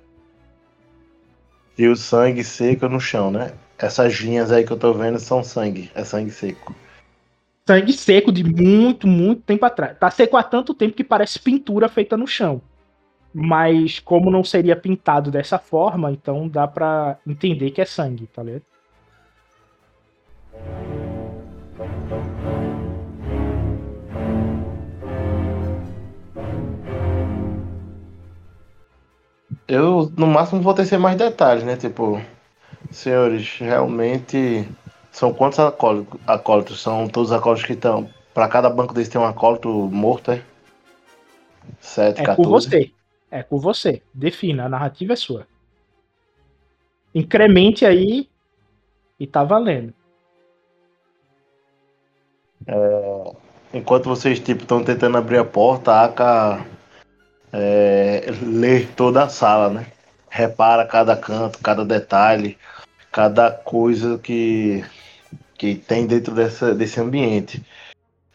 E 1.78 1.88
o 1.88 1.96
sangue 1.96 2.44
seco 2.44 2.90
no 2.90 3.00
chão, 3.00 3.32
né? 3.32 3.54
Essas 3.78 4.14
linhas 4.16 4.52
aí 4.52 4.66
que 4.66 4.72
eu 4.74 4.78
tô 4.78 4.94
vendo 4.94 5.20
são 5.20 5.44
sangue. 5.44 5.92
É 5.96 6.04
sangue 6.04 6.32
seco. 6.32 6.76
Sangue 7.68 7.92
seco 7.92 8.32
de 8.32 8.46
muito, 8.46 9.06
muito 9.06 9.42
tempo 9.42 9.66
atrás. 9.66 9.98
Tá 10.00 10.10
seco 10.10 10.38
há 10.38 10.44
tanto 10.44 10.74
tempo 10.74 10.96
que 10.96 11.04
parece 11.04 11.38
pintura 11.38 11.90
feita 11.90 12.16
no 12.16 12.26
chão. 12.26 12.62
Mas 13.34 14.00
como 14.00 14.32
não 14.32 14.42
seria 14.42 14.74
pintado 14.74 15.30
dessa 15.30 15.60
forma, 15.60 16.10
então 16.10 16.48
dá 16.48 16.66
pra 16.66 17.18
entender 17.28 17.72
que 17.72 17.82
é 17.82 17.86
sangue, 17.86 18.26
tá 18.28 18.42
ligado? 18.42 18.64
Eu, 29.68 30.10
no 30.18 30.26
máximo, 30.26 30.62
vou 30.62 30.74
tecer 30.74 30.98
mais 30.98 31.18
detalhes, 31.18 31.66
né? 31.66 31.76
Tipo, 31.76 32.22
senhores, 32.90 33.58
realmente 33.60 34.66
são 35.18 35.34
quantos 35.34 35.58
acólitos? 35.58 36.20
acólitos? 36.28 36.80
São 36.80 37.08
todos 37.08 37.32
os 37.32 37.36
acólitos 37.36 37.66
que 37.66 37.74
estão. 37.74 38.08
Pra 38.36 38.48
cada 38.48 38.70
banco 38.70 38.94
desse 38.94 39.10
tem 39.10 39.20
um 39.20 39.26
acólito 39.26 39.68
morto, 39.68 40.30
é? 40.32 40.44
7, 41.82 42.22
É 42.22 42.24
14. 42.24 42.36
com 42.36 42.44
você. 42.48 42.92
É 43.32 43.42
com 43.42 43.58
você. 43.58 44.04
Defina, 44.14 44.66
a 44.66 44.70
narrativa 44.70 45.14
é 45.14 45.16
sua. 45.16 45.48
Incremente 47.16 47.84
aí 47.84 48.30
e 49.20 49.26
tá 49.26 49.44
valendo. 49.44 49.92
Enquanto 53.74 54.06
vocês, 54.06 54.40
tipo, 54.40 54.62
estão 54.62 54.84
tentando 54.84 55.18
abrir 55.18 55.40
a 55.40 55.44
porta, 55.46 55.94
a 55.94 56.06
Aka 56.06 56.64
é, 57.52 58.24
lê 58.44 58.86
toda 58.86 59.24
a 59.24 59.30
sala, 59.30 59.72
né? 59.72 59.88
Repara 60.30 60.86
cada 60.86 61.18
canto, 61.18 61.58
cada 61.58 61.84
detalhe, 61.84 62.56
cada 63.12 63.50
coisa 63.50 64.20
que, 64.20 64.86
que 65.58 65.76
tem 65.76 66.06
dentro 66.06 66.34
dessa, 66.34 66.74
desse 66.74 67.00
ambiente. 67.00 67.64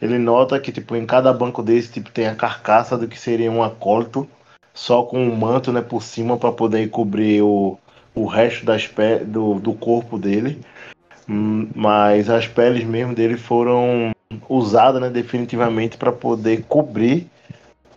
Ele 0.01 0.17
nota 0.17 0.59
que, 0.59 0.71
tipo, 0.71 0.95
em 0.95 1.05
cada 1.05 1.31
banco 1.31 1.63
desse, 1.63 1.93
tipo, 1.93 2.11
tem 2.11 2.27
a 2.27 2.35
carcaça 2.35 2.97
do 2.97 3.07
que 3.07 3.17
seria 3.17 3.51
um 3.51 3.63
acólito, 3.63 4.27
só 4.73 5.03
com 5.03 5.23
um 5.23 5.35
manto, 5.35 5.71
né, 5.71 5.81
por 5.81 6.03
cima 6.03 6.35
para 6.37 6.51
poder 6.51 6.89
cobrir 6.89 7.41
o, 7.41 7.77
o 8.13 8.25
resto 8.25 8.65
das 8.65 8.87
pe 8.87 9.19
do, 9.19 9.59
do 9.59 9.73
corpo 9.73 10.17
dele. 10.17 10.59
Hum, 11.29 11.69
Mas 11.73 12.29
as 12.29 12.47
peles 12.47 12.83
mesmo 12.83 13.15
dele 13.15 13.37
foram 13.37 14.11
usada 14.49 14.99
né, 14.99 15.09
definitivamente 15.09 15.95
para 15.97 16.11
poder 16.11 16.63
cobrir 16.63 17.27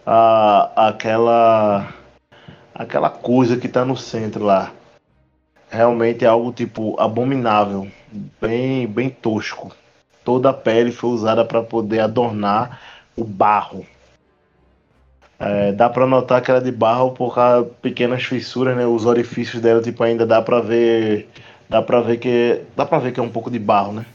a, 0.05 0.89
aquela 0.89 1.93
aquela 2.75 3.11
coisa 3.11 3.57
que 3.57 3.67
está 3.67 3.85
no 3.85 3.97
centro 3.97 4.45
lá. 4.45 4.71
Realmente 5.69 6.25
é 6.25 6.29
algo 6.29 6.53
tipo 6.53 6.99
abominável, 7.01 7.91
bem 8.41 8.87
bem 8.87 9.11
tosco. 9.11 9.75
Toda 10.25 10.51
a 10.51 10.55
pele 10.55 10.91
foi 10.91 11.11
usada 11.11 11.45
para 11.45 11.63
poder 11.63 12.01
adornar 12.01 12.81
o 13.17 13.25
barro. 13.25 13.87
É, 15.39 15.73
dá 15.73 15.89
para 15.89 16.07
notar 16.07 16.41
que 16.41 16.51
era 16.51 16.61
de 16.61 16.73
barro 16.73 17.13
por 17.13 17.35
causa 17.35 17.69
pequenas 17.83 18.25
fissuras, 18.25 18.77
né? 18.77 18.87
Os 18.87 19.05
orifícios 19.05 19.63
dela 19.63 19.83
tipo 19.83 20.03
ainda 20.03 20.27
dá 20.27 20.41
para 20.43 20.61
ver, 20.61 21.29
dá 21.69 21.83
para 21.83 22.01
ver 22.01 22.17
que 22.19 22.63
dá 22.75 22.87
para 22.87 22.99
ver 22.99 23.13
que 23.13 23.21
é 23.21 23.23
um 23.23 23.31
pouco 23.31 23.51
de 23.51 23.59
barro, 23.59 23.93
né? 23.93 24.07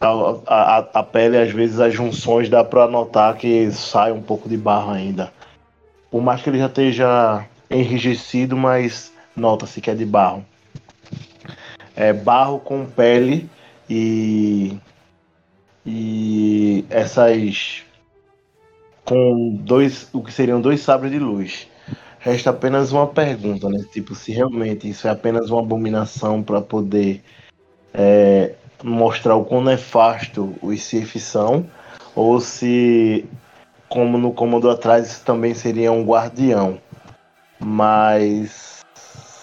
a, 0.00 0.78
a, 0.78 0.78
a 0.78 1.02
pele, 1.02 1.36
às 1.36 1.50
vezes, 1.50 1.80
as 1.80 1.92
junções 1.92 2.48
dá 2.48 2.62
pra 2.62 2.86
notar 2.86 3.36
que 3.36 3.70
sai 3.72 4.12
um 4.12 4.22
pouco 4.22 4.48
de 4.48 4.56
barro 4.56 4.92
ainda. 4.92 5.32
Por 6.10 6.22
mais 6.22 6.40
que 6.40 6.48
ele 6.48 6.58
já 6.58 6.66
esteja 6.66 7.46
enrijecido, 7.70 8.56
mas 8.56 9.12
nota-se 9.36 9.80
que 9.80 9.90
é 9.90 9.94
de 9.94 10.06
barro. 10.06 10.44
É 12.00 12.12
barro 12.12 12.60
com 12.60 12.86
pele 12.86 13.50
e 13.90 14.78
e 15.84 16.84
essas 16.88 17.82
com 19.04 19.56
dois 19.62 20.08
o 20.12 20.22
que 20.22 20.32
seriam 20.32 20.60
dois 20.60 20.80
sabres 20.80 21.10
de 21.10 21.18
luz. 21.18 21.66
Resta 22.20 22.50
apenas 22.50 22.92
uma 22.92 23.06
pergunta, 23.06 23.68
né? 23.68 23.84
Tipo, 23.92 24.14
se 24.14 24.30
realmente 24.30 24.88
isso 24.88 25.08
é 25.08 25.10
apenas 25.10 25.50
uma 25.50 25.60
abominação 25.60 26.40
para 26.42 26.60
poder 26.60 27.22
é, 27.92 28.54
mostrar 28.82 29.34
o 29.34 29.44
quão 29.44 29.62
nefasto 29.62 30.54
os 30.62 30.82
Sith 30.82 31.18
são, 31.18 31.66
ou 32.14 32.40
se, 32.40 33.24
como 33.88 34.18
no 34.18 34.32
comando 34.32 34.68
atrás, 34.70 35.06
isso 35.08 35.24
também 35.24 35.54
seria 35.54 35.90
um 35.90 36.04
guardião. 36.04 36.78
Mas, 37.58 38.67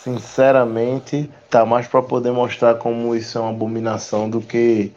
sinceramente, 0.06 1.28
tá 1.50 1.66
mais 1.66 1.88
para 1.88 2.00
poder 2.00 2.32
mostrar 2.32 2.76
como 2.76 3.16
isso 3.16 3.40
é 3.40 3.42
uma 3.42 3.50
abominação 3.50 4.30
do 4.30 4.40
que 4.40 4.92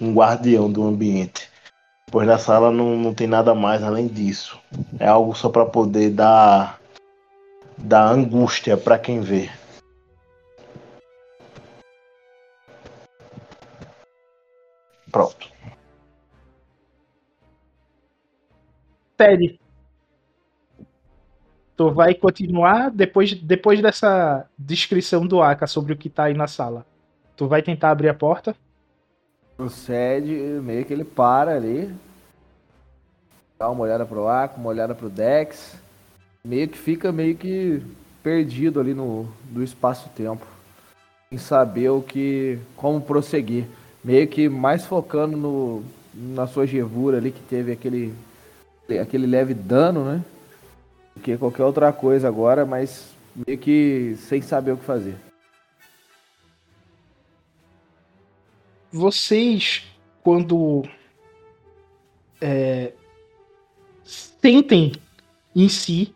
um 0.00 0.14
guardião 0.14 0.72
do 0.72 0.82
ambiente. 0.82 1.50
Pois 2.10 2.26
na 2.26 2.38
sala 2.38 2.70
não, 2.70 2.96
não 2.96 3.12
tem 3.12 3.26
nada 3.26 3.54
mais 3.54 3.82
além 3.82 4.06
disso. 4.06 4.58
É 4.98 5.06
algo 5.06 5.34
só 5.34 5.50
para 5.50 5.66
poder 5.66 6.10
dar, 6.12 6.80
dar 7.76 8.06
angústia 8.06 8.74
para 8.74 8.98
quem 8.98 9.20
vê. 9.20 9.50
Pronto. 15.12 15.52
Ted, 19.18 19.60
tu 21.76 21.90
vai 21.90 22.14
continuar 22.14 22.90
depois, 22.90 23.34
depois 23.34 23.80
dessa 23.80 24.46
descrição 24.58 25.26
do 25.26 25.42
Aka 25.42 25.66
sobre 25.66 25.92
o 25.92 25.96
que 25.96 26.08
tá 26.08 26.24
aí 26.24 26.34
na 26.34 26.46
sala. 26.46 26.86
Tu 27.36 27.46
vai 27.46 27.62
tentar 27.62 27.90
abrir 27.90 28.08
a 28.08 28.14
porta? 28.14 28.54
Procede, 29.56 30.32
meio 30.62 30.84
que 30.84 30.92
ele 30.92 31.04
para 31.04 31.56
ali. 31.56 31.92
Dá 33.58 33.68
uma 33.70 33.82
olhada 33.82 34.04
pro 34.04 34.28
Aka, 34.28 34.56
uma 34.56 34.68
olhada 34.68 34.94
pro 34.94 35.08
Dex. 35.08 35.76
Meio 36.44 36.68
que 36.68 36.78
fica 36.78 37.10
meio 37.10 37.36
que 37.36 37.82
perdido 38.22 38.80
ali 38.80 38.94
no, 38.94 39.28
no 39.50 39.62
espaço-tempo. 39.62 40.46
Em 41.32 41.38
saber 41.38 41.88
o 41.88 42.02
que. 42.02 42.58
como 42.76 43.00
prosseguir 43.00 43.66
meio 44.04 44.28
que 44.28 44.48
mais 44.48 44.84
focando 44.84 45.36
no, 45.36 45.82
na 46.14 46.46
sua 46.46 46.66
gevura 46.66 47.16
ali, 47.16 47.32
que 47.32 47.40
teve 47.40 47.72
aquele, 47.72 48.12
aquele 49.00 49.26
leve 49.26 49.54
dano, 49.54 50.04
né? 50.04 50.22
Que 51.24 51.38
qualquer 51.38 51.64
outra 51.64 51.90
coisa 51.90 52.28
agora, 52.28 52.66
mas 52.66 53.14
meio 53.34 53.58
que 53.58 54.14
sem 54.16 54.42
saber 54.42 54.72
o 54.72 54.76
que 54.76 54.84
fazer. 54.84 55.16
Vocês, 58.92 59.84
quando 60.22 60.82
é, 62.40 62.92
sentem 64.04 64.92
em 65.56 65.68
si 65.68 66.14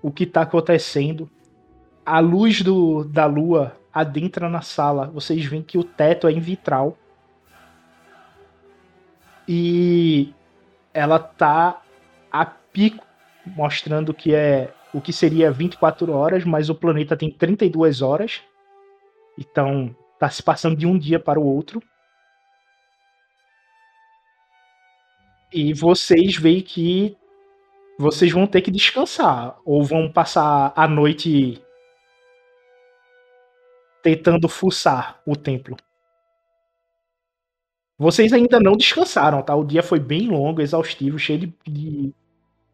o 0.00 0.12
que 0.12 0.22
está 0.22 0.42
acontecendo, 0.42 1.28
a 2.04 2.20
luz 2.20 2.62
do, 2.62 3.02
da 3.02 3.26
lua 3.26 3.76
adentra 3.92 4.48
na 4.48 4.62
sala. 4.62 5.08
Vocês 5.08 5.44
veem 5.44 5.62
que 5.62 5.76
o 5.76 5.82
teto 5.82 6.28
é 6.28 6.30
em 6.30 6.38
vitral 6.38 6.96
e 9.48 10.32
ela 10.94 11.18
tá 11.18 11.82
a 12.30 12.46
pico, 12.46 13.04
mostrando 13.46 14.14
que 14.14 14.34
é 14.34 14.72
o 14.92 15.00
que 15.00 15.12
seria 15.12 15.50
24 15.50 16.12
horas, 16.12 16.44
mas 16.44 16.70
o 16.70 16.74
planeta 16.74 17.16
tem 17.16 17.30
32 17.30 18.02
horas. 18.02 18.42
Então, 19.38 19.94
tá 20.18 20.30
se 20.30 20.42
passando 20.42 20.76
de 20.76 20.86
um 20.86 20.98
dia 20.98 21.20
para 21.20 21.38
o 21.38 21.44
outro. 21.44 21.82
E 25.52 25.72
vocês 25.72 26.36
veem 26.36 26.62
que 26.62 27.16
vocês 27.98 28.32
vão 28.32 28.46
ter 28.46 28.62
que 28.62 28.70
descansar 28.70 29.58
ou 29.64 29.82
vão 29.82 30.10
passar 30.10 30.72
a 30.76 30.86
noite 30.86 31.62
tentando 34.02 34.48
fuçar 34.48 35.20
o 35.26 35.34
templo. 35.34 35.76
Vocês 37.98 38.32
ainda 38.32 38.60
não 38.60 38.76
descansaram, 38.76 39.42
tá? 39.42 39.54
O 39.56 39.64
dia 39.64 39.82
foi 39.82 39.98
bem 39.98 40.28
longo, 40.28 40.60
exaustivo, 40.60 41.18
cheio 41.18 41.40
de, 41.40 41.54
de, 41.66 42.14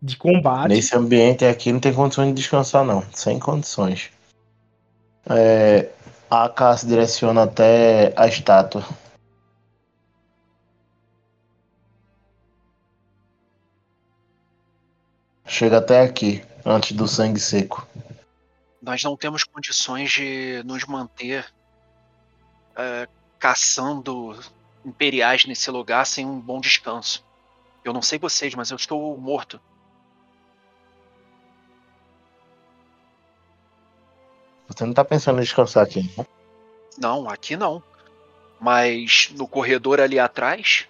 de 0.02 0.16
combate. 0.16 0.68
Nesse 0.70 0.96
ambiente 0.96 1.44
aqui 1.44 1.72
não 1.72 1.78
tem 1.78 1.94
condições 1.94 2.28
de 2.28 2.34
descansar, 2.34 2.84
não. 2.84 3.04
Sem 3.14 3.38
condições. 3.38 4.10
É, 5.30 5.88
a 6.28 6.44
AK 6.46 6.80
se 6.80 6.86
direciona 6.86 7.44
até 7.44 8.12
a 8.16 8.26
estátua. 8.26 8.84
Chega 15.46 15.78
até 15.78 16.00
aqui, 16.00 16.42
antes 16.64 16.92
do 16.92 17.06
sangue 17.06 17.38
seco. 17.38 17.86
Nós 18.80 19.04
não 19.04 19.16
temos 19.16 19.44
condições 19.44 20.10
de 20.10 20.62
nos 20.64 20.84
manter 20.86 21.46
é, 22.74 23.06
caçando 23.38 24.36
imperiais 24.84 25.44
nesse 25.44 25.70
lugar 25.70 26.04
sem 26.06 26.26
um 26.26 26.40
bom 26.40 26.58
descanso. 26.58 27.24
Eu 27.84 27.92
não 27.92 28.02
sei 28.02 28.18
vocês, 28.18 28.54
mas 28.54 28.70
eu 28.70 28.76
estou 28.76 29.16
morto. 29.18 29.60
Você 34.74 34.84
não 34.84 34.94
tá 34.94 35.04
pensando 35.04 35.38
em 35.38 35.42
descansar 35.42 35.84
aqui, 35.84 36.10
não? 36.16 36.26
Não, 36.98 37.28
aqui 37.28 37.56
não. 37.56 37.82
Mas 38.60 39.30
no 39.36 39.46
corredor 39.46 40.00
ali 40.00 40.18
atrás, 40.18 40.86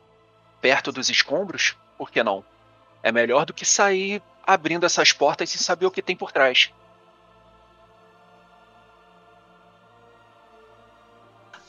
perto 0.60 0.92
dos 0.92 1.09
escombros, 1.09 1.76
por 1.98 2.10
que 2.10 2.22
não? 2.22 2.44
É 3.02 3.10
melhor 3.10 3.44
do 3.44 3.52
que 3.52 3.64
sair 3.64 4.22
abrindo 4.46 4.86
essas 4.86 5.12
portas 5.12 5.50
sem 5.50 5.60
saber 5.60 5.86
o 5.86 5.90
que 5.90 6.02
tem 6.02 6.14
por 6.14 6.30
trás. 6.30 6.70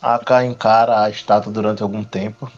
A 0.01 0.19
K 0.19 0.45
encara 0.45 1.03
a 1.03 1.09
estátua 1.09 1.51
durante 1.51 1.81
algum 1.81 2.03
tempo. 2.03 2.51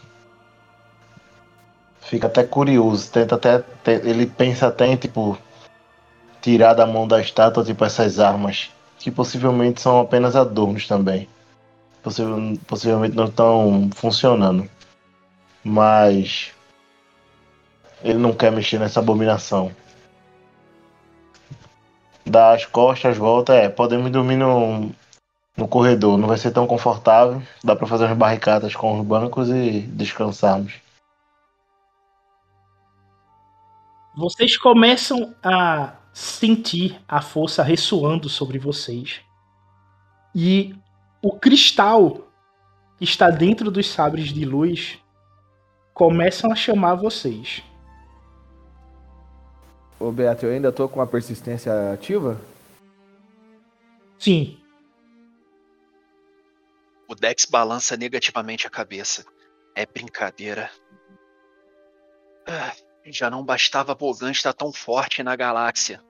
Fica 2.00 2.26
até 2.26 2.42
curioso, 2.44 3.10
tenta 3.10 3.36
até. 3.36 3.64
Ele 3.86 4.26
pensa 4.26 4.66
até 4.66 4.86
em 4.86 4.96
tipo. 4.96 5.38
Tirar 6.42 6.74
da 6.74 6.86
mão 6.86 7.08
da 7.08 7.20
estátua 7.20 7.64
tipo 7.64 7.84
essas 7.84 8.20
armas. 8.20 8.70
Que 8.98 9.10
possivelmente 9.10 9.80
são 9.80 10.00
apenas 10.00 10.34
adornos 10.36 10.86
também. 10.86 11.28
possivelmente 12.66 13.16
não 13.16 13.26
estão 13.26 13.90
funcionando. 13.94 14.68
Mas. 15.64 16.52
Ele 18.02 18.18
não 18.18 18.32
quer 18.32 18.52
mexer 18.52 18.78
nessa 18.78 19.00
abominação. 19.00 19.70
Dá 22.24 22.52
as 22.52 22.64
costas, 22.64 23.16
volta, 23.16 23.54
é, 23.54 23.68
podemos 23.68 24.10
dormir 24.10 24.36
no, 24.36 24.90
no 25.56 25.68
corredor. 25.68 26.18
Não 26.18 26.28
vai 26.28 26.36
ser 26.36 26.50
tão 26.50 26.66
confortável. 26.66 27.42
Dá 27.62 27.74
para 27.74 27.86
fazer 27.86 28.04
umas 28.04 28.18
barricadas 28.18 28.74
com 28.74 28.98
os 28.98 29.06
bancos 29.06 29.48
e 29.48 29.80
descansarmos. 29.80 30.74
Vocês 34.16 34.56
começam 34.56 35.34
a 35.42 35.92
sentir 36.16 36.98
a 37.06 37.20
força 37.20 37.62
ressoando 37.62 38.26
sobre 38.26 38.58
vocês. 38.58 39.20
E 40.34 40.74
o 41.20 41.38
cristal 41.38 42.26
que 42.96 43.04
está 43.04 43.28
dentro 43.28 43.70
dos 43.70 43.86
sabres 43.86 44.32
de 44.32 44.42
luz 44.46 44.98
começam 45.92 46.50
a 46.50 46.54
chamar 46.54 46.94
vocês. 46.94 47.62
Ô 50.00 50.10
Beto, 50.10 50.46
eu 50.46 50.52
ainda 50.52 50.72
tô 50.72 50.88
com 50.88 51.02
a 51.02 51.06
persistência 51.06 51.92
ativa? 51.92 52.40
Sim. 54.18 54.58
O 57.06 57.14
Dex 57.14 57.44
balança 57.44 57.94
negativamente 57.94 58.66
a 58.66 58.70
cabeça. 58.70 59.22
É 59.74 59.84
brincadeira. 59.84 60.70
Ah, 62.46 62.72
já 63.12 63.30
não 63.30 63.44
bastava 63.44 63.94
Bogan 63.94 64.30
estar 64.30 64.52
tão 64.52 64.72
forte 64.72 65.22
na 65.22 65.36
galáxia. 65.36 66.00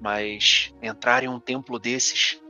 Mas 0.00 0.74
entrar 0.82 1.22
em 1.22 1.28
um 1.28 1.38
templo 1.38 1.78
desses. 1.78 2.40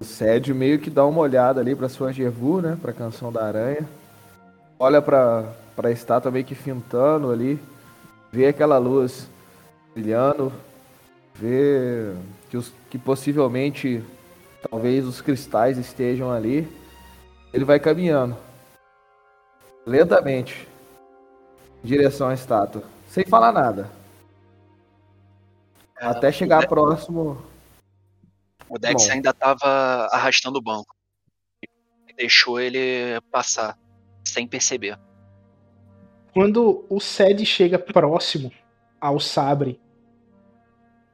O 0.00 0.04
Sédio 0.04 0.54
meio 0.54 0.78
que 0.78 0.90
dá 0.90 1.04
uma 1.06 1.20
olhada 1.20 1.60
ali 1.60 1.76
pra 1.76 1.88
sua 1.88 2.12
Jevu, 2.12 2.60
né? 2.60 2.76
Pra 2.80 2.92
canção 2.92 3.30
da 3.30 3.44
aranha. 3.44 3.88
Olha 4.78 5.00
pra, 5.00 5.54
pra 5.76 5.92
estátua 5.92 6.30
meio 6.30 6.44
que 6.44 6.54
fintando 6.54 7.30
ali. 7.30 7.60
Vê 8.32 8.46
aquela 8.46 8.78
luz 8.78 9.28
brilhando. 9.94 10.52
Vê 11.34 12.14
que, 12.48 12.56
os, 12.56 12.72
que 12.88 12.98
possivelmente 12.98 14.02
talvez 14.68 15.06
os 15.06 15.20
cristais 15.20 15.78
estejam 15.78 16.32
ali. 16.32 16.66
Ele 17.52 17.64
vai 17.64 17.78
caminhando 17.78 18.36
lentamente 19.86 20.68
em 21.82 21.86
direção 21.86 22.28
à 22.28 22.34
estátua, 22.34 22.82
sem 23.08 23.24
falar 23.24 23.52
nada. 23.52 23.90
É, 25.98 26.06
Até 26.06 26.30
chegar 26.32 26.58
o 26.58 26.60
De- 26.62 26.68
próximo. 26.68 27.42
O 28.68 28.78
Dex 28.78 29.06
Bom. 29.06 29.12
ainda 29.12 29.32
tava 29.34 29.66
arrastando 30.12 30.58
o 30.58 30.62
banco. 30.62 30.94
E 32.08 32.12
deixou 32.14 32.60
ele 32.60 33.20
passar, 33.30 33.76
sem 34.24 34.46
perceber. 34.46 34.98
Quando 36.32 36.84
o 36.88 37.00
Sed 37.00 37.44
chega 37.44 37.78
próximo 37.78 38.52
ao 39.00 39.18
sabre, 39.18 39.80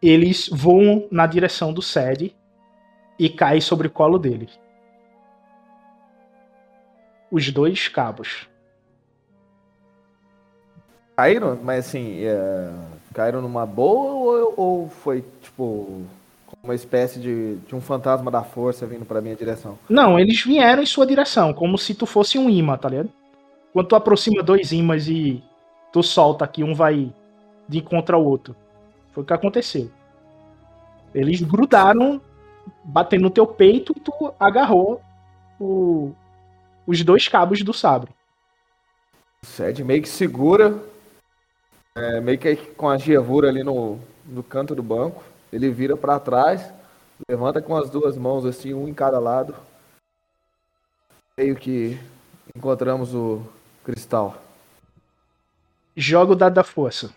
eles 0.03 0.49
voam 0.53 1.09
na 1.11 1.27
direção 1.27 1.73
do 1.73 1.81
Sed 1.81 2.37
e 3.19 3.31
caem 3.31 3.61
sobre 3.63 3.87
o 3.87 3.91
colo 3.91 4.19
dele. 4.19 4.51
Os 7.31 7.51
dois 7.51 7.89
cabos. 7.89 8.47
Caíram, 11.17 11.59
mas 11.63 11.87
assim, 11.87 12.21
é, 12.25 12.71
caíram 13.15 13.41
numa 13.41 13.65
boa 13.65 14.13
ou, 14.35 14.55
ou 14.57 14.89
foi 14.89 15.25
tipo 15.43 16.03
uma 16.63 16.75
espécie 16.75 17.19
de, 17.19 17.57
de 17.57 17.75
um 17.75 17.81
fantasma 17.81 18.31
da 18.31 18.43
força 18.43 18.87
vindo 18.87 19.05
pra 19.07 19.21
minha 19.21 19.35
direção? 19.35 19.79
Não, 19.89 20.19
eles 20.19 20.43
vieram 20.45 20.83
em 20.83 20.87
sua 20.87 21.07
direção, 21.07 21.55
como 21.55 21.79
se 21.79 21.95
tu 21.95 22.05
fosse 22.05 22.39
um 22.39 22.51
imã, 22.51 22.77
tá 22.77 22.89
ligado? 22.89 23.11
Quando 23.73 23.87
tu 23.89 23.97
aproxima 23.97 24.43
dois 24.43 24.73
imãs 24.73 25.09
e 25.09 25.43
tu 25.93 26.03
solta 26.03 26.45
aqui, 26.45 26.63
um 26.63 26.75
vai 26.75 27.11
de 27.69 27.79
encontro 27.79 28.15
ao 28.17 28.25
outro. 28.25 28.55
Foi 29.13 29.23
o 29.23 29.27
que 29.27 29.33
aconteceu. 29.33 29.91
Eles 31.15 31.41
grudaram, 31.41 32.21
batendo 32.85 33.23
no 33.23 33.31
teu 33.31 33.47
peito 33.47 33.95
e 33.97 34.01
tu 34.01 34.13
agarrou 34.39 35.01
o- 35.59 36.13
os 36.87 37.03
dois 37.03 37.27
cabos 37.27 37.63
do 37.63 37.73
sabre. 37.73 38.11
O 39.43 39.47
Sed 39.47 39.83
meio 39.83 40.03
que 40.03 40.09
segura, 40.09 40.77
é, 41.97 42.21
meio 42.21 42.39
que 42.39 42.55
com 42.55 42.91
a 42.91 42.99
gervura 42.99 43.49
ali 43.49 43.65
no, 43.65 43.99
no 44.27 44.43
canto 44.43 44.75
do 44.75 44.83
banco. 44.83 45.25
Ele 45.51 45.71
vira 45.71 45.97
pra 45.97 46.21
trás, 46.21 46.71
levanta 47.27 47.63
com 47.63 47.75
as 47.75 47.89
duas 47.89 48.19
mãos 48.19 48.45
assim, 48.45 48.75
um 48.75 48.87
em 48.87 48.93
cada 48.93 49.19
lado. 49.19 49.57
Meio 51.39 51.57
que 51.57 51.99
encontramos 52.55 53.15
o 53.15 53.43
cristal. 53.83 54.37
Joga 55.97 56.33
o 56.33 56.37
dado 56.37 56.55
da 56.55 56.65
força. 56.65 57.11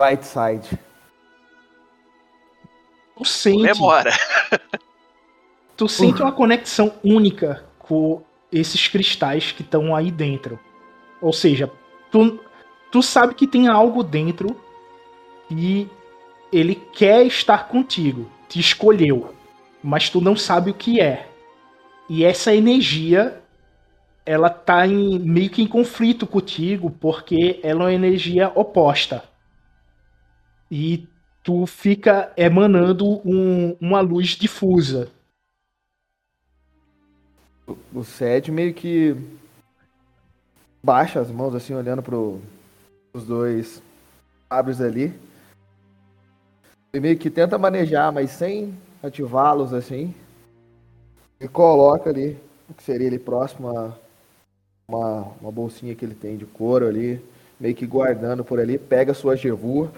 Right 0.00 0.24
side. 0.24 0.78
Tu 3.16 3.24
sente, 3.24 3.62
Memora. 3.62 4.10
tu 5.76 5.88
sente 5.88 6.22
uma 6.22 6.32
conexão 6.32 6.94
única 7.02 7.64
com 7.78 8.22
esses 8.52 8.86
cristais 8.88 9.52
que 9.52 9.62
estão 9.62 9.94
aí 9.94 10.10
dentro. 10.10 10.58
Ou 11.20 11.32
seja, 11.32 11.70
tu, 12.10 12.38
tu 12.90 13.02
sabe 13.02 13.34
que 13.34 13.46
tem 13.46 13.66
algo 13.68 14.02
dentro 14.02 14.56
e 15.50 15.88
ele 16.52 16.74
quer 16.92 17.26
estar 17.26 17.68
contigo, 17.68 18.30
te 18.48 18.60
escolheu, 18.60 19.34
mas 19.82 20.08
tu 20.08 20.20
não 20.20 20.36
sabe 20.36 20.70
o 20.70 20.74
que 20.74 21.00
é. 21.00 21.28
E 22.08 22.24
essa 22.24 22.54
energia, 22.54 23.42
ela 24.24 24.48
tá 24.50 24.86
em, 24.86 25.18
meio 25.18 25.50
que 25.50 25.62
em 25.62 25.66
conflito 25.66 26.26
contigo, 26.26 26.90
porque 26.90 27.58
ela 27.62 27.82
é 27.82 27.84
uma 27.86 27.92
energia 27.92 28.52
oposta. 28.54 29.24
E 30.70 31.06
tu 31.42 31.66
fica 31.66 32.32
emanando 32.36 33.20
um- 33.24 33.76
uma 33.80 34.00
luz 34.00 34.28
difusa. 34.30 35.10
O 37.66 38.04
Sed 38.04 38.50
meio 38.50 38.74
que 38.74 39.16
baixa 40.82 41.20
as 41.20 41.30
mãos 41.30 41.54
assim, 41.54 41.74
olhando 41.74 42.02
pro 42.02 42.40
os 43.14 43.24
dois 43.24 43.82
sabres 44.48 44.80
ali. 44.80 45.14
Ele 46.92 47.00
meio 47.00 47.18
que 47.18 47.30
tenta 47.30 47.56
manejar, 47.56 48.12
mas 48.12 48.30
sem 48.30 48.76
ativá-los 49.02 49.72
assim. 49.72 50.14
E 51.40 51.48
coloca 51.48 52.10
ali 52.10 52.38
o 52.68 52.74
que 52.74 52.82
seria 52.82 53.08
ali 53.08 53.18
próximo 53.18 53.76
a 53.76 53.92
uma, 54.88 55.32
uma 55.40 55.52
bolsinha 55.52 55.94
que 55.94 56.04
ele 56.04 56.14
tem 56.14 56.36
de 56.36 56.44
couro 56.44 56.86
ali, 56.86 57.24
meio 57.58 57.74
que 57.74 57.86
guardando 57.86 58.44
por 58.44 58.60
ali, 58.60 58.78
pega 58.78 59.14
sua 59.14 59.36
Jevu, 59.36 59.90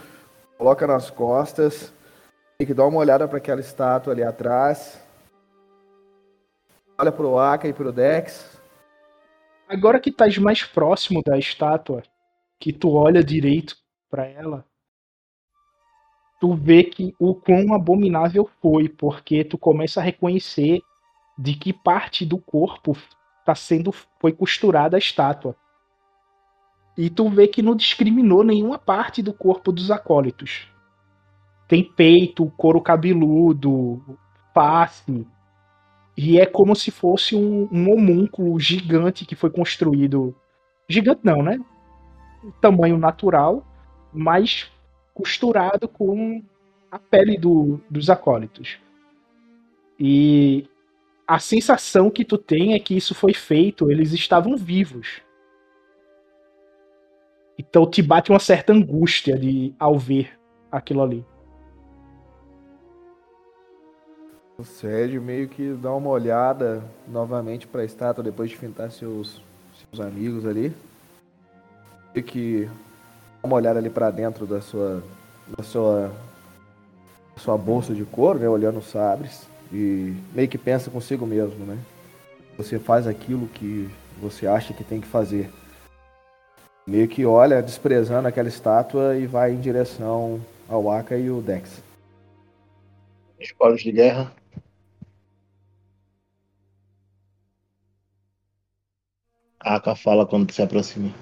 coloca 0.57 0.87
nas 0.87 1.11
costas, 1.11 1.93
meio 2.59 2.67
que 2.67 2.75
dá 2.75 2.85
uma 2.87 2.99
olhada 2.99 3.27
para 3.27 3.39
aquela 3.39 3.61
estátua 3.61 4.13
ali 4.13 4.23
atrás. 4.23 4.99
Olha 6.99 7.13
pro 7.13 7.39
Aka 7.39 7.69
e 7.69 7.75
pro 7.75 7.93
Dex. 7.93 8.59
Agora 9.69 10.01
que 10.01 10.09
estás 10.09 10.39
mais 10.39 10.65
próximo 10.65 11.23
da 11.23 11.37
estátua, 11.39 12.03
que 12.59 12.73
tu 12.73 12.95
olha 12.95 13.23
direito 13.23 13.77
pra 14.09 14.25
ela, 14.25 14.65
tu 16.41 16.55
vê 16.55 16.85
que 16.85 17.15
o 17.19 17.35
quão 17.35 17.75
abominável 17.75 18.49
foi, 18.63 18.89
porque 18.89 19.45
tu 19.45 19.59
começa 19.59 20.01
a 20.01 20.03
reconhecer 20.03 20.81
de 21.39 21.55
que 21.55 21.71
parte 21.71 22.25
do 22.25 22.39
corpo 22.39 22.97
tá 23.45 23.55
sendo 23.55 23.93
foi 23.93 24.33
costurada 24.33 24.97
a 24.97 24.99
estátua. 24.99 25.55
E 26.97 27.11
tu 27.11 27.29
vê 27.29 27.47
que 27.47 27.61
não 27.61 27.77
discriminou 27.77 28.43
nenhuma 28.43 28.79
parte 28.79 29.23
do 29.23 29.35
corpo 29.35 29.71
dos 29.71 29.91
acólitos. 29.91 30.73
Tem 31.69 31.85
peito, 31.85 32.51
couro 32.57 32.81
cabeludo, 32.81 34.19
face, 34.55 35.27
e 36.17 36.41
é 36.41 36.47
como 36.47 36.75
se 36.75 36.91
fosse 36.91 37.37
um, 37.37 37.69
um 37.71 37.93
homúnculo 37.93 38.59
gigante 38.59 39.25
que 39.27 39.35
foi 39.35 39.51
construído. 39.51 40.35
Gigante 40.89 41.21
não, 41.25 41.43
né? 41.43 41.59
Tamanho 42.61 42.97
natural, 42.97 43.67
mas 44.13 44.71
costurado 45.15 45.89
com 45.89 46.43
a 46.91 46.99
pele 46.99 47.37
do- 47.37 47.81
dos 47.91 48.09
acólitos. 48.09 48.79
E 49.99 50.69
a 51.27 51.39
sensação 51.39 52.11
que 52.11 52.25
tu 52.25 52.39
tem 52.39 52.75
é 52.75 52.79
que 52.79 52.97
isso 52.97 53.15
foi 53.15 53.35
feito, 53.35 53.91
eles 53.91 54.13
estavam 54.13 54.57
vivos. 54.57 55.21
Então 57.59 57.89
te 57.89 58.03
bate 58.03 58.31
uma 58.31 58.39
certa 58.39 58.73
angústia 58.73 59.37
de 59.39 59.75
ao 59.79 59.99
ver 59.99 60.39
aquilo 60.71 61.03
ali. 61.03 61.25
O 64.59 64.65
Sérgio 64.65 65.21
meio 65.21 65.49
que 65.49 65.75
dá 65.75 65.93
uma 65.93 66.09
olhada 66.09 66.83
novamente 67.07 67.67
para 67.67 67.83
a 67.83 67.85
estátua 67.85 68.25
depois 68.25 68.49
de 68.49 68.57
fintar 68.57 68.91
seus, 68.91 69.43
seus 69.79 70.01
amigos 70.01 70.47
ali. 70.47 70.73
Meio 72.15 72.27
que 72.27 72.65
dá 73.43 73.47
uma 73.47 73.57
olhada 73.57 73.79
ali 73.79 73.91
para 73.91 74.11
dentro 74.11 74.47
da 74.47 74.63
sua, 74.63 75.03
da 75.59 75.63
sua, 75.63 76.11
da 77.35 77.43
sua 77.43 77.59
bolsa 77.59 77.93
de 77.93 78.03
couro, 78.05 78.39
né? 78.39 78.49
Olhando 78.49 78.79
os 78.79 78.87
sabres. 78.87 79.47
E 79.71 80.17
meio 80.33 80.49
que 80.49 80.57
pensa 80.57 80.91
consigo 80.91 81.27
mesmo, 81.27 81.67
né? 81.67 81.77
Você 82.57 82.79
faz 82.79 83.07
aquilo 83.07 83.47
que 83.49 83.91
você 84.19 84.47
acha 84.47 84.73
que 84.73 84.83
tem 84.83 85.03
que 85.03 85.07
fazer. 85.07 85.51
Meio 86.87 87.07
que 87.09 87.27
olha 87.27 87.63
desprezando 87.63 88.27
aquela 88.27 88.49
estátua 88.49 89.17
e 89.19 89.27
vai 89.27 89.53
em 89.53 89.61
direção 89.61 90.41
ao 90.67 90.91
Aka 90.91 91.15
e 91.19 91.31
o 91.31 91.43
Dex. 91.43 91.83
Esporos 93.39 93.83
de 93.83 93.93
guerra. 93.93 94.33
Aka 99.67 99.97
fala 99.97 100.25
quando 100.25 100.53
se 100.53 100.63
aproxima. 100.63 101.13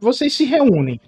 Vocês 0.00 0.32
se 0.32 0.46
reúnem. 0.46 0.98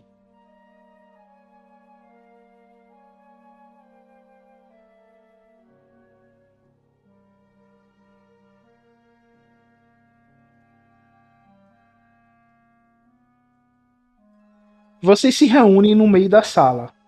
Vocês 15.01 15.35
se 15.35 15.47
reúnem 15.47 15.95
no 15.95 16.07
meio 16.07 16.29
da 16.29 16.43
sala. 16.43 17.00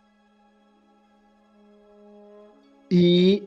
E 2.94 3.43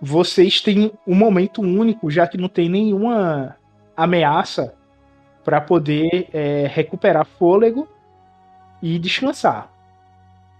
vocês 0.00 0.60
têm 0.60 0.92
um 1.04 1.16
momento 1.16 1.60
único, 1.60 2.08
já 2.08 2.24
que 2.24 2.38
não 2.38 2.48
tem 2.48 2.68
nenhuma 2.68 3.56
ameaça 3.96 4.72
para 5.44 5.60
poder 5.60 6.28
é, 6.32 6.68
recuperar 6.68 7.26
fôlego 7.26 7.88
e 8.80 9.00
descansar. 9.00 9.68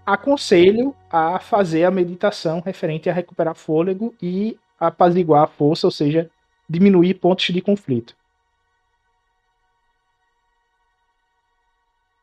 Aconselho 0.05 0.93
a 1.09 1.39
fazer 1.39 1.85
a 1.85 1.91
meditação 1.91 2.59
referente 2.59 3.09
a 3.09 3.13
recuperar 3.13 3.55
fôlego 3.55 4.13
e 4.21 4.59
apaziguar 4.77 5.43
a 5.43 5.47
força, 5.47 5.87
ou 5.87 5.91
seja, 5.91 6.29
diminuir 6.69 7.13
pontos 7.13 7.45
de 7.45 7.61
conflito. 7.61 8.17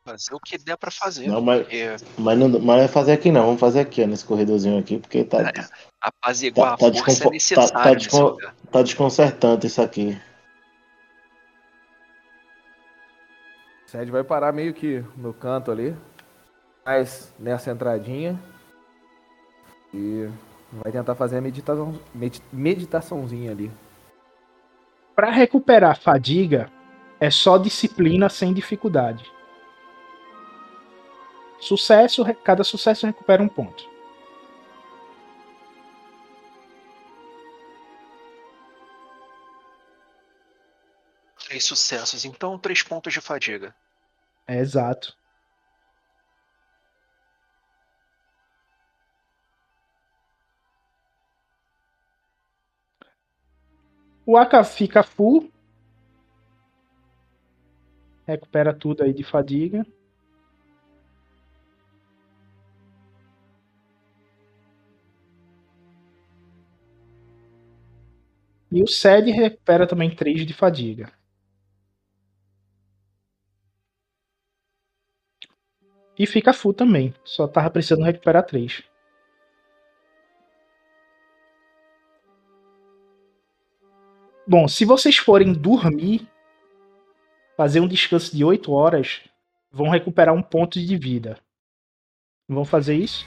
Fazer 0.09 0.33
o 0.33 0.39
que 0.39 0.57
der 0.57 0.75
pra 0.77 0.89
fazer. 0.89 1.27
Não, 1.27 1.39
mas- 1.41 1.61
porque 1.61 1.95
Mas 2.17 2.37
não, 2.39 2.49
mas 2.59 2.81
não 2.81 2.87
fazer 2.87 3.11
aqui 3.11 3.31
não, 3.31 3.45
vamos 3.45 3.59
fazer 3.59 3.81
aqui, 3.81 4.01
ó, 4.03 4.07
nesse 4.07 4.25
corredorzinho 4.25 4.79
aqui, 4.79 4.97
porque 4.97 5.23
tá, 5.23 5.41
É. 5.41 5.53
apaziguar 6.01 6.71
Tá- 6.71 6.77
tá 6.77 6.85
a 6.87 6.89
força 6.89 6.91
desconfo- 7.05 7.29
é 7.29 7.31
necessário 7.33 7.71
tá- 7.71 7.83
tá 7.83 7.93
descon- 7.93 8.37
tá 8.71 8.81
desconcertante 8.81 9.67
isso 9.67 9.81
aqui. 9.81 10.19
Sed 13.87 14.09
vai 14.11 14.23
parar 14.23 14.51
meio 14.51 14.73
que 14.73 15.03
no 15.17 15.33
canto 15.33 15.71
ali. 15.71 15.95
Mas 16.85 17.33
nessa 17.39 17.71
entradinha. 17.71 18.39
E 19.93 20.27
vai 20.71 20.91
tentar 20.91 21.15
fazer 21.15 21.37
a 21.37 21.41
meditação, 21.41 21.99
medi- 22.13 22.41
meditaçãozinha 22.53 23.51
ali. 23.51 23.71
Pra 25.15 25.31
recuperar 25.31 25.99
fadiga, 25.99 26.69
é 27.19 27.29
só 27.31 27.57
disciplina 27.57 28.29
sem 28.29 28.53
dificuldade. 28.53 29.23
Sucesso, 31.59 32.23
cada 32.43 32.63
sucesso 32.63 33.05
recupera 33.05 33.43
um 33.43 33.49
ponto. 33.49 33.89
Três 41.45 41.63
sucessos, 41.63 42.25
então 42.25 42.57
três 42.57 42.83
pontos 42.83 43.11
de 43.11 43.19
fadiga. 43.19 43.75
É 44.47 44.57
exato. 44.57 45.17
O 54.25 54.37
Aka 54.37 54.63
fica 54.63 55.01
full. 55.01 55.51
Recupera 58.27 58.71
tudo 58.71 59.03
aí 59.03 59.11
de 59.11 59.23
fadiga. 59.23 59.83
E 68.71 68.83
o 68.83 68.87
Sed 68.87 69.31
recupera 69.31 69.87
também 69.87 70.15
3 70.15 70.45
de 70.45 70.53
fadiga. 70.53 71.11
E 76.17 76.27
fica 76.27 76.53
full 76.53 76.73
também. 76.73 77.13
Só 77.23 77.47
tava 77.47 77.69
precisando 77.69 78.03
recuperar 78.03 78.45
3. 78.45 78.83
Bom, 84.45 84.67
se 84.67 84.83
vocês 84.83 85.17
forem 85.17 85.53
dormir, 85.53 86.27
fazer 87.55 87.79
um 87.79 87.87
descanso 87.87 88.35
de 88.35 88.43
8 88.43 88.71
horas, 88.71 89.21
vão 89.71 89.89
recuperar 89.89 90.33
um 90.33 90.41
ponto 90.41 90.79
de 90.79 90.97
vida. 90.97 91.39
Vão 92.47 92.65
fazer 92.65 92.95
isso? 92.95 93.25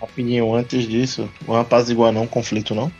Rapidinho, 0.00 0.54
antes 0.54 0.86
disso, 0.86 1.28
um 1.46 1.54
apaziguar 1.54 2.12
não, 2.12 2.26
conflito 2.26 2.74
não. 2.74 2.92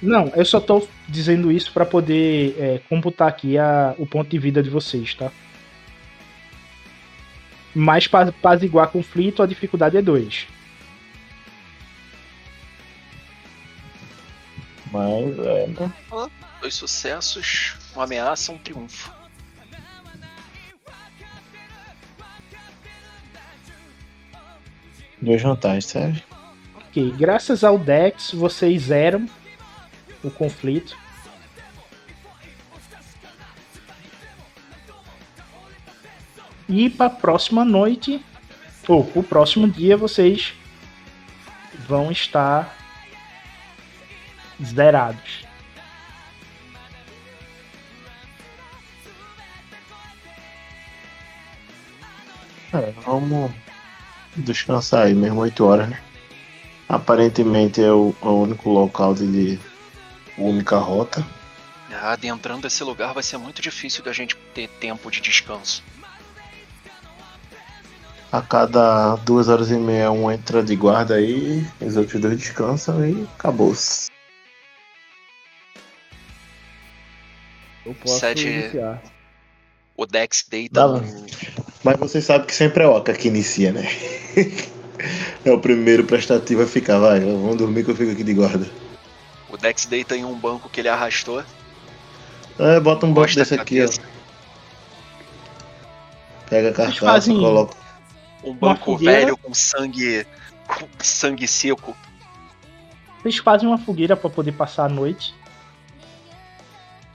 Não, 0.00 0.28
eu 0.34 0.44
só 0.44 0.60
tô 0.60 0.86
dizendo 1.08 1.50
isso 1.50 1.72
pra 1.72 1.84
poder 1.84 2.56
é, 2.58 2.80
computar 2.88 3.28
aqui 3.28 3.58
a, 3.58 3.94
o 3.98 4.06
ponto 4.06 4.28
de 4.28 4.38
vida 4.38 4.62
de 4.62 4.70
vocês, 4.70 5.14
tá? 5.14 5.30
Mas 7.74 8.06
para 8.06 8.30
apaziguar 8.30 8.90
conflito, 8.90 9.42
a 9.42 9.46
dificuldade 9.46 9.96
é 9.96 10.02
2. 10.02 10.46
Mas 14.90 15.38
é, 15.38 15.66
né? 15.66 15.92
Dois 16.60 16.74
sucessos, 16.74 17.76
uma 17.94 18.04
ameaça, 18.04 18.50
um 18.50 18.58
triunfo. 18.58 19.17
Duas 25.20 25.42
vantagens, 25.42 25.86
serve? 25.86 26.22
Ok, 26.76 27.12
graças 27.16 27.64
ao 27.64 27.78
Dex, 27.78 28.32
vocês 28.32 28.82
zeram 28.82 29.28
o 30.22 30.30
conflito. 30.30 30.96
E 36.68 36.88
para 36.90 37.10
próxima 37.10 37.64
noite, 37.64 38.24
ou 38.86 39.10
o 39.14 39.22
próximo 39.22 39.68
dia, 39.68 39.96
vocês 39.96 40.54
vão 41.86 42.12
estar 42.12 42.76
zerados. 44.62 45.46
É, 52.72 52.92
vamos 53.02 53.50
descansar 54.42 55.06
aí, 55.06 55.14
mesmo 55.14 55.40
8 55.40 55.64
horas, 55.64 55.88
né? 55.88 56.00
Aparentemente 56.88 57.82
é 57.82 57.92
o, 57.92 58.14
é 58.22 58.26
o 58.26 58.42
único 58.42 58.70
local 58.70 59.14
de. 59.14 59.26
de 59.56 59.58
única 60.38 60.78
rota. 60.78 61.26
Adentrando 62.00 62.66
esse 62.66 62.82
lugar 62.84 63.12
vai 63.12 63.22
ser 63.22 63.38
muito 63.38 63.60
difícil 63.60 64.04
da 64.04 64.12
gente 64.12 64.36
ter 64.54 64.68
tempo 64.68 65.10
de 65.10 65.20
descanso. 65.20 65.82
A 68.30 68.40
cada 68.42 69.16
duas 69.16 69.48
horas 69.48 69.70
e 69.70 69.76
meia 69.76 70.10
um 70.10 70.30
entra 70.30 70.62
de 70.62 70.76
guarda 70.76 71.14
aí, 71.14 71.66
os 71.80 71.96
outros 71.96 72.20
dois 72.20 72.38
descansam 72.38 73.04
e 73.06 73.22
acabou-se. 73.34 74.10
Eu 77.86 77.94
posso 77.94 78.18
Sete- 78.20 78.46
iniciar. 78.48 79.02
O 79.98 80.06
Dex 80.06 80.46
deita 80.48 80.86
no... 80.86 81.02
Mas 81.82 81.96
você 81.98 82.22
sabe 82.22 82.46
que 82.46 82.54
sempre 82.54 82.84
é 82.84 82.86
o 82.86 82.92
Oca 82.92 83.12
que 83.12 83.26
inicia, 83.26 83.72
né? 83.72 83.82
é 85.44 85.50
o 85.50 85.58
primeiro 85.58 86.04
prestativo 86.04 86.62
a 86.62 86.66
ficar, 86.68 87.00
vai, 87.00 87.18
vamos 87.18 87.56
dormir 87.56 87.84
que 87.84 87.90
eu 87.90 87.96
fico 87.96 88.12
aqui 88.12 88.22
de 88.22 88.32
guarda. 88.32 88.70
O 89.50 89.56
Dex 89.56 89.86
deita 89.86 90.16
em 90.16 90.24
um 90.24 90.38
banco 90.38 90.68
que 90.68 90.80
ele 90.80 90.88
arrastou. 90.88 91.42
É, 92.60 92.78
bota 92.78 93.06
um 93.06 93.12
banco 93.12 93.34
desse 93.34 93.54
aqui, 93.54 93.84
ó. 93.84 93.88
Pega 96.48 96.70
a 96.70 96.72
carcaça, 96.72 97.00
fazem- 97.00 97.36
coloca. 97.36 97.76
Um 98.44 98.54
banco 98.54 98.96
velho 98.96 99.36
com 99.36 99.52
sangue. 99.52 100.24
com 100.68 100.86
sangue 101.00 101.48
seco. 101.48 101.96
Vocês 103.20 103.38
fazem 103.38 103.66
uma 103.66 103.78
fogueira 103.78 104.16
para 104.16 104.30
poder 104.30 104.52
passar 104.52 104.84
a 104.84 104.88
noite. 104.88 105.34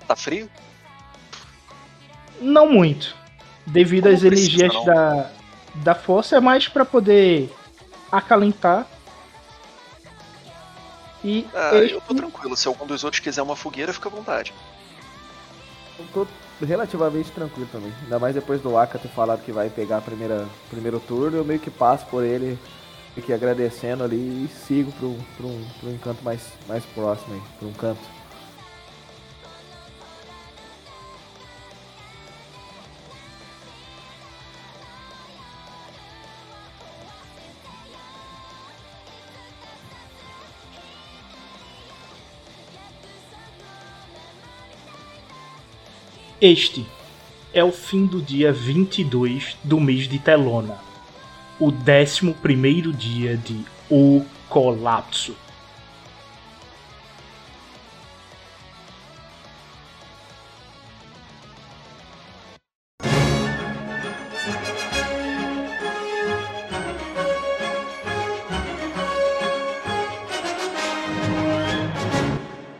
Tá 0.05 0.18
frio? 0.18 0.49
Não 2.41 2.68
muito. 2.69 3.15
Devido 3.65 4.03
Como 4.03 4.15
às 4.15 4.22
precisa, 4.22 4.65
energias 4.65 4.73
não? 4.73 4.85
da, 4.85 5.30
da 5.76 5.95
força, 5.95 6.35
é 6.38 6.39
mais 6.39 6.68
para 6.68 6.84
poder 6.85 7.53
acalentar. 8.11 8.85
E 11.23 11.47
Ah, 11.53 11.76
este- 11.76 11.93
eu 11.93 12.01
tô 12.01 12.14
tranquilo. 12.14 12.55
Se 12.57 12.68
algum 12.68 12.85
dos 12.85 13.03
outros 13.03 13.22
quiser 13.22 13.41
uma 13.41 13.55
fogueira, 13.55 13.93
fica 13.93 14.10
à 14.10 14.11
vontade. 14.11 14.53
Eu 15.97 16.05
tô 16.14 16.27
relativamente 16.65 17.31
tranquilo 17.31 17.69
também. 17.72 17.93
Ainda 18.03 18.19
mais 18.19 18.35
depois 18.35 18.61
do 18.61 18.77
Aka 18.77 18.99
ter 18.99 19.07
falado 19.10 19.41
que 19.43 19.51
vai 19.51 19.69
pegar 19.69 19.97
a 19.97 20.01
primeira 20.01 20.45
primeiro 20.69 20.99
turno, 20.99 21.38
eu 21.38 21.45
meio 21.45 21.60
que 21.60 21.69
passo 21.72 22.05
por 22.07 22.23
ele, 22.23 22.57
meio 23.15 23.26
que 23.26 23.31
agradecendo 23.31 24.03
ali 24.03 24.15
e 24.18 24.49
sigo 24.68 24.91
pro, 24.93 25.15
pro, 25.38 25.47
um, 25.47 25.65
pro 25.80 25.89
um 25.89 25.93
encanto 25.93 26.23
mais, 26.23 26.41
mais 26.68 26.84
próximo 26.88 27.35
aí, 27.35 27.41
pro 27.60 27.68
um 27.69 27.73
canto. 27.73 28.01
Este 46.45 46.86
é 47.53 47.64
o 47.64 47.72
fim 47.72 48.06
do 48.06 48.22
dia 48.22 48.52
22 48.52 49.56
do 49.64 49.80
mês 49.80 50.10
de 50.10 50.20
Telona, 50.20 50.78
o 51.57 51.72
11 51.72 52.34
primeiro 52.34 52.91
dia 52.91 53.38
de 53.38 53.64
O 53.90 54.26
Colapso. 54.49 55.38